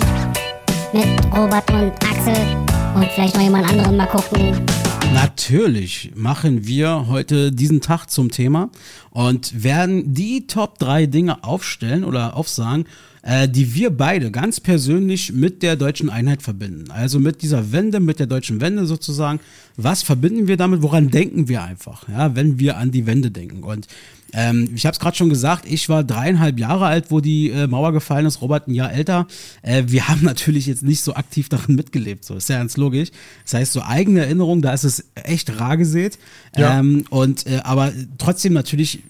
Mit 0.91 1.05
Robert 1.37 1.69
und 1.69 1.93
Axel. 2.03 2.57
Und 2.95 3.05
vielleicht 3.13 3.35
noch 3.35 3.43
jemand 3.43 3.69
anderen 3.69 3.97
mal 3.97 4.07
gucken. 4.07 4.65
Natürlich 5.13 6.11
machen 6.15 6.65
wir 6.65 7.07
heute 7.07 7.51
diesen 7.51 7.81
Tag 7.81 8.07
zum 8.07 8.31
Thema 8.31 8.69
und 9.09 9.63
werden 9.63 10.13
die 10.13 10.47
Top 10.47 10.79
3 10.79 11.05
Dinge 11.05 11.43
aufstellen 11.43 12.03
oder 12.03 12.35
aufsagen, 12.37 12.85
äh, 13.23 13.47
die 13.47 13.75
wir 13.75 13.89
beide 13.91 14.31
ganz 14.31 14.59
persönlich 14.59 15.33
mit 15.33 15.63
der 15.63 15.75
deutschen 15.75 16.09
Einheit 16.09 16.41
verbinden. 16.41 16.91
Also 16.91 17.19
mit 17.19 17.41
dieser 17.41 17.71
Wende, 17.71 17.99
mit 17.99 18.19
der 18.19 18.27
deutschen 18.27 18.61
Wende 18.61 18.85
sozusagen. 18.85 19.39
Was 19.77 20.01
verbinden 20.01 20.47
wir 20.47 20.57
damit? 20.57 20.81
Woran 20.81 21.09
denken 21.09 21.47
wir 21.47 21.63
einfach, 21.63 22.07
ja, 22.07 22.35
wenn 22.35 22.59
wir 22.59 22.77
an 22.77 22.91
die 22.91 23.05
Wende 23.05 23.31
denken? 23.31 23.63
Und 23.63 23.87
ähm, 24.33 24.69
ich 24.75 24.85
habe 24.85 24.93
es 24.93 24.99
gerade 24.99 25.15
schon 25.15 25.29
gesagt, 25.29 25.65
ich 25.67 25.89
war 25.89 26.03
dreieinhalb 26.03 26.59
Jahre 26.59 26.85
alt, 26.85 27.11
wo 27.11 27.19
die 27.19 27.49
äh, 27.49 27.67
Mauer 27.67 27.91
gefallen 27.91 28.25
ist, 28.25 28.41
Robert 28.41 28.67
ein 28.67 28.73
Jahr 28.73 28.91
älter. 28.91 29.27
Äh, 29.61 29.83
wir 29.87 30.07
haben 30.07 30.23
natürlich 30.23 30.65
jetzt 30.65 30.83
nicht 30.83 31.01
so 31.01 31.15
aktiv 31.15 31.49
darin 31.49 31.75
mitgelebt, 31.75 32.25
so 32.25 32.35
ist 32.35 32.49
ja 32.49 32.57
ganz 32.57 32.77
logisch. 32.77 33.09
Das 33.43 33.55
heißt, 33.55 33.73
so 33.73 33.81
eigene 33.81 34.21
Erinnerungen, 34.21 34.61
da 34.61 34.73
ist 34.73 34.83
es 34.83 35.05
echt 35.15 35.59
rar 35.59 35.77
gesät. 35.77 36.17
Ja. 36.55 36.79
Ähm, 36.79 37.05
und 37.09 37.45
äh, 37.47 37.59
aber 37.63 37.91
trotzdem 38.17 38.53
natürlich 38.53 39.03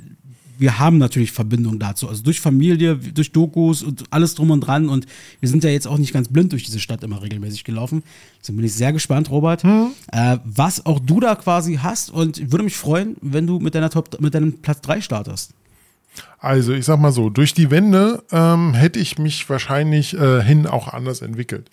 wir 0.62 0.78
haben 0.78 1.00
natürlich 1.00 1.32
Verbindungen 1.32 1.80
dazu. 1.80 2.08
Also 2.08 2.22
durch 2.22 2.40
Familie, 2.40 2.96
durch 2.96 3.32
Dokus 3.32 3.82
und 3.82 4.04
alles 4.12 4.36
drum 4.36 4.52
und 4.52 4.62
dran. 4.62 4.90
Und 4.90 5.08
wir 5.40 5.50
sind 5.50 5.64
ja 5.64 5.72
jetzt 5.72 5.88
auch 5.88 5.98
nicht 5.98 6.14
ganz 6.14 6.28
blind 6.28 6.52
durch 6.52 6.64
diese 6.64 6.80
Stadt 6.80 7.04
immer 7.04 7.24
regelmäßig 7.24 7.64
gelaufen. 7.64 8.04
Deswegen 8.40 8.58
bin 8.58 8.66
ich 8.68 8.74
sehr 8.76 8.94
gespannt, 8.94 9.32
Robert, 9.32 9.64
hm. 9.64 9.88
äh, 10.12 10.38
was 10.44 10.86
auch 10.86 11.00
du 11.00 11.20
da 11.20 11.34
quasi 11.34 11.80
hast. 11.82 12.12
Und 12.12 12.52
würde 12.52 12.64
mich 12.64 12.78
freuen, 12.78 13.18
wenn 13.22 13.48
du 13.48 13.60
mit, 13.60 13.74
deiner 13.74 13.90
Top, 13.90 14.22
mit 14.22 14.36
deinem 14.36 14.62
Platz 14.62 14.82
3 14.82 15.02
startest. 15.02 15.54
Also, 16.40 16.74
ich 16.74 16.86
sag 16.86 17.00
mal 17.00 17.12
so, 17.12 17.32
durch 17.32 17.56
die 17.56 17.72
Wende 17.72 18.24
ähm, 18.32 18.76
hätte 18.76 19.00
ich 19.00 19.18
mich 19.18 19.50
wahrscheinlich 19.50 20.14
äh, 20.14 20.44
hin 20.44 20.68
auch 20.68 20.90
anders 20.90 21.22
entwickelt 21.22 21.72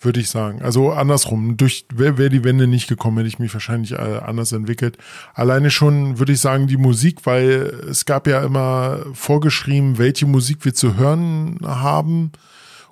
würde 0.00 0.20
ich 0.20 0.30
sagen. 0.30 0.62
Also 0.62 0.92
andersrum, 0.92 1.56
durch 1.56 1.86
wäre 1.92 2.18
wär 2.18 2.28
die 2.28 2.44
Wende 2.44 2.66
nicht 2.66 2.88
gekommen, 2.88 3.18
hätte 3.18 3.28
ich 3.28 3.38
mich 3.38 3.52
wahrscheinlich 3.52 3.92
äh, 3.92 4.20
anders 4.24 4.52
entwickelt. 4.52 4.96
Alleine 5.34 5.70
schon 5.70 6.18
würde 6.18 6.32
ich 6.32 6.40
sagen 6.40 6.66
die 6.68 6.76
Musik, 6.76 7.26
weil 7.26 7.86
es 7.90 8.04
gab 8.04 8.26
ja 8.26 8.42
immer 8.42 9.00
vorgeschrieben, 9.12 9.98
welche 9.98 10.26
Musik 10.26 10.64
wir 10.64 10.74
zu 10.74 10.96
hören 10.96 11.58
haben 11.62 12.30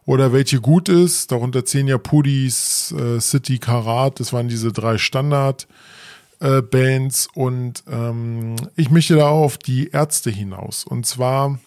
oder 0.05 0.33
welche 0.33 0.61
gut 0.61 0.89
ist. 0.89 1.31
Darunter 1.31 1.65
zählen 1.65 1.87
ja 1.87 1.99
Pudis, 1.99 2.93
äh, 2.93 3.21
City, 3.21 3.59
Karat, 3.59 4.19
das 4.19 4.33
waren 4.33 4.49
diese 4.49 4.73
drei 4.73 4.99
Standard. 4.99 5.69
Äh, 6.39 6.61
Bands 6.61 7.29
und 7.33 7.83
ähm, 7.91 8.57
ich 8.77 8.91
möchte 8.91 9.17
da 9.17 9.29
auf 9.29 9.57
die 9.57 9.89
Ärzte 9.89 10.29
hinaus. 10.29 10.85
Und 10.85 11.07
zwar 11.07 11.59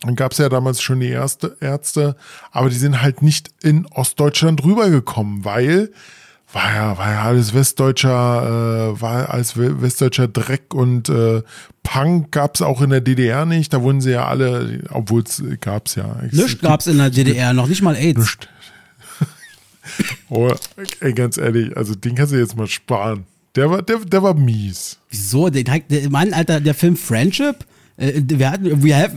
dann 0.00 0.16
gab 0.16 0.32
es 0.32 0.38
ja 0.38 0.48
damals 0.48 0.80
schon 0.80 1.00
die 1.00 1.08
erste 1.08 1.56
Ärzte, 1.60 2.16
aber 2.50 2.70
die 2.70 2.76
sind 2.76 3.02
halt 3.02 3.22
nicht 3.22 3.50
in 3.62 3.86
Ostdeutschland 3.86 4.64
rübergekommen, 4.64 5.44
weil 5.44 5.90
war 6.52 6.74
ja, 6.74 6.98
war 6.98 7.12
ja 7.12 7.22
alles 7.22 7.54
westdeutscher, 7.54 8.94
äh, 8.96 9.00
war 9.00 9.30
alles 9.30 9.56
westdeutscher 9.56 10.26
Dreck 10.26 10.74
und 10.74 11.08
äh, 11.08 11.42
Punk 11.84 12.32
gab's 12.32 12.60
auch 12.60 12.80
in 12.82 12.90
der 12.90 13.00
DDR 13.00 13.46
nicht. 13.46 13.72
Da 13.72 13.82
wurden 13.82 14.00
sie 14.00 14.10
ja 14.10 14.26
alle, 14.26 14.82
obwohl 14.90 15.22
es 15.22 15.42
gab's 15.60 15.94
ja. 15.94 16.16
Nichts 16.30 16.60
gab's 16.60 16.86
in 16.88 16.98
der 16.98 17.10
DDR, 17.10 17.52
noch 17.52 17.68
nicht 17.68 17.82
mal 17.82 17.94
AIDS. 17.94 18.18
Nicht. 18.18 18.48
oh, 20.28 20.52
ey, 21.00 21.12
ganz 21.12 21.36
ehrlich, 21.36 21.76
also 21.76 21.94
den 21.94 22.16
kannst 22.16 22.32
du 22.32 22.38
jetzt 22.38 22.56
mal 22.56 22.66
sparen. 22.66 23.26
Der 23.54 23.70
war, 23.70 23.82
der, 23.82 23.98
der 23.98 24.22
war 24.22 24.34
mies. 24.34 24.98
Wieso? 25.10 25.50
Der, 25.50 25.62
der 25.62 26.10
Mann, 26.10 26.32
Alter, 26.32 26.60
der 26.60 26.74
Film 26.74 26.96
Friendship? 26.96 27.64
Äh, 28.00 28.22
wir 28.26 28.50
hatten, 28.50 28.82
we 28.82 28.96
have, 28.96 29.12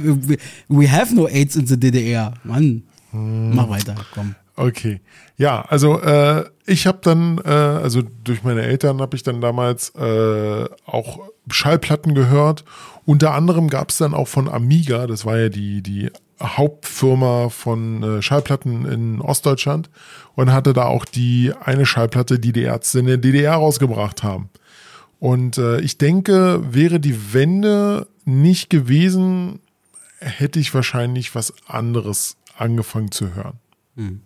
we 0.68 0.92
have 0.92 1.16
no 1.16 1.28
AIDS 1.28 1.56
in 1.56 1.66
the 1.66 1.80
DDR. 1.80 2.34
Mann, 2.44 2.84
hm. 3.12 3.56
mach 3.56 3.70
weiter, 3.70 3.96
komm. 4.14 4.36
Okay. 4.56 5.02
Ja, 5.38 5.64
also 5.64 6.00
äh, 6.00 6.46
ich 6.66 6.86
habe 6.86 7.00
dann, 7.02 7.40
äh, 7.44 7.50
also 7.50 8.04
durch 8.24 8.44
meine 8.44 8.62
Eltern 8.62 9.02
habe 9.02 9.16
ich 9.16 9.24
dann 9.24 9.42
damals 9.42 9.90
äh, 9.96 10.66
auch 10.86 11.20
Schallplatten 11.50 12.14
gehört. 12.14 12.64
Unter 13.06 13.34
anderem 13.34 13.68
gab 13.68 13.90
es 13.90 13.98
dann 13.98 14.14
auch 14.14 14.28
von 14.28 14.48
Amiga, 14.48 15.08
das 15.08 15.26
war 15.26 15.40
ja 15.40 15.50
die, 15.50 15.82
die 15.82 16.12
Hauptfirma 16.42 17.50
von 17.50 18.04
äh, 18.04 18.22
Schallplatten 18.22 18.86
in 18.86 19.22
Ostdeutschland 19.22 19.90
und 20.36 20.52
hatte 20.52 20.74
da 20.74 20.86
auch 20.86 21.06
die 21.06 21.52
eine 21.64 21.86
Schallplatte, 21.86 22.40
die 22.40 22.54
die 22.54 22.64
Ärzte 22.64 23.00
in 23.00 23.08
der 23.08 23.18
DDR 23.18 23.56
rausgebracht 23.56 24.24
haben. 24.24 24.50
Und 25.24 25.58
äh, 25.58 25.80
ich 25.80 25.98
denke, 25.98 26.62
wäre 26.70 27.00
die 27.00 27.32
Wende 27.34 28.10
nicht 28.26 28.70
gewesen, 28.70 29.62
hätte 30.20 30.60
ich 30.60 30.74
wahrscheinlich 30.74 31.34
was 31.34 31.54
anderes 31.66 32.36
angefangen 32.58 33.10
zu 33.10 33.34
hören. 33.34 33.58
Hm. 33.96 34.20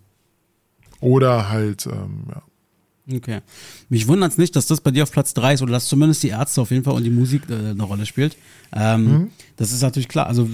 Oder 0.98 1.50
halt, 1.50 1.86
ähm, 1.86 2.24
ja. 2.28 3.16
Okay. 3.16 3.42
Mich 3.88 4.08
wundert 4.08 4.32
es 4.32 4.38
nicht, 4.38 4.56
dass 4.56 4.66
das 4.66 4.80
bei 4.80 4.90
dir 4.90 5.04
auf 5.04 5.12
Platz 5.12 5.34
3 5.34 5.54
ist 5.54 5.62
oder 5.62 5.70
dass 5.70 5.86
zumindest 5.86 6.24
die 6.24 6.30
Ärzte 6.30 6.62
auf 6.62 6.72
jeden 6.72 6.82
Fall 6.82 6.94
und 6.94 7.04
die 7.04 7.10
Musik 7.10 7.42
äh, 7.48 7.54
eine 7.54 7.84
Rolle 7.84 8.04
spielt. 8.04 8.36
Ähm, 8.72 9.04
mhm. 9.04 9.30
Das 9.54 9.70
ist 9.70 9.82
natürlich 9.82 10.08
klar. 10.08 10.26
Also, 10.26 10.48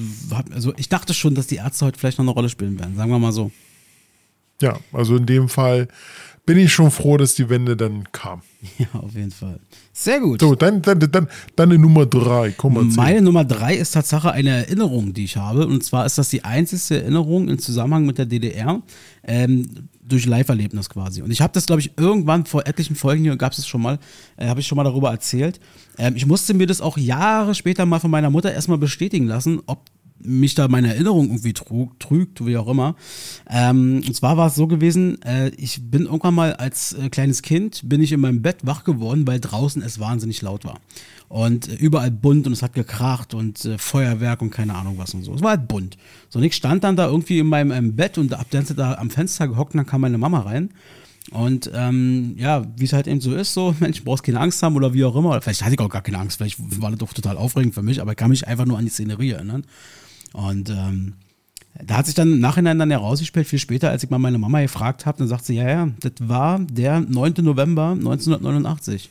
also 0.52 0.74
ich 0.76 0.90
dachte 0.90 1.14
schon, 1.14 1.34
dass 1.34 1.46
die 1.46 1.56
Ärzte 1.56 1.86
heute 1.86 1.98
vielleicht 1.98 2.18
noch 2.18 2.24
eine 2.26 2.32
Rolle 2.32 2.50
spielen 2.50 2.78
werden, 2.78 2.96
sagen 2.96 3.10
wir 3.10 3.18
mal 3.18 3.32
so. 3.32 3.50
Ja, 4.60 4.78
also 4.92 5.16
in 5.16 5.24
dem 5.24 5.48
Fall 5.48 5.88
bin 6.46 6.58
ich 6.58 6.72
schon 6.72 6.90
froh, 6.90 7.16
dass 7.16 7.34
die 7.34 7.48
Wende 7.48 7.76
dann 7.76 8.10
kam. 8.12 8.42
Ja, 8.78 8.86
auf 8.94 9.14
jeden 9.14 9.30
Fall. 9.30 9.60
Sehr 9.92 10.20
gut. 10.20 10.40
So, 10.40 10.54
dann, 10.54 10.80
dann, 10.80 10.98
dann 10.98 11.28
deine 11.54 11.78
Nummer 11.78 12.06
drei. 12.06 12.54
Komm 12.56 12.74
mal 12.74 12.84
Meine 12.84 13.20
Nummer 13.20 13.44
drei 13.44 13.74
ist 13.76 13.90
Tatsache 13.92 14.32
eine 14.32 14.50
Erinnerung, 14.50 15.12
die 15.12 15.24
ich 15.24 15.36
habe. 15.36 15.66
Und 15.66 15.84
zwar 15.84 16.06
ist 16.06 16.16
das 16.16 16.30
die 16.30 16.44
einzige 16.44 17.02
Erinnerung 17.02 17.48
im 17.48 17.58
Zusammenhang 17.58 18.06
mit 18.06 18.16
der 18.16 18.24
DDR. 18.24 18.80
Ähm, 19.22 19.88
durch 20.06 20.26
Live-Erlebnis 20.26 20.88
quasi. 20.90 21.22
Und 21.22 21.30
ich 21.30 21.40
habe 21.40 21.52
das, 21.52 21.66
glaube 21.66 21.80
ich, 21.80 21.92
irgendwann 21.96 22.44
vor 22.44 22.66
etlichen 22.66 22.96
Folgen 22.96 23.24
hier, 23.24 23.36
gab 23.36 23.52
es 23.52 23.66
schon 23.66 23.82
mal, 23.82 23.98
äh, 24.36 24.48
habe 24.48 24.60
ich 24.60 24.66
schon 24.66 24.76
mal 24.76 24.84
darüber 24.84 25.10
erzählt. 25.10 25.60
Ähm, 25.98 26.16
ich 26.16 26.26
musste 26.26 26.54
mir 26.54 26.66
das 26.66 26.80
auch 26.80 26.98
Jahre 26.98 27.54
später 27.54 27.86
mal 27.86 28.00
von 28.00 28.10
meiner 28.10 28.30
Mutter 28.30 28.52
erstmal 28.52 28.78
bestätigen 28.78 29.26
lassen, 29.26 29.60
ob 29.66 29.80
mich 30.24 30.54
da 30.54 30.68
meine 30.68 30.88
Erinnerung 30.88 31.26
irgendwie 31.26 31.52
trug, 31.52 31.98
trügt, 32.00 32.44
wie 32.46 32.56
auch 32.56 32.68
immer. 32.68 32.96
Ähm, 33.48 34.02
und 34.06 34.14
zwar 34.14 34.36
war 34.36 34.48
es 34.48 34.54
so 34.54 34.66
gewesen, 34.66 35.20
äh, 35.22 35.50
ich 35.50 35.90
bin 35.90 36.06
irgendwann 36.06 36.34
mal 36.34 36.54
als 36.54 36.94
äh, 36.94 37.08
kleines 37.10 37.42
Kind, 37.42 37.82
bin 37.88 38.02
ich 38.02 38.12
in 38.12 38.20
meinem 38.20 38.42
Bett 38.42 38.58
wach 38.62 38.84
geworden, 38.84 39.26
weil 39.26 39.40
draußen 39.40 39.82
es 39.82 40.00
wahnsinnig 40.00 40.42
laut 40.42 40.64
war. 40.64 40.80
Und 41.28 41.68
äh, 41.68 41.74
überall 41.74 42.10
bunt 42.10 42.46
und 42.46 42.52
es 42.52 42.62
hat 42.62 42.74
gekracht 42.74 43.34
und 43.34 43.64
äh, 43.64 43.78
Feuerwerk 43.78 44.42
und 44.42 44.50
keine 44.50 44.74
Ahnung 44.74 44.98
was 44.98 45.14
und 45.14 45.22
so. 45.22 45.34
Es 45.34 45.42
war 45.42 45.50
halt 45.50 45.68
bunt. 45.68 45.96
So, 46.28 46.38
und 46.38 46.44
ich 46.44 46.54
stand 46.54 46.84
dann 46.84 46.96
da 46.96 47.06
irgendwie 47.06 47.38
in 47.38 47.46
meinem, 47.46 47.68
meinem 47.68 47.96
Bett 47.96 48.18
und 48.18 48.32
ab 48.32 48.46
dann 48.50 48.64
da 48.76 48.94
am 48.94 49.10
Fenster 49.10 49.48
gehockt 49.48 49.74
und 49.74 49.78
dann 49.78 49.86
kam 49.86 50.00
meine 50.00 50.18
Mama 50.18 50.40
rein. 50.40 50.70
Und 51.30 51.70
ähm, 51.74 52.34
ja, 52.36 52.66
wie 52.76 52.84
es 52.84 52.92
halt 52.92 53.06
eben 53.06 53.20
so 53.20 53.34
ist, 53.34 53.54
so, 53.54 53.74
Mensch, 53.80 54.04
brauchst 54.04 54.24
keine 54.24 54.40
Angst 54.40 54.62
haben 54.62 54.76
oder 54.76 54.92
wie 54.92 55.04
auch 55.04 55.16
immer. 55.16 55.40
Vielleicht 55.40 55.62
hatte 55.62 55.74
ich 55.74 55.80
auch 55.80 55.88
gar 55.88 56.02
keine 56.02 56.18
Angst, 56.18 56.36
vielleicht 56.36 56.58
war 56.80 56.90
das 56.90 56.98
doch 56.98 57.12
total 57.12 57.36
aufregend 57.36 57.74
für 57.74 57.82
mich, 57.82 58.00
aber 58.00 58.12
ich 58.12 58.16
kann 58.16 58.30
mich 58.30 58.46
einfach 58.46 58.66
nur 58.66 58.78
an 58.78 58.84
die 58.84 58.90
Szenerie 58.90 59.30
erinnern. 59.30 59.64
Und 60.34 60.68
ähm, 60.68 61.14
Da 61.86 61.96
hat 61.96 62.06
sich 62.06 62.14
dann 62.14 62.32
im 62.32 62.40
Nachhinein 62.40 62.78
dann 62.78 62.90
herausgestellt, 62.90 63.46
viel 63.46 63.58
später, 63.58 63.90
als 63.90 64.04
ich 64.04 64.10
mal 64.10 64.18
meine 64.18 64.38
Mama 64.38 64.60
gefragt 64.60 65.06
habe, 65.06 65.18
dann 65.18 65.28
sagt 65.28 65.44
sie, 65.44 65.54
ja, 65.54 65.68
ja, 65.68 65.88
das 66.00 66.12
war 66.20 66.60
der 66.60 67.00
9. 67.00 67.34
November 67.38 67.90
1989. 67.92 69.10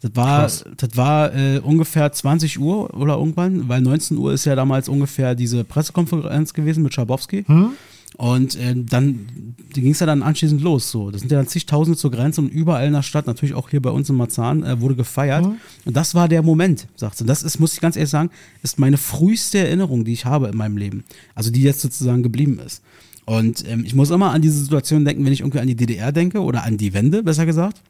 Das 0.00 0.12
war, 0.14 0.40
Krass. 0.40 0.64
das 0.76 0.96
war 0.96 1.34
äh, 1.34 1.58
ungefähr 1.58 2.10
20 2.12 2.60
Uhr 2.60 2.94
oder 2.94 3.16
irgendwann, 3.16 3.68
weil 3.68 3.80
19 3.80 4.16
Uhr 4.16 4.32
ist 4.32 4.44
ja 4.44 4.54
damals 4.54 4.88
ungefähr 4.88 5.34
diese 5.34 5.64
Pressekonferenz 5.64 6.54
gewesen 6.54 6.84
mit 6.84 6.94
Schabowski. 6.94 7.44
Und 8.16 8.56
äh, 8.56 8.74
dann 8.74 9.54
ging 9.72 9.92
es 9.92 10.00
ja 10.00 10.06
dann 10.06 10.22
anschließend 10.22 10.60
los. 10.60 10.90
So, 10.90 11.10
das 11.10 11.20
sind 11.20 11.30
ja 11.30 11.38
dann 11.38 11.46
zigtausende 11.46 11.96
zur 11.96 12.10
Grenze 12.10 12.40
und 12.40 12.48
überall 12.48 12.86
in 12.86 12.92
der 12.92 13.02
Stadt, 13.02 13.26
natürlich 13.26 13.54
auch 13.54 13.68
hier 13.68 13.80
bei 13.80 13.90
uns 13.90 14.08
in 14.08 14.16
Marzahn, 14.16 14.64
äh, 14.64 14.80
wurde 14.80 14.96
gefeiert. 14.96 15.44
Und 15.84 15.96
das 15.96 16.14
war 16.14 16.28
der 16.28 16.42
Moment, 16.42 16.88
sagt 16.96 17.18
sie. 17.18 17.24
Das 17.24 17.42
ist, 17.42 17.60
muss 17.60 17.74
ich 17.74 17.80
ganz 17.80 17.96
ehrlich 17.96 18.10
sagen, 18.10 18.30
ist 18.62 18.78
meine 18.78 18.96
früheste 18.96 19.58
Erinnerung, 19.58 20.04
die 20.04 20.12
ich 20.12 20.24
habe 20.24 20.48
in 20.48 20.56
meinem 20.56 20.76
Leben. 20.76 21.04
Also 21.34 21.50
die 21.50 21.62
jetzt 21.62 21.80
sozusagen 21.80 22.22
geblieben 22.22 22.58
ist. 22.64 22.82
Und 23.24 23.68
ähm, 23.68 23.84
ich 23.84 23.94
muss 23.94 24.10
immer 24.10 24.30
an 24.30 24.40
diese 24.40 24.58
Situation 24.58 25.04
denken, 25.04 25.24
wenn 25.24 25.32
ich 25.32 25.40
irgendwie 25.40 25.60
an 25.60 25.66
die 25.66 25.76
DDR 25.76 26.12
denke 26.12 26.40
oder 26.40 26.64
an 26.64 26.78
die 26.78 26.94
Wende, 26.94 27.22
besser 27.22 27.44
gesagt. 27.44 27.82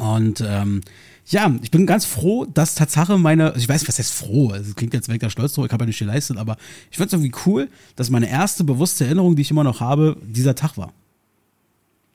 Und 0.00 0.42
ähm, 0.46 0.80
ja, 1.26 1.52
ich 1.62 1.70
bin 1.70 1.86
ganz 1.86 2.06
froh, 2.06 2.46
dass 2.46 2.74
Tatsache 2.74 3.18
meine, 3.18 3.48
also 3.48 3.58
ich 3.58 3.68
weiß, 3.68 3.86
was 3.86 3.98
heißt 3.98 4.14
froh, 4.14 4.52
es 4.52 4.74
klingt 4.74 4.94
jetzt 4.94 5.08
weg 5.08 5.20
der 5.20 5.28
Stolz 5.28 5.52
drauf, 5.52 5.66
ich 5.66 5.72
habe 5.72 5.84
ja 5.84 5.88
nicht 5.88 5.98
geleistet, 5.98 6.38
aber 6.38 6.56
ich 6.90 6.96
finde 6.96 7.08
es 7.08 7.12
irgendwie 7.12 7.38
cool, 7.46 7.68
dass 7.96 8.08
meine 8.08 8.28
erste 8.28 8.64
bewusste 8.64 9.04
Erinnerung, 9.04 9.36
die 9.36 9.42
ich 9.42 9.50
immer 9.50 9.62
noch 9.62 9.80
habe, 9.80 10.16
dieser 10.22 10.54
Tag 10.54 10.78
war. 10.78 10.92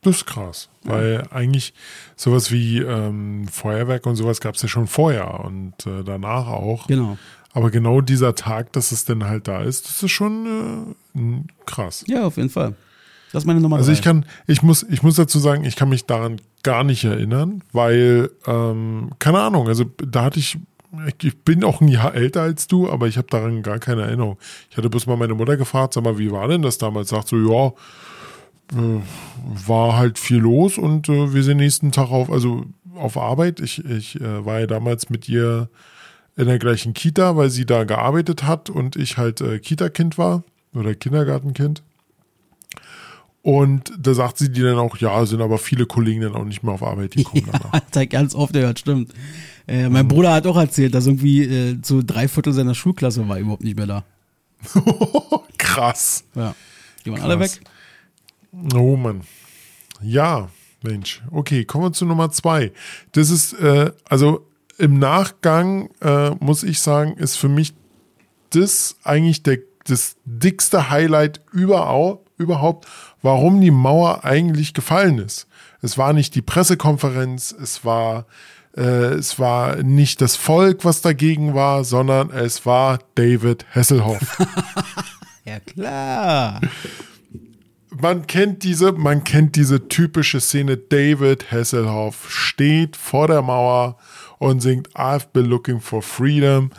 Das 0.02 0.18
ist 0.18 0.26
krass, 0.26 0.70
weil 0.84 1.28
eigentlich 1.32 1.74
sowas 2.16 2.52
wie 2.52 2.80
ähm, 2.80 3.48
Feuerwerk 3.48 4.06
und 4.06 4.16
sowas 4.16 4.42
gab 4.42 4.56
es 4.56 4.62
ja 4.64 4.68
schon 4.68 4.88
vorher 4.88 5.40
und 5.42 5.74
äh, 5.86 6.04
danach 6.04 6.48
auch. 6.48 6.88
Genau. 6.88 7.18
Aber 7.54 7.72
genau 7.72 8.02
dieser 8.02 8.36
Tag, 8.36 8.74
dass 8.74 8.92
es 8.92 9.06
denn 9.06 9.24
halt 9.24 9.48
da 9.48 9.62
ist, 9.62 9.88
das 9.88 10.04
ist 10.04 10.12
schon 10.12 10.96
äh, 11.16 11.22
krass. 11.66 12.04
Ja, 12.08 12.26
auf 12.26 12.38
jeden 12.38 12.50
Fall. 12.50 12.76
Das 13.32 13.44
ist 13.44 13.48
meine 13.48 13.60
Nummer 13.60 13.78
Also 13.78 13.92
ich 13.92 14.02
kann, 14.02 14.26
ich 14.48 14.62
muss, 14.62 14.84
ich 14.84 15.04
muss 15.04 15.16
dazu 15.16 15.40
sagen, 15.40 15.66
ich 15.66 15.76
kann 15.76 15.90
mich 15.90 16.06
daran 16.06 16.40
gar 16.66 16.84
nicht 16.84 17.04
erinnern, 17.04 17.62
weil, 17.72 18.32
ähm, 18.48 19.12
keine 19.20 19.40
Ahnung, 19.40 19.68
also 19.68 19.86
da 20.04 20.24
hatte 20.24 20.40
ich, 20.40 20.58
ich, 21.22 21.38
bin 21.38 21.64
auch 21.64 21.80
ein 21.80 21.88
Jahr 21.88 22.16
älter 22.16 22.42
als 22.42 22.66
du, 22.66 22.90
aber 22.90 23.08
ich 23.08 23.18
habe 23.18 23.28
daran 23.30 23.62
gar 23.62 23.78
keine 23.78 24.02
Erinnerung. 24.02 24.40
Ich 24.72 24.78
hatte 24.78 24.90
bloß 24.90 25.06
mal 25.06 25.16
meine 25.16 25.36
Mutter 25.36 25.58
gefragt, 25.58 25.94
sag 25.94 26.04
mal, 26.04 26.18
wie 26.18 26.32
war 26.32 26.48
denn 26.48 26.64
das 26.64 26.80
damals? 26.80 27.10
Sagt 27.10 27.28
so, 27.28 27.38
ja, 27.38 27.68
äh, 28.78 29.02
war 29.68 29.96
halt 29.96 30.18
viel 30.18 30.40
los 30.40 30.80
und 30.80 31.08
äh, 31.08 31.36
wir 31.36 31.44
sind 31.44 31.58
nächsten 31.58 31.92
Tag 31.92 32.10
auf, 32.10 32.32
also 32.32 32.66
auf 32.96 33.16
Arbeit. 33.16 33.60
Ich, 33.60 33.86
ich 33.86 34.20
äh, 34.20 34.44
war 34.44 34.60
ja 34.60 34.66
damals 34.66 35.12
mit 35.12 35.30
ihr 35.30 35.70
in 36.36 36.48
der 36.48 36.58
gleichen 36.58 36.96
Kita, 36.96 37.38
weil 37.38 37.52
sie 37.52 37.68
da 37.68 37.84
gearbeitet 37.84 38.42
hat 38.42 38.72
und 38.72 38.96
ich 38.96 39.18
halt 39.18 39.40
äh, 39.40 39.60
Kita-Kind 39.60 40.18
war 40.18 40.44
oder 40.74 40.96
Kindergartenkind. 40.96 41.84
Und 43.46 43.94
da 44.00 44.16
sagt 44.16 44.40
sie 44.40 44.52
die 44.52 44.64
dann 44.64 44.80
auch, 44.80 44.98
ja, 44.98 45.24
sind 45.28 45.40
aber 45.40 45.60
viele 45.60 45.86
Kollegen 45.86 46.22
dann 46.22 46.34
auch 46.34 46.46
nicht 46.46 46.64
mehr 46.64 46.74
auf 46.74 46.82
Arbeit 46.82 47.12
gekommen 47.12 47.44
danach. 47.46 47.72
Hat 47.74 47.96
er 47.96 48.08
ganz 48.08 48.34
oft 48.34 48.54
gehört, 48.54 48.80
stimmt. 48.80 49.14
Äh, 49.68 49.88
mein 49.88 50.08
Bruder 50.08 50.34
hat 50.34 50.48
auch 50.48 50.58
erzählt, 50.58 50.96
dass 50.96 51.06
irgendwie 51.06 51.44
äh, 51.44 51.78
so 51.84 52.02
drei 52.04 52.28
Viertel 52.28 52.54
seiner 52.54 52.74
Schulklasse 52.74 53.28
war 53.30 53.38
überhaupt 53.38 53.64
nicht 53.64 53.78
mehr 53.78 53.86
da. 53.86 54.04
Krass. 55.60 56.24
Ja. 56.34 56.56
Die 57.06 57.12
waren 57.12 57.22
alle 57.22 57.40
weg. 57.40 57.52
Oh 58.74 58.96
Mann. 58.96 59.22
Ja, 60.02 60.50
Mensch. 60.82 61.22
Okay, 61.30 61.66
kommen 61.66 61.84
wir 61.84 61.94
zu 61.94 62.06
Nummer 62.06 62.32
zwei. 62.32 62.72
Das 63.12 63.30
ist, 63.30 63.54
äh, 63.54 63.92
also 64.10 64.48
im 64.80 64.98
Nachgang 64.98 65.92
äh, 66.02 66.32
muss 66.40 66.64
ich 66.64 66.80
sagen, 66.80 67.14
ist 67.18 67.38
für 67.38 67.50
mich 67.50 67.76
das 68.50 68.96
eigentlich 69.04 69.44
der, 69.44 69.60
das 69.86 70.16
dickste 70.26 70.90
Highlight 70.90 71.42
überau, 71.52 72.26
überhaupt, 72.38 72.88
warum 73.26 73.60
die 73.60 73.72
Mauer 73.72 74.24
eigentlich 74.24 74.76
gefallen 74.76 75.18
ist. 75.18 75.48
Es 75.82 75.98
war 75.98 76.14
nicht 76.14 76.36
die 76.36 76.44
Pressekonferenz, 76.44 77.52
es 77.52 77.84
war, 77.84 78.28
äh, 78.78 79.16
es 79.16 79.40
war 79.40 79.78
nicht 79.78 80.22
das 80.22 80.36
Volk, 80.36 80.86
was 80.86 81.02
dagegen 81.02 81.56
war, 81.56 81.84
sondern 81.84 82.30
es 82.30 82.68
war 82.68 83.00
David 83.16 83.66
Hasselhoff. 83.74 84.38
Ja, 85.48 85.60
klar. 85.60 86.60
man 87.92 88.26
kennt 88.26 88.64
diese, 88.64 88.94
man 88.94 89.24
kennt 89.24 89.56
diese 89.56 89.88
typische 89.88 90.42
Szene. 90.42 90.76
David 90.76 91.52
Hasselhoff 91.52 92.32
steht 92.32 92.96
vor 92.96 93.28
der 93.28 93.44
Mauer 93.44 93.98
und 94.40 94.62
singt 94.62 94.90
I've 94.96 95.28
been 95.34 95.46
looking 95.46 95.82
for 95.82 96.02
freedom. 96.02 96.72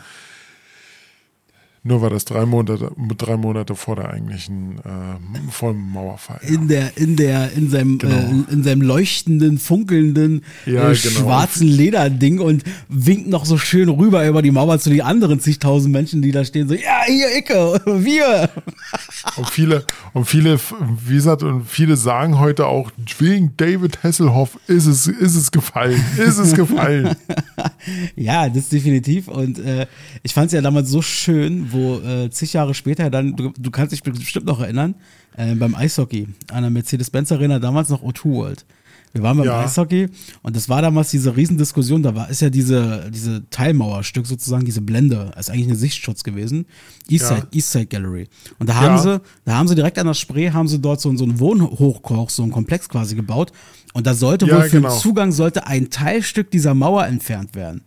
Nur 1.87 2.01
war 2.01 2.09
das 2.09 2.25
drei 2.25 2.45
Monate, 2.45 2.91
drei 3.17 3.37
Monate 3.37 3.75
vor 3.75 3.95
der 3.95 4.09
eigentlichen 4.09 4.79
äh, 4.79 5.51
vor 5.51 5.71
dem 5.71 5.89
Mauerfall. 5.91 6.39
in 6.47 6.67
der 6.67 6.97
in 6.97 7.15
der 7.15 7.51
in 7.53 7.69
seinem 7.69 7.97
Genau. 7.97 8.15
äh, 8.15 8.53
in 8.53 8.63
seinem 8.63 8.81
leuchtenden 8.81 9.57
funkelnden 9.57 10.43
Ja, 10.65 10.91
äh, 10.91 10.95
genau. 10.95 11.19
schwarzen 11.21 11.67
Lederding 11.67 12.39
und 12.39 12.63
winkt 12.89 13.27
noch 13.29 13.45
so 13.45 13.57
schön 13.57 13.87
rüber 13.89 14.27
über 14.27 14.41
die 14.41 14.51
Mauer 14.51 14.79
zu 14.79 14.89
den 14.89 15.01
anderen 15.01 15.39
zigtausend 15.39 15.93
Menschen 15.93 16.21
die 16.21 16.31
da 16.31 16.43
stehen 16.43 16.67
so 16.67 16.73
ja 16.73 17.03
hier 17.05 17.35
Icke 17.37 17.81
wir 18.03 18.49
Und 19.35 19.49
viele, 19.49 19.85
und 20.13 20.25
viele, 20.25 20.59
wie 21.05 21.15
gesagt, 21.15 21.43
und 21.43 21.67
viele 21.67 21.97
sagen 21.97 22.39
heute 22.39 22.67
auch, 22.67 22.91
wegen 23.19 23.55
David 23.57 24.03
Hasselhoff 24.03 24.57
ist 24.67 24.85
es, 24.85 25.07
ist 25.07 25.35
es 25.35 25.51
gefallen, 25.51 26.03
ist 26.17 26.37
es 26.37 26.53
gefallen. 26.53 27.15
ja 28.15 28.49
das 28.49 28.69
definitiv 28.69 29.27
und 29.27 29.59
äh, 29.59 29.87
ich 30.23 30.33
fand 30.33 30.47
es 30.47 30.53
ja 30.53 30.61
damals 30.61 30.89
so 30.89 31.01
schön 31.01 31.71
wo 31.71 31.99
äh, 31.99 32.29
zig 32.29 32.53
Jahre 32.53 32.73
später 32.73 33.09
dann 33.09 33.35
du, 33.35 33.51
du 33.57 33.71
kannst 33.71 33.91
dich 33.91 34.03
bestimmt 34.03 34.45
noch 34.45 34.59
erinnern 34.59 34.95
äh, 35.35 35.55
beim 35.55 35.75
Eishockey 35.75 36.27
an 36.51 36.61
der 36.63 36.71
Mercedes-Benz 36.71 37.31
Arena 37.31 37.59
damals 37.59 37.89
noch 37.89 38.03
O2 38.03 38.25
World 38.25 38.65
wir 39.17 39.23
waren 39.23 39.37
beim 39.37 39.47
Ja. 39.47 39.61
Eishockey 39.61 40.07
und 40.43 40.55
das 40.55 40.69
war 40.69 40.81
damals 40.81 41.11
diese 41.11 41.35
Riesendiskussion, 41.35 42.03
da 42.03 42.15
war 42.15 42.29
ist 42.29 42.41
ja 42.41 42.49
diese, 42.49 43.09
diese 43.13 43.49
Teilmauerstück 43.49 44.25
sozusagen, 44.25 44.65
diese 44.65 44.81
Blende, 44.81 45.31
ist 45.37 45.49
eigentlich 45.49 45.69
ein 45.69 45.75
Sichtschutz 45.75 46.23
gewesen. 46.23 46.65
Eastside, 47.09 47.41
Ja. 47.41 47.47
Eastside 47.51 47.85
Gallery. 47.87 48.27
Und 48.59 48.69
da 48.69 48.75
haben 48.75 48.95
Ja. 48.95 48.97
sie, 48.97 49.21
da 49.45 49.55
haben 49.57 49.67
sie 49.67 49.75
direkt 49.75 49.97
an 49.99 50.07
der 50.07 50.13
Spree, 50.13 50.51
haben 50.51 50.67
sie 50.67 50.79
dort 50.79 51.01
so, 51.01 51.15
so 51.17 51.23
einen 51.23 51.39
Wohnhochkoch, 51.39 52.29
so 52.29 52.43
einen 52.43 52.51
Komplex 52.51 52.87
quasi 52.89 53.15
gebaut. 53.15 53.51
Und 53.93 54.05
da 54.05 54.13
sollte 54.13 54.47
wohl 54.47 54.63
für 54.63 54.77
genau. 54.77 54.89
den 54.89 54.99
Zugang 54.99 55.31
sollte 55.31 55.65
ein 55.65 55.89
Teilstück 55.89 56.51
dieser 56.51 56.73
Mauer 56.73 57.07
entfernt 57.07 57.55
werden. 57.55 57.81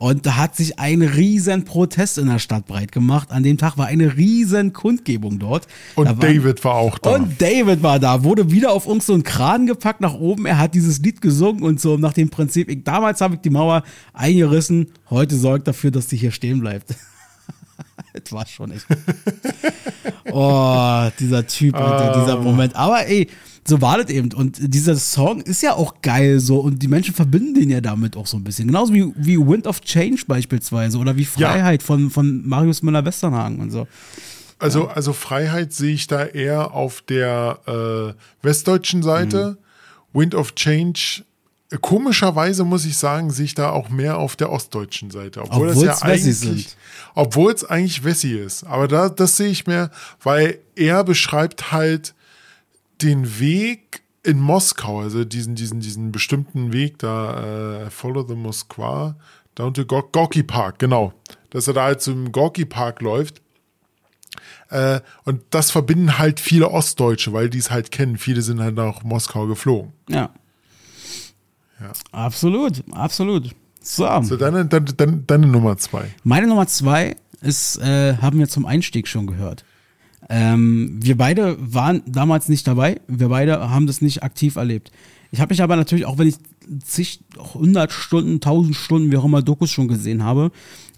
Und 0.00 0.24
da 0.24 0.36
hat 0.36 0.56
sich 0.56 0.78
ein 0.78 1.02
riesen 1.02 1.64
Protest 1.66 2.16
in 2.16 2.26
der 2.28 2.38
Stadt 2.38 2.64
breit 2.66 2.90
gemacht. 2.90 3.30
An 3.30 3.42
dem 3.42 3.58
Tag 3.58 3.76
war 3.76 3.84
eine 3.86 4.16
riesen 4.16 4.72
Kundgebung 4.72 5.38
dort. 5.38 5.66
Und 5.94 6.06
waren- 6.06 6.18
David 6.20 6.64
war 6.64 6.74
auch 6.76 6.98
da. 6.98 7.10
und 7.16 7.38
David 7.38 7.82
war 7.82 7.98
da, 7.98 8.24
wurde 8.24 8.50
wieder 8.50 8.72
auf 8.72 8.86
uns 8.86 9.04
so 9.04 9.12
einen 9.12 9.24
Kran 9.24 9.66
gepackt 9.66 10.00
nach 10.00 10.14
oben. 10.14 10.46
Er 10.46 10.56
hat 10.56 10.74
dieses 10.74 11.00
Lied 11.00 11.20
gesungen 11.20 11.62
und 11.62 11.82
so 11.82 11.98
nach 11.98 12.14
dem 12.14 12.30
Prinzip, 12.30 12.70
ich, 12.70 12.82
damals 12.82 13.20
habe 13.20 13.34
ich 13.34 13.42
die 13.42 13.50
Mauer 13.50 13.82
eingerissen, 14.14 14.90
heute 15.10 15.36
sorgt 15.36 15.68
dafür, 15.68 15.90
dass 15.90 16.06
die 16.06 16.16
hier 16.16 16.30
stehen 16.32 16.60
bleibt. 16.60 16.94
das 18.14 18.32
war 18.32 18.46
schon 18.46 18.70
echt. 18.72 18.86
Oh, 20.32 21.08
dieser 21.18 21.46
Typ, 21.46 21.74
Alter, 21.74 22.12
Ah. 22.14 22.20
dieser 22.20 22.38
Moment. 22.40 22.74
Aber 22.76 23.06
ey, 23.06 23.28
so 23.70 23.80
war 23.80 23.98
das 23.98 24.10
eben. 24.10 24.32
Und 24.34 24.58
dieser 24.60 24.96
Song 24.96 25.40
ist 25.40 25.62
ja 25.62 25.74
auch 25.74 26.02
geil 26.02 26.40
so 26.40 26.58
und 26.58 26.82
die 26.82 26.88
Menschen 26.88 27.14
verbinden 27.14 27.54
den 27.54 27.70
ja 27.70 27.80
damit 27.80 28.16
auch 28.16 28.26
so 28.26 28.36
ein 28.36 28.44
bisschen. 28.44 28.66
Genauso 28.66 28.92
wie, 28.92 29.12
wie 29.16 29.38
Wind 29.38 29.66
of 29.66 29.80
Change 29.80 30.24
beispielsweise 30.26 30.98
oder 30.98 31.16
wie 31.16 31.26
Ja. 31.36 31.52
Freiheit 31.52 31.82
von, 31.82 32.10
von 32.10 32.46
Marius 32.46 32.82
Müller-Westernhagen 32.82 33.60
und 33.60 33.70
so. 33.70 33.86
Also, 34.58 34.88
also 34.88 35.12
Freiheit 35.14 35.72
sehe 35.72 35.94
ich 35.94 36.06
da 36.06 36.26
eher 36.26 36.74
auf 36.74 37.00
der 37.00 37.60
äh, 37.66 38.44
westdeutschen 38.46 39.02
Seite. 39.02 39.56
Wind 40.12 40.34
of 40.34 40.54
Change, 40.54 41.24
komischerweise 41.80 42.64
muss 42.64 42.84
ich 42.84 42.98
sagen, 42.98 43.30
sehe 43.30 43.44
ich 43.46 43.54
da 43.54 43.70
auch 43.70 43.88
mehr 43.88 44.18
auf 44.18 44.34
der 44.36 44.50
ostdeutschen 44.50 45.10
Seite. 45.10 45.42
Obwohl 45.42 45.68
das 45.68 45.80
ja 45.80 45.94
Obwohl's 45.94 46.04
Wessis 46.04 46.42
eigentlich, 46.42 46.76
obwohl 47.14 47.52
es 47.52 47.64
eigentlich 47.64 48.04
Wessi 48.04 48.36
ist. 48.36 48.64
Aber 48.64 48.88
da, 48.88 49.08
das 49.08 49.36
sehe 49.36 49.48
ich 49.48 49.66
mehr, 49.66 49.90
weil 50.22 50.58
er 50.74 51.04
beschreibt 51.04 51.70
halt 51.72 52.14
den 53.02 53.38
Weg 53.38 54.02
in 54.22 54.38
Moskau, 54.40 55.00
also 55.00 55.24
diesen, 55.24 55.54
diesen, 55.54 55.80
diesen 55.80 56.12
bestimmten 56.12 56.72
Weg 56.72 56.98
da, 56.98 57.84
äh, 57.86 57.90
Follow 57.90 58.26
the 58.26 58.34
Moskwa, 58.34 59.16
down 59.54 59.72
to 59.74 59.82
Gor- 59.82 60.10
Gorky 60.12 60.42
Park, 60.42 60.78
genau. 60.78 61.12
Dass 61.50 61.66
er 61.68 61.74
da 61.74 61.84
halt 61.84 62.00
zum 62.02 62.30
Gorky 62.32 62.64
Park 62.64 63.00
läuft. 63.00 63.40
Äh, 64.68 65.00
und 65.24 65.42
das 65.50 65.70
verbinden 65.70 66.18
halt 66.18 66.38
viele 66.38 66.70
Ostdeutsche, 66.70 67.32
weil 67.32 67.50
die 67.50 67.58
es 67.58 67.70
halt 67.70 67.90
kennen. 67.90 68.18
Viele 68.18 68.42
sind 68.42 68.60
halt 68.60 68.76
nach 68.76 69.02
Moskau 69.02 69.46
geflogen. 69.46 69.92
Ja. 70.08 70.30
Ja. 71.80 71.92
Absolut, 72.12 72.84
absolut. 72.92 73.54
So, 73.82 74.06
So, 74.22 74.36
deine, 74.36 74.66
deine, 74.66 74.84
deine, 74.84 75.16
deine 75.26 75.46
Nummer 75.46 75.78
zwei. 75.78 76.10
meine 76.22 76.46
Nummer 76.46 76.66
zwei 76.66 77.16
ist, 77.40 77.78
äh, 77.78 78.16
haben 78.18 78.38
wir 78.38 78.48
zum 78.48 78.66
Einstieg 78.66 79.08
schon 79.08 79.26
gehört. 79.26 79.64
Ähm, 80.28 80.98
wir 81.00 81.16
beide 81.16 81.56
waren 81.58 82.02
damals 82.06 82.48
nicht 82.48 82.66
dabei. 82.66 83.00
Wir 83.08 83.28
beide 83.28 83.70
haben 83.70 83.86
das 83.86 84.00
nicht 84.00 84.22
aktiv 84.22 84.56
erlebt. 84.56 84.92
Ich 85.32 85.40
habe 85.40 85.52
mich 85.52 85.62
aber 85.62 85.76
natürlich, 85.76 86.06
auch 86.06 86.18
wenn 86.18 86.28
ich 86.28 86.36
zig, 86.84 87.20
100 87.38 87.90
Stunden, 87.92 88.34
1000 88.34 88.76
Stunden, 88.76 89.12
wie 89.12 89.16
auch 89.16 89.24
immer 89.24 89.42
Dokus 89.42 89.70
schon 89.70 89.88
gesehen 89.88 90.24
habe, 90.24 90.50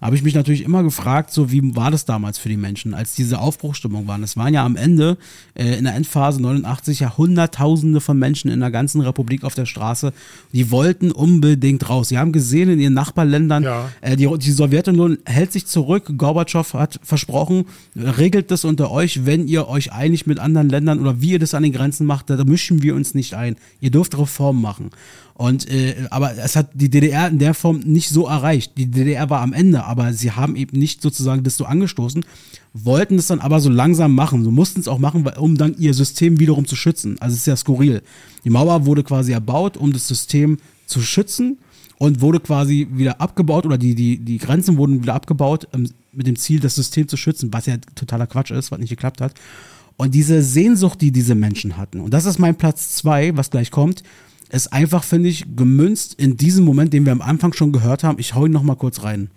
habe 0.05 0.15
ich 0.15 0.23
mich 0.23 0.35
natürlich 0.35 0.63
immer 0.63 0.83
gefragt, 0.83 1.31
so 1.31 1.51
wie 1.51 1.75
war 1.75 1.89
das 1.91 2.05
damals 2.05 2.37
für 2.37 2.49
die 2.49 2.57
Menschen, 2.57 2.93
als 2.93 3.15
diese 3.15 3.39
Aufbruchstimmung 3.39 4.07
waren. 4.07 4.21
Es 4.23 4.35
waren 4.37 4.53
ja 4.53 4.65
am 4.65 4.75
Ende, 4.75 5.17
äh, 5.55 5.77
in 5.77 5.85
der 5.85 5.95
Endphase 5.95 6.41
89, 6.41 6.99
ja 6.99 7.17
Hunderttausende 7.17 8.01
von 8.01 8.19
Menschen 8.19 8.51
in 8.51 8.59
der 8.59 8.71
ganzen 8.71 9.01
Republik 9.01 9.43
auf 9.43 9.55
der 9.55 9.65
Straße, 9.65 10.13
die 10.51 10.71
wollten 10.71 11.11
unbedingt 11.11 11.89
raus. 11.89 12.09
Sie 12.09 12.17
haben 12.17 12.31
gesehen 12.31 12.69
in 12.69 12.79
ihren 12.79 12.93
Nachbarländern, 12.93 13.63
Ja. 13.63 13.89
äh, 14.01 14.15
die, 14.15 14.29
die 14.37 14.51
Sowjetunion 14.51 15.19
hält 15.25 15.51
sich 15.51 15.65
zurück. 15.65 16.11
Gorbatschow 16.17 16.73
hat 16.73 16.99
versprochen, 17.03 17.65
regelt 17.95 18.51
das 18.51 18.65
unter 18.65 18.91
euch, 18.91 19.25
wenn 19.25 19.47
ihr 19.47 19.67
euch 19.67 19.91
einig 19.93 20.27
mit 20.27 20.39
anderen 20.39 20.69
Ländern 20.69 20.99
oder 20.99 21.21
wie 21.21 21.31
ihr 21.31 21.39
das 21.39 21.53
an 21.53 21.63
den 21.63 21.71
Grenzen 21.71 22.05
macht, 22.05 22.29
da 22.29 22.43
mischen 22.43 22.83
wir 22.83 22.95
uns 22.95 23.13
nicht 23.15 23.33
ein. 23.33 23.55
Ihr 23.79 23.91
dürft 23.91 24.17
Reformen 24.17 24.61
machen. 24.61 24.89
Und 25.35 25.67
äh, 25.67 25.95
aber 26.11 26.37
es 26.37 26.55
hat 26.55 26.69
die 26.75 26.89
DDR 26.89 27.27
in 27.27 27.39
der 27.39 27.55
Form 27.55 27.79
nicht 27.79 28.09
so 28.09 28.27
erreicht. 28.27 28.73
Die 28.77 28.85
DDR 28.91 29.31
war 29.31 29.41
am 29.41 29.51
Ende, 29.51 29.83
aber 29.93 30.11
sie 30.11 30.31
haben 30.31 30.55
eben 30.55 30.79
nicht 30.79 31.03
sozusagen 31.03 31.43
das 31.43 31.55
so 31.55 31.65
angestoßen, 31.65 32.25
wollten 32.73 33.19
es 33.19 33.27
dann 33.27 33.39
aber 33.39 33.59
so 33.59 33.69
langsam 33.69 34.15
machen. 34.15 34.43
So 34.43 34.49
mussten 34.49 34.79
es 34.79 34.87
auch 34.87 34.97
machen, 34.97 35.23
um 35.37 35.55
dann 35.55 35.75
ihr 35.77 35.93
System 35.93 36.39
wiederum 36.39 36.65
zu 36.65 36.75
schützen. 36.75 37.17
Also 37.19 37.35
es 37.35 37.41
ist 37.41 37.45
ja 37.45 37.55
skurril. 37.55 38.01
Die 38.43 38.49
Mauer 38.49 38.87
wurde 38.87 39.03
quasi 39.03 39.33
erbaut, 39.33 39.77
um 39.77 39.93
das 39.93 40.07
System 40.07 40.57
zu 40.87 41.01
schützen 41.01 41.59
und 41.99 42.21
wurde 42.21 42.39
quasi 42.39 42.87
wieder 42.91 43.21
abgebaut 43.21 43.67
oder 43.67 43.77
die, 43.77 43.93
die, 43.93 44.17
die 44.17 44.39
Grenzen 44.39 44.77
wurden 44.77 45.03
wieder 45.03 45.13
abgebaut 45.13 45.67
ähm, 45.73 45.87
mit 46.11 46.25
dem 46.25 46.37
Ziel, 46.37 46.59
das 46.59 46.73
System 46.73 47.07
zu 47.07 47.15
schützen, 47.15 47.53
was 47.53 47.67
ja 47.67 47.77
totaler 47.93 48.25
Quatsch 48.25 48.49
ist, 48.49 48.71
was 48.71 48.79
nicht 48.79 48.89
geklappt 48.89 49.21
hat. 49.21 49.35
Und 49.95 50.15
diese 50.15 50.41
Sehnsucht, 50.41 51.01
die 51.01 51.11
diese 51.11 51.35
Menschen 51.35 51.77
hatten, 51.77 51.99
und 51.99 52.15
das 52.15 52.25
ist 52.25 52.39
mein 52.39 52.55
Platz 52.55 52.95
zwei, 52.95 53.37
was 53.37 53.51
gleich 53.51 53.69
kommt, 53.69 54.01
ist 54.49 54.73
einfach, 54.73 55.03
finde 55.03 55.29
ich, 55.29 55.55
gemünzt 55.55 56.15
in 56.15 56.35
diesem 56.35 56.65
Moment, 56.65 56.93
den 56.93 57.05
wir 57.05 57.11
am 57.11 57.21
Anfang 57.21 57.53
schon 57.53 57.71
gehört 57.71 58.03
haben. 58.03 58.19
Ich 58.19 58.33
hau 58.35 58.47
ihn 58.47 58.51
noch 58.51 58.63
mal 58.63 58.75
kurz 58.75 59.03
rein. 59.03 59.29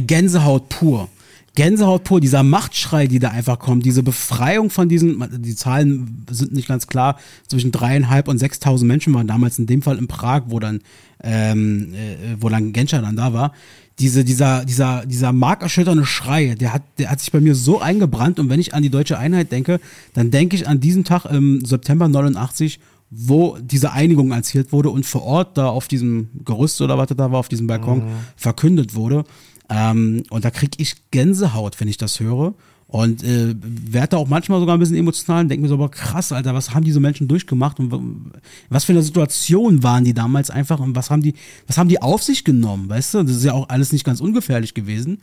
Gänsehaut 0.00 0.68
pur. 0.68 1.08
Gänsehaut 1.56 2.04
pur, 2.04 2.20
dieser 2.20 2.42
Machtschrei, 2.42 3.06
die 3.06 3.18
da 3.18 3.30
einfach 3.30 3.58
kommt, 3.58 3.86
diese 3.86 4.02
Befreiung 4.02 4.68
von 4.68 4.90
diesen, 4.90 5.24
die 5.42 5.56
Zahlen 5.56 6.26
sind 6.30 6.52
nicht 6.52 6.68
ganz 6.68 6.86
klar, 6.86 7.18
zwischen 7.48 7.72
dreieinhalb 7.72 8.28
und 8.28 8.38
sechstausend 8.38 8.86
Menschen 8.86 9.14
waren 9.14 9.26
damals 9.26 9.58
in 9.58 9.66
dem 9.66 9.80
Fall 9.80 9.96
in 9.96 10.06
Prag, 10.06 10.42
wo 10.48 10.60
dann, 10.60 10.80
ähm, 11.22 11.94
äh, 11.94 12.36
wo 12.38 12.50
dann 12.50 12.74
Genscher 12.74 13.00
dann 13.00 13.16
da 13.16 13.32
war. 13.32 13.52
Diese, 13.98 14.22
dieser, 14.22 14.66
dieser, 14.66 15.06
dieser 15.06 15.32
markerschütternde 15.32 16.04
Schrei, 16.04 16.54
der 16.54 16.74
hat, 16.74 16.82
der 16.98 17.10
hat 17.10 17.20
sich 17.20 17.32
bei 17.32 17.40
mir 17.40 17.54
so 17.54 17.80
eingebrannt 17.80 18.38
und 18.38 18.50
wenn 18.50 18.60
ich 18.60 18.74
an 18.74 18.82
die 18.82 18.90
deutsche 18.90 19.18
Einheit 19.18 19.50
denke, 19.50 19.80
dann 20.12 20.30
denke 20.30 20.56
ich 20.56 20.68
an 20.68 20.80
diesen 20.80 21.04
Tag 21.04 21.24
im 21.24 21.64
September 21.64 22.06
89, 22.06 22.80
wo 23.08 23.56
diese 23.58 23.92
Einigung 23.92 24.32
erzielt 24.32 24.72
wurde 24.72 24.90
und 24.90 25.06
vor 25.06 25.22
Ort 25.22 25.56
da 25.56 25.68
auf 25.68 25.88
diesem 25.88 26.28
Gerüst 26.44 26.82
oder 26.82 26.98
was 26.98 27.08
da 27.08 27.32
war, 27.32 27.38
auf 27.38 27.48
diesem 27.48 27.66
Balkon 27.66 28.02
verkündet 28.36 28.94
wurde. 28.94 29.24
Ähm, 29.68 30.22
und 30.30 30.44
da 30.44 30.50
krieg 30.50 30.74
ich 30.78 31.10
Gänsehaut, 31.10 31.80
wenn 31.80 31.88
ich 31.88 31.96
das 31.96 32.20
höre. 32.20 32.54
Und 32.88 33.24
äh, 33.24 33.54
werde 33.60 34.10
da 34.10 34.16
auch 34.18 34.28
manchmal 34.28 34.60
sogar 34.60 34.76
ein 34.76 34.78
bisschen 34.78 34.96
emotional 34.96 35.42
und 35.42 35.48
denke 35.48 35.62
mir 35.62 35.68
so, 35.68 35.74
aber 35.74 35.88
krass, 35.88 36.30
Alter, 36.30 36.54
was 36.54 36.72
haben 36.72 36.84
diese 36.84 37.00
Menschen 37.00 37.26
durchgemacht 37.26 37.80
und 37.80 38.32
was 38.68 38.84
für 38.84 38.92
eine 38.92 39.02
Situation 39.02 39.82
waren 39.82 40.04
die 40.04 40.14
damals 40.14 40.50
einfach 40.50 40.78
und 40.78 40.94
was 40.94 41.10
haben 41.10 41.20
die, 41.20 41.34
was 41.66 41.78
haben 41.78 41.88
die 41.88 42.00
auf 42.00 42.22
sich 42.22 42.44
genommen, 42.44 42.88
weißt 42.88 43.14
du? 43.14 43.22
Das 43.24 43.36
ist 43.36 43.44
ja 43.44 43.54
auch 43.54 43.68
alles 43.70 43.92
nicht 43.92 44.04
ganz 44.04 44.20
ungefährlich 44.20 44.72
gewesen. 44.72 45.20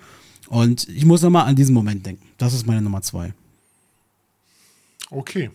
Und 0.49 0.89
ich 0.89 1.05
muss 1.05 1.21
nochmal 1.21 1.45
an 1.45 1.55
diesen 1.55 1.73
Moment 1.73 2.05
denken. 2.05 2.27
Das 2.37 2.53
ist 2.53 2.67
meine 2.67 2.81
Nummer 2.81 3.01
zwei. 3.01 3.33
Okay. 5.09 5.49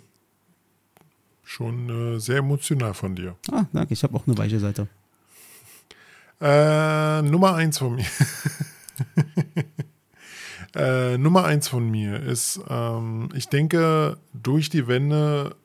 Schon 1.45 2.15
äh, 2.15 2.21
sehr 2.21 2.39
emotional 2.39 2.95
von 2.95 3.15
dir. 3.15 3.37
Ah, 3.51 3.67
danke, 3.73 3.93
ich 3.93 4.03
habe 4.03 4.17
auch 4.17 4.27
eine 4.27 4.37
weiche 4.39 4.59
Seite. 4.59 4.89
Äh, 6.41 7.23
Nummer 7.23 7.55
eins 7.55 7.79
von 7.79 7.97
mir. 7.97 8.07
äh, 10.75 11.19
Nummer 11.19 11.45
eins 11.45 11.69
von 11.69 11.91
mir 11.91 12.21
ist, 12.21 12.61
ähm, 12.69 13.29
ich 13.35 13.49
denke, 13.49 14.19
durch 14.33 14.71
die 14.71 14.87
Wende 14.87 15.57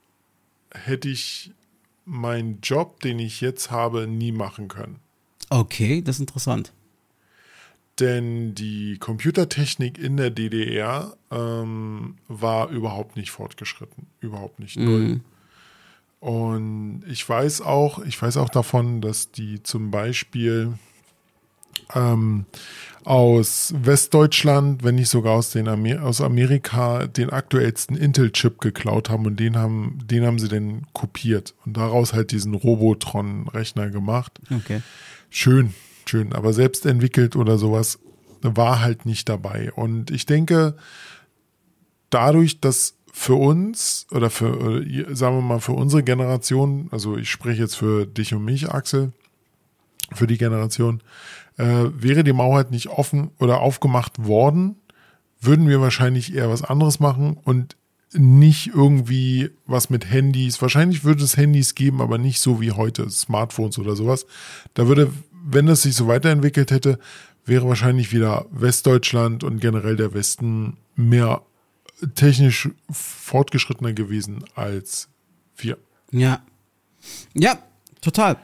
hätte 0.73 1.09
ich 1.09 1.51
meinen 2.05 2.59
Job, 2.61 2.99
den 3.01 3.19
ich 3.19 3.41
jetzt 3.41 3.71
habe, 3.71 4.07
nie 4.07 4.31
machen 4.31 4.67
können. 4.67 4.99
Okay, 5.49 6.01
das 6.01 6.17
ist 6.17 6.21
interessant. 6.21 6.73
Denn 7.99 8.55
die 8.55 8.97
Computertechnik 8.97 9.99
in 9.99 10.17
der 10.17 10.31
DDR 10.31 11.15
ähm, 11.29 12.15
war 12.27 12.69
überhaupt 12.69 13.15
nicht 13.15 13.29
fortgeschritten. 13.29 14.07
Überhaupt 14.19 14.59
nicht. 14.59 14.77
Null. 14.77 15.21
Und 16.19 17.03
ich 17.07 17.27
weiß 17.27 17.61
auch, 17.61 17.99
ich 17.99 18.19
weiß 18.19 18.38
auch 18.38 18.49
davon, 18.49 19.01
dass 19.01 19.31
die 19.31 19.61
zum 19.61 19.91
Beispiel 19.91 20.73
ähm, 21.93 22.45
aus 23.03 23.74
Westdeutschland, 23.78 24.84
wenn 24.84 24.95
nicht 24.95 25.09
sogar 25.09 25.34
aus, 25.34 25.51
den 25.51 25.67
Amer 25.67 26.03
aus 26.03 26.21
Amerika, 26.21 27.07
den 27.07 27.30
aktuellsten 27.30 27.97
Intel-Chip 27.97 28.61
geklaut 28.61 29.09
haben 29.09 29.26
und 29.26 29.39
den 29.39 29.57
haben, 29.57 29.99
den 30.05 30.26
haben 30.26 30.39
sie 30.39 30.47
dann 30.47 30.84
kopiert 30.93 31.53
und 31.65 31.76
daraus 31.76 32.13
halt 32.13 32.32
diesen 32.32 32.53
Robotron-Rechner 32.53 33.89
gemacht. 33.89 34.39
Okay. 34.49 34.82
Schön, 35.30 35.74
schön, 36.05 36.34
aber 36.34 36.53
selbst 36.53 36.86
entwickelt 36.86 37.36
oder 37.36 37.57
sowas 37.57 37.99
war 38.41 38.82
halt 38.82 39.05
nicht 39.05 39.28
dabei. 39.30 39.71
Und 39.74 40.11
ich 40.11 40.26
denke, 40.26 40.76
dadurch, 42.09 42.61
dass 42.61 42.95
für 43.11 43.36
uns 43.36 44.07
oder 44.11 44.30
für, 44.30 44.84
sagen 45.15 45.38
wir 45.38 45.41
mal, 45.41 45.59
für 45.59 45.74
unsere 45.74 46.03
Generation, 46.03 46.88
also 46.91 47.17
ich 47.17 47.30
spreche 47.30 47.61
jetzt 47.61 47.76
für 47.76 48.05
dich 48.05 48.34
und 48.34 48.43
mich, 48.43 48.69
Axel, 48.69 49.13
für 50.11 50.28
die 50.28 50.38
Generation, 50.38 51.01
äh, 51.58 51.86
wäre 51.95 52.24
die 52.24 52.34
Mauer 52.34 52.58
halt 52.58 52.72
nicht 52.72 52.88
offen 52.88 53.32
oder 53.39 53.62
aufgemacht 53.62 54.26
worden, 54.26 54.76
würden 55.39 55.68
wir 55.68 55.82
wahrscheinlich 55.82 56.34
eher 56.34 56.49
was 56.49 56.64
anderes 56.64 56.99
machen 56.99 57.38
und 57.43 57.76
nicht 58.14 58.68
irgendwie 58.68 59.49
was 59.66 59.89
mit 59.89 60.10
Handys. 60.10 60.62
Wahrscheinlich 60.62 61.04
würde 61.04 61.24
es 61.24 61.38
Handys 61.38 61.76
geben, 61.76 62.01
aber 62.01 62.18
nicht 62.18 62.39
so 62.39 62.62
wie 62.62 62.72
heute, 62.72 63.10
Smartphones 63.10 63.80
oder 63.80 63.95
sowas. 63.95 64.26
Da 64.74 64.88
würde, 64.88 65.12
wenn 65.43 65.68
es 65.68 65.82
sich 65.82 65.95
so 65.95 66.08
weiterentwickelt 66.08 66.72
hätte, 66.72 66.99
wäre 67.45 67.68
wahrscheinlich 67.68 68.14
wieder 68.14 68.45
Westdeutschland 68.51 69.43
und 69.43 69.60
generell 69.60 69.95
der 69.95 70.14
Westen 70.14 70.78
mehr 70.95 71.41
technisch 72.16 72.70
fortgeschrittener 72.91 73.93
gewesen 73.93 74.43
als 74.56 75.10
wir. 75.58 75.78
Ja. 76.12 76.41
Ja, 77.34 77.58
total. 78.01 78.38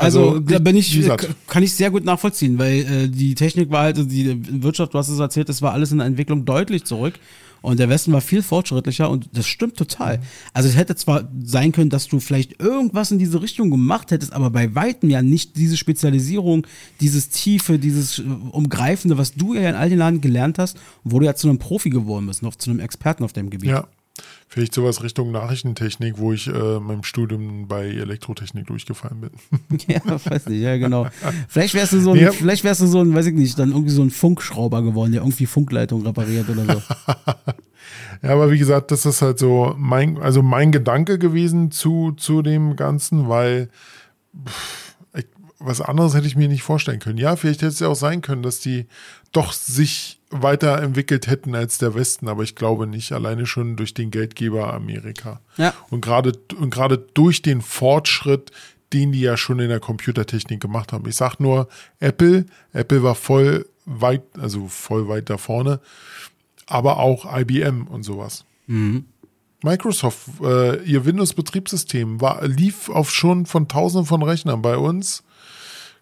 Also, 0.00 0.28
Also, 0.30 0.40
da 0.40 0.58
bin 0.58 0.76
ich, 0.76 0.94
wie 0.94 1.00
gesagt. 1.00 1.26
k- 1.28 1.34
kann 1.46 1.62
ich 1.62 1.72
sehr 1.74 1.90
gut 1.90 2.04
nachvollziehen, 2.04 2.58
weil 2.58 2.80
äh, 2.80 3.08
die 3.08 3.34
Technik 3.34 3.70
war 3.70 3.82
halt, 3.84 3.96
also 3.96 4.08
die 4.08 4.38
Wirtschaft, 4.62 4.94
du 4.94 4.98
hast 4.98 5.08
es 5.08 5.18
erzählt, 5.18 5.48
das 5.48 5.62
war 5.62 5.72
alles 5.72 5.92
in 5.92 5.98
der 5.98 6.06
Entwicklung 6.06 6.44
deutlich 6.44 6.84
zurück. 6.84 7.14
Und 7.62 7.78
der 7.78 7.90
Westen 7.90 8.10
war 8.14 8.22
viel 8.22 8.40
fortschrittlicher 8.42 9.10
und 9.10 9.28
das 9.34 9.46
stimmt 9.46 9.76
total. 9.76 10.16
Mhm. 10.16 10.22
Also 10.54 10.70
es 10.70 10.76
hätte 10.76 10.96
zwar 10.96 11.28
sein 11.44 11.72
können, 11.72 11.90
dass 11.90 12.08
du 12.08 12.18
vielleicht 12.18 12.58
irgendwas 12.58 13.10
in 13.10 13.18
diese 13.18 13.42
Richtung 13.42 13.68
gemacht 13.70 14.10
hättest, 14.12 14.32
aber 14.32 14.48
bei 14.48 14.74
weitem 14.74 15.10
ja 15.10 15.20
nicht 15.20 15.58
diese 15.58 15.76
Spezialisierung, 15.76 16.66
dieses 17.02 17.28
Tiefe, 17.28 17.78
dieses 17.78 18.18
äh, 18.18 18.22
Umgreifende, 18.52 19.18
was 19.18 19.34
du 19.34 19.52
ja 19.52 19.68
in 19.68 19.74
all 19.74 19.90
den 19.90 19.98
Jahren 19.98 20.22
gelernt 20.22 20.58
hast, 20.58 20.78
wo 21.04 21.18
du 21.18 21.26
ja 21.26 21.34
zu 21.34 21.48
einem 21.50 21.58
Profi 21.58 21.90
geworden 21.90 22.26
bist, 22.28 22.42
noch 22.42 22.54
zu 22.56 22.70
einem 22.70 22.80
Experten 22.80 23.24
auf 23.24 23.34
dem 23.34 23.50
Gebiet. 23.50 23.68
Ja. 23.72 23.86
Vielleicht 24.48 24.74
sowas 24.74 25.02
Richtung 25.02 25.30
Nachrichtentechnik, 25.30 26.18
wo 26.18 26.32
ich 26.32 26.48
äh, 26.48 26.80
meinem 26.80 27.02
Studium 27.04 27.68
bei 27.68 27.86
Elektrotechnik 27.86 28.66
durchgefallen 28.66 29.20
bin. 29.20 29.78
Ja, 29.86 30.00
weiß 30.06 30.46
nicht, 30.46 30.60
ja, 30.60 30.76
genau. 30.76 31.06
Vielleicht 31.48 31.74
wärst 31.74 31.92
du 31.92 32.00
so 32.00 32.12
ein, 32.12 32.18
Ja. 32.18 32.32
vielleicht 32.32 32.64
wärst 32.64 32.80
du 32.80 32.86
so 32.86 33.00
ein, 33.00 33.14
weiß 33.14 33.26
ich 33.26 33.34
nicht, 33.34 33.58
dann 33.58 33.70
irgendwie 33.70 33.90
so 33.92 34.02
ein 34.02 34.10
Funkschrauber 34.10 34.82
geworden, 34.82 35.12
der 35.12 35.22
irgendwie 35.22 35.46
Funkleitung 35.46 36.02
repariert 36.06 36.48
oder 36.48 36.64
so. 36.64 36.82
Ja, 38.22 38.30
aber 38.30 38.50
wie 38.50 38.58
gesagt, 38.58 38.90
das 38.90 39.06
ist 39.06 39.22
halt 39.22 39.38
so 39.38 39.74
mein, 39.78 40.18
also 40.18 40.42
mein 40.42 40.72
Gedanke 40.72 41.18
gewesen 41.18 41.70
zu, 41.70 42.12
zu 42.12 42.42
dem 42.42 42.76
Ganzen, 42.76 43.28
weil 43.30 43.70
pff, 44.46 44.90
was 45.58 45.80
anderes 45.80 46.14
hätte 46.14 46.26
ich 46.26 46.36
mir 46.36 46.48
nicht 46.48 46.62
vorstellen 46.62 46.98
können. 47.00 47.18
Ja, 47.18 47.36
vielleicht 47.36 47.60
hätte 47.62 47.72
es 47.72 47.80
ja 47.80 47.88
auch 47.88 47.94
sein 47.96 48.22
können, 48.22 48.42
dass 48.42 48.60
die 48.60 48.86
doch 49.32 49.52
sich 49.52 50.19
weiterentwickelt 50.30 51.26
hätten 51.26 51.54
als 51.54 51.78
der 51.78 51.94
Westen, 51.94 52.28
aber 52.28 52.42
ich 52.42 52.54
glaube 52.54 52.86
nicht, 52.86 53.12
alleine 53.12 53.46
schon 53.46 53.76
durch 53.76 53.94
den 53.94 54.10
Geldgeber 54.10 54.72
Amerika. 54.72 55.40
Ja. 55.56 55.74
Und 55.90 56.00
gerade 56.00 56.32
und 56.56 56.70
gerade 56.70 56.98
durch 56.98 57.42
den 57.42 57.60
Fortschritt, 57.60 58.52
den 58.92 59.12
die 59.12 59.20
ja 59.20 59.36
schon 59.36 59.58
in 59.58 59.68
der 59.68 59.80
Computertechnik 59.80 60.60
gemacht 60.60 60.92
haben. 60.92 61.08
Ich 61.08 61.16
sag 61.16 61.38
nur 61.38 61.68
Apple, 61.98 62.46
Apple 62.72 63.02
war 63.02 63.14
voll 63.14 63.66
weit, 63.84 64.22
also 64.38 64.68
voll 64.68 65.08
weit 65.08 65.30
da 65.30 65.36
vorne, 65.36 65.80
aber 66.66 66.98
auch 66.98 67.26
IBM 67.36 67.86
und 67.88 68.04
sowas. 68.04 68.44
Microsoft, 69.62 70.40
äh, 70.42 70.82
ihr 70.84 71.04
Windows-Betriebssystem 71.04 72.20
war, 72.20 72.46
lief 72.46 72.88
auf 72.88 73.10
schon 73.10 73.46
von 73.46 73.68
tausenden 73.68 74.06
von 74.06 74.22
Rechnern. 74.22 74.62
Bei 74.62 74.76
uns, 74.76 75.22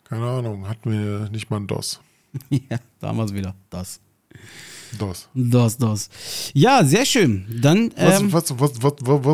keine 0.04 0.26
Ahnung, 0.26 0.68
hatten 0.68 0.92
wir 0.92 1.28
nicht 1.30 1.50
mal 1.50 1.56
ein 1.56 1.66
DOS. 1.66 2.00
ja, 2.50 2.78
damals 3.00 3.32
wieder. 3.32 3.54
Das. 3.70 4.00
DOS. 4.98 5.28
Das, 5.34 5.76
das. 5.76 6.08
Ja, 6.54 6.82
sehr 6.84 7.04
schön. 7.04 7.44
Dann. 7.60 7.90
Was, 7.96 8.20
Ähm, 8.20 8.32
was, 8.32 8.58
was, 8.58 8.72
was, 8.82 8.92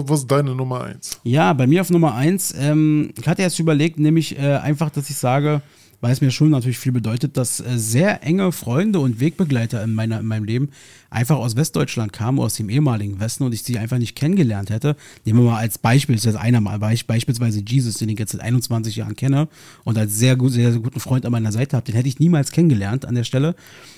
was, 0.08 0.20
ist 0.20 0.30
deine 0.30 0.54
Nummer 0.54 0.82
eins? 0.82 1.20
Ja, 1.22 1.52
bei 1.52 1.66
mir 1.66 1.80
auf 1.80 1.90
Nummer 1.90 2.14
eins. 2.14 2.52
Ähm, 2.56 3.12
ich 3.18 3.26
hatte 3.26 3.42
jetzt 3.42 3.58
überlegt, 3.58 3.98
nämlich 3.98 4.36
äh, 4.38 4.56
einfach, 4.56 4.90
dass 4.90 5.08
ich 5.10 5.16
sage, 5.16 5.62
weil 6.04 6.12
es 6.12 6.20
mir 6.20 6.30
schon 6.30 6.50
natürlich 6.50 6.78
viel 6.78 6.92
bedeutet, 6.92 7.38
dass 7.38 7.60
äh, 7.60 7.78
sehr 7.78 8.22
enge 8.22 8.52
Freunde 8.52 9.00
und 9.00 9.20
Wegbegleiter 9.20 9.82
in, 9.82 9.94
meiner, 9.94 10.20
in 10.20 10.26
meinem 10.26 10.44
Leben 10.44 10.68
einfach 11.08 11.36
aus 11.36 11.56
Westdeutschland 11.56 12.12
kamen, 12.12 12.38
aus 12.40 12.56
dem 12.56 12.68
ehemaligen 12.68 13.20
Westen 13.20 13.42
und 13.42 13.54
ich 13.54 13.62
sie 13.62 13.78
einfach 13.78 13.96
nicht 13.96 14.14
kennengelernt 14.14 14.68
hätte. 14.68 14.96
Nehmen 15.24 15.38
wir 15.38 15.52
mal 15.52 15.60
als 15.60 15.78
Beispiel, 15.78 16.14
das 16.16 16.26
ist 16.26 16.36
einer 16.36 16.60
mal, 16.60 16.76
Beis- 16.76 17.06
beispielsweise 17.06 17.62
Jesus, 17.66 17.94
den 17.94 18.10
ich 18.10 18.18
jetzt 18.18 18.32
seit 18.32 18.42
21 18.42 18.96
Jahren 18.96 19.16
kenne 19.16 19.48
und 19.84 19.96
als 19.96 20.14
sehr, 20.18 20.36
gut, 20.36 20.52
sehr, 20.52 20.72
sehr 20.72 20.80
guten 20.82 21.00
Freund 21.00 21.24
an 21.24 21.32
meiner 21.32 21.52
Seite 21.52 21.74
habe, 21.74 21.86
den 21.86 21.94
hätte 21.94 22.08
ich 22.08 22.18
niemals 22.18 22.52
kennengelernt 22.52 23.06
an 23.06 23.14
der 23.14 23.24
Stelle. 23.24 23.54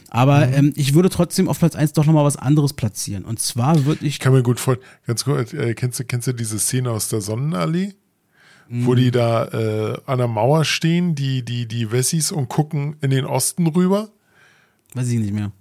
Aber 0.08 0.46
ähm, 0.46 0.74
ich 0.76 0.94
würde 0.94 1.08
trotzdem 1.10 1.48
auf 1.48 1.58
Platz 1.58 1.74
eins 1.74 1.92
doch 1.92 2.06
nochmal 2.06 2.24
was 2.24 2.36
anderes 2.36 2.72
platzieren. 2.72 3.24
Und 3.24 3.40
zwar 3.40 3.84
würde 3.84 4.06
ich 4.06 4.14
Ich 4.14 4.18
kann 4.20 4.32
mir 4.32 4.44
gut 4.44 4.60
vorstellen, 4.60 4.88
ganz 5.08 5.24
kurz, 5.24 5.52
äh, 5.52 5.74
kennst, 5.74 5.98
du, 5.98 6.04
kennst 6.04 6.28
du 6.28 6.32
diese 6.34 6.60
Szene 6.60 6.92
aus 6.92 7.08
der 7.08 7.20
Sonnenallee? 7.20 7.94
Wo 8.68 8.94
die 8.94 9.10
da 9.10 9.46
äh, 9.46 10.00
an 10.06 10.18
der 10.18 10.28
Mauer 10.28 10.64
stehen, 10.64 11.14
die, 11.14 11.44
die, 11.44 11.66
die 11.66 11.92
Wessis 11.92 12.32
und 12.32 12.48
gucken 12.48 12.96
in 13.00 13.10
den 13.10 13.24
Osten 13.24 13.66
rüber? 13.66 14.10
Weiß 14.94 15.08
ich 15.08 15.18
nicht 15.18 15.32
mehr. 15.32 15.52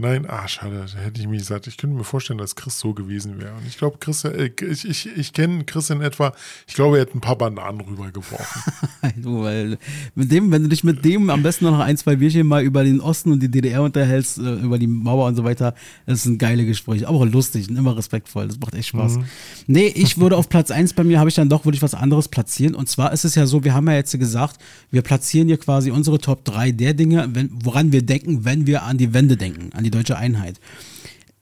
Nein, 0.00 0.26
ah, 0.28 0.46
schade, 0.46 0.86
da 0.94 1.00
hätte 1.00 1.20
ich 1.20 1.26
mich 1.26 1.40
gesagt. 1.40 1.66
Ich 1.66 1.76
könnte 1.76 1.96
mir 1.96 2.04
vorstellen, 2.04 2.38
dass 2.38 2.54
Chris 2.54 2.78
so 2.78 2.94
gewesen 2.94 3.40
wäre. 3.40 3.52
Und 3.54 3.66
ich 3.66 3.78
glaube, 3.78 3.98
Chris, 3.98 4.22
äh, 4.22 4.50
ich, 4.60 4.88
ich, 4.88 5.08
ich 5.16 5.32
kenne 5.32 5.64
Chris 5.64 5.90
in 5.90 6.00
etwa, 6.02 6.32
ich 6.68 6.74
glaube, 6.74 6.98
er 6.98 7.00
hätte 7.00 7.18
ein 7.18 7.20
paar 7.20 7.36
Bananen 7.36 7.80
rübergeworfen. 7.80 8.62
Du, 9.16 9.42
weil 9.42 9.78
mit 10.14 10.30
dem, 10.30 10.52
wenn 10.52 10.62
du 10.62 10.68
dich 10.68 10.84
mit 10.84 11.04
dem 11.04 11.30
am 11.30 11.42
besten 11.42 11.64
noch 11.64 11.78
ein, 11.78 11.96
zwei 11.96 12.16
Bierchen 12.16 12.46
mal 12.46 12.62
über 12.62 12.84
den 12.84 13.00
Osten 13.00 13.32
und 13.32 13.40
die 13.40 13.50
DDR 13.50 13.82
unterhältst, 13.82 14.38
äh, 14.38 14.54
über 14.54 14.78
die 14.78 14.86
Mauer 14.86 15.26
und 15.26 15.34
so 15.34 15.44
weiter, 15.44 15.74
das 16.06 16.20
ist 16.20 16.26
ein 16.26 16.38
geile 16.38 16.64
Gespräch. 16.64 17.08
Aber 17.08 17.18
auch 17.18 17.24
lustig 17.24 17.68
und 17.68 17.76
immer 17.76 17.96
respektvoll. 17.96 18.46
Das 18.46 18.60
macht 18.60 18.74
echt 18.74 18.88
Spaß. 18.88 19.18
Nee, 19.66 19.86
ich 19.86 20.18
würde 20.18 20.36
auf 20.36 20.48
Platz 20.48 20.70
eins 20.70 20.92
bei 20.92 21.04
mir, 21.04 21.18
habe 21.18 21.28
ich 21.28 21.34
dann 21.34 21.48
doch, 21.48 21.64
würde 21.64 21.76
ich 21.76 21.82
was 21.82 21.94
anderes 21.94 22.28
platzieren. 22.28 22.74
Und 22.74 22.88
zwar 22.88 23.12
ist 23.12 23.24
es 23.24 23.34
ja 23.34 23.46
so, 23.46 23.64
wir 23.64 23.74
haben 23.74 23.88
ja 23.88 23.94
jetzt 23.94 24.16
gesagt, 24.16 24.60
wir 24.90 25.02
platzieren 25.02 25.48
hier 25.48 25.58
quasi 25.58 25.90
unsere 25.90 26.18
Top 26.18 26.44
3 26.44 26.72
der 26.72 26.94
Dinge, 26.94 27.28
wenn, 27.32 27.50
woran 27.64 27.90
wir 27.92 28.02
denken, 28.02 28.44
wenn 28.44 28.66
wir 28.66 28.82
an 28.82 28.98
die 28.98 29.14
Wende 29.14 29.36
denken, 29.36 29.70
an 29.74 29.84
die 29.84 29.87
deutsche 29.90 30.16
Einheit 30.16 30.60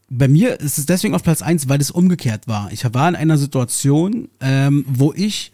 bei 0.09 0.29
mir 0.29 0.61
ist 0.61 0.79
es 0.79 0.87
deswegen 0.87 1.15
auf 1.15 1.23
Platz 1.23 1.43
eins, 1.43 1.69
weil 1.69 1.81
es 1.81 1.91
umgekehrt 1.91 2.47
war. 2.47 2.71
Ich 2.73 2.85
war 2.95 3.09
in 3.09 3.17
einer 3.17 3.39
Situation, 3.39 4.29
ähm, 4.41 4.85
wo 4.89 5.13
ich 5.13 5.53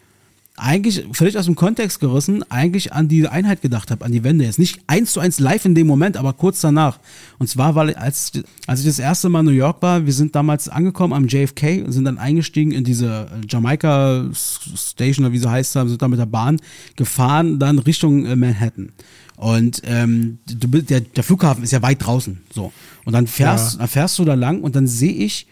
eigentlich 0.55 1.03
völlig 1.13 1.35
aus 1.39 1.45
dem 1.45 1.55
Kontext 1.55 1.99
gerissen, 1.99 2.43
eigentlich 2.51 2.93
an 2.93 3.07
die 3.07 3.27
Einheit 3.27 3.63
gedacht 3.63 3.89
habe, 3.89 4.05
an 4.05 4.11
die 4.11 4.23
Wende. 4.23 4.45
Jetzt 4.45 4.59
nicht 4.59 4.81
eins 4.85 5.11
zu 5.13 5.19
eins 5.19 5.39
live 5.39 5.65
in 5.65 5.73
dem 5.73 5.87
Moment, 5.87 6.15
aber 6.15 6.33
kurz 6.33 6.61
danach. 6.61 6.99
Und 7.39 7.47
zwar, 7.47 7.73
weil 7.73 7.95
als, 7.95 8.31
als 8.67 8.81
ich 8.81 8.85
das 8.85 8.99
erste 8.99 9.29
Mal 9.29 9.39
in 9.39 9.47
New 9.47 9.51
York 9.51 9.81
war, 9.81 10.05
wir 10.05 10.13
sind 10.13 10.35
damals 10.35 10.69
angekommen 10.69 11.13
am 11.13 11.27
JFK 11.27 11.83
und 11.83 11.91
sind 11.91 12.05
dann 12.05 12.19
eingestiegen 12.19 12.71
in 12.71 12.83
diese 12.83 13.27
Jamaika 13.49 14.29
Station 14.31 15.25
oder 15.25 15.33
wie 15.33 15.39
sie 15.39 15.49
heißt, 15.49 15.73
sind 15.73 16.01
da 16.01 16.07
mit 16.07 16.19
der 16.19 16.27
Bahn 16.27 16.59
gefahren, 16.95 17.57
dann 17.57 17.79
Richtung 17.79 18.27
äh, 18.27 18.35
Manhattan. 18.35 18.91
Und 19.43 19.81
ähm, 19.83 20.37
du, 20.45 20.69
bist- 20.69 20.89
der, 20.89 21.01
der 21.01 21.23
Flughafen 21.23 21.63
ist 21.65 21.71
ja 21.71 21.81
weit 21.81 22.05
draußen. 22.05 22.39
So. 22.53 22.71
Und 23.03 23.11
dann 23.11 23.27
fährst, 23.27 23.73
Ja. 23.73 23.79
dann 23.79 23.87
fährst 23.89 24.17
du 24.17 24.23
da 24.23 24.35
lang 24.35 24.61
und 24.61 24.75
dann 24.77 24.87
sehe 24.87 25.11
ich 25.11 25.47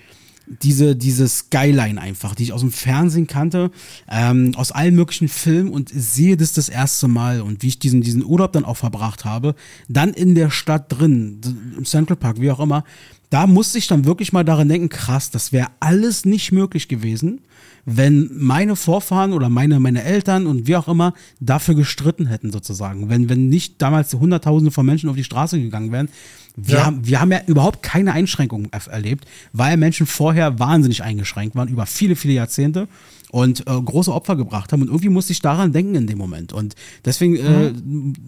diese, 0.64 0.96
diese 0.96 1.28
Skyline 1.28 2.00
einfach, 2.00 2.34
die 2.36 2.44
ich 2.44 2.54
aus 2.54 2.62
dem 2.62 2.72
Fernsehen 2.72 3.28
kannte, 3.28 3.70
ähm, 4.10 4.54
aus 4.56 4.72
allen 4.72 4.96
möglichen 4.96 5.28
Filmen 5.28 5.70
und 5.70 5.90
sehe 5.94 6.38
das 6.38 6.54
das 6.54 6.70
erste 6.70 7.08
Mal 7.10 7.42
und 7.42 7.64
wie 7.64 7.68
ich 7.68 7.80
diesen, 7.80 8.02
diesen 8.02 8.24
Urlaub 8.26 8.54
dann 8.54 8.64
auch 8.66 8.78
verbracht 8.78 9.26
habe, 9.26 9.56
dann 9.90 10.14
in 10.14 10.36
der 10.36 10.50
Stadt 10.52 10.86
drin, 10.90 11.42
im 11.78 11.84
Central 11.86 12.16
Park, 12.18 12.40
wie 12.40 12.50
auch 12.52 12.60
immer, 12.62 12.86
da 13.32 13.48
musste 13.48 13.80
ich 13.80 13.88
dann 13.88 14.06
wirklich 14.06 14.32
mal 14.34 14.44
daran 14.46 14.70
denken, 14.70 14.90
krass, 14.90 15.32
das 15.32 15.52
wäre 15.52 15.70
alles 15.80 16.26
nicht 16.26 16.52
möglich 16.52 16.88
gewesen, 16.88 17.42
wenn 17.86 18.30
meine 18.38 18.76
Vorfahren 18.76 19.34
oder 19.34 19.50
meine, 19.50 19.80
meine 19.80 20.04
Eltern 20.04 20.46
und 20.46 20.68
wie 20.68 20.76
auch 20.76 20.88
immer 20.88 21.14
dafür 21.40 21.74
gestritten 21.74 22.28
hätten 22.28 22.52
sozusagen. 22.52 23.10
Wenn, 23.10 23.28
wenn 23.30 23.50
nicht 23.50 23.82
damals 23.82 24.14
Hunderttausende 24.14 24.70
von 24.70 24.86
Menschen 24.86 25.10
auf 25.10 25.16
die 25.16 25.24
Straße 25.24 25.60
gegangen 25.60 25.92
wären. 25.92 26.10
Wir, 26.58 26.76
Ja. 26.80 26.86
haben, 26.86 27.08
wir 27.08 27.22
haben 27.22 27.32
ja 27.32 27.40
überhaupt 27.48 27.82
keine 27.82 28.12
Einschränkungen 28.12 28.70
erlebt, 28.74 29.26
weil 29.54 29.78
Menschen 29.78 30.06
vorher 30.06 30.60
wahnsinnig 30.60 31.02
eingeschränkt 31.02 31.56
waren, 31.56 31.70
über 31.70 31.86
viele, 31.86 32.16
viele 32.18 32.34
Jahrzehnte 32.34 32.90
und 33.32 33.62
äh, 33.62 33.64
große 33.82 34.14
Opfer 34.14 34.36
gebracht 34.36 34.74
haben. 34.74 34.82
Und 34.82 34.90
irgendwie 34.90 35.10
musste 35.10 35.32
ich 35.32 35.42
daran 35.42 35.72
denken 35.72 35.96
in 35.96 36.06
dem 36.08 36.18
Moment. 36.18 36.52
Und 36.52 36.76
deswegen 37.06 37.38
äh, 37.38 37.74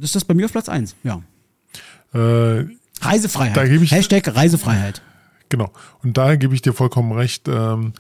ist 0.02 0.16
das 0.16 0.24
bei 0.24 0.34
mir 0.34 0.46
auf 0.46 0.54
Platz 0.54 0.70
eins. 0.70 0.96
Ja. 1.04 1.22
äh, 2.14 2.66
Reisefreiheit. 3.02 3.58
Da 3.58 3.66
gebe 3.68 3.84
ich- 3.84 3.92
Hashtag 3.92 4.36
Reisefreiheit. 4.36 5.02
Genau. 5.50 5.72
Und 6.04 6.18
da 6.18 6.36
gebe 6.36 6.56
ich 6.56 6.62
dir 6.62 6.74
vollkommen 6.74 7.12
recht. 7.12 7.48
Ähm, 7.48 7.94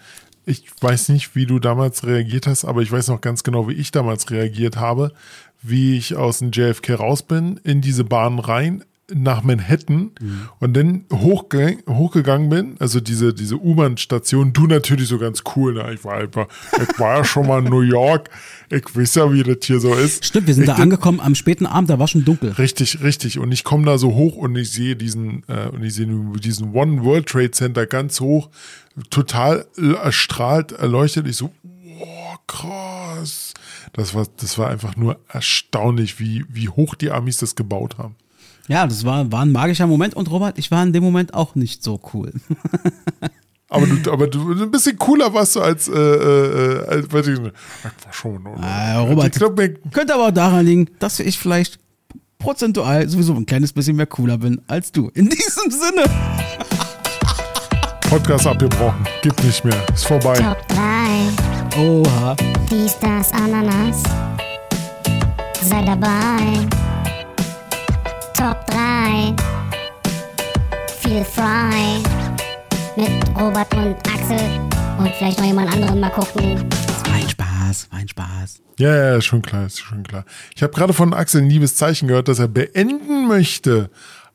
ich 0.45 0.65
weiß 0.81 1.09
nicht, 1.09 1.35
wie 1.35 1.45
du 1.45 1.59
damals 1.59 2.05
reagiert 2.05 2.47
hast, 2.47 2.65
aber 2.65 2.81
ich 2.81 2.91
weiß 2.91 3.07
noch 3.09 3.21
ganz 3.21 3.43
genau, 3.43 3.67
wie 3.69 3.73
ich 3.73 3.91
damals 3.91 4.29
reagiert 4.31 4.77
habe, 4.77 5.13
wie 5.61 5.97
ich 5.97 6.15
aus 6.15 6.39
dem 6.39 6.51
JFK 6.51 6.95
raus 6.95 7.23
bin, 7.23 7.57
in 7.63 7.81
diese 7.81 8.03
Bahn 8.03 8.39
rein, 8.39 8.83
nach 9.15 9.43
Manhattan 9.43 10.11
und 10.59 10.75
dann 10.75 11.05
hochge 11.11 11.77
hochgegangen 11.87 12.49
bin, 12.49 12.75
also 12.79 12.99
diese, 12.99 13.33
diese 13.33 13.55
U-Bahn-Station, 13.55 14.53
du 14.53 14.67
natürlich 14.67 15.07
so 15.07 15.17
ganz 15.17 15.43
cool, 15.55 15.73
ne? 15.73 15.93
ich 15.93 16.03
war 16.03 16.15
einfach, 16.15 16.47
ich 16.71 16.99
war 16.99 17.17
ja 17.17 17.23
schon 17.23 17.47
mal 17.47 17.63
in 17.63 17.69
New 17.69 17.81
York, 17.81 18.29
ich 18.69 18.83
weiß 18.95 19.15
ja, 19.15 19.31
wie 19.31 19.43
das 19.43 19.57
hier 19.63 19.79
so 19.79 19.93
ist. 19.93 20.25
Stimmt, 20.25 20.47
wir 20.47 20.53
sind 20.53 20.63
ich 20.63 20.69
da 20.69 20.75
angekommen 20.75 21.19
am 21.19 21.35
späten 21.35 21.65
Abend, 21.65 21.89
da 21.89 21.99
war 21.99 22.07
schon 22.07 22.25
dunkel. 22.25 22.51
Richtig, 22.51 23.01
richtig. 23.03 23.39
Und 23.39 23.51
ich 23.51 23.63
komme 23.63 23.85
da 23.85 23.97
so 23.97 24.13
hoch 24.13 24.35
und 24.35 24.55
ich 24.55 24.71
sehe 24.71 24.95
diesen, 24.95 25.43
äh, 25.47 25.67
und 25.69 25.83
ich 25.83 25.93
sehe 25.93 26.07
diesen 26.39 26.73
One 26.73 27.03
World 27.03 27.27
Trade 27.27 27.51
Center 27.51 27.85
ganz 27.85 28.19
hoch, 28.19 28.49
total 29.09 29.65
erstrahlt, 29.77 30.71
erleuchtet. 30.71 31.27
Ich 31.27 31.37
so, 31.37 31.51
wow, 31.63 32.39
krass. 32.47 33.53
Das 33.93 34.15
war, 34.15 34.25
das 34.37 34.57
war 34.57 34.69
einfach 34.69 34.95
nur 34.95 35.19
erstaunlich, 35.27 36.19
wie, 36.19 36.45
wie 36.49 36.69
hoch 36.69 36.95
die 36.95 37.11
Amis 37.11 37.37
das 37.37 37.55
gebaut 37.55 37.97
haben. 37.97 38.15
Ja, 38.67 38.87
das 38.87 39.03
war, 39.03 39.31
war 39.31 39.41
ein 39.41 39.51
magischer 39.51 39.87
Moment 39.87 40.13
und 40.13 40.29
Robert, 40.31 40.57
ich 40.57 40.71
war 40.71 40.83
in 40.83 40.93
dem 40.93 41.03
Moment 41.03 41.33
auch 41.33 41.55
nicht 41.55 41.83
so 41.83 41.99
cool. 42.13 42.31
Aber 43.69 43.87
du, 43.87 44.11
aber 44.11 44.27
du, 44.27 44.51
ein 44.51 44.69
bisschen 44.69 44.99
cooler 44.99 45.33
warst 45.33 45.55
du 45.55 45.61
als, 45.61 45.87
äh, 45.87 45.93
äh, 45.93 46.85
als, 46.85 47.11
weiß 47.11 47.25
ich 47.25 47.39
nicht. 47.39 47.55
Ich 47.79 48.05
war 48.05 48.13
schon, 48.13 48.45
oder? 48.45 48.61
Ah, 48.61 48.99
Robert. 48.99 49.33
Ich 49.33 49.39
glaub, 49.39 49.57
mir, 49.57 49.73
Könnte 49.89 50.13
aber 50.13 50.27
auch 50.27 50.31
daran 50.31 50.63
liegen, 50.63 50.89
dass 50.99 51.19
ich 51.19 51.39
vielleicht 51.39 51.79
prozentual 52.37 53.09
sowieso 53.09 53.33
ein 53.33 53.47
kleines 53.47 53.73
bisschen 53.73 53.95
mehr 53.95 54.05
cooler 54.05 54.37
bin 54.37 54.61
als 54.67 54.91
du. 54.91 55.09
In 55.15 55.27
diesem 55.27 55.71
Sinne. 55.71 56.03
Podcast 58.01 58.45
abgebrochen. 58.45 59.07
Gibt 59.23 59.43
nicht 59.43 59.65
mehr. 59.65 59.83
Ist 59.91 60.05
vorbei. 60.05 60.35
Top 60.35 60.67
3. 60.67 61.81
Oha. 61.81 62.35
Dies, 62.69 62.95
das, 62.99 63.31
Ananas. 63.31 64.03
Sei 65.63 65.83
dabei. 65.83 66.82
Top 68.43 68.67
3. 68.67 69.33
Feel 70.99 71.23
frei. 71.23 72.03
Mit 72.97 73.09
Robert 73.39 73.73
und 73.73 73.95
Axel. 74.05 74.59
Und 74.99 75.15
vielleicht 75.17 75.37
noch 75.39 75.45
jemand 75.45 75.71
anderen 75.71 76.01
mal 76.01 76.09
gucken. 76.09 76.69
Das 76.69 77.05
war 77.05 77.13
ein 77.13 77.29
Spaß, 77.29 77.87
war 77.89 77.99
ein 77.99 78.09
Spaß. 78.09 78.61
Ja, 78.79 78.93
ja, 78.93 79.15
ist 79.15 79.23
schon 79.27 79.41
klar, 79.41 79.67
ist 79.67 79.79
schon 79.79 80.03
klar. 80.03 80.25
Ich 80.53 80.61
habe 80.61 80.73
gerade 80.73 80.91
von 80.91 81.13
Axel 81.13 81.41
ein 81.41 81.49
liebes 81.49 81.77
Zeichen 81.77 82.09
gehört, 82.09 82.27
dass 82.27 82.39
er 82.39 82.49
beenden 82.49 83.29
möchte. 83.29 83.89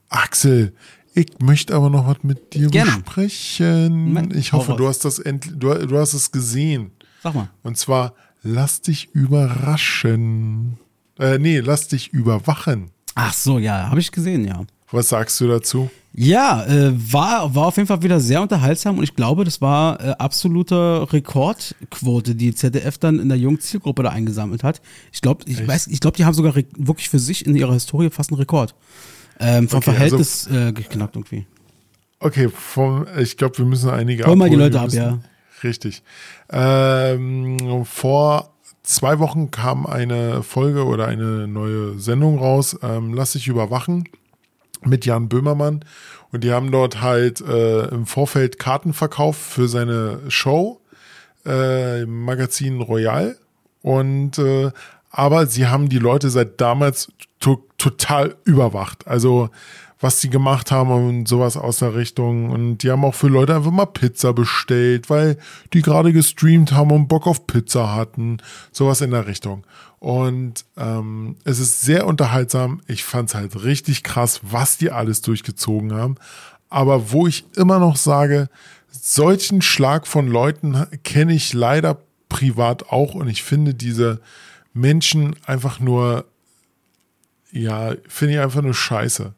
Axel, 0.08 0.72
ich 1.12 1.38
möchte 1.42 1.74
aber 1.74 1.90
noch 1.90 2.06
was 2.06 2.22
mit 2.22 2.54
dir 2.54 2.68
Gerne. 2.68 3.02
besprechen. 3.02 4.32
Ich 4.34 4.54
hoffe, 4.54 4.74
du 4.78 4.88
hast 4.88 5.04
das 5.04 5.18
endlich, 5.18 5.52
du, 5.58 5.86
du 5.86 5.98
hast 5.98 6.14
es 6.14 6.32
gesehen. 6.32 6.92
Sag 7.22 7.34
mal. 7.34 7.50
Und 7.62 7.76
zwar, 7.76 8.14
lass 8.42 8.80
dich 8.80 9.10
überraschen. 9.12 10.78
Äh, 11.18 11.36
nee, 11.36 11.58
lass 11.60 11.88
dich 11.88 12.10
überwachen. 12.14 12.90
Ach 13.20 13.32
so, 13.32 13.58
ja, 13.58 13.90
habe 13.90 13.98
ich 13.98 14.12
gesehen, 14.12 14.44
ja. 14.44 14.60
Was 14.92 15.08
sagst 15.08 15.40
du 15.40 15.48
dazu? 15.48 15.90
Ja, 16.14 16.64
äh, 16.66 16.92
war, 17.12 17.52
war 17.52 17.66
auf 17.66 17.76
jeden 17.76 17.88
Fall 17.88 18.00
wieder 18.02 18.20
sehr 18.20 18.40
unterhaltsam 18.40 18.96
und 18.96 19.02
ich 19.02 19.16
glaube, 19.16 19.42
das 19.44 19.60
war 19.60 20.00
äh, 20.00 20.10
absolute 20.18 21.06
Rekordquote, 21.12 22.36
die 22.36 22.54
ZDF 22.54 22.96
dann 22.98 23.18
in 23.18 23.28
der 23.28 23.36
jungen 23.36 23.58
Zielgruppe 23.58 24.04
da 24.04 24.10
eingesammelt 24.10 24.62
hat. 24.62 24.80
Ich 25.12 25.20
glaube, 25.20 25.42
ich 25.46 25.58
Echt? 25.58 25.68
weiß, 25.68 25.86
ich 25.88 25.98
glaube, 25.98 26.16
die 26.16 26.24
haben 26.24 26.32
sogar 26.32 26.54
wirklich 26.54 27.08
für 27.08 27.18
sich 27.18 27.44
in 27.44 27.56
ihrer 27.56 27.72
Historie 27.72 28.08
fast 28.10 28.30
einen 28.30 28.38
Rekord. 28.38 28.76
Ähm, 29.40 29.68
vom 29.68 29.78
Okay, 29.78 29.90
Verhältnis 29.90 30.46
äh, 30.46 30.72
geknackt 30.72 31.16
irgendwie. 31.16 31.44
Okay, 32.20 32.48
vom, 32.48 33.04
ich 33.18 33.36
glaube, 33.36 33.58
wir 33.58 33.64
müssen 33.64 33.90
einige 33.90 34.26
Hol 34.26 34.36
mal 34.36 34.48
die. 34.48 34.56
Leute 34.56 34.80
ab, 34.80 34.92
ja. 34.92 35.18
Richtig. 35.64 36.02
Ähm, 36.50 37.84
vor 37.84 38.54
zwei 38.88 39.18
Wochen 39.18 39.50
kam 39.50 39.86
eine 39.86 40.42
Folge 40.42 40.84
oder 40.84 41.06
eine 41.06 41.46
neue 41.46 41.98
Sendung 41.98 42.38
raus, 42.38 42.78
ähm, 42.82 43.14
Lass 43.14 43.32
dich 43.32 43.46
überwachen. 43.46 44.08
mit 44.84 45.04
Jan 45.04 45.28
Böhmermann. 45.28 45.84
Und 46.30 46.44
die 46.44 46.52
haben 46.52 46.70
dort 46.70 47.00
halt 47.02 47.40
äh, 47.40 47.88
im 47.88 48.06
Vorfeld 48.06 48.58
Karten 48.58 48.92
verkauft 48.92 49.40
für 49.40 49.66
seine 49.66 50.20
Show, 50.28 50.80
äh, 51.44 52.02
im 52.02 52.24
Magazin 52.24 52.80
Royal. 52.80 53.36
Und 53.82 54.38
äh, 54.38 54.70
aber 55.10 55.46
sie 55.46 55.66
haben 55.66 55.88
die 55.88 55.98
Leute 55.98 56.30
seit 56.30 56.60
damals 56.60 57.10
to 57.40 57.64
total 57.76 58.36
überwacht. 58.44 59.08
Also 59.08 59.50
was 60.00 60.20
sie 60.20 60.30
gemacht 60.30 60.70
haben 60.70 60.90
und 60.90 61.26
sowas 61.26 61.56
aus 61.56 61.78
der 61.78 61.94
Richtung. 61.94 62.50
Und 62.50 62.78
die 62.78 62.90
haben 62.90 63.04
auch 63.04 63.14
für 63.14 63.28
Leute 63.28 63.54
einfach 63.54 63.70
mal 63.70 63.86
Pizza 63.86 64.32
bestellt, 64.32 65.10
weil 65.10 65.38
die 65.72 65.82
gerade 65.82 66.12
gestreamt 66.12 66.72
haben 66.72 66.92
und 66.92 67.08
Bock 67.08 67.26
auf 67.26 67.46
Pizza 67.46 67.94
hatten. 67.94 68.38
Sowas 68.70 69.00
in 69.00 69.10
der 69.10 69.26
Richtung. 69.26 69.64
Und 69.98 70.64
ähm, 70.76 71.36
es 71.44 71.58
ist 71.58 71.80
sehr 71.80 72.06
unterhaltsam. 72.06 72.80
Ich 72.86 73.04
fand 73.04 73.30
es 73.30 73.34
halt 73.34 73.64
richtig 73.64 74.04
krass, 74.04 74.40
was 74.42 74.78
die 74.78 74.90
alles 74.92 75.22
durchgezogen 75.22 75.92
haben. 75.92 76.14
Aber 76.68 77.10
wo 77.10 77.26
ich 77.26 77.44
immer 77.56 77.78
noch 77.78 77.96
sage, 77.96 78.48
solchen 78.90 79.62
Schlag 79.62 80.06
von 80.06 80.28
Leuten 80.28 80.86
kenne 81.02 81.34
ich 81.34 81.52
leider 81.52 81.98
privat 82.28 82.90
auch 82.90 83.14
und 83.14 83.28
ich 83.28 83.42
finde 83.42 83.74
diese 83.74 84.20
Menschen 84.74 85.34
einfach 85.46 85.80
nur, 85.80 86.26
ja, 87.50 87.94
finde 88.06 88.34
ich 88.34 88.40
einfach 88.40 88.62
nur 88.62 88.74
scheiße. 88.74 89.34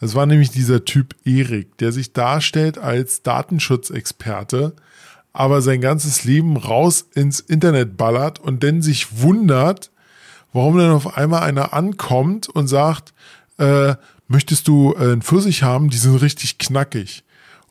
Das 0.00 0.14
war 0.14 0.24
nämlich 0.26 0.50
dieser 0.50 0.84
Typ 0.84 1.14
Erik, 1.24 1.76
der 1.78 1.92
sich 1.92 2.12
darstellt 2.12 2.78
als 2.78 3.22
Datenschutzexperte, 3.22 4.74
aber 5.32 5.60
sein 5.60 5.80
ganzes 5.80 6.24
Leben 6.24 6.56
raus 6.56 7.06
ins 7.14 7.40
Internet 7.40 7.96
ballert 7.96 8.38
und 8.38 8.64
dann 8.64 8.82
sich 8.82 9.20
wundert, 9.20 9.90
warum 10.52 10.78
dann 10.78 10.90
auf 10.90 11.16
einmal 11.16 11.42
einer 11.42 11.74
ankommt 11.74 12.48
und 12.48 12.66
sagt, 12.66 13.12
äh, 13.58 13.94
möchtest 14.26 14.68
du 14.68 14.94
äh, 14.94 15.12
einen 15.12 15.22
Pfirsich 15.22 15.62
haben? 15.62 15.90
Die 15.90 15.98
sind 15.98 16.16
richtig 16.16 16.58
knackig. 16.58 17.22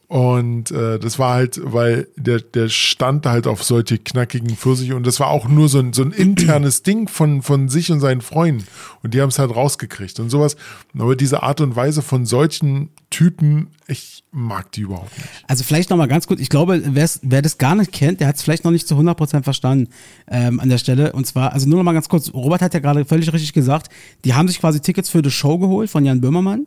Und 0.09 0.71
äh, 0.71 0.97
das 0.97 1.19
war 1.19 1.35
halt, 1.35 1.61
weil 1.63 2.07
der, 2.15 2.39
der 2.39 2.67
stand 2.69 3.27
halt 3.27 3.45
auf 3.45 3.63
solche 3.63 3.99
knackigen 3.99 4.49
Pfirsiche 4.55 4.95
und 4.95 5.05
das 5.05 5.19
war 5.19 5.27
auch 5.27 5.47
nur 5.47 5.69
so 5.69 5.77
ein, 5.77 5.93
so 5.93 6.01
ein 6.01 6.11
internes 6.11 6.81
Ding 6.83 7.07
von, 7.07 7.43
von 7.43 7.69
sich 7.69 7.91
und 7.91 7.99
seinen 7.99 8.21
Freunden. 8.21 8.65
Und 9.03 9.13
die 9.13 9.21
haben 9.21 9.29
es 9.29 9.37
halt 9.37 9.55
rausgekriegt 9.55 10.19
und 10.19 10.31
sowas. 10.31 10.57
Aber 10.97 11.15
diese 11.15 11.43
Art 11.43 11.61
und 11.61 11.75
Weise 11.75 12.01
von 12.01 12.25
solchen 12.25 12.89
Typen, 13.11 13.67
ich 13.85 14.23
mag 14.31 14.71
die 14.71 14.81
überhaupt 14.81 15.15
nicht. 15.15 15.29
Also 15.47 15.63
vielleicht 15.63 15.91
nochmal 15.91 16.07
ganz 16.07 16.25
gut, 16.25 16.39
ich 16.39 16.49
glaube, 16.49 16.81
wer 16.83 17.41
das 17.43 17.57
gar 17.59 17.75
nicht 17.75 17.91
kennt, 17.91 18.19
der 18.19 18.29
hat 18.29 18.37
es 18.37 18.41
vielleicht 18.41 18.63
noch 18.63 18.71
nicht 18.71 18.87
zu 18.87 18.95
100% 18.95 19.43
verstanden 19.43 19.91
ähm, 20.27 20.59
an 20.59 20.69
der 20.69 20.79
Stelle. 20.79 21.13
Und 21.13 21.27
zwar, 21.27 21.53
also 21.53 21.69
nur 21.69 21.77
nochmal 21.77 21.93
ganz 21.93 22.09
kurz, 22.09 22.33
Robert 22.33 22.63
hat 22.63 22.73
ja 22.73 22.79
gerade 22.79 23.05
völlig 23.05 23.31
richtig 23.31 23.53
gesagt, 23.53 23.91
die 24.25 24.33
haben 24.33 24.47
sich 24.47 24.59
quasi 24.59 24.79
Tickets 24.79 25.09
für 25.09 25.21
die 25.21 25.29
Show 25.29 25.59
geholt 25.59 25.91
von 25.91 26.03
Jan 26.03 26.19
Böhmermann. 26.19 26.65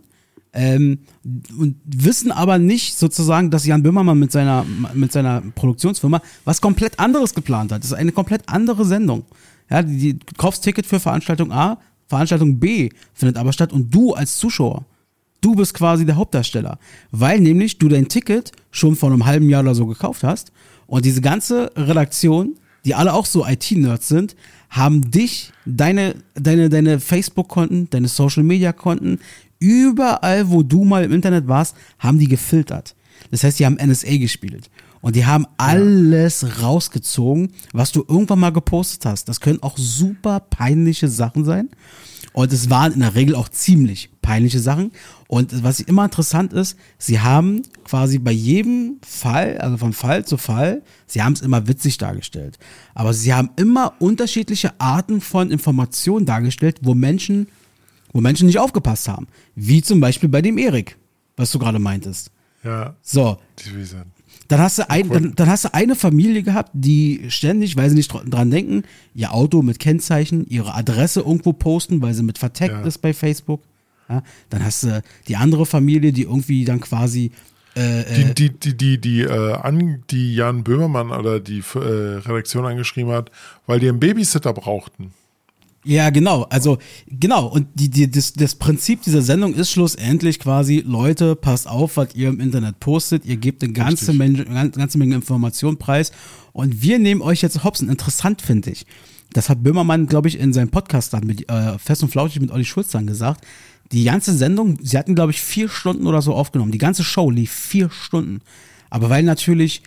Ähm, 0.54 0.98
und 1.56 1.76
wissen 1.84 2.30
aber 2.30 2.58
nicht 2.58 2.98
sozusagen, 2.98 3.50
dass 3.50 3.64
Jan 3.64 3.82
Böhmermann 3.82 4.18
mit 4.18 4.32
seiner, 4.32 4.66
mit 4.92 5.10
seiner 5.10 5.40
Produktionsfirma 5.40 6.20
was 6.44 6.60
komplett 6.60 6.98
anderes 6.98 7.34
geplant 7.34 7.72
hat. 7.72 7.82
Das 7.82 7.92
ist 7.92 7.96
eine 7.96 8.12
komplett 8.12 8.42
andere 8.48 8.84
Sendung. 8.84 9.24
Ja, 9.70 9.82
die, 9.82 10.14
die, 10.14 10.18
kaufst 10.36 10.62
Ticket 10.62 10.84
für 10.84 11.00
Veranstaltung 11.00 11.52
A, 11.52 11.78
Veranstaltung 12.06 12.58
B 12.58 12.90
findet 13.14 13.38
aber 13.38 13.54
statt 13.54 13.72
und 13.72 13.94
du 13.94 14.12
als 14.12 14.36
Zuschauer, 14.36 14.84
du 15.40 15.54
bist 15.54 15.72
quasi 15.72 16.04
der 16.04 16.16
Hauptdarsteller. 16.16 16.78
Weil 17.10 17.40
nämlich 17.40 17.78
du 17.78 17.88
dein 17.88 18.08
Ticket 18.08 18.52
schon 18.70 18.94
vor 18.94 19.10
einem 19.10 19.24
halben 19.24 19.48
Jahr 19.48 19.62
oder 19.62 19.74
so 19.74 19.86
gekauft 19.86 20.22
hast 20.22 20.52
und 20.86 21.06
diese 21.06 21.22
ganze 21.22 21.72
Redaktion, 21.76 22.56
die 22.84 22.94
alle 22.94 23.14
auch 23.14 23.24
so 23.24 23.46
IT-Nerds 23.46 24.08
sind, 24.08 24.36
haben 24.68 25.10
dich, 25.10 25.52
deine, 25.64 26.16
deine, 26.34 26.68
deine 26.68 27.00
Facebook-Konten, 27.00 27.88
deine 27.90 28.08
Social-Media-Konten, 28.08 29.20
überall, 29.62 30.50
wo 30.50 30.62
du 30.62 30.84
mal 30.84 31.04
im 31.04 31.12
Internet 31.12 31.46
warst, 31.46 31.76
haben 31.98 32.18
die 32.18 32.28
gefiltert. 32.28 32.96
Das 33.30 33.44
heißt, 33.44 33.60
die 33.60 33.66
haben 33.66 33.76
NSA 33.76 34.16
gespielt. 34.16 34.68
Und 35.00 35.16
die 35.16 35.26
haben 35.26 35.46
alles 35.56 36.62
rausgezogen, 36.62 37.52
was 37.72 37.92
du 37.92 38.04
irgendwann 38.06 38.40
mal 38.40 38.52
gepostet 38.52 39.04
hast. 39.04 39.28
Das 39.28 39.40
können 39.40 39.62
auch 39.62 39.76
super 39.76 40.40
peinliche 40.40 41.08
Sachen 41.08 41.44
sein. 41.44 41.70
Und 42.32 42.52
es 42.52 42.70
waren 42.70 42.92
in 42.92 43.00
der 43.00 43.14
Regel 43.14 43.34
auch 43.34 43.48
ziemlich 43.48 44.10
peinliche 44.22 44.60
Sachen. 44.60 44.92
Und 45.26 45.62
was 45.62 45.80
immer 45.80 46.04
interessant 46.04 46.52
ist, 46.52 46.78
sie 46.98 47.20
haben 47.20 47.62
quasi 47.84 48.18
bei 48.18 48.30
jedem 48.30 48.98
Fall, 49.06 49.58
also 49.58 49.76
von 49.76 49.92
Fall 49.92 50.24
zu 50.24 50.38
Fall, 50.38 50.82
sie 51.06 51.22
haben 51.22 51.34
es 51.34 51.42
immer 51.42 51.66
witzig 51.68 51.98
dargestellt. 51.98 52.58
Aber 52.94 53.12
sie 53.12 53.34
haben 53.34 53.50
immer 53.56 53.94
unterschiedliche 53.98 54.72
Arten 54.80 55.20
von 55.20 55.50
Informationen 55.50 56.26
dargestellt, 56.26 56.78
wo 56.82 56.94
Menschen, 56.94 57.48
wo 58.12 58.20
Menschen 58.20 58.46
nicht 58.46 58.58
aufgepasst 58.58 59.08
haben. 59.08 59.26
Wie 59.54 59.82
zum 59.82 60.00
Beispiel 60.00 60.28
bei 60.28 60.42
dem 60.42 60.58
Erik, 60.58 60.96
was 61.36 61.50
du 61.52 61.58
gerade 61.58 61.78
meintest. 61.78 62.30
Ja, 62.64 62.94
So, 63.02 63.38
dann 64.48 64.60
hast 64.60 64.78
du 64.78 64.88
ein, 64.90 65.08
dann, 65.08 65.34
dann 65.34 65.48
hast 65.48 65.64
du 65.64 65.74
eine 65.74 65.94
Familie 65.96 66.42
gehabt, 66.42 66.70
die 66.74 67.24
ständig, 67.28 67.76
weil 67.76 67.88
sie 67.88 67.96
nicht 67.96 68.12
dr- 68.12 68.24
dran 68.24 68.50
denken, 68.50 68.82
ihr 69.14 69.32
Auto 69.32 69.62
mit 69.62 69.78
Kennzeichen, 69.78 70.46
ihre 70.48 70.74
Adresse 70.74 71.20
irgendwo 71.20 71.52
posten, 71.52 72.02
weil 72.02 72.12
sie 72.14 72.22
mit 72.22 72.38
vertaggt 72.38 72.72
Ja. 72.72 72.82
ist 72.82 72.98
bei 72.98 73.12
Facebook. 73.14 73.62
Ja, 74.08 74.22
dann 74.50 74.64
hast 74.64 74.82
du 74.84 75.02
die 75.28 75.36
andere 75.36 75.64
Familie, 75.64 76.12
die 76.12 76.22
irgendwie 76.22 76.64
dann 76.64 76.80
quasi 76.80 77.30
äh, 77.76 78.00
äh, 78.02 78.34
Die, 78.34 78.50
die, 78.50 78.58
die, 78.58 78.76
die, 78.76 79.00
die, 79.00 79.20
äh, 79.22 79.54
an, 79.54 80.02
die 80.10 80.34
Jan 80.34 80.62
Böhmermann 80.62 81.10
oder 81.10 81.40
die 81.40 81.60
äh, 81.74 81.78
Redaktion 81.78 82.66
angeschrieben 82.66 83.10
hat, 83.12 83.30
weil 83.66 83.80
die 83.80 83.88
einen 83.88 84.00
Babysitter 84.00 84.52
brauchten. 84.52 85.14
Ja, 85.84 86.10
genau. 86.10 86.42
Also, 86.44 86.78
genau. 87.08 87.46
Und 87.46 87.66
die, 87.74 87.90
die, 87.90 88.10
das, 88.10 88.32
das 88.34 88.54
Prinzip 88.54 89.02
dieser 89.02 89.22
Sendung 89.22 89.54
ist 89.54 89.70
schlussendlich 89.70 90.38
quasi, 90.38 90.84
Leute, 90.86 91.34
passt 91.34 91.66
auf, 91.66 91.96
was 91.96 92.14
ihr 92.14 92.28
im 92.28 92.40
Internet 92.40 92.78
postet. 92.78 93.26
Ihr 93.26 93.36
gebt 93.36 93.64
eine 93.64 93.72
ganze 93.72 94.12
Menge, 94.12 94.46
eine 94.46 94.70
ganze 94.70 94.98
Menge 94.98 95.16
Informationen 95.16 95.78
preis. 95.78 96.12
Und 96.52 96.82
wir 96.82 96.98
nehmen 96.98 97.20
euch 97.20 97.42
jetzt 97.42 97.64
Hopsen. 97.64 97.88
Interessant 97.88 98.42
finde 98.42 98.70
ich. 98.70 98.86
Das 99.32 99.48
hat 99.48 99.62
Böhmermann, 99.62 100.06
glaube 100.06 100.28
ich, 100.28 100.38
in 100.38 100.52
seinem 100.52 100.70
Podcast 100.70 101.14
dann 101.14 101.26
mit 101.26 101.50
äh, 101.50 101.78
Fest 101.78 102.02
und 102.02 102.10
Flauschig 102.10 102.40
mit 102.40 102.52
Olli 102.52 102.64
Schulz 102.64 102.90
dann 102.90 103.06
gesagt. 103.06 103.44
Die 103.90 104.04
ganze 104.04 104.34
Sendung, 104.34 104.78
sie 104.82 104.96
hatten, 104.98 105.14
glaube 105.14 105.32
ich, 105.32 105.40
vier 105.40 105.68
Stunden 105.68 106.06
oder 106.06 106.22
so 106.22 106.34
aufgenommen. 106.34 106.70
Die 106.70 106.78
ganze 106.78 107.02
Show 107.02 107.30
lief 107.30 107.50
vier 107.50 107.90
Stunden. 107.90 108.40
Aber 108.88 109.10
weil 109.10 109.22
natürlich 109.22 109.82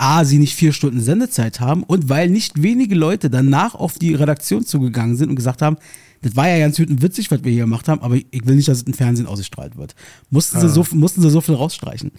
A, 0.00 0.24
sie 0.24 0.38
nicht 0.38 0.54
vier 0.54 0.72
Stunden 0.72 1.00
Sendezeit 1.00 1.60
haben 1.60 1.82
und 1.82 2.08
weil 2.08 2.28
nicht 2.30 2.62
wenige 2.62 2.94
Leute 2.94 3.28
danach 3.30 3.74
auf 3.74 3.98
die 3.98 4.14
Redaktion 4.14 4.64
zugegangen 4.64 5.16
sind 5.16 5.28
und 5.28 5.36
gesagt 5.36 5.60
haben, 5.62 5.76
das 6.22 6.36
war 6.36 6.48
ja 6.48 6.58
ganz 6.58 6.78
witzig, 6.78 7.30
was 7.30 7.44
wir 7.44 7.52
hier 7.52 7.62
gemacht 7.64 7.88
haben, 7.88 8.00
aber 8.02 8.16
ich 8.16 8.46
will 8.46 8.56
nicht, 8.56 8.68
dass 8.68 8.78
es 8.78 8.84
im 8.84 8.92
Fernsehen 8.94 9.26
ausgestrahlt 9.26 9.76
wird. 9.76 9.94
Mussten, 10.30 10.60
sie, 10.60 10.68
so, 10.68 10.86
mussten 10.92 11.20
sie 11.22 11.30
so 11.30 11.40
viel 11.40 11.54
rausstreichen. 11.54 12.12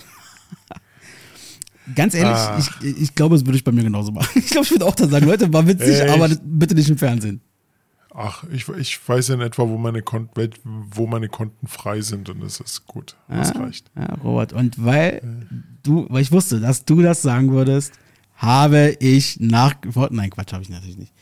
Ganz 1.96 2.14
ehrlich, 2.14 2.38
Ah. 2.38 2.60
ich, 2.82 3.02
ich 3.02 3.16
glaube, 3.16 3.36
das 3.36 3.46
würde 3.46 3.58
ich 3.58 3.64
bei 3.64 3.72
mir 3.72 3.84
genauso 3.84 4.12
machen. 4.12 4.30
Ich 4.36 4.50
glaube, 4.52 4.66
ich 4.66 4.72
würde 4.72 4.86
auch 4.86 4.96
dann 4.96 5.10
sagen, 5.10 5.26
Leute, 5.26 5.52
war 5.52 5.68
witzig, 5.68 6.00
Echt? 6.00 6.10
aber 6.10 6.30
bitte 6.44 6.76
nicht 6.76 6.90
im 6.90 6.98
Fernsehen. 6.98 7.42
Ach, 8.14 8.44
ich, 8.52 8.68
ich 8.68 9.08
weiß 9.08 9.30
in 9.30 9.42
etwa, 9.42 9.68
wo 9.70 9.78
meine, 9.78 10.02
Konten, 10.02 10.52
wo 10.64 11.08
meine 11.08 11.30
Konten 11.30 11.68
frei 11.68 12.02
sind 12.02 12.30
und 12.30 12.42
das 12.42 12.60
ist 12.60 12.86
gut. 12.86 13.16
Das 13.30 13.56
reicht. 13.56 13.90
Ja, 13.96 14.16
Robert. 14.24 14.52
Und 14.52 14.84
weil 14.84 15.48
du, 15.84 16.08
weil 16.10 16.22
ich 16.22 16.32
wusste, 16.32 16.60
dass 16.60 16.84
du 16.84 17.02
das 17.02 17.22
sagen 17.22 17.52
würdest, 17.52 17.94
habe 18.36 18.98
ich 19.00 19.40
nachgefordert. 19.40 20.14
Nein, 20.14 20.30
Quatsch, 20.30 20.52
habe 20.52 20.64
ich 20.64 20.70
natürlich 20.70 20.98
nicht. 20.98 21.14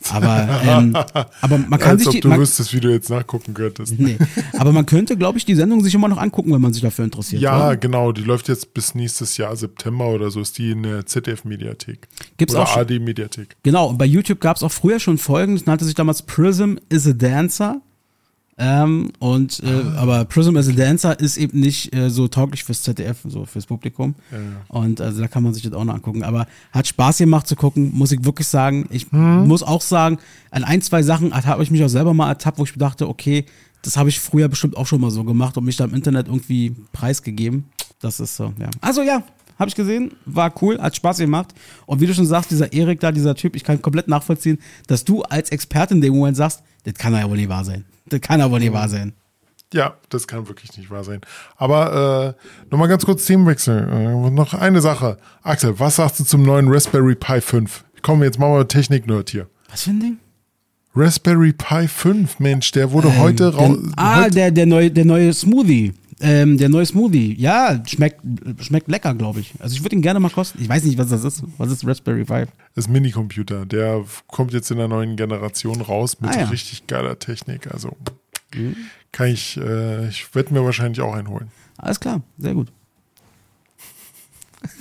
Aber, 0.10 0.60
ähm, 0.64 0.96
aber 1.40 1.58
man 1.58 1.78
kann 1.78 1.90
Als 1.90 2.00
sich 2.00 2.08
ob 2.08 2.14
die, 2.14 2.20
du 2.20 2.28
man, 2.28 2.38
wüsstest, 2.38 2.72
wie 2.72 2.80
du 2.80 2.88
jetzt 2.88 3.10
nachgucken 3.10 3.52
könntest. 3.52 3.98
nee, 3.98 4.16
aber 4.56 4.72
man 4.72 4.86
könnte, 4.86 5.16
glaube 5.16 5.38
ich, 5.38 5.44
die 5.44 5.56
Sendung 5.56 5.82
sich 5.82 5.92
immer 5.92 6.06
noch 6.08 6.18
angucken, 6.18 6.52
wenn 6.52 6.60
man 6.60 6.72
sich 6.72 6.82
dafür 6.82 7.04
interessiert. 7.04 7.42
Ja, 7.42 7.66
oder? 7.66 7.76
genau. 7.76 8.12
Die 8.12 8.22
läuft 8.22 8.48
jetzt 8.48 8.74
bis 8.74 8.94
nächstes 8.94 9.36
Jahr, 9.36 9.56
September 9.56 10.08
oder 10.08 10.30
so, 10.30 10.40
ist 10.40 10.56
die 10.56 10.70
in 10.70 10.84
der 10.84 11.04
ZDF-Mediathek. 11.04 12.06
Gibt's 12.36 12.54
oder 12.54 12.64
auch. 12.64 12.76
AD-Mediathek. 12.76 13.56
Genau, 13.64 13.88
und 13.88 13.98
bei 13.98 14.06
YouTube 14.06 14.40
gab 14.40 14.56
es 14.56 14.62
auch 14.62 14.72
früher 14.72 15.00
schon 15.00 15.18
Folgen, 15.18 15.56
das 15.56 15.66
nannte 15.66 15.84
sich 15.84 15.94
damals 15.94 16.22
Prism 16.22 16.76
is 16.88 17.06
a 17.06 17.12
Dancer. 17.12 17.80
Ähm, 18.60 19.12
und 19.20 19.60
äh, 19.62 19.66
Ah. 19.68 19.94
aber 20.02 20.24
Prism 20.24 20.56
as 20.56 20.68
a 20.68 20.72
Dancer 20.72 21.18
ist 21.20 21.36
eben 21.36 21.60
nicht 21.60 21.94
äh, 21.94 22.10
so 22.10 22.26
tauglich 22.26 22.64
fürs 22.64 22.82
ZDF, 22.82 23.18
so 23.24 23.44
fürs 23.44 23.66
Publikum. 23.66 24.16
Ja. 24.32 24.38
Und 24.66 25.00
also 25.00 25.20
da 25.20 25.28
kann 25.28 25.44
man 25.44 25.54
sich 25.54 25.62
das 25.62 25.72
auch 25.74 25.84
noch 25.84 25.94
angucken. 25.94 26.24
Aber 26.24 26.46
hat 26.72 26.86
Spaß 26.88 27.18
gemacht 27.18 27.46
zu 27.46 27.54
gucken, 27.54 27.92
muss 27.94 28.10
ich 28.10 28.24
wirklich 28.24 28.48
sagen. 28.48 28.86
Ich 28.90 29.06
Hm. 29.12 29.46
muss 29.46 29.62
auch 29.62 29.80
sagen, 29.80 30.18
an 30.50 30.64
ein, 30.64 30.82
zwei 30.82 31.02
Sachen 31.02 31.32
habe 31.32 31.62
ich 31.62 31.70
mich 31.70 31.84
auch 31.84 31.88
selber 31.88 32.14
mal 32.14 32.28
ertappt, 32.28 32.58
wo 32.58 32.64
ich 32.64 32.72
dachte, 32.74 33.08
okay, 33.08 33.44
das 33.82 33.96
habe 33.96 34.08
ich 34.08 34.18
früher 34.18 34.48
bestimmt 34.48 34.76
auch 34.76 34.86
schon 34.86 35.00
mal 35.00 35.10
so 35.12 35.22
gemacht 35.22 35.56
und 35.56 35.64
mich 35.64 35.76
da 35.76 35.84
im 35.84 35.94
Internet 35.94 36.26
irgendwie 36.26 36.74
preisgegeben. 36.92 37.66
Das 38.00 38.18
ist 38.18 38.34
so, 38.36 38.52
ja. 38.58 38.68
Also 38.80 39.02
ja, 39.02 39.22
habe 39.56 39.68
ich 39.68 39.76
gesehen, 39.76 40.12
war 40.26 40.52
cool, 40.62 40.80
hat 40.80 40.96
Spaß 40.96 41.18
gemacht. 41.18 41.54
Und 41.86 42.00
wie 42.00 42.06
du 42.06 42.14
schon 42.14 42.26
sagst, 42.26 42.50
dieser 42.50 42.72
Erik 42.72 42.98
da, 42.98 43.12
dieser 43.12 43.36
Typ, 43.36 43.54
ich 43.54 43.62
kann 43.62 43.80
komplett 43.80 44.08
nachvollziehen, 44.08 44.58
dass 44.88 45.04
du 45.04 45.22
als 45.22 45.50
Expertin 45.50 45.98
in 45.98 46.00
dem 46.02 46.14
Moment 46.16 46.36
sagst, 46.36 46.62
das 46.84 46.94
kann 46.94 47.12
ja 47.12 47.28
wohl 47.30 47.36
nicht 47.36 47.48
wahr 47.48 47.64
sein. 47.64 47.84
Das 48.08 48.20
kann 48.20 48.50
wohl 48.50 48.60
nicht 48.60 48.72
wahr 48.72 48.88
sein. 48.88 49.12
Ja, 49.72 49.96
das 50.08 50.26
kann 50.26 50.48
wirklich 50.48 50.76
nicht 50.78 50.90
wahr 50.90 51.04
sein. 51.04 51.20
Aber 51.56 52.36
äh, 52.38 52.70
nochmal 52.70 52.88
ganz 52.88 53.04
kurz 53.04 53.26
Themenwechsel. 53.26 53.88
Äh, 53.90 54.30
noch 54.30 54.54
eine 54.54 54.80
Sache. 54.80 55.18
Axel, 55.42 55.78
was 55.78 55.96
sagst 55.96 56.20
du 56.20 56.24
zum 56.24 56.42
neuen 56.42 56.68
Raspberry 56.68 57.14
Pi 57.14 57.40
5? 57.40 57.84
Komm, 58.02 58.22
jetzt 58.22 58.38
machen 58.38 58.54
wir 58.54 58.66
Technik-Nerd 58.66 59.30
hier. 59.30 59.46
Was 59.70 59.82
für 59.82 59.90
ein 59.90 60.00
Ding? 60.00 60.18
Raspberry 60.94 61.52
Pi 61.52 61.86
5, 61.86 62.40
Mensch, 62.40 62.72
der 62.72 62.90
wurde 62.92 63.18
heute 63.18 63.54
raus. 63.54 63.76
Ah, 63.96 64.22
heute, 64.22 64.30
der, 64.30 64.50
der, 64.50 64.66
neue, 64.66 64.90
der 64.90 65.04
neue 65.04 65.32
Smoothie. 65.32 65.92
Ähm, 66.20 66.58
der 66.58 66.68
neue 66.68 66.84
Smoothie, 66.84 67.34
ja, 67.38 67.80
schmeckt, 67.86 68.20
schmeckt 68.60 68.88
lecker, 68.88 69.14
glaube 69.14 69.38
ich. 69.40 69.54
Also 69.60 69.76
ich 69.76 69.84
würde 69.84 69.94
ihn 69.94 70.02
gerne 70.02 70.18
mal 70.18 70.30
kosten. 70.30 70.60
Ich 70.60 70.68
weiß 70.68 70.82
nicht, 70.84 70.98
was 70.98 71.08
das 71.10 71.22
ist. 71.22 71.44
Was 71.58 71.70
ist 71.70 71.86
Raspberry 71.86 72.24
Pi? 72.24 72.44
Das 72.74 72.86
ist 72.86 72.88
Minicomputer. 72.88 73.66
Der 73.66 74.04
kommt 74.26 74.52
jetzt 74.52 74.70
in 74.72 74.78
der 74.78 74.88
neuen 74.88 75.14
Generation 75.16 75.80
raus 75.80 76.20
mit 76.20 76.30
Ah, 76.34 76.40
ja. 76.40 76.46
richtig 76.48 76.86
geiler 76.88 77.18
Technik. 77.18 77.72
Also 77.72 77.96
kann 79.12 79.28
ich, 79.28 79.56
äh, 79.58 80.08
ich 80.08 80.34
werde 80.34 80.52
mir 80.54 80.64
wahrscheinlich 80.64 81.00
auch 81.00 81.14
einen 81.14 81.28
holen. 81.28 81.50
Alles 81.76 82.00
klar, 82.00 82.22
sehr 82.38 82.54
gut. 82.54 82.72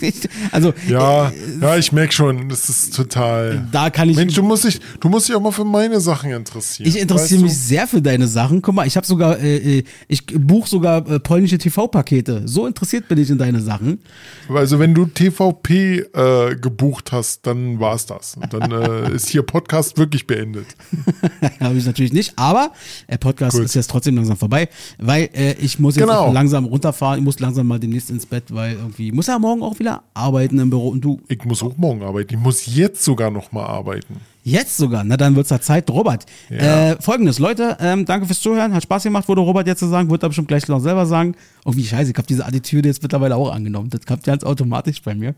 Also, 0.51 0.73
Ja, 0.87 1.31
ja, 1.61 1.77
ich 1.77 1.91
merke 1.91 2.13
schon, 2.13 2.49
das 2.49 2.69
ist 2.69 2.95
total. 2.95 3.67
da 3.71 3.89
kann 3.89 4.09
ich. 4.09 4.15
Mensch, 4.15 4.33
du 4.35 4.43
musst 4.43 4.63
dich, 4.63 4.79
du 4.99 5.09
musst 5.09 5.27
dich 5.27 5.35
auch 5.35 5.41
mal 5.41 5.51
für 5.51 5.63
meine 5.65 5.99
Sachen 5.99 6.31
interessieren. 6.31 6.87
Ich 6.87 6.99
interessiere 6.99 7.41
mich 7.41 7.51
weißt 7.51 7.67
sehr 7.67 7.87
für 7.87 8.01
deine 8.01 8.27
Sachen. 8.27 8.61
Guck 8.61 8.75
mal, 8.75 8.85
ich 8.87 8.95
habe 8.95 9.05
sogar, 9.07 9.39
äh, 9.39 9.79
äh, 9.79 9.83
ich 10.07 10.25
buche 10.25 10.69
sogar 10.69 11.07
äh, 11.09 11.19
polnische 11.19 11.57
TV-Pakete. 11.57 12.43
So 12.45 12.67
interessiert 12.67 13.07
bin 13.07 13.17
ich 13.17 13.29
in 13.29 13.37
deine 13.37 13.61
Sachen. 13.61 13.99
du? 14.47 14.55
Also 14.55 14.79
wenn 14.79 14.93
du 14.93 15.05
TVP 15.05 15.99
äh, 16.13 16.55
gebucht 16.55 17.11
hast, 17.11 17.45
dann 17.47 17.79
war's 17.79 18.05
das. 18.05 18.35
Und 18.35 18.53
dann 18.53 18.71
äh, 18.71 19.11
ist 19.15 19.29
hier 19.29 19.41
Podcast 19.43 19.97
wirklich 19.97 20.27
beendet. 20.27 20.65
habe 21.59 21.77
ich 21.77 21.85
natürlich 21.85 22.13
nicht. 22.13 22.33
Aber 22.37 22.71
der 23.09 23.17
Podcast 23.17 23.55
Gut. 23.57 23.65
ist 23.65 23.75
jetzt 23.75 23.89
trotzdem 23.89 24.15
langsam 24.15 24.37
vorbei, 24.37 24.69
weil 24.97 25.29
äh, 25.33 25.53
ich 25.59 25.79
muss 25.79 25.95
jetzt 25.95 26.07
Genau. 26.07 26.31
langsam 26.31 26.65
runterfahren. 26.65 27.19
Ich 27.19 27.23
muss 27.25 27.39
langsam 27.39 27.67
mal 27.67 27.79
demnächst 27.79 28.09
ins 28.09 28.25
Bett, 28.25 28.45
weil 28.49 28.73
irgendwie 28.73 29.11
muss 29.11 29.27
ja 29.27 29.37
morgen 29.39 29.61
auch 29.67 29.79
wieder 29.79 30.03
arbeiten 30.13 30.57
im 30.59 30.69
Büro. 30.69 30.89
Und 30.89 31.01
du 31.01 31.21
Ich 31.27 31.43
muss 31.45 31.61
auch 31.61 31.77
morgen 31.77 32.01
arbeiten. 32.03 32.33
Ich 32.33 32.39
muss 32.39 32.65
jetzt 32.65 33.03
sogar 33.03 33.29
noch 33.29 33.51
mal 33.51 33.65
arbeiten. 33.65 34.19
Jetzt 34.43 34.77
sogar, 34.77 35.03
na 35.03 35.17
dann 35.17 35.35
wird's 35.35 35.49
da 35.49 35.59
Zeit. 35.59 35.89
Robert, 35.89 36.25
Ja. 36.49 36.91
äh, 36.91 37.01
folgendes, 37.01 37.37
Leute, 37.37 37.75
ähm, 37.81 38.05
danke 38.05 38.25
fürs 38.27 38.39
Zuhören, 38.39 38.73
hat 38.73 38.81
Spaß 38.83 39.03
gemacht, 39.03 39.27
würde 39.27 39.41
Robert 39.41 39.67
jetzt 39.67 39.81
so 39.81 39.89
sagen, 39.89 40.09
wird 40.09 40.23
er 40.23 40.29
bestimmt 40.29 40.47
gleich 40.47 40.65
noch 40.69 40.79
selber 40.79 41.05
sagen. 41.05 41.35
Irgendwie 41.65 41.85
scheiße, 41.85 42.11
ich 42.11 42.17
habe 42.17 42.27
diese 42.27 42.45
Attitüde 42.45 42.87
jetzt 42.87 43.03
mittlerweile 43.03 43.35
auch 43.35 43.51
angenommen. 43.51 43.89
Das 43.89 44.05
kommt 44.05 44.23
ganz 44.23 44.45
automatisch 44.45 45.01
bei 45.01 45.15
mir. 45.15 45.35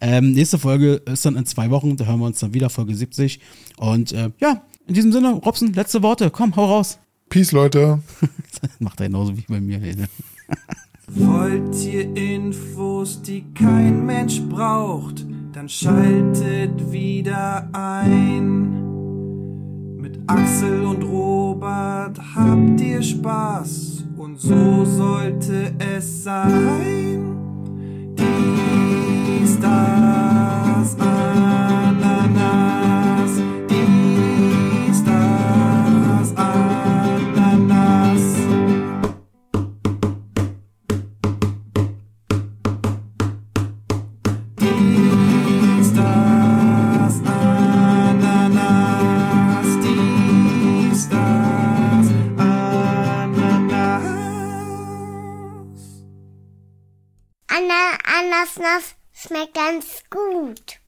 Ähm, 0.00 0.30
nächste 0.30 0.58
Folge 0.60 1.02
ist 1.06 1.24
dann 1.26 1.34
in 1.34 1.44
zwei 1.44 1.70
Wochen, 1.70 1.96
da 1.96 2.04
hören 2.04 2.20
wir 2.20 2.26
uns 2.26 2.38
dann 2.38 2.54
wieder, 2.54 2.70
Folge 2.70 2.94
70. 2.94 3.40
Und 3.78 4.12
äh, 4.12 4.30
ja, 4.40 4.62
in 4.86 4.94
diesem 4.94 5.10
Sinne, 5.10 5.32
Robson, 5.44 5.72
letzte 5.72 6.00
Worte, 6.04 6.30
komm, 6.30 6.54
hau 6.54 6.66
raus. 6.66 6.98
Peace, 7.30 7.50
Leute. 7.50 7.98
Macht 8.78 9.00
er 9.00 9.06
genauso 9.08 9.36
wie 9.36 9.44
bei 9.48 9.60
mir. 9.60 9.80
Wollt 11.08 11.84
ihr 11.84 12.16
Infos, 12.16 13.20
die 13.22 13.44
kein 13.54 14.06
Mensch 14.06 14.40
braucht, 14.42 15.26
dann 15.52 15.68
schaltet 15.68 16.92
wieder 16.92 17.68
ein. 17.72 18.80
Mit 19.98 20.20
Axel 20.26 20.84
und 20.84 21.02
Robert 21.02 22.18
habt 22.34 22.80
ihr 22.80 23.02
Spaß 23.02 24.04
und 24.16 24.40
so 24.40 24.84
sollte 24.84 25.72
es 25.78 26.22
sein. 26.24 27.36
Dies, 28.16 29.58
das, 29.60 30.96
Ananas. 30.98 31.71
Schmeckt 59.22 59.54
ganz 59.54 60.02
gut. 60.10 60.81